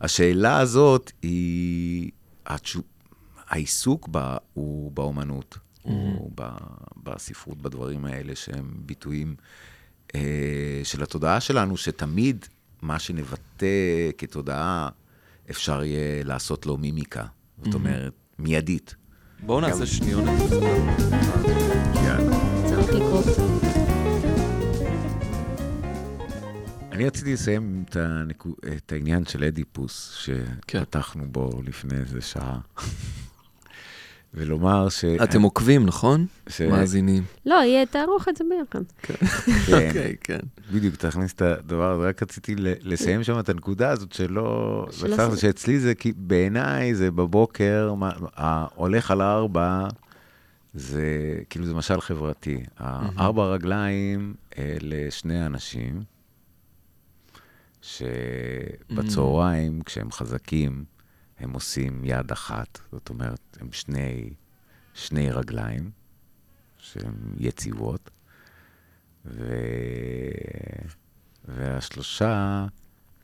השאלה 0.00 0.58
הזאת 0.58 1.12
היא, 1.22 2.10
העיסוק 3.48 4.08
בה 4.08 4.36
הוא 4.52 4.92
באומנות, 4.92 5.58
הוא 5.82 6.30
ב, 6.34 6.48
בספרות, 7.02 7.62
בדברים 7.62 8.04
האלה 8.04 8.36
שהם 8.36 8.72
ביטויים 8.76 9.36
אה, 10.14 10.80
של 10.84 11.02
התודעה 11.02 11.40
שלנו, 11.40 11.76
שתמיד 11.76 12.46
מה 12.82 12.98
שנבטא 12.98 13.66
כתודעה, 14.18 14.88
אפשר 15.50 15.84
יהיה 15.84 16.24
לעשות 16.24 16.66
לו 16.66 16.76
מימיקה. 16.76 17.24
זאת 17.64 17.74
אומרת, 17.74 18.12
מיידית. 18.38 18.94
בואו 19.46 19.60
נעשה 19.60 19.86
שניונת. 19.86 20.38
צריך 21.94 22.41
אני 27.02 27.08
רציתי 27.08 27.32
לסיים 27.32 27.84
את, 27.88 27.96
הנקו... 27.96 28.48
את 28.76 28.92
העניין 28.92 29.24
של 29.26 29.44
אדיפוס, 29.44 30.26
כן. 30.66 30.78
שפתחנו 30.80 31.24
בו 31.28 31.50
לפני 31.64 31.98
איזה 31.98 32.20
שעה, 32.20 32.58
ולומר 34.34 34.88
ש... 34.88 35.04
אתם 35.04 35.42
עוקבים, 35.42 35.86
נכון? 35.86 36.26
ש- 36.48 36.60
מאזינים. 36.60 37.22
לא, 37.46 37.54
יהיה, 37.54 37.86
תערוך 37.86 38.28
את 38.28 38.36
זה 38.36 38.44
ביחד. 38.50 38.82
כן, 39.02 39.14
אוקיי, 39.88 40.16
כן. 40.20 40.38
בדיוק, 40.72 40.96
תכניס 40.96 41.32
את 41.32 41.42
הדבר 41.42 41.90
הזה. 41.92 42.08
רק 42.08 42.22
רציתי 42.22 42.54
ל- 42.56 42.72
לסיים 42.80 43.24
שם 43.24 43.38
את 43.38 43.48
הנקודה 43.48 43.90
הזאת 43.90 44.12
שלא... 44.12 44.86
של 44.90 45.06
בסך 45.12 45.18
הכל 45.22 45.32
הס- 45.32 45.38
שאצלי 45.40 45.78
זה, 45.80 45.94
כי 45.94 46.12
בעיניי 46.16 46.94
זה 46.94 47.10
בבוקר, 47.10 47.94
מה- 47.96 48.12
ההולך 48.34 49.10
על 49.10 49.20
הארבע, 49.20 49.88
זה 50.74 51.02
כאילו 51.50 51.66
זה 51.66 51.74
משל 51.74 52.00
חברתי. 52.00 52.58
הארבע 52.78 53.46
רגליים 53.46 54.34
אלה 54.58 55.10
שני 55.10 55.46
אנשים, 55.46 56.02
שבצהריים, 57.82 59.82
כשהם 59.82 60.12
חזקים, 60.12 60.84
הם 61.38 61.52
עושים 61.52 62.04
יד 62.04 62.32
אחת. 62.32 62.78
זאת 62.92 63.08
אומרת, 63.08 63.58
הם 63.60 63.72
שני, 63.72 64.30
שני 64.94 65.30
רגליים 65.30 65.90
שהן 66.78 67.14
יציבות. 67.38 68.10
ו... 69.24 69.54
והשלושה 71.44 72.66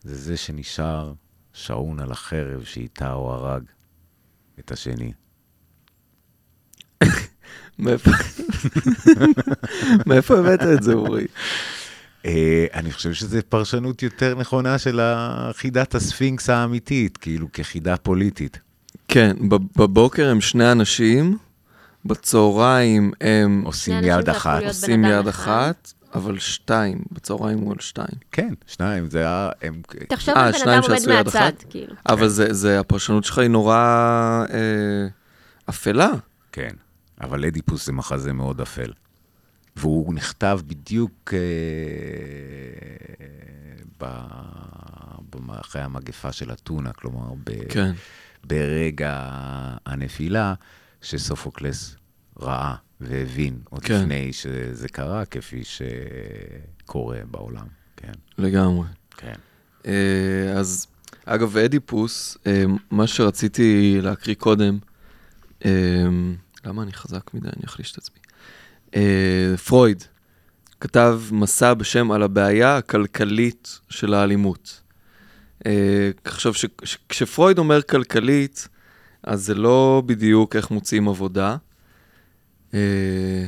זה 0.03 0.15
זה 0.15 0.37
שנשאר 0.37 1.13
שעון 1.53 1.99
על 1.99 2.11
החרב 2.11 2.63
שאיתה 2.63 3.11
הוא 3.11 3.31
הרג 3.31 3.63
את 4.59 4.71
השני. 4.71 5.13
מאיפה 10.07 10.37
הבאת 10.37 10.59
את 10.73 10.83
זה, 10.83 10.93
אורי? 10.93 11.27
אה, 12.25 12.65
אני 12.73 12.91
חושב 12.91 13.13
שזו 13.13 13.37
פרשנות 13.49 14.03
יותר 14.03 14.35
נכונה 14.35 14.77
של 14.77 14.99
חידת 15.53 15.95
הספינקס 15.95 16.49
האמיתית, 16.49 17.17
כאילו 17.17 17.47
כחידה 17.53 17.97
פוליטית. 17.97 18.59
כן, 19.07 19.35
בב- 19.49 19.81
בבוקר 19.81 20.29
הם 20.29 20.41
שני 20.41 20.71
אנשים, 20.71 21.37
בצהריים 22.05 23.11
הם 23.21 23.61
עושים 23.65 24.03
יד 24.03 24.29
אחת. 24.29 24.63
עושים 24.63 25.01
בן 25.01 25.09
יד 25.09 25.27
אחד. 25.27 25.51
אחת, 25.51 25.93
אבל 26.13 26.39
שתיים, 26.39 27.01
בצהריים 27.11 27.59
הוא 27.59 27.71
על 27.71 27.79
שתיים. 27.79 28.17
כן, 28.31 28.53
שניים, 28.67 29.09
זה 29.09 29.19
היה... 29.19 29.49
הם... 29.61 29.81
תחשוב 30.09 30.35
אה, 30.35 30.45
על 30.45 30.51
בן 30.51 30.57
שניים 30.57 30.83
אדם 30.83 30.91
עומד 30.91 31.07
מהצד? 31.07 31.51
כאילו. 31.69 31.93
אבל 32.09 32.27
זה, 32.27 32.53
זה, 32.53 32.79
הפרשנות 32.79 33.23
שלך 33.23 33.37
היא 33.37 33.47
נורא 33.47 33.75
אה, 34.53 35.07
אפלה. 35.69 36.09
כן, 36.51 36.71
אבל 37.21 37.45
אדיפוס 37.45 37.85
זה 37.85 37.91
מחזה 37.93 38.33
מאוד 38.33 38.61
אפל. 38.61 38.91
והוא 39.75 40.13
נכתב 40.13 40.59
בדיוק 40.67 41.33
אה, 41.33 41.39
ב- 44.01 44.49
אחרי 45.61 45.81
המגפה 45.81 46.31
של 46.31 46.51
אתונה, 46.51 46.93
כלומר, 46.93 47.33
ב- 47.43 47.67
כן. 47.69 47.91
ברגע 48.43 49.23
הנפילה, 49.85 50.53
שסופוקלס 51.01 51.95
ראה 52.39 52.75
והבין 53.01 53.59
עוד 53.69 53.83
כן. 53.83 54.01
לפני 54.01 54.33
שזה 54.33 54.89
קרה, 54.89 55.25
כפי 55.25 55.61
שקורה 55.63 57.19
בעולם. 57.31 57.67
כן, 57.97 58.11
לגמרי. 58.37 58.87
כן. 59.17 59.33
אה, 59.85 60.53
אז 60.57 60.87
אגב, 61.25 61.57
אדיפוס, 61.57 62.37
אה, 62.47 62.63
מה 62.91 63.07
שרציתי 63.07 63.97
להקריא 64.01 64.35
קודם, 64.35 64.79
אה, 65.65 65.71
למה 66.65 66.83
אני 66.83 66.93
חזק 66.93 67.33
מדי? 67.33 67.47
אני 67.47 67.65
אחליש 67.65 67.91
את 67.91 67.97
עצמי. 67.97 68.19
אה, 68.95 69.57
פרויד 69.65 70.03
כתב 70.81 71.21
מסע 71.31 71.73
בשם 71.73 72.11
על 72.11 72.23
הבעיה 72.23 72.77
הכלכלית 72.77 73.79
של 73.89 74.13
האלימות. 74.13 74.81
אה, 75.65 76.09
עכשיו, 76.23 76.53
כשפרויד 77.09 77.57
אומר 77.57 77.81
כלכלית, 77.81 78.67
אז 79.23 79.45
זה 79.45 79.55
לא 79.55 80.03
בדיוק 80.05 80.55
איך 80.55 80.71
מוצאים 80.71 81.07
עבודה. 81.07 81.57
אה, 82.73 82.79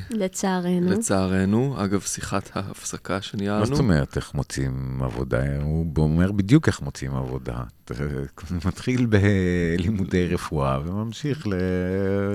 לצערנו. 0.10 0.92
לצערנו, 0.92 1.76
אגב, 1.84 2.02
שיחת 2.02 2.50
ההפסקה 2.54 3.22
שניהלנו. 3.22 3.60
מה 3.60 3.66
זאת 3.66 3.80
אומרת 3.80 4.16
איך 4.18 4.34
מוצאים 4.34 5.00
עבודה? 5.04 5.62
הוא 5.62 5.86
אומר 5.98 6.32
בדיוק 6.32 6.68
איך 6.68 6.82
מוצאים 6.82 7.16
עבודה. 7.16 7.64
מתחיל 8.66 9.06
בלימודי 9.06 10.28
רפואה 10.28 10.80
וממשיך 10.86 11.48
ל- 11.48 11.54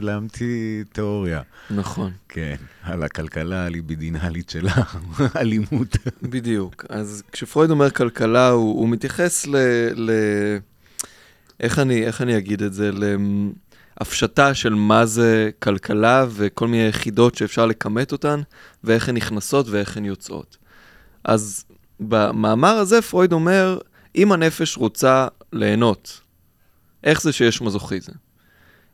להמציא 0.01 0.85
תיאוריה. 0.93 1.43
נכון, 1.71 2.11
כן, 2.29 2.57
על 2.83 3.03
הכלכלה 3.03 3.67
הליבידינלית 3.67 4.51
של 4.51 4.67
האלימות. 5.35 5.97
בדיוק. 6.23 6.85
אז 6.89 7.23
כשפרויד 7.33 7.71
אומר 7.71 7.91
כלכלה, 7.91 8.49
הוא, 8.49 8.81
הוא 8.81 8.89
מתייחס 8.89 9.47
ל... 9.47 9.57
ל... 9.95 10.11
איך, 11.61 11.79
אני, 11.79 12.07
איך 12.07 12.23
אני 12.23 12.39
אגיד 12.39 12.63
את 12.63 12.73
זה? 12.73 12.91
להפשטה 14.01 14.55
של 14.55 14.75
מה 14.75 15.07
זה 15.07 15.51
כלכלה 15.63 16.27
וכל 16.31 16.69
מיני 16.69 16.89
יחידות 16.89 17.35
שאפשר 17.35 17.67
לכמת 17.67 18.13
אותן, 18.13 18.41
ואיך 18.85 19.09
הן 19.09 19.17
נכנסות 19.17 19.69
ואיך 19.69 19.97
הן 19.97 20.05
יוצאות. 20.05 20.57
אז 21.25 21.65
במאמר 22.01 22.75
הזה 22.75 23.03
פרויד 23.03 23.33
אומר, 23.33 23.79
אם 24.17 24.33
הנפש 24.33 24.77
רוצה 24.77 25.29
ליהנות, 25.53 26.21
איך 27.05 27.23
זה 27.23 27.33
שיש 27.33 27.63
מזוכיזם? 27.63 28.13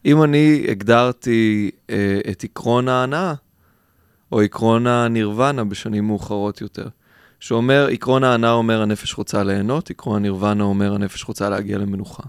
אם 0.05 0.23
אני 0.23 0.67
הגדרתי 0.69 1.71
אה, 1.91 2.21
את 2.31 2.45
עקרון 2.45 2.89
ההנאה, 2.89 3.35
או 4.33 4.41
עקרון 4.41 4.87
הנירוונה 4.87 5.65
בשנים 5.65 6.07
מאוחרות 6.07 6.61
יותר, 6.61 6.89
שאומר, 7.41 7.89
עקרון 7.91 8.25
ההנאה 8.25 8.53
אומר 8.53 8.83
הנפש 8.83 9.15
רוצה 9.15 9.43
ליהנות, 9.43 9.91
עקרון 9.91 10.17
הנירוונה 10.17 10.65
אומר 10.65 10.95
הנפש 10.95 11.25
רוצה 11.25 11.49
להגיע 11.49 11.79
למנוחה. 11.79 12.23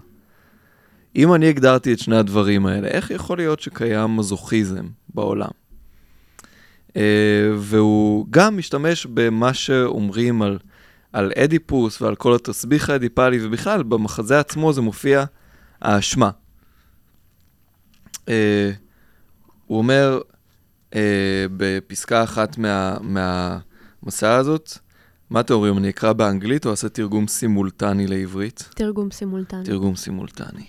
אם 1.16 1.34
אני 1.34 1.48
הגדרתי 1.48 1.92
את 1.92 1.98
שני 1.98 2.16
הדברים 2.16 2.66
האלה, 2.66 2.88
איך 2.88 3.10
יכול 3.10 3.36
להיות 3.36 3.60
שקיים 3.60 4.16
מזוכיזם 4.16 4.86
בעולם? 5.14 5.50
Uh, 6.88 6.96
והוא 7.58 8.26
גם 8.30 8.56
משתמש 8.56 9.06
במה 9.06 9.54
שאומרים 9.54 10.42
על, 10.42 10.58
על 11.12 11.32
אדיפוס 11.36 12.02
ועל 12.02 12.14
כל 12.14 12.34
התסביך 12.34 12.90
האדיפלי, 12.90 13.46
ובכלל, 13.46 13.82
במחזה 13.82 14.40
עצמו 14.40 14.72
זה 14.72 14.80
מופיע 14.80 15.24
האשמה. 15.80 16.30
Uh, 18.14 18.28
הוא 19.66 19.78
אומר, 19.78 20.20
uh, 20.90 20.94
בפסקה 21.56 22.24
אחת 22.24 22.58
מה, 22.58 22.96
מהמסע 23.00 24.34
הזאת, 24.34 24.78
מה 25.30 25.40
אתם 25.40 25.54
אומרים, 25.54 25.78
אני 25.78 25.88
אקרא 25.88 26.12
באנגלית 26.12 26.66
או 26.66 26.70
אעשה 26.70 26.88
תרגום 26.88 27.28
סימולטני 27.28 28.06
לעברית? 28.06 28.68
תרגום 28.74 29.10
סימולטני. 29.10 29.64
תרגום 29.64 29.96
סימולטני. 29.96 30.64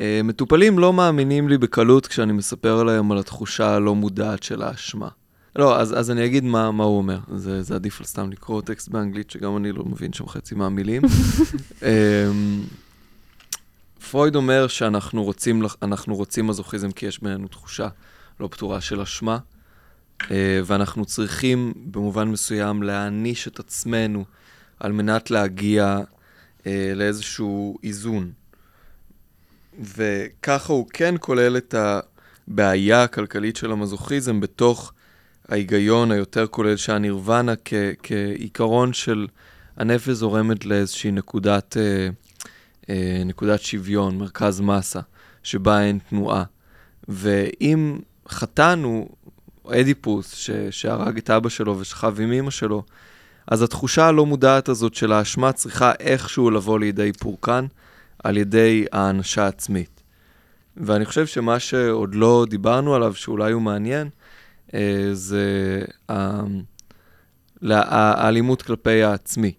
Uh, 0.00 0.02
מטופלים 0.24 0.78
לא 0.78 0.92
מאמינים 0.92 1.48
לי 1.48 1.58
בקלות 1.58 2.06
כשאני 2.06 2.32
מספר 2.32 2.82
להם 2.82 3.12
על 3.12 3.18
התחושה 3.18 3.74
הלא 3.74 3.94
מודעת 3.94 4.42
של 4.42 4.62
האשמה. 4.62 5.08
לא, 5.56 5.80
אז, 5.80 5.98
אז 5.98 6.10
אני 6.10 6.24
אגיד 6.24 6.44
מה, 6.44 6.70
מה 6.70 6.84
הוא 6.84 6.98
אומר. 6.98 7.18
זה, 7.36 7.62
זה 7.62 7.74
עדיף 7.74 8.00
על 8.00 8.06
סתם 8.06 8.30
לקרוא 8.30 8.62
טקסט 8.62 8.88
באנגלית, 8.88 9.30
שגם 9.30 9.56
אני 9.56 9.72
לא 9.72 9.84
מבין 9.84 10.12
שם 10.12 10.28
חצי 10.28 10.54
מהמילים. 10.54 11.02
um, 11.80 11.84
פרויד 14.10 14.36
אומר 14.36 14.66
שאנחנו 14.66 15.24
רוצים, 15.24 15.62
רוצים 16.08 16.46
מזוכיזם 16.46 16.90
כי 16.90 17.06
יש 17.06 17.22
בינינו 17.22 17.48
תחושה 17.48 17.88
לא 18.40 18.48
פתורה 18.50 18.80
של 18.80 19.00
אשמה, 19.00 19.38
uh, 20.22 20.26
ואנחנו 20.64 21.04
צריכים 21.04 21.72
במובן 21.76 22.28
מסוים 22.28 22.82
להעניש 22.82 23.48
את 23.48 23.58
עצמנו 23.58 24.24
על 24.80 24.92
מנת 24.92 25.30
להגיע 25.30 25.98
לאיזשהו 26.94 27.78
איזון. 27.82 28.39
וככה 29.78 30.72
הוא 30.72 30.86
כן 30.92 31.14
כולל 31.20 31.56
את 31.56 31.74
הבעיה 32.48 33.02
הכלכלית 33.02 33.56
של 33.56 33.72
המזוכיזם 33.72 34.40
בתוך 34.40 34.92
ההיגיון 35.48 36.10
היותר 36.10 36.46
כולל 36.46 36.76
שהנירוונה 36.76 37.52
כ- 37.64 37.72
כעיקרון 38.02 38.92
של 38.92 39.26
הנפש 39.76 40.08
זורמת 40.08 40.66
לאיזושהי 40.66 41.10
נקודת, 41.10 41.76
אה, 41.76 42.08
אה, 42.90 43.22
נקודת 43.24 43.60
שוויון, 43.62 44.18
מרכז 44.18 44.60
מסה, 44.60 45.00
שבה 45.42 45.82
אין 45.82 45.98
תנועה. 46.08 46.44
ואם 47.08 47.98
חטאנו, 48.28 49.08
אדיפוס, 49.68 50.34
ש- 50.34 50.50
שהרג 50.70 51.16
את 51.18 51.30
אבא 51.30 51.48
שלו 51.48 51.78
ושכב 51.78 52.20
עם 52.20 52.32
אמא 52.32 52.50
שלו, 52.50 52.82
אז 53.46 53.62
התחושה 53.62 54.06
הלא 54.06 54.26
מודעת 54.26 54.68
הזאת 54.68 54.94
של 54.94 55.12
האשמה 55.12 55.52
צריכה 55.52 55.92
איכשהו 56.00 56.50
לבוא 56.50 56.78
לידי 56.78 57.12
פורקן. 57.12 57.66
על 58.24 58.36
ידי 58.36 58.84
האנשה 58.92 59.46
עצמית. 59.46 60.02
ואני 60.76 61.04
חושב 61.04 61.26
שמה 61.26 61.58
שעוד 61.58 62.14
לא 62.14 62.46
דיברנו 62.50 62.94
עליו, 62.94 63.14
שאולי 63.14 63.52
הוא 63.52 63.62
מעניין, 63.62 64.08
אה, 64.74 65.08
זה 65.12 65.82
אה, 66.10 66.40
האלימות 67.62 68.62
כלפי 68.62 69.02
העצמי. 69.02 69.52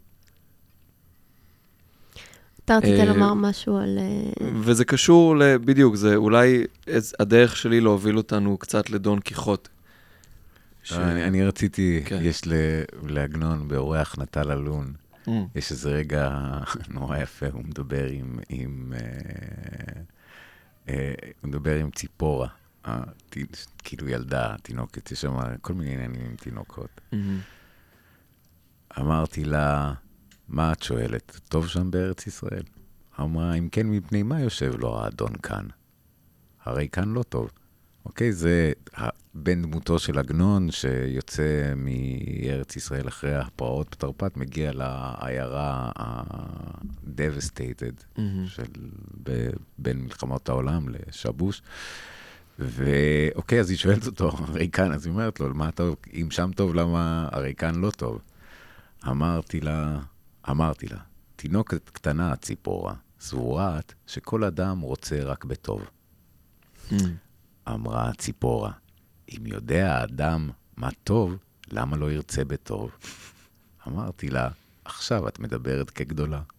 אתה 2.66 2.78
רצית 2.78 3.00
אה, 3.00 3.06
לומר 3.06 3.34
משהו 3.34 3.78
על... 3.78 4.00
וזה 4.62 4.86
קשור, 4.86 5.38
ל- 5.38 5.58
בדיוק, 5.58 5.96
זה 5.96 6.16
אולי 6.16 6.64
הדרך 7.20 7.56
שלי 7.58 7.82
להוביל 7.82 8.18
אותנו 8.18 8.58
קצת 8.58 8.90
לדון 8.90 9.20
קיחוט. 9.20 9.68
ש- 10.84 10.94
אני 10.94 11.24
אני 11.24 11.46
רציתי, 11.46 12.02
כן. 12.06 12.20
יש 12.22 12.42
ל- 12.48 12.54
לעגנון 13.08 13.68
באורח 13.68 14.16
נטל 14.20 14.52
אלון, 14.52 14.94
Mm, 15.28 15.30
יש 15.56 15.72
איזה 15.72 15.90
רגע 15.90 16.50
נורא 16.90 17.18
יפה, 17.18 17.46
הוא 17.52 17.64
מדבר 17.64 18.06
עם, 18.08 18.40
עם 18.50 18.94
אה, 18.96 20.02
אה, 20.90 21.14
הוא 21.42 21.50
מדבר 21.50 21.76
עם 21.76 21.92
ציפורה, 21.92 22.48
הת- 22.86 23.36
כאילו 23.84 24.10
ילדה, 24.10 24.56
תינוקת, 24.64 25.12
יש 25.12 25.22
שם 25.22 25.36
כל 25.62 25.74
מיני 25.74 25.94
עניינים 25.94 26.22
עם 26.26 26.36
תינוקות. 26.36 27.02
מהמם. 27.12 27.40
אמרתי 29.00 29.46
לה, 29.46 29.94
מה 30.48 30.72
את 30.74 30.84
שואלת? 30.84 31.40
טוב 31.50 31.68
שם 31.68 31.92
בארץ 31.92 32.28
ישראל? 32.28 32.64
אמרה, 33.20 33.54
אם 33.54 33.70
כן, 33.72 33.88
מפני 33.88 34.24
מה 34.24 34.40
יושב 34.42 34.74
לו 34.80 35.00
האדון 35.00 35.34
כאן? 35.44 35.66
הרי 36.64 36.88
כאן 36.92 37.10
לא 37.14 37.24
טוב. 37.24 37.52
אוקיי, 38.06 38.34
זה 38.34 38.72
בן 39.34 39.62
דמותו 39.62 40.00
של 40.00 40.20
עגנון, 40.20 40.72
שיוצא 40.72 41.74
מארץ 41.76 42.76
ישראל 42.76 43.08
אחרי 43.08 43.36
הפרעות 43.36 43.88
בתרפ"ט, 43.92 44.38
מגיע 44.38 44.72
לעיירה 44.74 45.92
ה-devastated 46.00 48.04
מהמם. 48.18 48.48
של 48.48 48.64
ב- 49.24 49.50
בין 49.78 50.02
מלחמות 50.02 50.50
העולם 50.50 50.86
לשבוש. 50.90 51.62
ואוקיי, 52.60 53.60
אז 53.60 53.70
היא 53.70 53.78
שואלת 53.78 54.06
אותו, 54.06 54.30
הרי 54.30 54.70
כאן, 54.72 54.92
אז 54.92 55.06
היא 55.06 55.12
אומרת 55.12 55.40
לו, 55.40 55.54
מה 55.54 55.72
טוב, 55.72 55.96
אם 56.14 56.28
שם 56.32 56.52
טוב, 56.56 56.76
למה 56.76 57.30
הרי 57.32 57.54
כאן 57.56 57.76
לא 57.76 57.92
טוב? 57.92 58.22
אמרתי 59.08 59.62
לה, 59.62 60.00
אמרתי 60.50 60.88
לה, 60.88 60.98
תינוקת 61.36 61.90
קטנה, 61.90 62.36
ציפורה, 62.36 62.94
סבורה 63.20 63.80
את 63.80 63.94
שכל 64.08 64.44
אדם 64.44 64.80
רוצה 64.80 65.24
רק 65.24 65.46
בטוב. 65.46 65.82
מהמם. 66.92 67.16
אמרה 67.70 68.10
הציפורה, 68.10 68.72
אם 69.30 69.46
יודע 69.46 69.96
האדם 69.96 70.50
מה 70.78 70.90
טוב, 71.04 71.38
למה 71.72 71.98
לא 71.98 72.12
ירצה 72.12 72.44
בטוב? 72.44 72.92
אמרתי 73.88 74.30
לה, 74.30 74.50
עכשיו 74.86 75.28
את 75.28 75.40
מדברת 75.40 75.90
כגדולה. 75.90 76.42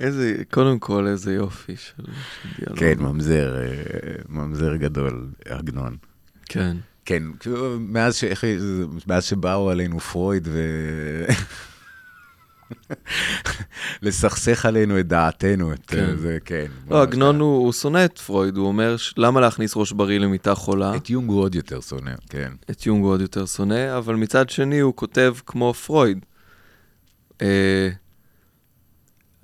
איזה, 0.00 0.42
קודם 0.50 0.78
כל, 0.78 1.06
איזה 1.06 1.34
יופי 1.34 1.76
של 1.76 2.04
של 2.42 2.48
דיאלוג. 2.58 2.78
כן, 2.78 2.98
ממזר, 2.98 3.56
אה, 3.56 3.66
ממזר 4.28 4.76
גדול, 4.76 5.30
עגנון. 5.44 5.96
כן. 6.44 6.76
כן, 7.04 7.22
מאז, 7.78 8.16
ש... 8.16 8.24
מאז 9.06 9.24
שבאו 9.24 9.70
עלינו 9.70 10.00
פרויד 10.00 10.48
ו... 10.50 10.58
לסכסך 14.02 14.66
עלינו 14.66 15.00
את 15.00 15.08
דעתנו, 15.08 15.72
את 15.72 15.86
כן. 15.86 16.16
זה, 16.16 16.38
כן. 16.44 16.66
לא, 16.90 17.02
עגנון 17.02 17.40
הוא 17.40 17.58
הוא 17.58 17.72
שונא 17.72 18.04
את 18.04 18.18
פרויד, 18.18 18.56
הוא 18.56 18.66
אומר, 18.66 18.96
ש- 18.96 19.14
למה 19.16 19.40
להכניס 19.40 19.76
ראש 19.76 19.92
בריא 19.92 20.18
למיטה 20.18 20.54
חולה? 20.54 20.96
את 20.96 21.10
יונג 21.10 21.30
הוא 21.30 21.40
עוד 21.40 21.54
יותר 21.54 21.80
שונא, 21.80 22.12
כן. 22.28 22.52
את 22.70 22.86
יונג 22.86 23.04
הוא 23.04 23.10
עוד 23.10 23.20
יותר 23.20 23.46
שונא, 23.46 23.98
אבל 23.98 24.14
מצד 24.14 24.50
שני 24.50 24.80
הוא 24.80 24.92
כותב 24.96 25.34
כמו 25.46 25.74
פרויד. 25.74 26.18
אה, 27.42 27.88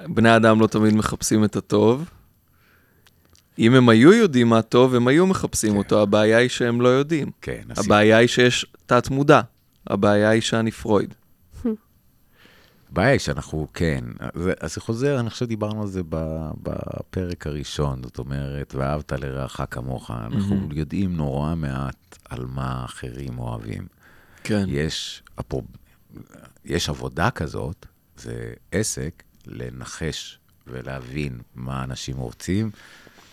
בני 0.06 0.36
אדם 0.36 0.60
לא 0.60 0.66
תמיד 0.66 0.94
מחפשים 0.94 1.44
את 1.44 1.56
הטוב. 1.56 2.10
אם 3.58 3.74
הם 3.74 3.88
היו 3.88 4.12
יודעים 4.12 4.48
מה 4.48 4.62
טוב, 4.62 4.94
הם 4.94 5.08
היו 5.08 5.26
מחפשים 5.26 5.70
כן. 5.72 5.76
אותו, 5.78 6.02
הבעיה 6.02 6.38
היא 6.38 6.48
שהם 6.48 6.80
לא 6.80 6.88
יודעים. 6.88 7.30
כן, 7.42 7.62
הבעיה 7.76 8.16
היא 8.16 8.28
שיש 8.28 8.66
תת-מודע, 8.86 9.40
הבעיה 9.86 10.30
היא 10.30 10.40
שאני 10.40 10.70
פרויד. 10.70 11.14
הבעיה 12.92 13.10
היא 13.10 13.18
שאנחנו, 13.18 13.66
כן, 13.74 14.04
אז 14.60 14.74
זה 14.74 14.80
חוזר, 14.80 15.20
אני 15.20 15.30
חושב 15.30 15.44
שדיברנו 15.44 15.82
על 15.82 15.88
זה 15.88 16.00
בפרק 16.62 17.46
הראשון, 17.46 18.02
זאת 18.04 18.18
אומרת, 18.18 18.74
ואהבת 18.74 19.12
לרעך 19.12 19.60
כמוך. 19.70 20.10
אנחנו 20.10 20.54
מהמם. 20.56 20.72
יודעים 20.72 21.16
נורא 21.16 21.54
מעט 21.54 22.18
על 22.28 22.44
מה 22.46 22.84
אחרים 22.84 23.38
אוהבים. 23.38 23.86
כן. 24.44 24.64
יש, 24.68 25.22
אפרופ- 25.40 26.18
יש 26.64 26.88
עבודה 26.88 27.30
כזאת, 27.30 27.86
זה 28.16 28.52
עסק, 28.72 29.22
לנחש 29.46 30.38
ולהבין 30.66 31.40
מה 31.54 31.84
אנשים 31.84 32.16
רוצים, 32.16 32.70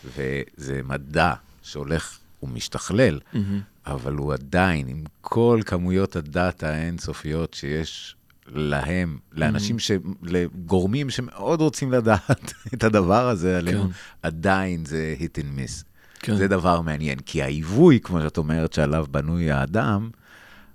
וזה 0.04 0.80
מדע 0.84 1.32
שהולך 1.62 2.18
ומשתכלל, 2.42 3.20
מהמם. 3.32 3.60
אבל 3.86 4.12
הוא 4.14 4.32
עדיין, 4.34 4.88
עם 4.88 5.04
כל 5.20 5.60
כמויות 5.66 6.16
הדאטה 6.16 6.68
האינסופיות 6.68 7.54
שיש 7.54 8.16
להם, 8.54 9.18
לאנשים, 9.32 9.78
ש... 9.78 9.90
לגורמים 10.22 11.10
שמאוד 11.10 11.60
רוצים 11.60 11.92
לדעת 11.92 12.52
את 12.74 12.84
הדבר 12.84 13.28
הזה 13.28 13.58
עלינו, 13.58 13.84
כן. 13.84 13.90
עדיין 14.22 14.84
זה 14.84 15.14
hit 15.18 15.38
and 15.38 15.58
miss. 15.58 15.84
כן. 16.20 16.36
זה 16.36 16.48
דבר 16.48 16.80
מעניין, 16.80 17.18
כי 17.18 17.42
ההיווי, 17.42 18.00
כמו 18.00 18.20
שאת 18.20 18.38
אומרת, 18.38 18.72
שעליו 18.72 19.06
בנוי 19.10 19.50
האדם, 19.50 20.10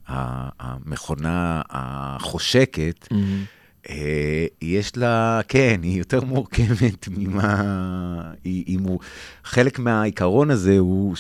המכונה 0.08 1.62
החושקת, 1.70 3.08
מהמם. 3.12 3.44
אה, 3.90 4.46
יש 4.62 4.98
לה, 4.98 5.42
כן, 5.48 5.80
היא 5.84 5.98
יותר 6.00 6.22
מורכבת 6.22 7.08
ממה... 7.18 7.62
היא, 8.44 8.64
היא 8.68 8.80
מו... 8.80 9.00
חלק 9.44 9.80
מהעיקרון 9.80 10.52
הזה 10.52 10.78
הוא 10.78 11.16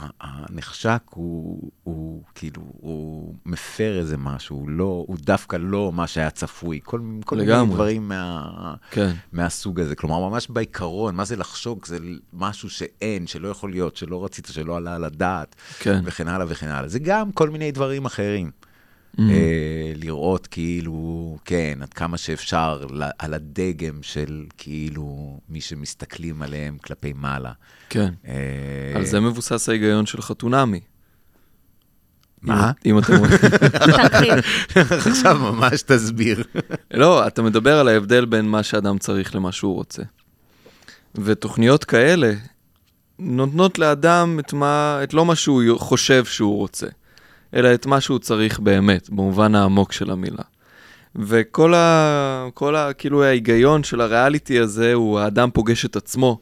שהנחשק 0.00 1.02
הוא, 1.10 1.70
הוא 1.82 2.22
כאילו, 2.34 2.62
הוא 2.80 3.34
מפר 3.46 3.98
איזה 3.98 4.16
משהו, 4.16 4.56
הוא, 4.56 4.68
לא, 4.68 5.04
הוא 5.08 5.16
דווקא 5.20 5.56
לא 5.60 5.92
מה 5.92 6.06
שהיה 6.06 6.30
צפוי. 6.30 6.80
כל, 6.84 7.00
כל 7.24 7.36
מיני. 7.36 7.74
דברים 7.74 8.08
מה, 8.08 8.74
כן. 8.90 9.12
מהסוג 9.32 9.80
הזה. 9.80 9.94
כלומר, 9.94 10.28
ממש 10.28 10.48
בעיקרון, 10.50 11.14
מה 11.14 11.24
זה 11.24 11.36
לחשוק? 11.36 11.86
זה 11.86 11.98
משהו 12.32 12.70
שאין, 12.70 13.26
שלא 13.26 13.48
יכול 13.48 13.70
להיות, 13.70 13.96
שלא 13.96 14.24
רצית, 14.24 14.48
שלא 14.52 14.76
עלה 14.76 14.94
על 14.94 15.04
הדעת, 15.04 15.56
כן. 15.78 16.00
וכן 16.04 16.28
הלאה 16.28 16.46
וכן 16.48 16.68
הלאה. 16.68 16.88
זה 16.88 16.98
גם 16.98 17.32
כל 17.32 17.50
מיני 17.50 17.72
דברים 17.72 18.04
אחרים. 18.04 18.50
אה, 19.18 19.92
לראות 19.96 20.46
כאילו, 20.46 21.38
כן, 21.44 21.78
עד 21.82 21.94
כמה 21.94 22.16
שאפשר 22.16 22.82
על 23.18 23.34
הדגם 23.34 24.02
של 24.02 24.44
כאילו 24.58 25.38
מי 25.48 25.60
שמסתכלים 25.60 26.42
עליהם 26.42 26.78
כלפי 26.78 27.12
מעלה. 27.12 27.52
כן. 27.88 28.14
אה, 28.28 28.92
על 28.94 29.04
זה 29.04 29.20
מבוסס 29.20 29.68
ההיגיון 29.68 30.06
של 30.06 30.22
חתונמי. 30.22 30.80
מה? 32.42 32.72
אם 32.86 32.98
אתם... 32.98 33.12
תרחיב. 33.70 34.34
עכשיו 35.10 35.38
ממש 35.38 35.82
תסביר. 35.82 36.44
לא, 36.90 37.26
אתה 37.26 37.42
מדבר 37.42 37.78
על 37.78 37.88
ההבדל 37.88 38.24
בין 38.24 38.44
מה 38.44 38.62
שאדם 38.62 38.98
צריך 38.98 39.34
למה 39.34 39.52
שהוא 39.52 39.74
רוצה. 39.74 40.02
ותוכניות 41.14 41.84
כאלה 41.84 42.32
נותנות 43.18 43.78
לאדם 43.78 44.38
את, 44.40 44.52
מה, 44.52 45.00
את 45.02 45.14
לא 45.14 45.24
מה 45.24 45.34
שהוא 45.34 45.78
חושב 45.78 46.24
שהוא 46.24 46.56
רוצה, 46.56 46.86
אלא 47.54 47.74
את 47.74 47.86
מה 47.86 48.00
שהוא 48.00 48.18
צריך 48.18 48.60
באמת, 48.60 49.10
במובן 49.10 49.54
העמוק 49.54 49.92
של 49.92 50.10
המילה. 50.10 50.42
וכל 51.16 51.74
ה... 51.74 52.48
כל 52.54 52.76
ה... 52.76 52.92
כאילו 52.92 53.24
ההיגיון 53.24 53.84
של 53.84 54.00
הריאליטי 54.00 54.58
הזה 54.58 54.94
הוא 54.94 55.18
האדם 55.18 55.50
פוגש 55.50 55.84
את 55.84 55.96
עצמו 55.96 56.40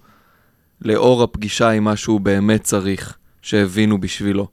לאור 0.83 1.23
הפגישה 1.23 1.71
עם 1.71 1.85
מה 1.85 1.97
שהוא 1.97 2.21
באמת 2.21 2.63
צריך, 2.63 3.17
שהבינו 3.43 4.01
בשבילו. 4.01 4.49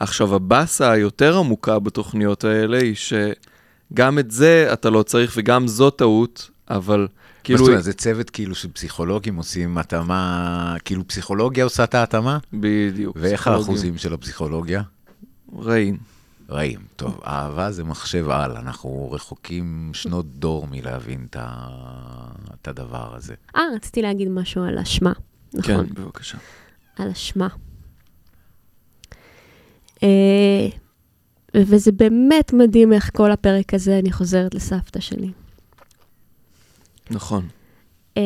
עכשיו, 0.00 0.34
הבאסה 0.34 0.90
היותר 0.90 1.38
עמוקה 1.38 1.78
בתוכניות 1.78 2.44
האלה 2.44 2.78
היא 2.78 2.94
שגם 2.94 4.18
את 4.18 4.30
זה 4.30 4.68
אתה 4.72 4.90
לא 4.90 5.02
צריך 5.02 5.32
וגם 5.36 5.68
זו 5.68 5.90
טעות, 5.90 6.50
אבל 6.70 7.08
כאילו... 7.44 7.64
כאילו... 7.64 7.80
זה 7.80 7.92
צוות 7.92 8.30
כאילו 8.30 8.54
שפסיכולוגים 8.54 9.36
עושים 9.36 9.78
התאמה, 9.78 10.76
כאילו 10.84 11.08
פסיכולוגיה 11.08 11.64
עושה 11.64 11.84
את 11.84 11.94
ההתאמה? 11.94 12.38
בדיוק. 12.52 13.16
ואיך. 13.20 13.46
האחוזים 13.46 13.98
של 13.98 14.14
הפסיכולוגיה? 14.14 14.82
רעים. 15.58 15.98
רעים. 16.50 16.80
טוב, 16.96 17.20
אהבה 17.26 17.72
זה 17.72 17.84
מחשב 17.84 18.28
על, 18.30 18.56
אנחנו 18.56 19.12
רחוקים 19.12 19.90
שנות 19.94 20.26
דור 20.26 20.66
מלהבין 20.70 21.26
את 22.54 22.68
הדבר 22.68 23.16
הזה. 23.16 23.34
אה, 23.56 23.62
רציתי 23.76 24.02
להגיד 24.02 24.28
משהו 24.28 24.64
על 24.64 24.78
אשמה. 24.78 25.12
נכון, 25.54 25.86
כן, 25.86 25.94
בבקשה. 25.94 26.38
על 26.96 27.08
אשמה. 27.10 27.48
אה, 30.02 30.68
וזה 31.56 31.92
באמת 31.92 32.52
מדהים 32.52 32.92
איך 32.92 33.10
כל 33.16 33.32
הפרק 33.32 33.74
הזה 33.74 33.98
אני 33.98 34.12
חוזרת 34.12 34.54
לסבתא 34.54 35.00
שלי. 35.00 35.32
נכון. 37.10 37.48
אה, 38.16 38.22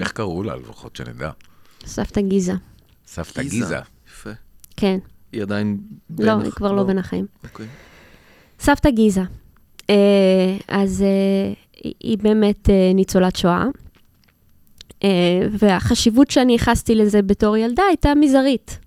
איך 0.00 0.12
קראו 0.12 0.42
לה 0.42 0.56
לפחות 0.56 0.96
שנדע? 0.96 1.30
סבתא 1.86 2.20
גיזה, 2.20 2.52
סבתא 3.06 3.42
גיזה. 3.42 3.78
יפה. 4.08 4.30
כן. 4.76 4.98
היא 5.34 5.42
עדיין... 5.42 5.78
לא, 6.18 6.32
היא 6.42 6.50
כבר 6.50 6.72
לא 6.72 6.82
בין 6.84 6.98
החיים. 6.98 7.26
אוקיי. 7.44 7.66
סבתא 8.60 8.90
גיזה. 8.90 9.22
אה, 9.90 10.56
אז 10.68 11.02
אה, 11.02 11.52
היא- 12.00 12.18
באמת 12.18 12.70
אה, 12.70 12.90
ניצולת 12.94 13.36
שואה, 13.36 13.64
אה, 15.04 15.08
והחשיבות 15.50 16.30
שאני 16.30 16.52
ייחסתי 16.52 16.94
לזה 16.94 17.22
בתור 17.22 17.56
ילדה 17.56 17.82
הייתה 17.88 18.14
מזערית. 18.14 18.78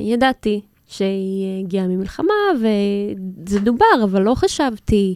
ידעתי 0.00 0.60
שהיא 0.86 1.64
הגיעה 1.64 1.86
ממלחמה, 1.86 2.34
וזה 2.60 3.60
דובר, 3.60 3.84
אבל 4.04 4.22
לא 4.22 4.34
חשבתי 4.34 5.14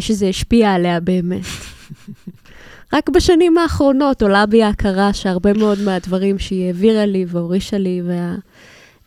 שזה 0.00 0.26
השפיע 0.26 0.72
עליה 0.72 1.00
באמת. 1.00 1.42
רק 2.94 3.08
בשנים 3.08 3.58
האחרונות 3.58 4.22
עולה 4.22 4.46
בי 4.46 4.62
ההכרה 4.62 5.12
שהרבה 5.12 5.52
מאוד 5.52 5.78
מהדברים 5.84 6.38
שהיא 6.38 6.66
העבירה 6.66 7.06
לי 7.06 7.24
והורישה 7.28 7.78
לי, 7.78 8.02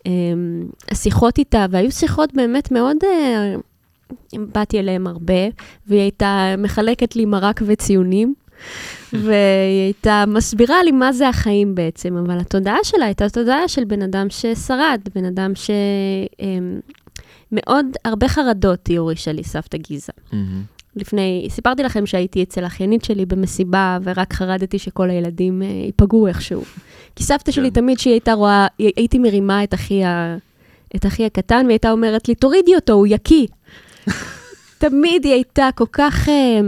והשיחות 0.06 1.38
איתה, 1.38 1.66
והיו 1.70 1.92
שיחות 1.92 2.34
באמת 2.34 2.72
מאוד, 2.72 2.98
אה, 3.04 3.56
באתי 4.34 4.80
אליהם 4.80 5.08
הרבה, 5.08 5.44
והיא 5.88 6.02
הייתה 6.02 6.56
מחלקת 6.58 7.16
לי 7.16 7.26
מרק 7.26 7.62
וציונים. 7.66 8.34
והיא 9.14 9.84
הייתה 9.84 10.24
מסבירה 10.28 10.84
לי 10.84 10.92
מה 10.92 11.14
זה 11.14 11.30
החיים 11.30 11.76
בעצם, 11.76 12.18
אבל 12.18 12.40
התודעה 12.40 12.78
שלה 12.84 13.06
הייתה 13.06 13.30
תודעה 13.30 13.68
של 13.68 13.84
בן 13.84 14.02
אדם 14.02 14.28
ששרד, 14.30 15.02
בן 15.16 15.26
אדם 15.26 15.52
שמאוד, 17.52 17.86
הרבה 18.06 18.28
חרדות 18.28 18.88
היא 18.88 19.00
הורישה 19.00 19.32
לי, 19.32 19.44
סבתא 19.44 19.78
גיזה. 19.78 20.14
לפני, 20.96 21.48
סיפרתי 21.50 21.84
לכם 21.84 22.06
שהייתי 22.06 22.44
אצל 22.44 22.66
אחיינית 22.66 23.04
שלי 23.04 23.26
במסיבה, 23.26 23.98
ורק 24.04 24.34
חרדתי 24.34 24.80
שכל 24.80 25.10
הילדים 25.10 25.62
אה, 25.62 25.68
ייפגעו 25.68 26.28
איכשהו. 26.28 26.64
כי 27.16 27.24
סבתא 27.24 27.52
שלי 27.52 27.70
כן. 27.70 27.74
תמיד 27.74 28.00
שהיא 28.00 28.14
הייתה 28.14 28.34
רואה, 28.34 28.68
הייתי 28.80 29.20
מרימה 29.20 29.64
את 29.64 29.74
אחי, 29.74 30.04
ה, 30.04 30.38
את 30.96 31.06
אחי 31.06 31.26
הקטן, 31.26 31.56
והיא 31.66 31.70
הייתה 31.70 31.92
אומרת 31.92 32.28
לי, 32.28 32.36
תורידי 32.36 32.76
אותו, 32.76 32.94
הוא 32.94 33.08
יקיא. 33.08 33.48
תמיד 34.78 35.26
היא 35.26 35.34
הייתה 35.34 35.70
כל 35.76 35.86
כך... 35.92 36.30
אה, 36.30 36.62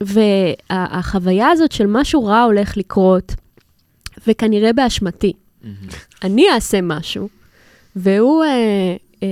והחוויה 0.00 1.48
הזאת 1.48 1.72
של 1.72 1.86
משהו 1.86 2.24
רע 2.24 2.42
הולך 2.42 2.76
לקרות, 2.76 3.34
וכנראה 4.26 4.72
באשמתי. 4.72 5.32
אני 6.22 6.50
אעשה 6.54 6.80
משהו, 6.82 7.28
והוא 7.96 8.44
אה, 8.44 8.96
אה, 9.22 9.28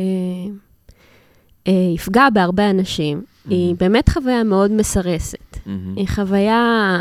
אה, 1.69 1.93
יפגע 1.95 2.31
בהרבה 2.31 2.71
אנשים, 2.71 3.23
היא 3.51 3.75
באמת 3.79 4.09
חוויה 4.09 4.45
מאוד 4.45 4.73
מסרסת. 4.73 5.57
מהמם. 5.67 5.95
היא 5.97 6.09
חוויה, 6.09 7.01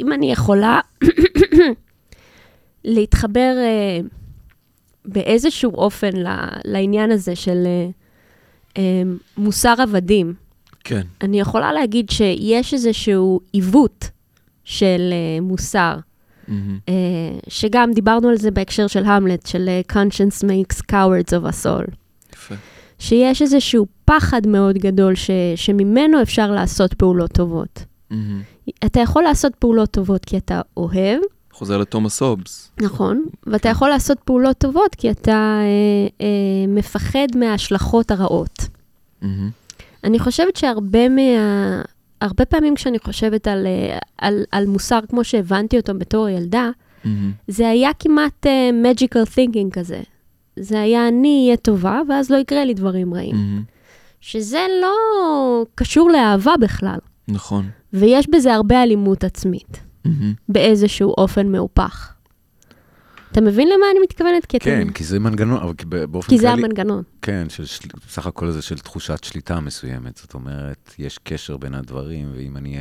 אם 0.00 0.12
אני 0.12 0.32
יכולה 0.32 0.80
להתחבר 2.84 3.54
אה, 3.58 4.00
באיזשהו 5.04 5.70
אופן 5.74 6.16
ל- 6.16 6.28
לעניין 6.64 7.10
הזה 7.10 7.36
של 7.36 7.62
אה, 7.66 7.88
אה, 8.76 9.02
מוסר 9.36 9.74
עבדים, 9.78 10.34
כן. 10.84 11.02
אני 11.22 11.40
יכולה 11.40 11.72
להגיד 11.72 12.10
שיש 12.10 12.74
איזשהו 12.74 13.40
עיוות 13.52 14.10
של 14.64 15.10
אה, 15.12 15.40
מוסר, 15.40 15.96
מהמם. 16.48 16.78
אה, 16.88 16.94
שגם 17.48 17.92
דיברנו 17.94 18.28
על 18.28 18.36
זה 18.36 18.50
בהקשר 18.50 18.86
של 18.86 19.04
המלט, 19.04 19.46
של 19.46 19.68
אה, 19.68 19.80
conscience 19.92 20.44
makes 20.44 20.80
cowards 20.92 21.30
of 21.30 21.50
us 21.50 21.66
all. 21.66 21.90
יפה. 22.32 22.54
שיש 23.04 23.42
איזשהו 23.42 23.86
פחד 24.04 24.46
מאוד 24.46 24.78
גדול 24.78 25.14
ש, 25.14 25.30
שממנו 25.56 26.22
אפשר 26.22 26.50
לעשות 26.50 26.94
פעולות 26.94 27.32
טובות. 27.32 27.84
מהמם. 28.10 28.42
אתה 28.84 29.00
יכול 29.00 29.22
לעשות 29.22 29.54
פעולות 29.54 29.90
טובות 29.90 30.24
כי 30.24 30.36
אתה 30.36 30.60
אוהב, 30.76 31.20
חוזר 31.52 31.78
לתומאס 31.78 32.22
הובס. 32.22 32.70
נכון, 32.80 33.24
ואתה 33.46 33.68
יכול 33.68 33.88
לעשות 33.88 34.18
פעולות 34.24 34.58
טובות 34.58 34.94
כי 34.94 35.10
אתה 35.10 35.32
אה, 35.32 36.26
אה, 36.26 36.66
מפחד 36.68 37.26
מההשלכות 37.34 38.10
הרעות. 38.10 38.68
מהמם. 39.22 39.50
אני 40.04 40.18
חושבת 40.18 40.56
שהרבה 40.56 41.08
מה... 41.08 41.22
הרבה 42.20 42.44
פעמים 42.44 42.74
כשאני 42.74 42.98
חושבת 42.98 43.48
על, 43.48 43.66
אה, 43.66 43.98
על, 44.18 44.44
על 44.52 44.66
מוסר 44.66 45.00
כמו 45.08 45.24
שהבנתי 45.24 45.76
אותו 45.78 45.94
בתור 45.98 46.28
ילדה, 46.28 46.70
מהמם. 47.04 47.32
זה 47.48 47.68
היה 47.68 47.90
כמעט 47.98 48.46
uh, 48.46 48.86
magical 48.86 49.28
thinking 49.36 49.70
כזה. 49.72 50.00
זה 50.58 50.80
היה 50.80 51.08
אני 51.08 51.42
אהיה 51.44 51.56
טובה, 51.56 52.00
ואז 52.08 52.30
לא 52.30 52.36
יקרה 52.36 52.64
לי 52.64 52.74
דברים 52.74 53.14
רעים. 53.14 53.36
מהמם. 53.36 53.62
שזה 54.20 54.66
לא 54.82 54.94
קשור 55.74 56.10
לאהבה 56.10 56.52
בכלל, 56.60 56.98
נכון. 57.28 57.68
ויש 57.92 58.26
בזה 58.30 58.54
הרבה 58.54 58.82
אלימות 58.82 59.24
עצמית, 59.24 59.80
מהמם. 60.04 60.34
באיזשהו 60.48 61.14
אופן 61.18 61.52
מהופך. 61.52 62.10
אתה 63.32 63.40
מבין 63.40 63.68
למה 63.68 63.86
אני 63.92 64.00
מתכוונת? 64.02 64.46
כי, 64.46 64.58
כן, 64.58 64.82
אתם... 64.82 64.92
כי 64.92 65.04
זה 65.04 65.18
מנגנון, 65.18 65.58
אבל 65.62 65.74
כי 65.74 65.84
באופן 65.86 66.28
כי 66.28 66.38
זה 66.38 66.46
כללי... 66.48 66.62
המנגנון. 66.62 67.02
כן, 67.22 67.46
של 67.48 67.64
של, 67.64 67.88
בסך 68.06 68.26
הכל 68.26 68.50
זה 68.50 68.62
של 68.62 68.78
תחושת 68.78 69.24
שליטה 69.24 69.60
מסוימת. 69.60 70.16
זאת 70.16 70.34
אומרת, 70.34 70.94
יש 70.98 71.18
קשר 71.18 71.56
בין 71.56 71.74
הדברים, 71.74 72.32
ואם 72.36 72.56
אני 72.56 72.76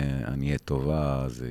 אהיה- 0.47 0.57
טובה, 0.65 1.25
זה 1.27 1.47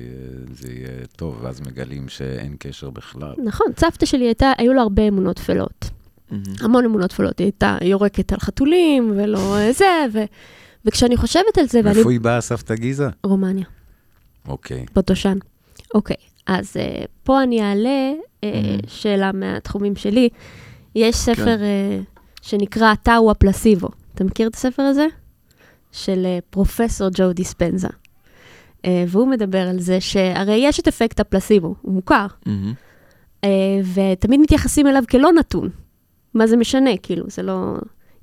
זה 0.53 0.67
יהיה 0.71 1.05
טוב, 1.15 1.37
ואז 1.41 1.61
מגלים 1.61 2.09
שאין 2.09 2.55
קשר 2.59 2.89
בכלל. 2.89 3.33
נכון, 3.45 3.67
סבתא 3.77 4.05
שלי 4.05 4.25
הייתה, 4.25 4.51
היו 4.57 4.73
לה 4.73 4.81
הרבה 4.81 5.07
אמונות 5.07 5.35
טפלות. 5.35 5.89
מהמם. 6.33 6.55
המון 6.61 6.85
אמונות 6.85 7.09
טפלות. 7.09 7.39
היא 7.39 7.45
הייתה 7.45 7.77
יורקת 7.81 8.33
על 8.33 8.39
חתולים, 8.39 9.13
ולא 9.17 9.57
זה, 9.71 9.85
ו... 10.13 10.19
וכשאני 10.85 11.17
חושבת 11.17 11.57
על 11.57 11.67
זה, 11.67 11.79
ואני... 11.83 11.95
מאיפה 11.95 12.11
היא 12.11 12.19
באה, 12.19 12.41
סבתא 12.41 12.75
גיזה? 12.75 13.07
רומניה, 13.23 13.65
אוקיי. 14.47 14.85
בוטושן. 14.95 15.37
אוקיי, 15.95 16.15
אז 16.47 16.75
uh, 16.77 17.07
פה 17.23 17.43
אני 17.43 17.61
אעלה 17.61 18.11
uh, 18.13 18.45
Mhm. 18.45 18.87
שאלה 18.87 19.31
מהתחומים 19.31 19.95
שלי. 19.95 20.29
יש 20.95 21.15
ספר 21.15 21.57
כן. 21.57 21.59
uh, 21.61 22.19
שנקרא 22.41 22.93
"אתה 22.93 23.15
הוא 23.15 23.31
הפלסיבו". 23.31 23.87
אתה 24.15 24.23
מכיר 24.23 24.47
את 24.47 24.55
הספר 24.55 24.81
הזה? 24.83 25.05
של 25.91 26.25
uh, 26.39 26.43
פרופסור 26.49 27.09
ג'ו 27.13 27.33
דיספנזה. 27.33 27.87
Uh, 27.87 28.85
והוא 29.07 29.27
מדבר 29.27 29.67
על 29.67 29.79
זה 29.79 30.01
שהרי 30.01 30.55
יש 30.55 30.79
את 30.79 30.87
אפקט 30.87 31.19
הפלסיבו, 31.19 31.75
הוא 31.81 31.93
מוכר. 31.93 32.25
מהמם. 32.45 32.73
אה, 33.43 33.49
ותמיד 34.13 34.39
מתייחסים 34.39 34.87
אליו 34.87 35.03
כלא 35.09 35.31
נתון. 35.33 35.69
מה 36.33 36.47
זה 36.47 36.57
משנה? 36.57 36.97
כאילו, 37.03 37.25
זה 37.27 37.43
לא... 37.43 37.75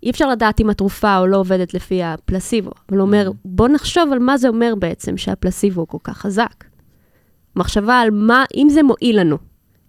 אי 0.03 0.11
אפשר 0.11 0.28
לדעת 0.28 0.61
אם 0.61 0.70
התרופה 0.70 1.19
או 1.19 1.27
לא 1.27 1.37
עובדת 1.37 1.74
לפי 1.74 2.03
הפלסיבו. 2.03 2.70
אבל 2.89 2.99
הוא 2.99 3.07
אומר, 3.07 3.28
Mhm. 3.31 3.37
בוא 3.45 3.69
נחשוב 3.69 4.12
על 4.12 4.19
מה 4.19 4.37
זה 4.39 4.49
אומר 4.49 4.74
בעצם 4.78 5.16
שהפלסיבו 5.16 5.89
כל 5.89 5.99
כך 6.05 6.19
חזק. 6.19 6.65
מחשבה 7.57 8.01
על 8.01 8.11
מה, 8.11 8.45
אם 8.57 8.69
זה 8.70 8.82
מועיל 8.82 9.20
לנו. 9.20 9.37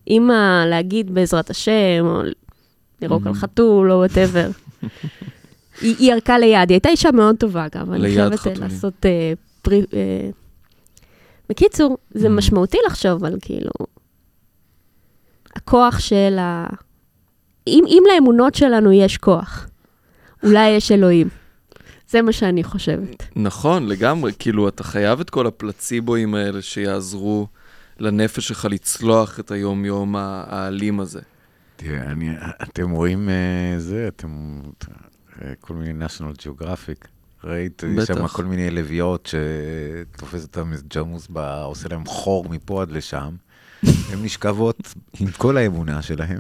אם 0.10 0.32
ה- 0.32 0.64
להגיד 0.68 1.14
בעזרת 1.14 1.50
השם, 1.50 1.72
או 2.06 2.22
לירוק 3.02 3.28
על 3.28 3.34
Mhm. 3.34 3.36
חתול, 3.36 3.92
או 3.92 3.98
וואטאבר. 3.98 4.50
היא, 5.82 5.96
היא 6.00 6.12
ירקה 6.14 6.38
ליד, 6.40 6.70
היא 6.70 6.76
הייתה 6.76 6.90
אישה 6.90 7.12
מאוד 7.12 7.36
טובה, 7.36 7.66
אגב. 7.66 7.92
אני 7.92 8.02
חייבת 8.14 8.32
אה, 8.32 8.38
חתולים. 8.38 8.62
לעשות 8.62 9.06
אה, 9.06 9.34
פרי... 9.62 9.82
אה... 9.94 10.30
בקיצור, 11.50 11.98
זה 12.12 12.28
Mhm. 12.28 12.32
משמעותי 12.32 12.78
לחשוב 12.88 13.26
על 13.26 13.36
כאילו... 13.42 13.72
הכוח 15.56 16.00
של 16.00 16.38
ה... 16.40 16.66
אם, 17.72 17.84
אם 17.88 18.04
לאמונות 18.14 18.56
שלנו 18.56 18.92
יש 18.92 19.18
כוח, 19.18 19.68
אולי 20.44 20.70
יש 20.70 20.92
אלוהים. 20.92 21.28
זה 22.10 22.22
מה 22.22 22.32
שאני 22.32 22.64
חושבת. 22.64 23.24
נכון, 23.36 23.88
לגמרי. 23.88 24.32
כאילו, 24.40 24.68
אתה 24.68 24.84
חייב 24.84 25.20
את 25.20 25.30
כל 25.30 25.48
הפלציבואים 25.48 26.36
האלה 26.36 26.62
שיעזרו 26.62 27.48
לנפש 28.00 28.48
שלך 28.48 28.68
לצלוח 28.72 29.40
את 29.40 29.52
היום-יום 29.52 30.16
האלים 30.18 31.00
הזה. 31.00 31.20
תראה, 31.76 32.04
אני, 32.12 32.30
אתם 32.64 32.92
רואים 32.92 33.30
אה, 33.30 33.80
זה, 33.80 34.08
אתם, 34.08 34.62
אה, 35.42 35.52
כל 35.60 35.74
מיני 35.74 36.06
national 36.06 36.38
geographic. 36.42 37.08
ראית, 37.44 37.84
יש 37.98 38.08
שם. 38.08 38.28
כל 38.28 38.46
מיני 38.46 38.72
לביאות 38.72 39.34
שתופס 40.16 40.44
אותם 40.44 40.72
איזה 40.74 40.84
ג'מוס, 40.96 41.28
ב- 41.30 41.62
עושה 41.64 41.88
להם 41.90 42.06
חור 42.06 42.50
מפה 42.50 42.82
עד 42.82 42.92
לשם. 42.92 43.30
הן 44.12 44.24
נשכבות 44.24 44.94
עם 45.20 45.32
כל 45.32 45.58
האמונה 45.58 46.02
שלהם. 46.02 46.40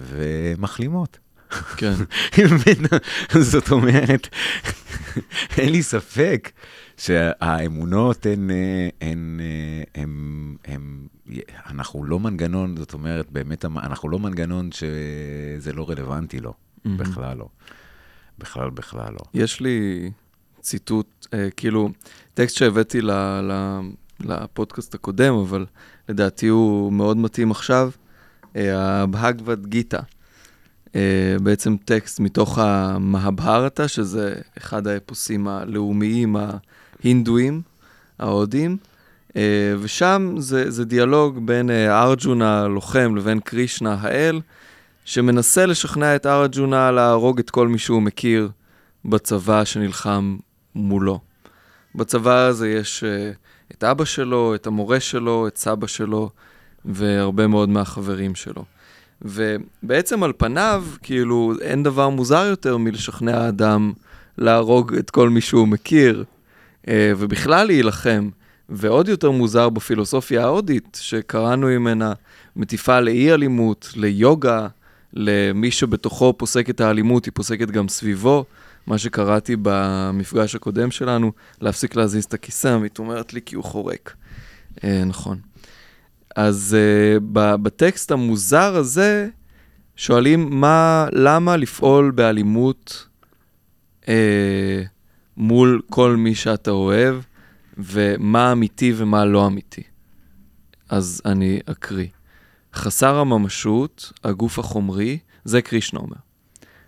ומחלימות. 0.00 1.18
כן. 1.76 1.94
זאת 3.40 3.70
אומרת, 3.70 4.28
אין 5.58 5.72
לי 5.72 5.82
ספק 5.82 6.50
שהאמונות 6.96 8.26
הן, 8.26 8.50
אה, 8.50 8.88
הן, 9.00 9.40
אה, 9.40 10.02
הן, 10.02 10.56
הן, 10.64 11.06
אנחנו 11.66 12.04
לא 12.04 12.20
מנגנון, 12.20 12.76
זאת 12.76 12.94
אומרת, 12.94 13.30
באמת, 13.30 13.64
אנחנו 13.64 14.08
לא 14.08 14.18
מנגנון 14.18 14.70
שזה 14.72 15.72
לא 15.72 15.90
רלוונטי 15.90 16.40
לו. 16.40 16.54
בכלל 16.84 17.36
לא. 17.36 17.48
בכלל, 18.38 18.70
בכלל 18.70 19.12
לא. 19.12 19.20
יש 19.34 19.60
לי 19.60 20.10
ציטוט, 20.60 21.26
אה, 21.34 21.48
כאילו, 21.56 21.88
טקסט 22.34 22.56
שהבאתי 22.56 23.00
לפודקאסט 24.20 24.94
הקודם, 24.94 25.34
אבל 25.34 25.66
לדעתי 26.08 26.48
הוא 26.48 26.92
מאוד 26.92 27.16
מתאים 27.16 27.50
עכשיו, 27.50 27.90
הבהגבד 28.54 29.66
גיתא. 29.66 30.00
אה, 30.94 31.36
בעצם 31.42 31.76
טקסט 31.84 32.20
מתוך 32.20 32.58
המהבהרתה, 32.58 33.88
שזה 33.88 34.34
אחד 34.58 34.86
האפוסים 34.86 35.48
הלאומיים 35.48 36.36
ההינדואים, 36.36 37.62
ההודים, 38.18 38.76
אה, 39.36 39.74
ושם 39.80 40.34
זה, 40.38 40.70
זה 40.70 40.84
דיאלוג 40.84 41.46
בין 41.46 41.70
אה, 41.70 42.02
ארג'ונה 42.02 42.62
הלוחם 42.62 43.16
לבין 43.16 43.40
קרישנה 43.40 43.96
האל, 44.00 44.40
שמנסה 45.04 45.66
לשכנע 45.66 46.16
את 46.16 46.26
ארג'ונה 46.26 46.90
להרוג 46.90 47.38
את 47.38 47.50
כל 47.50 47.68
מי 47.68 47.78
שהוא 47.78 48.02
מכיר 48.02 48.50
בצבא 49.04 49.64
שנלחם 49.64 50.36
מולו. 50.74 51.20
בצבא 51.94 52.36
הזה 52.36 52.68
יש 52.70 53.04
את 53.72 53.84
אבא 53.84 54.04
שלו, 54.04 54.54
את 54.54 54.66
המורה 54.66 55.00
שלו, 55.00 55.48
את 55.48 55.56
סבא 55.56 55.86
שלו, 55.86 56.30
והרבה 56.84 57.46
מאוד 57.46 57.68
מהחברים 57.68 58.34
שלו. 58.34 58.64
ובעצם 59.22 60.22
על 60.22 60.32
פניו, 60.36 60.84
כאילו, 61.02 61.52
אין 61.60 61.82
דבר 61.82 62.08
מוזר 62.08 62.44
יותר 62.44 62.76
מלשכנע 62.76 63.48
אדם 63.48 63.92
להרוג 64.38 64.94
את 64.94 65.10
כל 65.10 65.30
מי 65.30 65.40
שהוא 65.40 65.68
מכיר, 65.68 66.24
uh, 66.82 66.88
ובכלל 67.16 67.66
להילחם. 67.66 68.28
ועוד 68.68 69.08
יותר 69.08 69.30
מוזר 69.30 69.68
בפילוסופיה 69.68 70.42
ההודית, 70.42 70.98
שקראנו 71.00 71.66
ממנה 71.66 72.12
מטיפה 72.56 73.00
לאי-אלימות, 73.00 73.90
ליוגה, 73.96 74.66
למי 75.12 75.70
שבתוכו 75.70 76.34
פוסק 76.38 76.70
את 76.70 76.80
האלימות, 76.80 77.24
היא 77.24 77.32
פוסקת 77.34 77.70
גם 77.70 77.88
סביבו. 77.88 78.44
מה 78.86 78.98
שקראתי 78.98 79.56
במפגש 79.62 80.54
הקודם 80.54 80.90
שלנו, 80.90 81.32
להפסיק 81.60 81.96
להזיז 81.96 82.24
את 82.24 82.34
הכיסא, 82.34 82.68
עמית 82.68 82.98
אומרת 82.98 83.34
לי 83.34 83.40
כי 83.46 83.56
הוא 83.56 83.64
חורק. 83.64 84.14
אה, 84.84 85.04
נכון. 85.06 85.38
אז 86.36 86.76
אה, 86.78 87.20
ב- 87.32 87.54
בטקסט 87.62 88.10
המוזר 88.10 88.76
הזה, 88.76 89.28
שואלים 89.96 90.60
מה, 90.60 91.06
למה 91.12 91.56
לפעול 91.56 92.10
באלימות 92.10 93.08
אה, 94.08 94.82
מול 95.36 95.80
כל 95.90 96.16
מי 96.16 96.34
שאתה 96.34 96.70
אוהב, 96.70 97.16
ומה 97.78 98.52
אמיתי 98.52 98.92
ומה 98.96 99.24
לא 99.24 99.46
אמיתי. 99.46 99.82
אז 100.88 101.22
אני 101.24 101.60
אקריא. 101.66 102.08
חסר 102.74 103.16
הממשות, 103.16 104.12
הגוף 104.24 104.58
החומרי, 104.58 105.18
זה 105.44 105.62
קרישנה 105.62 106.00
אומר. 106.00 106.16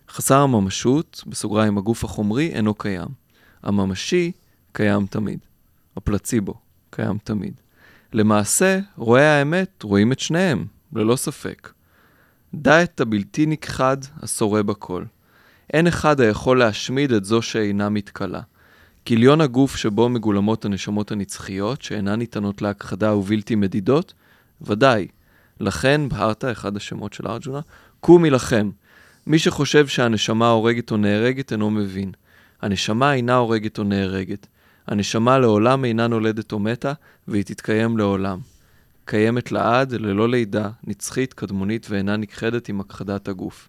חסר 0.08 0.40
הממשות, 0.40 1.24
בסוגריים 1.26 1.78
הגוף 1.78 2.04
החומרי, 2.04 2.48
אינו 2.48 2.74
קיים. 2.74 3.08
הממשי 3.62 4.32
קיים 4.72 5.06
תמיד. 5.06 5.38
הפלציבו 5.96 6.54
קיים 6.90 7.18
תמיד. 7.24 7.54
למעשה, 8.14 8.78
רואי 8.96 9.22
האמת 9.22 9.82
רואים 9.82 10.12
את 10.12 10.20
שניהם, 10.20 10.64
ללא 10.92 11.16
ספק. 11.16 11.72
דע 12.54 12.82
את 12.82 13.00
הבלתי 13.00 13.46
נכחד 13.46 13.96
השורה 14.22 14.62
בכל. 14.62 15.04
אין 15.72 15.86
אחד 15.86 16.20
היכול 16.20 16.58
להשמיד 16.58 17.12
את 17.12 17.24
זו 17.24 17.42
שאינה 17.42 17.88
מתכלה. 17.88 18.40
כיליון 19.04 19.40
הגוף 19.40 19.76
שבו 19.76 20.08
מגולמות 20.08 20.64
הנשמות 20.64 21.12
הנצחיות, 21.12 21.82
שאינן 21.82 22.14
ניתנות 22.14 22.62
להכחדה 22.62 23.14
ובלתי 23.14 23.54
מדידות, 23.54 24.14
ודאי. 24.62 25.06
לכן 25.60 26.08
בהרת 26.08 26.44
אחד 26.44 26.76
השמות 26.76 27.12
של 27.12 27.26
ארג'ונה, 27.26 27.60
קום 28.00 28.22
מלחם. 28.22 28.70
מי 29.26 29.38
שחושב 29.38 29.86
שהנשמה 29.86 30.48
הורגת 30.48 30.90
או 30.90 30.96
נהרגת 30.96 31.52
אינו 31.52 31.70
מבין. 31.70 32.12
הנשמה 32.62 33.14
אינה 33.14 33.36
הורגת 33.36 33.78
או 33.78 33.84
נהרגת. 33.84 34.46
הנשמה 34.86 35.38
לעולם 35.38 35.84
אינה 35.84 36.06
נולדת 36.06 36.52
או 36.52 36.58
מתה, 36.58 36.92
והיא 37.28 37.44
תתקיים 37.44 37.98
לעולם. 37.98 38.38
קיימת 39.04 39.52
לעד, 39.52 39.92
ללא 39.92 40.28
לידה, 40.28 40.70
נצחית, 40.84 41.32
קדמונית 41.32 41.86
ואינה 41.90 42.16
נכחדת 42.16 42.68
עם 42.68 42.80
הכחדת 42.80 43.28
הגוף. 43.28 43.68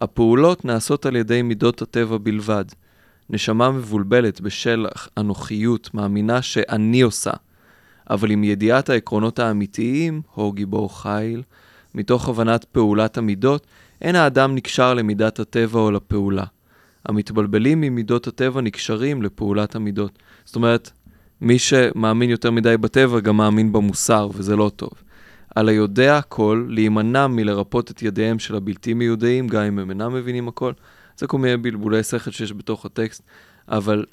הפעולות 0.00 0.64
נעשות 0.64 1.06
על 1.06 1.16
ידי 1.16 1.42
מידות 1.42 1.82
הטבע 1.82 2.18
בלבד. 2.22 2.64
נשמה 3.30 3.70
מבולבלת 3.70 4.40
בשל 4.40 4.86
אנוכיות 5.18 5.94
מאמינה 5.94 6.42
שאני 6.42 7.00
עושה, 7.00 7.30
אבל 8.10 8.30
עם 8.30 8.44
ידיעת 8.44 8.90
העקרונות 8.90 9.38
האמיתיים, 9.38 10.22
הו 10.34 10.52
גיבור 10.52 11.00
חיל, 11.02 11.42
מתוך 11.94 12.28
הבנת 12.28 12.64
פעולת 12.64 13.18
המידות, 13.18 13.66
אין 14.02 14.16
האדם 14.16 14.54
נקשר 14.54 14.94
למידת 14.94 15.40
הטבע 15.40 15.80
או 15.80 15.90
לפעולה. 15.90 16.44
המתבלבלים 17.08 17.80
ממידות 17.80 18.26
הטבע 18.26 18.60
נקשרים 18.60 19.22
לפעולת 19.22 19.74
המידות. 19.74 20.18
זאת 20.44 20.56
אומרת, 20.56 20.90
מי 21.40 21.58
שמאמין 21.58 22.30
יותר 22.30 22.50
מדי 22.50 22.76
בטבע 22.76 23.20
גם 23.20 23.36
מאמין 23.36 23.72
במוסר, 23.72 24.28
וזה 24.34 24.56
לא 24.56 24.70
טוב. 24.76 24.90
על 25.54 25.68
היודע 25.68 26.18
הכל, 26.18 26.66
להימנע 26.68 27.26
מלרפות 27.26 27.90
את 27.90 28.02
ידיהם 28.02 28.38
של 28.38 28.56
הבלתי 28.56 28.94
מיודעים, 28.94 29.48
גם 29.48 29.62
אם 29.62 29.78
הם 29.78 29.90
אינם 29.90 30.14
מבינים 30.14 30.48
הכל, 30.48 30.72
זה 31.18 31.26
כל 31.26 31.38
מיני 31.38 31.56
בלבולי 31.56 32.02
שכל 32.02 32.30
שיש 32.30 32.52
בתוך 32.52 32.86
הטקסט, 32.86 33.22
אבל 33.68 34.04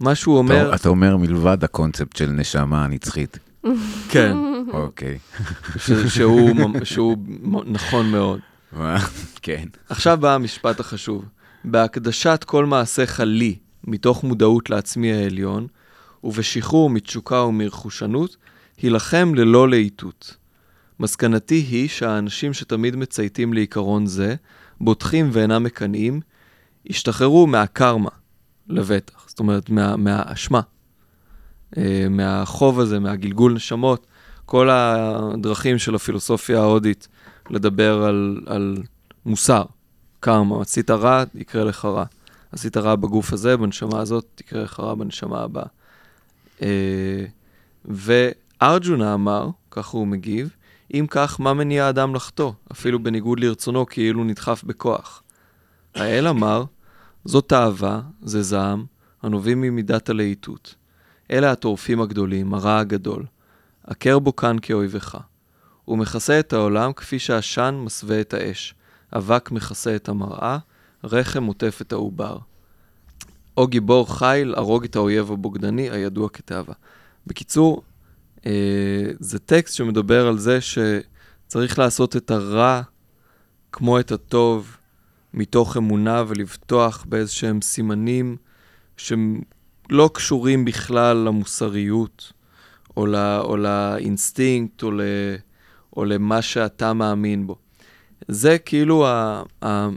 מה 0.00 0.14
שהוא 0.14 0.38
אומר... 0.38 0.68
אתה, 0.68 0.76
אתה 0.76 0.88
אומר 0.88 1.16
מלבד 1.16 1.64
הקונספט 1.64 2.16
של 2.16 2.30
נשמה 2.30 2.86
נצחית. 2.86 3.38
כן, 4.12 4.36
אוקיי. 4.72 5.18
שהוא, 6.84 7.16
נכון 7.66 8.10
מאוד. 8.10 8.40
כן. 9.42 9.64
עכשיו 9.88 10.18
בא 10.20 10.34
המשפט 10.34 10.80
החשוב. 10.80 11.24
בהקדשת 11.64 12.44
כל 12.46 12.66
מעשיך 12.66 13.20
לי, 13.20 13.58
מתוך 13.84 14.24
מודעות 14.24 14.70
לעצמי 14.70 15.12
העליון, 15.12 15.66
ובשחרור 16.24 16.90
מתשוקה 16.90 17.42
ומרכושנות, 17.42 18.36
הילחם 18.78 19.32
ללא 19.34 19.68
להיטות. 19.68 20.36
מסקנתי 21.00 21.54
היא 21.54 21.88
שהאנשים 21.88 22.52
שתמיד 22.52 22.96
מצייתים 22.96 23.52
לעיקרון 23.52 24.06
זה, 24.06 24.34
בוטחים 24.80 25.28
ואינם 25.32 25.62
מקנאים, 25.62 26.20
השתחררו 26.90 27.46
מהקרמה 27.46 28.10
לבטח, 28.68 29.24
זאת 29.28 29.38
אומרת, 29.38 29.70
מה, 29.70 29.96
מהאשמה, 29.96 30.60
אה, 31.76 32.06
מהחוב 32.10 32.80
הזה, 32.80 32.98
מהגלגול 32.98 33.52
נשמות, 33.52 34.06
כל 34.44 34.68
הדרכים 34.70 35.78
של 35.78 35.94
הפילוסופיה 35.94 36.60
ההודית 36.60 37.08
לדבר 37.50 38.04
על, 38.04 38.40
על 38.46 38.82
מוסר, 39.26 39.64
קרמה, 40.20 40.62
עשית 40.62 40.90
רע, 40.90 41.24
יקרה 41.34 41.64
לך 41.64 41.84
רע. 41.84 42.04
עשית 42.52 42.76
רע 42.76 42.96
בגוף 42.96 43.32
הזה, 43.32 43.56
בנשמה 43.56 44.00
הזאת, 44.00 44.40
יקרה 44.40 44.62
לך 44.62 44.80
רע 44.80 44.94
בנשמה 44.94 45.40
הבאה. 45.40 45.66
אה, 46.62 47.24
וארג'ונה 47.84 49.14
אמר, 49.14 49.48
ככה 49.70 49.96
הוא 49.96 50.06
מגיב, 50.06 50.56
אם 50.94 51.06
כך, 51.10 51.40
מה 51.40 51.54
מניע 51.54 51.84
האדם 51.84 52.14
לחטוא, 52.14 52.52
אפילו 52.72 53.02
בניגוד 53.02 53.40
לרצונו, 53.40 53.86
כאילו 53.86 54.24
נדחף 54.24 54.64
בכוח? 54.64 55.22
האל 55.94 56.28
אמר, 56.28 56.64
זו 57.24 57.40
תאווה, 57.40 58.00
זה 58.22 58.42
זעם, 58.42 58.84
הנובעים 59.22 59.60
ממידת 59.60 60.08
הלהיטות. 60.08 60.74
אלה 61.30 61.50
הטורפים 61.50 62.00
הגדולים, 62.00 62.54
הרע 62.54 62.78
הגדול. 62.78 63.24
עקר 63.84 64.18
בו 64.18 64.36
כאן 64.36 64.56
כאויבך. 64.62 65.18
הוא 65.84 65.98
מכסה 65.98 66.40
את 66.40 66.52
העולם 66.52 66.92
כפי 66.92 67.18
שהעשן 67.18 67.80
מסווה 67.84 68.20
את 68.20 68.34
האש. 68.34 68.74
אבק 69.16 69.50
מכסה 69.50 69.96
את 69.96 70.08
המראה, 70.08 70.58
רחם 71.04 71.44
עוטף 71.44 71.78
את 71.82 71.92
העובר. 71.92 72.38
או 73.56 73.66
גיבור 73.66 74.14
חיל, 74.18 74.54
הרוג 74.56 74.84
את 74.84 74.96
האויב 74.96 75.32
הבוגדני, 75.32 75.90
הידוע 75.90 76.28
כתאווה. 76.28 76.74
בקיצור, 77.26 77.82
אה, 78.46 79.10
זה 79.20 79.38
טקסט 79.38 79.74
שמדבר 79.74 80.28
על 80.28 80.38
זה 80.38 80.58
שצריך 80.60 81.78
לעשות 81.78 82.16
את 82.16 82.30
הרע 82.30 82.82
כמו 83.72 84.00
את 84.00 84.12
הטוב, 84.12 84.76
מתוך 85.34 85.76
אמונה 85.76 86.24
ולבטוח 86.28 87.04
באיזשהם 87.08 87.60
סימנים 87.62 88.36
שהם 88.96 89.40
לא 89.90 90.10
קשורים 90.14 90.64
בכלל 90.64 91.16
למוסריות, 91.16 92.32
או, 92.96 93.06
ל, 93.06 93.16
או 93.16 93.56
לאינסטינקט, 93.56 94.82
או, 94.82 94.90
ל, 94.90 95.00
או 95.96 96.04
למה 96.04 96.42
שאתה 96.42 96.92
מאמין 96.92 97.46
בו. 97.46 97.56
זה 98.28 98.58
כאילו, 98.58 99.06
ה, 99.06 99.42
ה, 99.64 99.88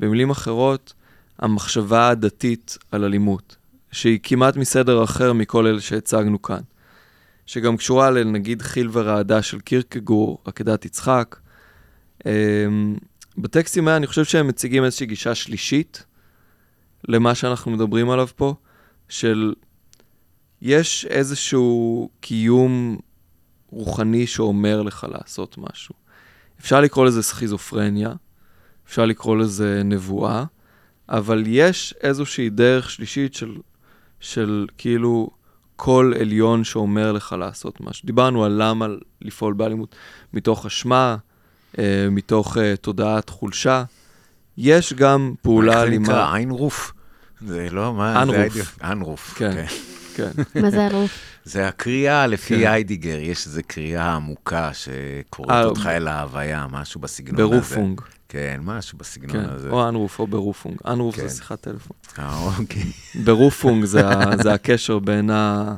במילים 0.00 0.30
אחרות, 0.30 0.94
המחשבה 1.38 2.08
הדתית 2.08 2.78
על 2.92 3.04
אלימות, 3.04 3.56
שהיא 3.92 4.18
כמעט 4.22 4.56
מסדר 4.56 5.04
אחר 5.04 5.32
מכל 5.32 5.66
אלה 5.66 5.80
שהצגנו 5.80 6.42
כאן. 6.42 6.60
שגם 7.46 7.76
קשורה 7.76 8.10
לנגיד 8.10 8.62
חיל 8.62 8.88
ורעדה 8.92 9.42
של 9.42 9.60
קירקגור, 9.60 10.38
עקדת 10.44 10.84
יצחק. 10.84 11.36
אמ, 12.26 12.96
בטקסטים 13.38 13.88
האלה 13.88 13.96
אני 13.96 14.06
חושב 14.06 14.24
שהם 14.24 14.48
מציגים 14.48 14.84
איזושהי 14.84 15.06
גישה 15.06 15.34
שלישית 15.34 16.04
למה 17.08 17.34
שאנחנו 17.34 17.70
מדברים 17.70 18.10
עליו 18.10 18.28
פה, 18.36 18.54
של 19.08 19.54
יש 20.62 21.06
איזשהו 21.10 22.10
קיום 22.20 22.98
רוחני 23.70 24.26
שאומר 24.26 24.82
לך 24.82 25.06
לעשות 25.10 25.58
משהו. 25.58 25.94
אפשר 26.60 26.80
לקרוא 26.80 27.06
לזה 27.06 27.22
סכיזופרניה, 27.22 28.12
אפשר 28.88 29.06
לקרוא 29.06 29.36
לזה 29.36 29.82
נבואה, 29.84 30.44
אבל 31.08 31.44
יש 31.46 31.94
איזושהי 32.02 32.50
דרך 32.50 32.90
שלישית 32.90 33.34
של, 33.34 33.56
של 34.20 34.66
כאילו 34.78 35.30
קול 35.76 36.14
עליון 36.20 36.64
שאומר 36.64 37.12
לך 37.12 37.36
לעשות 37.38 37.80
משהו. 37.80 38.06
דיברנו 38.06 38.44
על 38.44 38.56
למה 38.58 38.86
לפעול 39.22 39.54
באלימות 39.54 39.96
מתוך 40.32 40.66
אשמה, 40.66 41.16
אה, 41.78 42.06
מתוך 42.10 42.56
אה, 42.58 42.76
תודעת 42.76 43.28
חולשה. 43.30 43.84
יש 44.58 44.92
גם 44.92 45.34
פעולה 45.42 45.72
איך 45.72 45.80
זה 45.80 45.86
אלימה. 45.86 46.04
נקרא? 46.04 46.34
איינרוף? 46.34 46.92
זה 47.40 47.68
לא, 47.70 47.94
מה? 47.94 48.22
אנרוף. 48.22 48.78
אנרוף. 48.82 49.34
כן. 49.36 49.64
כן. 50.14 50.30
מה 50.62 50.70
זה 50.70 50.86
הרוב? 50.86 51.10
זה 51.48 51.68
הקריאה 51.68 52.26
לפי 52.26 52.58
כן. 52.60 52.70
היידיגר, 52.72 53.18
יש 53.20 53.46
איזו 53.46 53.60
קריאה 53.66 54.14
עמוקה 54.14 54.70
שקוראת 54.72 55.50
אה, 55.50 55.64
אותך 55.64 55.86
אל 55.86 56.08
ההוויה, 56.08 56.66
משהו 56.70 57.00
בסגנון 57.00 57.40
הזה. 57.40 57.50
ברופונג, 57.54 58.00
כן, 58.28 58.60
משהו 58.64 58.98
בסגנון 58.98 59.44
כן. 59.46 59.52
הזה. 59.52 59.70
או 59.70 59.88
אנרוף 59.88 60.18
או 60.18 60.26
ברופונג. 60.26 60.76
אנרוף 60.86 61.16
כן. 61.16 61.28
זה 61.28 61.36
שיחת 61.36 61.60
טלפון. 61.60 61.96
אה, 62.18 62.48
אוקיי. 62.58 62.82
ברופונג 63.24 63.84
זה, 63.84 64.02
זה 64.42 64.52
הקשר 64.54 64.98
בין 64.98 65.30
ה- 65.30 65.74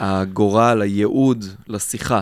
הגורל, 0.00 0.82
הייעוד, 0.82 1.44
לשיחה. 1.68 2.20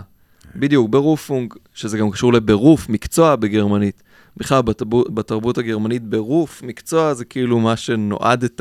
בדיוק, 0.57 0.91
ברופונג, 0.91 1.55
שזה 1.75 1.99
גם 1.99 2.11
קשור 2.11 2.33
לברוף, 2.33 2.89
מקצוע 2.89 3.37
בגרמנית. 3.37 4.03
בכלל, 4.37 4.63
בתרבות, 4.63 5.15
בתרבות 5.15 5.59
הגרמנית, 5.59 6.03
ברוף, 6.03 6.63
מקצוע 6.63 7.15
זה 7.15 7.25
כאילו 7.25 7.61
מה 7.61 7.77
שנועדת, 7.77 8.61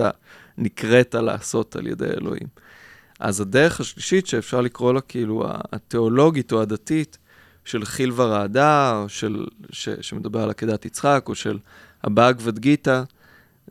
נקראת 0.58 1.16
לעשות 1.16 1.76
על 1.76 1.88
ידי 1.88 2.06
אלוהים. 2.06 2.65
אז 3.20 3.42
הדרך 3.42 3.80
השלישית 3.80 4.28
שאפשר 4.28 4.62
לקרוא 4.62 4.94
לה 4.94 5.02
כאילו 5.02 5.44
התיאולוגית 5.72 6.52
או 6.52 6.62
הדתית 6.62 7.18
של 7.66 7.86
חיל 7.86 8.12
ורעדה, 8.16 9.02
או 9.02 9.10
של, 9.10 9.46
ש, 9.72 9.90
שמדבר 9.90 10.44
על 10.44 10.50
עקדת 10.50 10.86
יצחק, 10.86 11.26
או 11.28 11.36
של 11.36 11.60
הבאגבד 12.04 12.60
גיתא, 12.60 13.04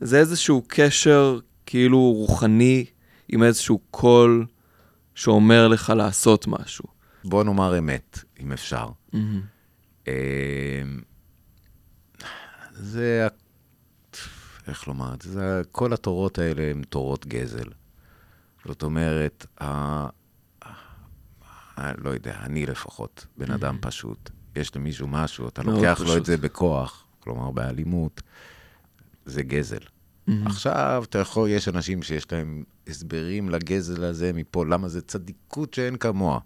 זה 0.00 0.18
איזשהו 0.18 0.62
קשר 0.68 1.38
כאילו 1.66 2.12
רוחני 2.12 2.84
עם 3.28 3.42
איזשהו 3.42 3.80
קול 3.90 4.46
שאומר 5.14 5.68
לך 5.68 5.92
לעשות 5.96 6.46
משהו. 6.46 6.84
בוא 7.24 7.44
נאמר 7.44 7.78
אמת, 7.78 8.18
אם 8.40 8.52
אפשר. 8.52 8.86
אה, 10.08 10.12
זה, 12.72 13.28
איך 14.68 14.88
לומר 14.88 15.14
זה, 15.22 15.62
כל 15.72 15.92
התורות 15.92 16.38
האלה 16.38 16.62
הן 16.70 16.82
תורות 16.82 17.26
גזל. 17.26 17.68
זאת 18.66 18.82
אומרת, 18.82 19.46
ה, 19.60 20.06
לא 21.98 22.10
יודע, 22.10 22.36
אני 22.42 22.66
לפחות, 22.66 23.26
בן 23.36 23.50
אדם 23.50 23.78
פשוט, 23.80 24.30
יש 24.56 24.76
למישהו 24.76 25.08
משהו, 25.08 25.48
אתה 25.48 25.62
לוקח 25.62 26.00
לו 26.00 26.06
פשוט. 26.06 26.16
את 26.18 26.24
זה 26.24 26.36
בכוח, 26.36 27.06
כלומר 27.20 27.50
באלימות, 27.50 28.22
זה 29.24 29.42
גזל. 29.42 29.78
עכשיו, 30.46 31.04
אתה 31.08 31.18
יכול, 31.18 31.48
יש 31.48 31.68
אנשים 31.68 32.02
שיש 32.02 32.32
להם 32.32 32.64
הסברים 32.88 33.50
לגזל 33.50 34.04
הזה 34.04 34.32
מפה, 34.32 34.66
למה 34.66 34.88
זה 34.88 35.02
צדיקות 35.02 35.74
שאין 35.74 35.96
כמוה. 35.96 36.38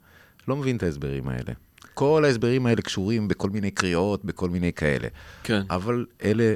לא 0.49 0.57
מבין 0.57 0.77
את 0.77 0.83
ההסברים 0.83 1.29
האלה. 1.29 1.53
כל 1.95 2.25
ההסברים 2.25 2.67
האלה 2.67 2.83
קשורים 2.83 3.29
בכל 3.29 3.51
מיני 3.51 3.71
קריאות, 3.71 4.25
בכל 4.25 4.51
מיני 4.51 4.73
כאלה. 4.73 5.09
כן. 5.43 5.63
אבל 5.71 6.07
אלה 6.23 6.55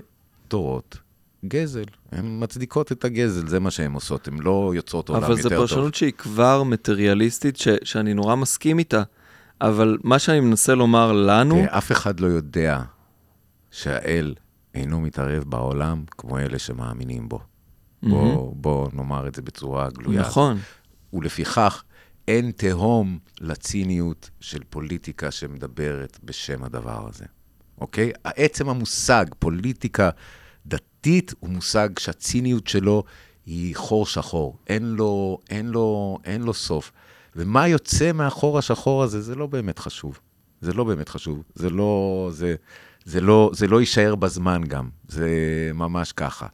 תורות 0.49 0.99
גזל. 1.45 1.85
הן 2.13 2.43
מצדיקות 2.43 2.93
את 2.93 3.05
הגזל, 3.05 3.49
זה 3.49 3.61
מה 3.61 3.71
שהן 3.71 3.93
עושות, 3.93 4.29
הן 4.29 4.39
לא 4.39 4.73
יוצרות 4.75 5.09
עולם 5.09 5.23
אבל 5.23 5.31
יותר 5.31 5.43
זו 5.43 5.49
טוב. 5.49 5.59
פרשנות 5.59 5.95
שהיא 5.95 6.13
כבר 6.13 6.63
מטריאליסטית, 6.63 7.57
ש, 7.57 7.69
שאני 7.85 8.15
נורא 8.15 8.35
מסכים 8.37 8.79
איתה, 8.79 9.03
אבל 9.61 9.99
מה 10.03 10.19
שאני 10.19 10.41
מנסה 10.41 10.75
לומר 10.75 11.13
לנו, 11.13 11.65
אף 11.69 11.93
אחד 11.93 12.21
לא 12.21 12.27
יודע 12.27 12.83
שהאל 13.71 14.35
אינו 14.75 15.01
מתערב 15.01 15.45
בעולם 15.45 16.05
כמו 16.11 16.39
אלה 16.39 16.59
שמאמינים 16.59 17.29
בו. 17.29 17.41
בוא, 18.03 18.55
בוא 18.57 18.89
נאמר 18.93 19.29
את 19.29 19.35
זה 19.35 19.43
בצורה 19.43 19.89
גלויה. 19.91 20.21
נכון, 20.21 20.59
ולפיכך 21.13 21.83
אין 22.29 22.51
תהום 22.51 23.19
לציניות 23.41 24.31
של 24.41 24.61
פוליטיקה 24.71 25.31
שמדברת 25.31 26.19
בשם 26.25 26.65
הדבר 26.65 27.09
הזה, 27.09 27.25
אוקיי? 27.81 28.13
עצם 28.25 28.69
המושג 28.69 29.25
פוליטיקה 29.39 30.11
דתית 31.03 31.35
הוא 31.41 31.51
מושג 31.51 31.89
שהציניות 31.99 32.67
שלו 32.67 33.05
היא 33.47 33.77
חור 33.77 34.07
שחור, 34.07 34.57
אין 34.67 34.85
לו, 34.85 35.39
אין 35.51 35.69
לו, 35.69 36.19
אין 36.25 36.43
לו 36.43 36.55
סוף. 36.55 36.93
ומה 37.37 37.69
יוצא 37.69 38.13
מהחור 38.13 38.59
השחור 38.59 39.03
הזה, 39.03 39.21
זה 39.21 39.35
לא 39.35 39.47
באמת 39.47 39.79
חשוב. 39.79 40.19
זה 40.61 40.73
לא 40.73 40.85
באמת 40.85 41.09
חשוב. 41.09 41.43
זה 41.55 41.71
לא, 41.71 42.29
זה, 42.33 42.55
זה 43.05 43.21
לא, 43.21 43.51
זה 43.55 43.67
לא 43.67 43.81
יישאר 43.81 44.15
בזמן 44.15 44.65
גם. 44.65 44.89
זה 45.09 45.31
ממש 45.75 46.13
ככה. 46.13 46.47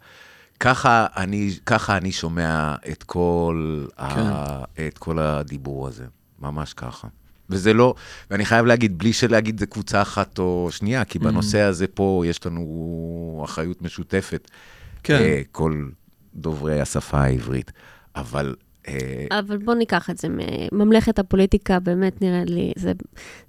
ככה 0.61 1.07
אני, 1.16 1.51
ככה 1.66 1.97
אני 1.97 2.12
שומע 2.12 2.75
את 2.91 3.03
כל, 3.03 3.87
כן. 3.97 4.05
ה, 4.05 4.65
את 4.89 4.99
כל 4.99 5.19
הדיבור 5.19 5.89
הזה, 5.89 6.05
ממש 6.39 6.73
ככה. 6.73 7.09
וזה 7.51 7.73
לא, 7.75 7.95
ואני 8.31 8.45
חייב 8.45 8.66
להגיד, 8.66 8.99
בלי 8.99 9.12
שלהגיד 9.12 9.61
זה 9.61 9.66
קבוצה 9.66 10.03
אחת 10.03 10.39
או 10.39 10.69
שנייה, 10.70 11.05
כי 11.05 11.19
בנושא 11.19 11.61
הזה 11.61 11.87
פה 11.87 12.23
יש 12.27 12.47
לנו 12.47 13.43
אחריות 13.45 13.83
משותפת. 13.83 14.51
כן. 15.03 15.15
אה, 15.15 15.41
כל 15.53 15.89
דוברי 16.35 16.81
השפה 16.81 17.20
העברית. 17.20 17.73
אבל... 18.16 18.55
אה, 18.89 19.39
אבל 19.39 19.57
בוא 19.57 19.75
ניקח 19.75 20.11
את 20.11 20.19
זה, 20.19 20.29
ממלכת 20.73 21.19
הפוליטיקה, 21.19 21.81
באמת 21.81 22.23
נראה 22.23 22.45
לי, 22.47 22.73
זה, 22.77 22.93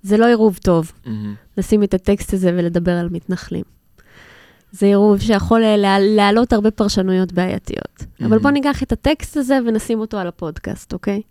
זה 0.04 0.18
לא 0.18 0.26
עירוב 0.26 0.58
טוב, 0.58 0.92
מהמם. 1.06 1.36
לשים 1.58 1.84
את 1.84 1.94
הטקסט 1.94 2.34
הזה 2.34 2.50
ולדבר 2.58 2.92
על 2.92 3.10
מתנחלים. 3.12 3.64
זה 4.72 4.86
עירוב 4.86 5.20
שיכול 5.22 5.64
אה, 5.64 5.78
לה- 5.78 6.00
להעלות 6.00 6.54
הרבה 6.54 6.72
פרשנויות 6.72 7.34
בעייתיות. 7.34 8.06
אבל 8.26 8.38
Mhm. 8.38 8.42
בוא 8.42 8.52
ניקח 8.52 8.84
את 8.84 8.92
הטקסט 8.92 9.38
הזה 9.38 9.60
ונשים 9.68 10.00
אותו 10.00 10.18
על 10.18 10.28
הפודקאסט, 10.28 10.94
אוקיי? 10.94 11.22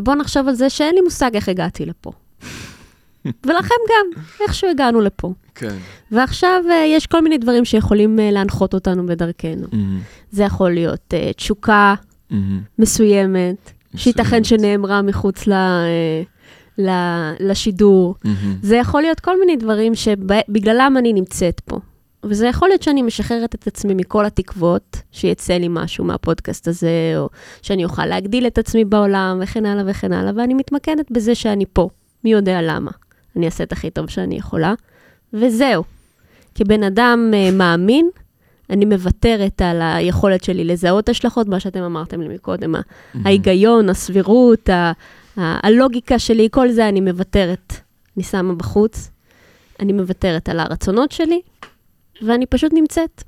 ובוא 0.00 0.14
נחשוב 0.14 0.48
על 0.48 0.54
זה 0.54 0.70
שאין 0.70 0.94
לי 0.94 1.00
מושג 1.00 1.30
איך 1.34 1.48
הגעתי 1.48 1.86
לפה. 1.86 2.10
ולכם 3.46 3.74
גם, 3.88 4.22
איכשהו 4.40 4.70
הגענו 4.70 5.00
לפה. 5.00 5.32
כן. 5.54 5.76
ועכשיו 6.10 6.62
אה, 6.70 6.84
יש 6.86 7.06
כל 7.06 7.22
מיני 7.22 7.38
דברים 7.38 7.64
שיכולים 7.64 8.20
אה, 8.20 8.30
להנחות 8.30 8.74
אותנו 8.74 9.06
בדרכנו. 9.06 9.66
מהמם. 9.72 10.00
זה 10.30 10.42
יכול 10.42 10.70
להיות 10.70 11.14
אה, 11.14 11.32
תשוקה 11.36 11.94
מהמם. 12.30 12.60
מסוימת, 12.78 13.72
שייתכן 13.96 14.40
מסוימת. 14.40 14.44
שנאמרה 14.44 15.02
מחוץ 15.02 15.46
ל, 15.46 15.52
אה, 15.52 16.22
ל, 16.78 16.90
לשידור. 17.40 18.14
מהמם. 18.24 18.56
זה 18.62 18.76
יכול 18.76 19.02
להיות 19.02 19.20
כל 19.20 19.40
מיני 19.40 19.56
דברים 19.56 19.94
שבגללם 19.94 20.94
אני 20.98 21.12
נמצאת 21.12 21.60
פה. 21.60 21.78
וזה 22.24 22.46
יכול 22.46 22.68
להיות 22.68 22.82
שאני 22.82 23.02
משחררת 23.02 23.54
את 23.54 23.66
עצמי 23.66 23.94
מכל 23.94 24.26
התקוות, 24.26 24.96
שיצא 25.12 25.54
לי 25.54 25.66
משהו 25.70 26.04
מהפודקאסט 26.04 26.68
הזה, 26.68 27.14
או 27.16 27.28
שאני 27.62 27.84
אוכל 27.84 28.06
להגדיל 28.06 28.46
את 28.46 28.58
עצמי 28.58 28.84
בעולם, 28.84 29.38
וכן 29.42 29.66
הלאה 29.66 29.84
וכן 29.86 30.12
הלאה, 30.12 30.32
ואני 30.36 30.54
מתמקדת 30.54 31.10
בזה 31.10 31.34
שאני 31.34 31.64
פה. 31.72 31.88
מי 32.24 32.32
יודע 32.32 32.62
למה. 32.62 32.90
אני 33.36 33.46
אעשה 33.46 33.64
את 33.64 33.72
הכי 33.72 33.90
טוב 33.90 34.10
שאני 34.10 34.36
יכולה, 34.36 34.74
וזהו. 35.32 35.84
כבן 36.54 36.82
אדם 36.82 37.30
uh, 37.32 37.54
מאמין, 37.54 38.10
אני 38.70 38.84
מוותרת 38.84 39.62
על 39.62 39.82
היכולת 39.82 40.44
שלי 40.44 40.64
לזהות 40.64 41.08
השלכות, 41.08 41.48
מה 41.48 41.60
שאתם 41.60 41.82
אמרתם 41.82 42.20
לי 42.20 42.34
מקודם, 42.34 42.74
ה- 42.74 42.80
ההיגיון, 43.24 43.88
הסבירות, 43.88 44.68
ה- 44.68 44.92
ה- 45.36 45.66
הלוגיקה 45.66 46.18
שלי, 46.18 46.48
כל 46.50 46.70
זה 46.70 46.88
אני 46.88 47.00
מוותרת. 47.00 47.72
אני 48.16 48.24
שמה 48.24 48.54
בחוץ, 48.54 49.10
אני 49.80 49.92
מוותרת 49.92 50.48
על 50.48 50.60
הרצונות 50.60 51.12
שלי, 51.12 51.40
ואני 52.22 52.46
פשוט 52.46 52.72
נמצאת. 52.72 53.22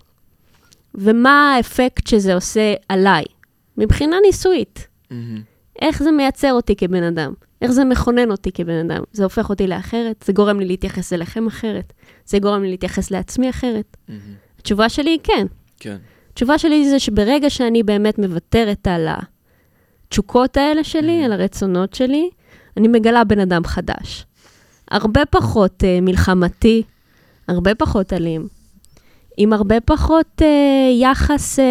ומה 0.94 1.54
האפקט 1.56 2.06
שזה 2.06 2.34
עושה 2.34 2.74
עליי, 2.88 3.24
מבחינה 3.76 4.16
ניסויית? 4.26 4.88
מהמם. 5.10 5.42
איך 5.82 6.02
זה 6.02 6.10
מייצר 6.10 6.52
אותי 6.52 6.76
כבן 6.76 7.02
אדם? 7.02 7.32
איך 7.62 7.70
זה 7.70 7.84
מכונן 7.84 8.30
אותי 8.30 8.52
כבן 8.52 8.90
אדם? 8.90 9.02
זה 9.12 9.24
הופך 9.24 9.50
אותי 9.50 9.66
לאחרת? 9.66 10.24
זה 10.26 10.32
גורם 10.32 10.60
לי 10.60 10.66
להתייחס 10.66 11.12
אליכם 11.12 11.46
אחרת? 11.46 11.92
זה 12.26 12.38
גורם 12.38 12.62
לי 12.62 12.70
להתייחס 12.70 13.10
לעצמי 13.10 13.50
אחרת? 13.50 13.96
מהמם. 14.08 14.20
התשובה 14.58 14.88
שלי 14.88 15.10
היא 15.10 15.18
כן. 15.22 15.46
כן. 15.78 15.96
התשובה 16.32 16.58
שלי 16.58 16.90
זה 16.90 16.98
שברגע 16.98 17.50
שאני 17.50 17.82
באמת 17.82 18.18
מוותרת 18.18 18.88
על 18.88 19.08
התשוקות 20.08 20.56
האלה 20.56 20.84
שלי, 20.84 21.24
על 21.24 21.32
הרצונות 21.32 21.94
שלי, 21.94 22.30
אני 22.76 22.88
מגלה 22.88 23.24
בן 23.24 23.38
אדם 23.38 23.64
חדש. 23.64 24.26
הרבה 24.90 25.26
פחות 25.26 25.82
uh, 25.82 26.00
מלחמתי, 26.02 26.82
הרבה 27.48 27.74
פחות 27.74 28.12
אלים, 28.12 28.48
עם 29.36 29.52
הרבה 29.52 29.80
פחות 29.80 30.26
uh, 30.38 30.44
יחס 31.00 31.58
uh, 31.58 31.62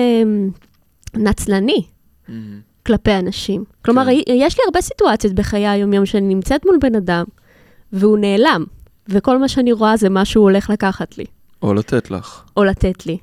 נצלני 1.17 1.83
מהמם. 2.27 2.61
כלפי 2.85 3.11
אנשים. 3.11 3.63
כלומר, 3.85 4.05
כן. 4.05 4.11
יש 4.33 4.57
לי 4.57 4.63
הרבה 4.65 4.81
סיטואציות 4.81 5.33
בחיי 5.33 5.67
היום-יום 5.67 6.05
שאני 6.05 6.35
נמצאת 6.35 6.65
מול 6.65 6.77
בן 6.81 6.95
אדם, 6.95 7.25
והוא 7.93 8.17
נעלם, 8.17 8.63
וכל 9.09 9.37
מה 9.37 9.47
שאני 9.47 9.71
רואה 9.71 9.97
זה 9.97 10.09
מה 10.09 10.25
שהוא 10.25 10.43
הולך 10.43 10.69
לקחת 10.69 11.17
לי, 11.17 11.25
או 11.61 11.73
לתת 11.73 12.11
לך. 12.11 12.43
או 12.57 12.63
לתת 12.63 13.05
לי. 13.05 13.17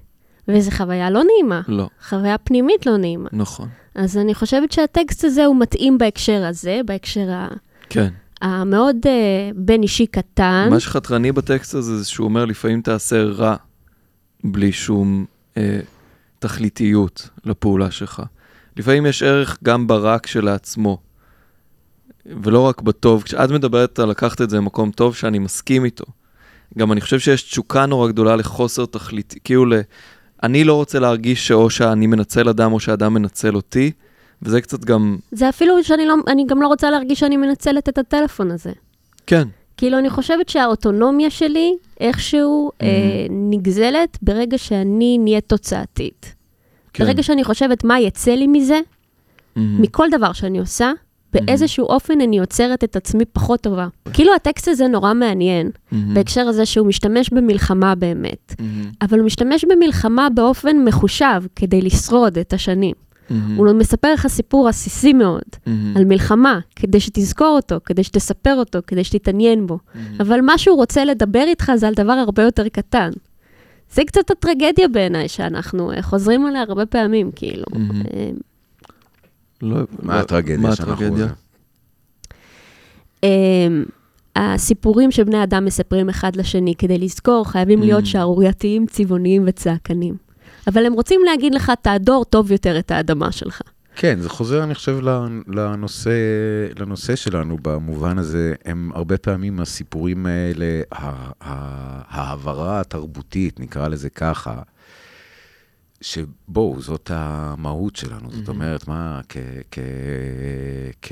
וזו 0.48 0.70
חוויה 0.70 1.10
לא 1.10 1.23
נעימה. 1.24 1.60
לא. 1.69 1.89
חוויה 2.09 2.39
פנימית 2.39 2.86
לא 2.86 2.97
נעימה. 2.97 3.28
נכון. 3.32 3.69
אז 3.94 4.16
אני 4.19 4.35
חושבת 4.35 4.73
שהטקסט 4.73 5.24
הזה 5.24 5.44
הוא 5.44 5.56
מתאים 5.60 5.98
בהקשר 5.98 6.44
הזה, 6.44 6.81
בהקשר 6.86 7.31
ה- 7.31 7.48
כן. 7.90 8.09
המאוד 8.43 8.97
uh, 9.02 9.09
בין 9.56 9.82
אישי 9.82 10.06
קטן. 10.06 10.66
מה 10.70 10.81
שחתרני 10.81 11.32
בטקסט 11.32 11.74
הזה 11.74 11.98
זה 11.98 12.09
שהוא 12.09 12.24
אומר 12.24 12.44
לפעמים 12.44 12.81
תעשה 12.82 13.23
רע 13.24 13.56
בלי 14.44 14.73
שום 14.73 15.24
אה, 15.56 15.81
תכליתיות 16.39 17.28
לפעולה 17.44 17.90
שלך. 17.90 18.23
לפעמים 18.77 19.06
יש 19.06 19.23
ערך 19.23 19.59
גם 19.65 19.86
ברע 19.86 20.16
כשלעצמו, 20.23 20.98
ולא 22.27 22.60
רק 22.60 22.82
בטוב. 22.82 23.23
כשאת 23.23 23.51
מדברת 23.51 23.98
על 23.98 24.09
לקחת 24.09 24.40
את 24.40 24.51
זה 24.51 24.56
למקום 24.56 24.90
טוב 24.90 25.15
שאני 25.15 25.39
מסכים 25.39 25.85
איתו. 25.85 26.05
גם 26.78 26.93
אני 26.93 27.01
חושב 27.01 27.19
שיש 27.19 27.43
תשוקה 27.43 27.86
נורא 27.86 28.09
גדולה 28.09 28.36
לחוסר 28.36 28.86
תכלית, 28.86 29.35
כאילו 29.44 29.66
ל... 29.66 29.73
אני 30.43 30.65
לא 30.65 30.74
רוצה 30.74 30.98
להרגיש 30.98 31.47
שאו 31.48 31.70
שאני 31.70 32.06
מנצל 32.06 32.48
אדם 32.48 32.73
או 32.73 32.81
שאדם 32.81 33.15
מנצל 33.15 33.55
אותי, 33.55 33.93
וזה 34.43 34.60
קצת 34.60 34.85
גם... 34.85 35.16
זה 35.32 35.48
אפילו 35.48 35.85
שאני 35.85 36.06
לא, 36.06 36.15
אני 36.27 36.47
גם 36.47 36.62
לא 36.62 36.66
רוצה 36.66 36.90
להרגיש 36.90 37.20
שאני 37.20 37.36
מנצלת 37.36 37.89
את 37.89 37.98
הטלפון 37.98 38.51
הזה. 38.51 38.73
כן. 39.27 39.48
כאילו, 39.79 39.99
אני 39.99 40.11
חושבת 40.11 40.49
שהאוטונומיה 40.49 41.31
שלי 41.31 41.75
איכשהו 42.01 42.71
Mm-hmm. 42.75 42.85
אה, 42.85 43.27
נגזלת 43.31 44.19
ברגע 44.23 44.59
שאני 44.59 45.19
נהיית 45.19 45.45
תוצאתית. 45.49 46.35
כן. 46.93 47.05
ברגע 47.05 47.23
שאני 47.23 47.45
חושבת 47.45 47.85
מה 47.85 48.01
יצא 48.01 48.31
לי 48.31 48.47
מזה, 48.47 48.81
מהמם. 49.57 49.83
מכל 49.83 50.07
דבר 50.11 50.33
שאני 50.33 50.59
עושה, 50.59 50.93
Mm-hmm. 50.93 51.41
באיזשהו 51.41 51.87
אופן 51.87 52.21
אני 52.21 52.39
עוצרת 52.39 52.85
את 52.85 52.97
עצמי 52.97 53.25
פחות 53.33 53.61
טובה. 53.61 53.87
כאילו 54.13 54.35
הטקסט 54.35 54.69
הזה 54.69 54.89
נורא 54.89 55.15
מעניין, 55.15 55.71
מהמם. 55.93 56.15
בהקשר 56.15 56.41
הזה 56.41 56.67
שהוא 56.67 56.87
משתמש 56.87 57.31
במלחמה 57.31 57.95
באמת. 57.95 58.55
מהמם. 58.59 58.91
אבל 59.03 59.19
הוא 59.19 59.27
משתמש 59.27 59.65
במלחמה 59.65 60.29
באופן 60.35 60.85
מחושב 60.85 61.43
כדי 61.57 61.83
לשרוד 61.83 62.39
את 62.39 62.53
השנים. 62.53 62.95
מהמם. 63.31 63.57
הוא 63.57 63.73
מספר 63.73 64.13
לך 64.13 64.27
סיפור 64.27 64.69
עסיסי 64.69 65.13
מאוד 65.13 65.43
מהמם. 65.67 65.97
על 65.97 66.05
מלחמה, 66.05 66.59
כדי 66.77 67.01
שתזכור 67.01 67.57
אותו, 67.57 67.77
כדי 67.85 68.05
שתספר 68.05 68.55
אותו, 68.55 68.79
כדי 68.87 69.05
שתתעניין 69.05 69.67
בו. 69.67 69.79
מהמם. 69.95 70.17
אבל 70.21 70.41
מה 70.41 70.59
שהוא 70.59 70.77
רוצה 70.77 71.05
לדבר 71.05 71.45
איתך 71.47 71.73
זה 71.77 71.89
על 71.89 71.95
דבר 71.95 72.13
הרבה 72.13 72.43
יותר 72.43 72.69
קטן. 72.69 73.11
זה 73.93 74.03
קצת 74.07 74.31
הטרגדיה 74.31 74.89
בעיניי, 74.89 75.29
שאנחנו 75.29 75.93
אה, 75.93 76.03
חוזרים 76.03 76.47
עליה 76.47 76.63
הרבה 76.69 76.87
פעמים, 76.87 77.31
כאילו. 77.37 77.65
מהמם. 77.73 78.03
אה, 78.15 78.31
לא, 79.63 79.77
מה 80.03 80.15
לא- 80.15 80.21
הטרגדיה 80.21 80.77
שאנחנו... 80.77 81.17
אה, 83.25 83.69
הסיפורים 84.37 85.11
שבני 85.11 85.43
אדם 85.43 85.65
מספרים 85.65 86.09
אחד 86.09 86.37
לשני 86.37 86.75
כדי 86.79 86.99
לזכור 86.99 87.45
חייבים 87.49 87.81
להיות 87.83 88.05
Mm. 88.05 88.07
שערורייתיים, 88.07 88.87
צבעוניים 88.87 89.43
וצעקנים. 89.47 90.15
אבל 90.67 90.87
הם 90.87 90.93
רוצים 90.93 91.21
להגיד 91.25 91.55
לך, 91.55 91.73
תהדור 91.83 92.25
טוב 92.25 92.53
יותר 92.53 92.79
את 92.79 92.91
האדמה 92.91 93.33
שלך. 93.33 93.63
כן, 93.97 94.21
זה 94.21 94.29
חוזר, 94.29 94.63
אני 94.65 94.75
חושב, 94.75 94.99
לנושא, 95.49 96.11
לנושא 96.79 97.17
שלנו 97.17 97.57
במובן 97.63 98.19
הזה. 98.19 98.55
הם 98.65 98.91
הרבה 98.95 99.19
פעמים 99.19 99.61
הסיפורים 99.61 100.27
האלה, 100.27 100.83
ההעברה 101.41 102.81
התרבותית, 102.81 103.61
נקרא 103.61 103.89
לזה 103.89 104.11
ככה, 104.11 104.63
שבואו, 106.01 106.81
זאת 106.81 107.11
המהות 107.15 107.97
שלנו. 107.97 108.31
זאת 108.33 108.49
אומרת, 108.49 108.89
מה, 108.89 109.21
כ- 109.29 109.37
כ- 111.03 111.09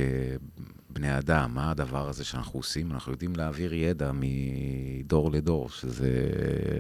כבני 0.97 1.19
אדם, 1.19 1.55
מה 1.55 1.71
הדבר 1.71 2.09
הזה 2.09 2.25
שאנחנו 2.25 2.59
עושים? 2.59 2.93
אנחנו 2.93 3.13
יודעים 3.13 3.37
להעביר 3.37 3.75
ידע 3.75 4.11
מדור 4.15 5.31
לדור, 5.31 5.71
שזה 5.71 6.11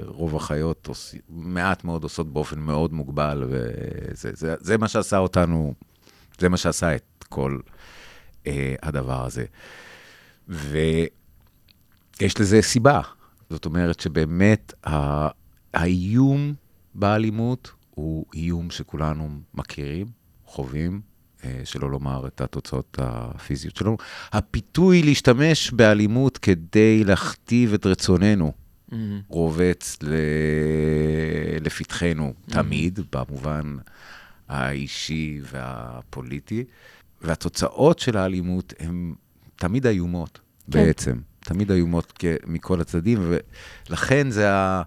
רוב 0.06 0.36
החיות, 0.36 0.86
עוש, 0.86 1.14
מעט 1.28 1.84
מאוד 1.84 2.02
עושות 2.02 2.32
באופן 2.32 2.60
מאוד 2.60 2.92
מוגבל, 2.92 3.44
וזה 3.48 4.30
זה, 4.34 4.54
זה 4.60 4.78
מה 4.78 4.88
שעשה 4.88 5.18
אותנו, 5.18 5.74
זה 6.38 6.48
מה 6.48 6.56
שעשה 6.56 6.94
את 6.96 7.24
כל 7.28 7.58
אה, 8.46 8.74
הדבר 8.82 9.24
הזה. 9.24 9.44
ויש 10.48 11.10
לזה 12.40 12.62
סיבה. 12.62 13.00
זאת 13.50 13.64
אומרת 13.64 14.00
שבאמת 14.00 14.72
ה- 14.86 15.28
האיום 15.74 16.54
באלימות 16.94 17.70
הוא 17.90 18.26
איום 18.34 18.70
שכולנו 18.70 19.28
מכירים, 19.54 20.06
חווים, 20.46 21.00
שלא 21.64 21.90
לומר 21.90 22.26
את 22.26 22.40
התוצאות 22.40 22.98
הפיזיות 23.02 23.76
שלנו. 23.76 23.96
הפיתוי 24.32 25.02
להשתמש 25.02 25.70
באלימות 25.70 26.38
כדי 26.38 27.04
להכתיב 27.04 27.74
את 27.74 27.86
רצוננו 27.86 28.52
מהמם. 28.92 29.20
רובץ 29.28 29.98
ל... 30.02 30.14
לפתחנו 31.60 32.34
תמיד, 32.50 33.00
במובן 33.12 33.76
האישי 34.48 35.40
והפוליטי, 35.52 36.64
והתוצאות 37.22 37.98
של 37.98 38.16
האלימות 38.16 38.74
הן 38.78 39.14
תמיד 39.56 39.86
איומות 39.86 40.40
כן. 40.70 40.78
בעצם, 40.84 41.18
תמיד 41.40 41.70
איומות. 41.70 42.24
מכל 42.46 42.80
הצדדים, 42.80 43.32
ולכן 43.88 44.30
זה, 44.30 44.52
ה... 44.52 44.82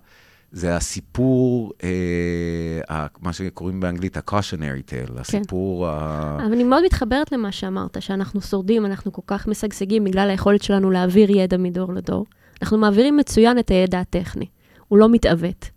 זה 0.51 0.75
הסיפור, 0.75 1.73
אה. 1.83 3.07
מה 3.21 3.33
שקוראים 3.33 3.79
באנגלית 3.79 4.17
ה-cautionary 4.17 4.91
tale, 4.91 5.19
הסיפור 5.19 5.87
ה... 5.87 6.37
אבל 6.45 6.53
אני 6.53 6.63
מאוד 6.63 6.83
מתחברת 6.85 7.31
למה 7.31 7.51
שאמרת, 7.51 8.01
שאנחנו 8.01 8.41
שורדים, 8.41 8.85
אנחנו 8.85 9.13
כל 9.13 9.21
כך 9.27 9.47
משגשגים 9.47 10.03
בגלל 10.03 10.29
היכולת 10.29 10.63
שלנו 10.63 10.91
להעביר 10.91 11.31
ידע 11.31 11.57
מדור 11.57 11.93
לדור. 11.93 12.25
אנחנו 12.61 12.77
מעבירים 12.77 13.17
מצוין 13.17 13.59
את 13.59 13.69
הידע 13.69 13.99
הטכני, 13.99 14.45
הוא 14.87 14.99
לא 14.99 15.09
מתעוות. 15.09 15.69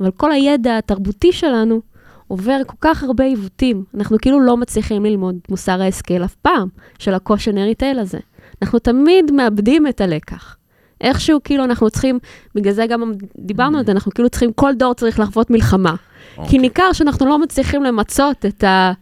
אבל 0.00 0.10
כל 0.10 0.32
הידע 0.32 0.78
התרבותי 0.78 1.32
שלנו 1.32 1.80
עובר 2.28 2.60
כל 2.66 2.76
כך 2.80 3.02
הרבה 3.02 3.24
עיוותים. 3.24 3.84
אנחנו 3.94 4.16
כאילו 4.22 4.40
לא 4.40 4.56
מצליחים 4.56 5.04
ללמוד 5.04 5.36
מוסר 5.48 5.82
ההשכל 5.82 6.24
אף 6.24 6.34
פעם, 6.34 6.68
של 6.98 7.14
הקושנרי 7.14 7.74
טייל 7.74 7.98
הזה. 7.98 8.18
אנחנו 8.62 8.78
תמיד 8.78 9.30
מאבדים 9.32 9.86
את 9.86 10.00
הלקח. 10.00 10.56
איכשהו, 11.00 11.38
כאילו, 11.44 11.64
אנחנו 11.64 11.90
צריכים, 11.90 12.18
בגלל 12.54 12.72
זה 12.72 12.86
גם 12.86 13.12
דיברנו 13.38 13.78
על 13.78 13.84
זה, 13.86 13.92
אנחנו 13.92 14.12
כאילו 14.12 14.28
צריכים, 14.28 14.52
כל 14.52 14.72
דור 14.74 14.94
צריך 14.94 15.18
לחוות 15.20 15.50
מלחמה. 15.50 15.94
כי 16.34 16.40
אוקיי. 16.40 16.58
ניכר 16.58 16.92
שאנחנו 16.92 17.26
לא 17.26 17.38
מצליחים 17.38 17.82
למצות 17.82 18.46
את, 18.46 18.64
ה, 18.64 18.92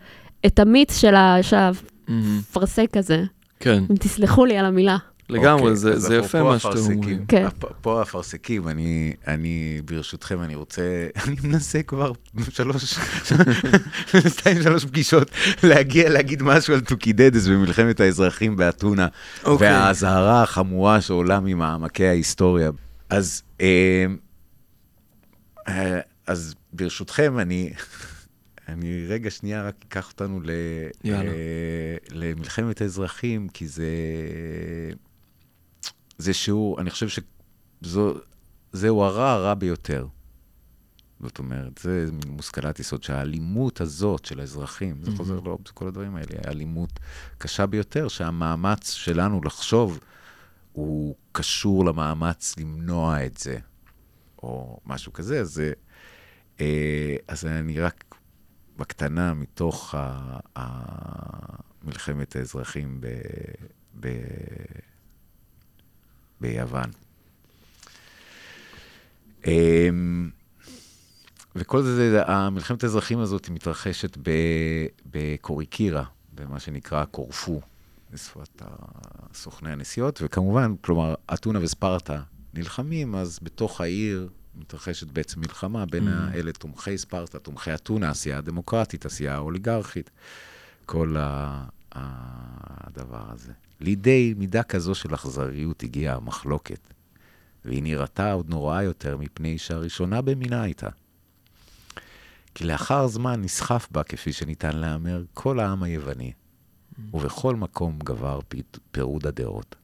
את 0.46 0.58
המיץ 0.58 0.96
של 1.00 1.14
ה- 1.14 1.42
של 1.42 1.56
מהמם. 1.56 2.36
האפרסק 2.36 2.96
הזה, 2.96 3.24
כן, 3.60 3.82
אם 3.90 3.96
תסלחו 3.96 4.44
לי 4.44 4.58
על 4.58 4.64
המילה. 4.64 4.96
לגמרי, 5.28 5.62
אוקיי, 5.62 5.76
זה 5.76 5.98
זה 5.98 6.16
יפה 6.16 6.42
מה 6.42 6.58
שאתם 6.58 6.78
אומרים. 6.78 7.24
כן. 7.26 7.48
פה 7.80 7.98
האפרסקים, 7.98 8.68
אני, 8.68 9.14
אני, 9.26 9.80
ברשותכם, 9.84 10.42
אני 10.42 10.54
רוצה, 10.54 10.82
אני 11.24 11.36
מנסה 11.44 11.82
כבר 11.82 12.12
שלוש, 12.48 12.94
שתיים, 14.28 14.62
שלוש 14.62 14.84
פגישות 14.84 15.30
להגיע 15.62 16.08
להגיד 16.08 16.42
משהו 16.42 16.74
על 16.74 16.80
תוקידידס 16.80 17.46
במלחמת 17.46 18.00
האזרחים 18.00 18.56
באתונה, 18.56 19.08
אוקיי. 19.44 19.72
והאזהרה 19.72 20.42
החמורה 20.42 21.00
שעולה 21.00 21.40
ממעמקי 21.40 22.06
ההיסטוריה. 22.06 22.70
אז, 23.10 23.42
אה, 23.60 24.06
אה, 25.68 26.00
אז 26.26 26.54
ברשותכם, 26.72 27.38
אני, 27.38 27.72
אני 28.68 29.06
רגע 29.08 29.30
שנייה 29.30 29.62
רק 29.62 29.74
אקח 29.88 30.10
אותנו 30.10 30.40
ל, 30.40 30.50
יאללה. 31.04 31.30
אה, 31.30 31.96
למלחמת 32.10 32.80
האזרחים, 32.80 33.48
כי 33.48 33.68
זה, 33.68 33.84
זה 36.18 36.34
שיעור, 36.34 36.80
אני 36.80 36.90
חושב 36.90 37.22
שזהו 37.82 39.02
הרע 39.02 39.30
הרע 39.30 39.54
ביותר. 39.54 40.06
זאת 41.20 41.38
אומרת, 41.38 41.78
זה 41.78 42.06
מושכלת 42.26 42.80
יסוד 42.80 43.02
שהאלימות 43.02 43.80
הזאת 43.80 44.24
של 44.24 44.40
האזרחים, 44.40 45.02
זה 45.02 45.10
חוזר 45.16 45.40
לאופציה, 45.40 45.72
כל 45.74 45.88
הדברים 45.88 46.16
האלה, 46.16 46.28
היא 46.30 46.48
אלימות 46.48 47.00
קשה 47.38 47.66
ביותר, 47.66 48.08
שהמאמץ 48.08 48.90
שלנו 48.90 49.40
לחשוב 49.44 49.98
הוא 50.72 51.14
קשור 51.32 51.84
למאמץ 51.84 52.54
למנוע 52.58 53.26
את 53.26 53.36
זה, 53.36 53.58
או 54.42 54.80
משהו 54.86 55.12
כזה, 55.12 55.40
אז, 55.40 55.48
זה, 55.54 55.72
אה, 56.60 57.16
אז 57.28 57.46
אני 57.46 57.80
רק 57.80 58.14
בקטנה 58.76 59.34
מתוך 59.34 59.94
ה, 59.94 60.38
ה, 60.58 60.62
מלחמת 61.82 62.36
האזרחים 62.36 63.00
ב, 63.00 63.06
ב, 64.00 64.08
ביוון. 66.40 66.90
אמ, 69.46 70.30
וכל 71.56 71.82
זה, 71.82 72.22
מלחמת 72.52 72.82
האזרחים 72.84 73.18
הזאת 73.18 73.48
מתרחשת 73.48 74.18
בקוריקירה, 75.06 76.04
במה 76.34 76.60
שנקרא 76.60 77.04
קורפו, 77.04 77.60
בשפת 78.10 78.62
סוכני 79.34 79.72
הנסיעות, 79.72 80.18
וכמובן, 80.22 80.74
כלומר, 80.80 81.14
אתונה 81.34 81.58
וספרטה 81.62 82.22
נלחמים, 82.54 83.14
אז 83.14 83.38
בתוך 83.42 83.80
העיר 83.80 84.28
מתרחשת 84.54 85.06
בעצם 85.06 85.40
מלחמה 85.40 85.86
בין 85.86 86.08
Mm. 86.08 86.10
האלה 86.10 86.52
תומכי 86.52 86.98
ספרטה, 86.98 87.38
תומכי 87.38 87.74
אתונה, 87.74 88.10
עשייה 88.10 88.38
הדמוקרטית, 88.38 89.06
עשייה 89.06 89.34
האוליגרכית, 89.34 90.10
כל 90.86 91.16
הדבר 91.92 93.22
הזה. 93.32 93.52
לידי 93.80 94.34
מידה 94.36 94.62
כזו 94.62 94.94
של 94.94 95.14
אכזריות 95.14 95.82
הגיעה 95.82 96.16
המחלוקת, 96.16 96.92
והיא 97.64 97.82
נראתה 97.82 98.32
עוד 98.32 98.50
נוראה 98.50 98.82
יותר 98.82 99.16
מפני 99.16 99.58
שהראשונה 99.58 100.22
במינה 100.22 100.62
הייתה. 100.62 100.88
כי 102.54 102.64
לאחר 102.64 103.06
זמן 103.06 103.40
נסחף 103.40 103.88
בה, 103.90 104.02
כפי 104.02 104.32
שניתן 104.32 104.76
להמר, 104.76 105.24
כל 105.34 105.60
העם 105.60 105.82
היווני, 105.82 106.32
ובכל 107.14 107.56
מקום 107.56 107.98
גבר 107.98 108.40
פירוד 108.90 109.26
הדעות. 109.26 109.76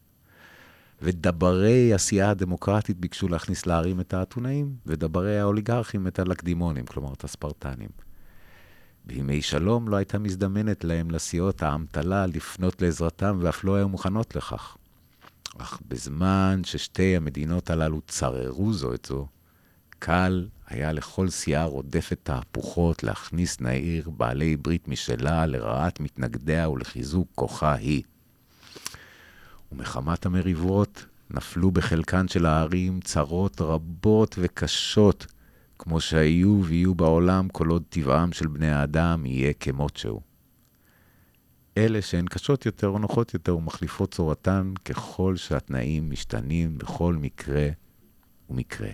ודברי 1.02 1.94
עשייה 1.94 2.30
הדמוקרטית 2.30 2.98
ביקשו 2.98 3.28
להכניס 3.28 3.66
לערים 3.66 4.00
את 4.00 4.14
האתונאים, 4.14 4.76
ודברי 4.86 5.38
האוליגרכים 5.38 6.06
את 6.06 6.18
הלקדימונים, 6.18 6.86
כלומר 6.86 7.12
את 7.12 7.24
הספרטנים. 7.24 7.88
בימי 9.06 9.42
שלום 9.42 9.88
לא 9.88 9.96
הייתה 9.96 10.18
מזדמנת 10.18 10.84
להם 10.84 11.10
לסיעות 11.10 11.62
האמתלה 11.62 12.26
לפנות 12.26 12.82
לעזרתם, 12.82 13.38
ואף 13.42 13.64
לא 13.64 13.74
היו 13.74 13.88
מוכנות 13.88 14.36
לכך. 14.36 14.76
אך 15.58 15.80
בזמן 15.88 16.60
ששתי 16.64 17.16
המדינות 17.16 17.70
הללו 17.70 18.00
צררו 18.00 18.72
זו 18.72 18.94
את 18.94 19.04
זו, 19.04 19.26
קל 19.98 20.48
היה 20.66 20.92
לכל 20.92 21.30
סיעה 21.30 21.64
רודפת 21.64 22.18
תהפוכות 22.22 23.02
להכניס 23.02 23.60
נעיר 23.60 24.10
בעלי 24.10 24.56
ברית 24.56 24.88
משלה 24.88 25.46
לרעת 25.46 26.00
מתנגדיה 26.00 26.70
ולחיזוק 26.70 27.28
כוחה 27.34 27.74
היא. 27.74 28.02
ומחמת 29.72 30.26
המריבות 30.26 31.06
נפלו 31.30 31.70
בחלקן 31.70 32.28
של 32.28 32.46
הערים 32.46 33.00
צרות 33.00 33.60
רבות 33.60 34.36
וקשות, 34.38 35.26
כמו 35.78 36.00
שהיו 36.00 36.60
ויהיו 36.64 36.94
בעולם 36.94 37.48
כל 37.48 37.68
עוד 37.68 37.82
טבעם 37.88 38.32
של 38.32 38.46
בני 38.46 38.70
האדם 38.70 39.26
יהיה 39.26 39.52
כמות 39.52 39.96
שהוא. 39.96 40.20
אלה 41.78 42.02
שהן 42.02 42.26
קשות 42.26 42.66
יותר 42.66 42.88
או 42.88 42.98
נוחות 42.98 43.34
יותר 43.34 43.56
ומחליפות 43.56 44.14
צורתן 44.14 44.72
ככל 44.84 45.36
שהתנאים 45.36 46.10
משתנים 46.10 46.78
בכל 46.78 47.14
מקרה 47.14 47.68
ומקרה. 48.50 48.90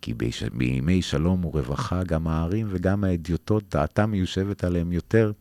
כי. 0.00 0.14
בימי 0.52 1.02
שלום 1.02 1.44
ורווחה 1.44 2.04
גם 2.04 2.28
הערים 2.28 2.66
וגם 2.70 3.04
האדיוטות 3.04 3.64
דעתם 3.70 4.10
מיושבת 4.10 4.64
עליהם 4.64 4.92
יותר, 4.92 5.32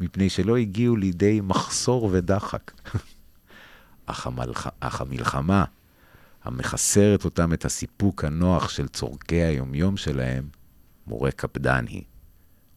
מפני 0.00 0.30
שלא 0.30 0.56
הגיעו 0.56 0.96
לידי 0.96 1.40
מחסור 1.40 2.08
ודחק. 2.12 2.72
אך, 4.06 4.26
המלח... 4.26 4.66
אך 4.80 5.00
המלחמה, 5.00 5.64
המחסרת 6.44 7.24
אותם 7.24 7.52
את 7.52 7.64
הסיפוק 7.64 8.24
הנוח 8.24 8.68
של 8.68 8.88
צורכי 8.88 9.42
היומיום 9.42 9.96
שלהם, 9.96 10.48
מורה 11.06 11.30
קפדן 11.30 11.84
היא, 11.88 12.02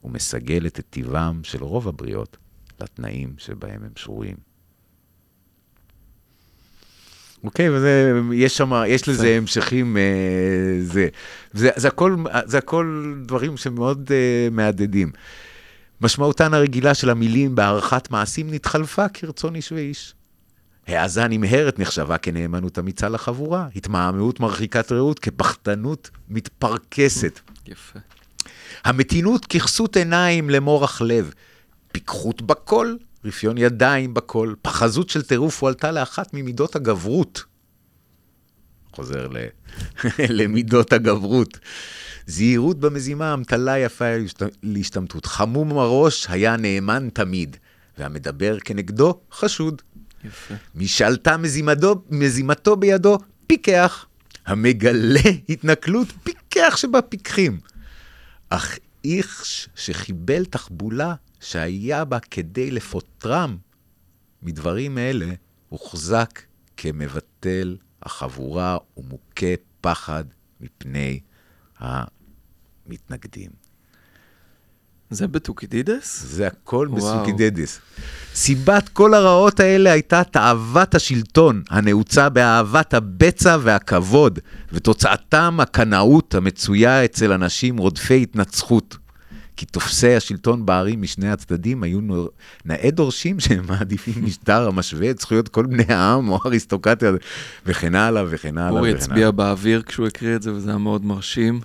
ומסגלת 0.04 0.80
את 0.80 0.86
טיבם 0.90 1.40
של 1.44 1.64
רוב 1.64 1.88
הבריות 1.88 2.38
לתנאים 2.82 3.34
שבהם 3.38 3.84
הם 3.84 3.92
שרויים. 3.96 4.36
אוקיי, 7.44 7.70
וזה, 7.70 8.12
יש 8.34 8.58
שם, 8.58 8.72
יש 8.88 9.10
לזה 9.10 9.28
המשכים, 9.28 9.98
אה, 9.98 10.02
זה, 10.82 11.08
זה, 11.54 11.70
זה, 11.76 11.88
הכל, 11.88 12.16
זה 12.46 12.58
הכל 12.58 13.14
דברים 13.26 13.58
שמאוד 13.58 14.12
אה, 14.12 14.48
מהדהדים. 14.52 15.12
משמעותן 16.02 16.54
הרגילה 16.54 16.94
של 16.94 17.10
המילים 17.10 17.56
בהערכת 17.56 18.12
מעשים 18.12 18.54
נתחלפה 18.54 19.10
כרצון 19.10 19.56
איש 19.56 19.72
ואיש. 19.72 20.14
העזה 20.88 21.28
נמהרת 21.28 21.80
נחשבה 21.80 22.18
כנאמנות 22.18 22.80
אמיצה 22.80 23.10
לחבורה, 23.10 23.68
התמהמהות 23.76 24.40
מרחיקת 24.40 24.92
ראות 24.92 25.20
כפחדנות 25.20 26.10
מתפרכסת. 26.30 27.40
יפה. 27.68 28.00
המתינות 28.84 29.46
ככסות 29.46 29.98
עיניים 29.98 30.50
למורך 30.50 31.02
לב, 31.06 31.34
פיקחות 31.92 32.42
בכל, 32.42 32.96
רפיון 33.26 33.58
ידיים 33.58 34.14
בכל, 34.14 34.54
פחזות 34.62 35.10
של 35.10 35.22
טירוף 35.22 35.62
הועלתה 35.62 35.92
לאחת 35.92 36.34
ממידות 36.34 36.76
הגברות. 36.76 37.44
חוזר 38.94 39.28
ל... 39.28 39.38
למידות 40.40 40.94
הגברות. 40.94 41.60
זהירות 42.28 42.80
במזימה, 42.80 43.34
אמתלה 43.34 43.78
יפה 43.80 44.06
להשתמטות. 44.64 45.26
חמום 45.26 45.78
הראש 45.78 46.26
היה 46.30 46.58
נאמן 46.58 47.10
תמיד, 47.14 47.58
והמדבר 47.98 48.58
כנגדו 48.60 49.20
חשוד. 49.32 49.82
יפה. 50.26 50.54
מי 50.76 50.88
שעלתה 50.88 51.38
מזימתו, 51.38 52.04
מזימתו 52.10 52.76
בידו, 52.76 53.18
פיקח. 53.48 54.06
המגלה 54.46 55.20
התנכלות, 55.50 56.08
פיקח 56.24 56.78
שבפיקחים. 56.78 57.60
אך 58.50 58.78
איש 59.04 59.70
שחיבל 59.76 60.46
תחבולה 60.46 61.16
שהיה 61.40 62.06
בה 62.06 62.20
כדי 62.20 62.72
לפוטרם 62.72 63.58
מדברים 64.44 64.98
אלה, 64.98 65.34
הוחזק 65.70 66.42
כמבטל 66.78 67.78
החבורה 68.04 68.78
ומוכה 68.98 69.56
פחד 69.82 70.24
מפני 70.62 71.20
המתנגדים. 71.78 73.61
זה 75.12 75.28
בטוקידידס? 75.28 76.24
זה 76.28 76.48
הכל 76.48 76.88
וואו. 76.90 76.98
בסוקידדיס. 76.98 77.80
סיבת 78.36 78.90
כל 78.90 79.14
הרעות 79.14 79.60
האלה 79.60 79.92
הייתה 79.92 80.24
תאוות 80.24 80.96
השלטון, 80.96 81.64
הנעוצה 81.70 82.30
באהבת 82.30 82.94
הבצע 82.94 83.58
והכבוד, 83.62 84.40
ותוצאתם 84.72 85.58
הקנאות 85.60 86.36
המצויה 86.36 87.06
אצל 87.06 87.32
אנשים 87.32 87.78
רודפי 87.78 88.22
התנצחות. 88.22 88.98
כי 89.58 89.66
תופסי 89.66 90.16
השלטון 90.16 90.66
בערים 90.66 91.02
משני 91.02 91.30
הצדדים 91.30 91.84
היו 91.84 92.00
נאה 92.66 92.92
דורשים 92.92 93.40
שהם 93.40 93.66
מעדיפים 93.68 94.14
משטר 94.26 94.68
המשווה 94.68 95.10
את 95.10 95.20
זכויות 95.20 95.48
כל 95.48 95.66
בני 95.66 95.94
העם 95.94 96.30
או 96.30 96.40
אריסטוקרטיה 96.46 97.12
וכן 97.66 97.96
הלאה 97.96 98.24
וכן 98.30 98.58
הלאה 98.58 98.80
אורי 98.80 98.94
וכן 98.94 99.04
הצביע 99.04 99.32
באוויר 99.32 99.82
כשהוא 99.82 100.08
הקריא 100.08 100.36
את 100.36 100.42
זה, 100.42 100.54
וזה 100.54 100.70
היה 100.70 100.78
מאוד 100.78 101.06
מרשים. 101.06 101.60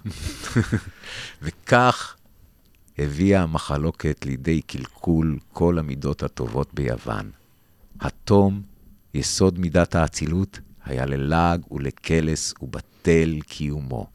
וכך 1.43 2.16
הביאה 2.99 3.43
המחלוקת 3.43 4.27
לידי 4.27 4.63
קלקול 4.63 5.39
כל 5.53 5.79
המידות 5.79 6.23
הטובות 6.23 6.75
ביוון. 6.75 7.31
התום, 8.01 8.63
יסוד 9.15 9.59
מידת 9.59 9.95
האצילות, 9.95 10.61
היה 10.85 11.07
ללעג 11.07 11.73
ולקלס 11.73 12.55
ובטל 12.63 13.39
קיומו. 13.49 14.07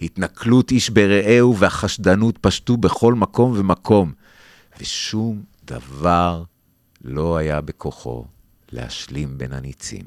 התנכלות 0.00 0.70
איש 0.70 0.90
ברעהו 0.90 1.56
והחשדנות 1.58 2.38
פשטו 2.40 2.76
בכל 2.76 3.14
מקום 3.14 3.52
ומקום, 3.56 4.12
ושום 4.80 5.42
דבר 5.64 6.42
לא 7.04 7.36
היה 7.36 7.60
בכוחו 7.60 8.24
להשלים 8.72 9.38
בין 9.38 9.52
הניצים. 9.52 10.04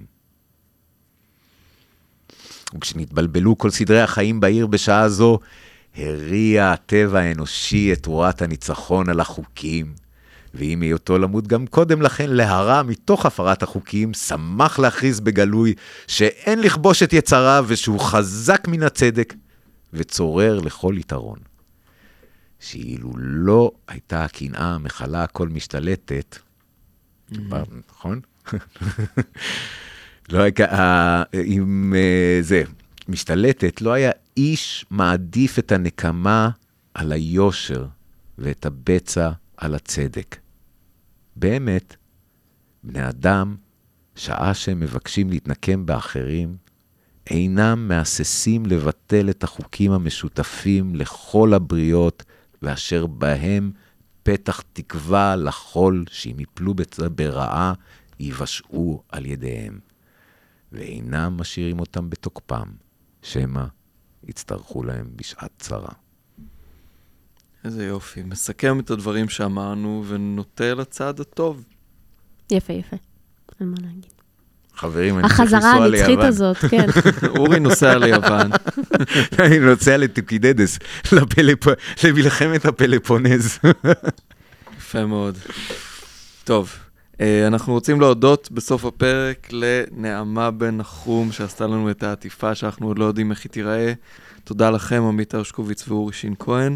וכשנתבלבלו 2.75 3.57
כל 3.57 3.69
סדרי 3.69 4.01
החיים 4.01 4.39
בעיר 4.39 4.67
בשעה 4.67 5.09
זו, 5.09 5.39
הריע 5.97 6.71
הטבע 6.71 7.19
האנושי 7.19 7.93
את 7.93 8.03
תרועת 8.03 8.41
הניצחון 8.41 9.09
על 9.09 9.19
החוקים, 9.19 9.93
ועם 10.53 10.81
היותו 10.81 11.17
למות 11.17 11.47
גם 11.47 11.67
קודם 11.67 12.01
לכן 12.01 12.29
להרע 12.29 12.83
מתוך 12.83 13.25
הפרת 13.25 13.63
החוקים, 13.63 14.13
שמח 14.13 14.79
להכריז 14.79 15.19
בגלוי 15.19 15.73
שאין 16.07 16.61
לכבוש 16.61 17.03
את 17.03 17.13
יצריו 17.13 17.65
ושהוא 17.67 17.99
חזק 17.99 18.67
מן 18.67 18.83
הצדק, 18.83 19.33
וצורר 19.93 20.59
לכל 20.59 20.95
יתרון. 20.99 21.37
שאילו 22.59 23.13
לא 23.17 23.71
הייתה 23.87 24.23
הקנאה 24.23 24.75
המכלה 24.75 25.23
הכל 25.23 25.49
משתלטת, 25.49 26.37
נכון? 27.31 28.19
לא 30.31 30.39
היה, 30.39 31.23
עם 31.33 31.93
אה, 31.97 32.39
זה, 32.41 32.63
משתלטת, 33.09 33.81
לא 33.81 33.93
היה 33.93 34.11
איש 34.37 34.85
מעדיף 34.89 35.59
את 35.59 35.71
הנקמה 35.71 36.49
על 36.93 37.11
היושר 37.11 37.87
ואת 38.37 38.65
הבצע 38.65 39.31
על 39.57 39.75
הצדק. 39.75 40.37
באמת, 41.35 41.95
בני 42.83 43.09
אדם, 43.09 43.55
שעה 44.15 44.53
שהם 44.53 44.79
מבקשים 44.79 45.29
להתנקם 45.29 45.85
באחרים, 45.85 46.57
אינם 47.29 47.87
מהססים 47.87 48.65
לבטל 48.65 49.29
את 49.29 49.43
החוקים 49.43 49.91
המשותפים 49.91 50.95
לכל 50.95 51.53
הבריות, 51.53 52.23
ואשר 52.61 53.05
בהם 53.05 53.71
פתח 54.23 54.61
תקווה 54.73 55.35
לחול 55.35 56.05
שאם 56.09 56.39
יפלו 56.39 56.73
ברעה, 57.15 57.73
ייוושעו 58.19 59.03
על 59.09 59.25
ידיהם. 59.25 59.79
ואינם 60.71 61.37
משאירים 61.37 61.79
אותם 61.79 62.09
בתוקפם, 62.09 62.67
שמא 63.23 63.63
יצטרכו 64.27 64.83
להם 64.83 65.05
בשעת 65.15 65.51
צרה. 65.59 65.91
איזה 67.65 67.85
יופי. 67.85 68.23
מסכם 68.23 68.79
את 68.79 68.91
הדברים 68.91 69.29
שאמרנו 69.29 70.03
ונוטה 70.07 70.73
לצד 70.73 71.19
הטוב. 71.19 71.63
יפה, 72.51 72.73
יפה. 72.73 72.95
אין 73.59 73.67
מה 73.69 73.75
להגיד. 73.81 74.13
חברים, 74.75 75.19
אני 75.19 75.27
צריך 75.27 75.39
לנסוע 75.39 75.87
ליוון. 75.87 75.93
החזרה 75.93 76.11
הנצחית 76.11 76.19
הזאת, 76.19 76.57
כן. 76.57 76.87
אורי 77.37 77.59
נוסע 77.59 77.97
ליוון. 77.97 78.51
אני 79.39 79.59
נוסע 79.59 79.97
לטוקידדס, 79.97 80.79
למלחמת 82.03 82.65
הפלפונז. 82.65 83.59
יפה 84.77 85.05
מאוד. 85.05 85.37
טוב, 86.43 86.75
אנחנו 87.21 87.73
רוצים 87.73 88.01
להודות 88.01 88.51
בסוף 88.51 88.85
הפרק 88.85 89.49
לנעמה 89.51 90.51
בן 90.51 90.77
נחום, 90.77 91.31
שעשתה 91.31 91.67
לנו 91.67 91.91
את 91.91 92.03
העטיפה, 92.03 92.55
שאנחנו 92.55 92.87
עוד 92.87 92.99
לא 92.99 93.05
יודעים 93.05 93.31
איך 93.31 93.43
היא 93.43 93.51
תיראה. 93.51 93.93
תודה 94.43 94.69
לכם, 94.69 95.03
עמית 95.03 95.33
הרשקוביץ 95.33 95.87
ואורי 95.87 96.13
שין 96.13 96.35
כהן. 96.39 96.75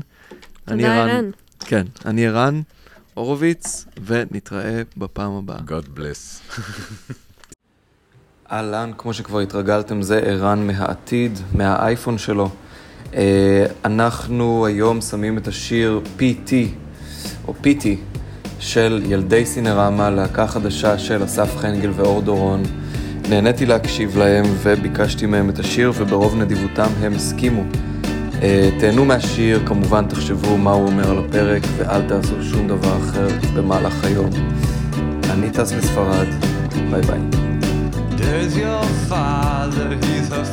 תודה, 0.66 1.04
ערן. 1.04 1.30
כן, 1.60 1.86
אני 2.06 2.28
ערן 2.28 2.62
הורוביץ, 3.14 3.86
ונתראה 4.06 4.82
בפעם 4.98 5.32
הבאה. 5.32 5.58
God 5.58 5.98
bless. 5.98 6.60
אהלן, 8.52 8.92
כמו 8.98 9.14
שכבר 9.14 9.40
התרגלתם, 9.40 10.02
זה 10.02 10.18
ערן 10.18 10.68
מהעתיד, 10.68 11.40
מהאייפון 11.54 12.18
שלו. 12.18 12.50
Uh, 13.04 13.16
אנחנו 13.86 14.66
היום 14.66 15.02
שמים 15.02 15.38
את 15.38 15.48
השיר 15.48 16.02
PT, 16.20 16.52
או 17.48 17.54
PT, 17.64 17.86
של 18.60 19.02
ילדי 19.06 19.46
סינרמה, 19.46 20.10
להקה 20.10 20.48
חדשה 20.48 20.98
של 20.98 21.24
אסף 21.24 21.58
חנגל 21.58 21.92
ואור 21.96 22.22
דורון. 22.22 22.64
נהניתי 23.30 23.66
להקשיב 23.66 24.18
להם 24.18 24.46
וביקשתי 24.64 25.26
מהם 25.26 25.50
את 25.50 25.60
השיר, 25.60 25.92
וברוב 25.96 26.36
נדיבותם 26.36 26.90
הם 27.02 27.14
הסכימו. 27.14 27.64
Uh, 28.32 28.40
תהנו 28.80 29.06
מהשיר, 29.06 29.62
כמובן 29.66 30.06
תחשבו 30.06 30.58
מה 30.58 30.72
הוא 30.72 30.88
אומר 30.88 31.12
על 31.12 31.18
הפרק, 31.18 31.64
ואל 31.78 32.02
תעשו 32.02 32.44
שום 32.44 32.68
דבר 32.68 32.98
אחר 32.98 33.28
במהלך 33.56 34.04
היום. 34.04 34.30
אני 35.32 35.50
טס 35.50 35.74
לספרד, 35.74 36.28
ביי 36.92 37.02
ביי. 37.02 37.20
There's 38.18 38.58
your 38.58 38.84
father, 39.10 39.90
he's 40.02 40.32
a 40.32 40.44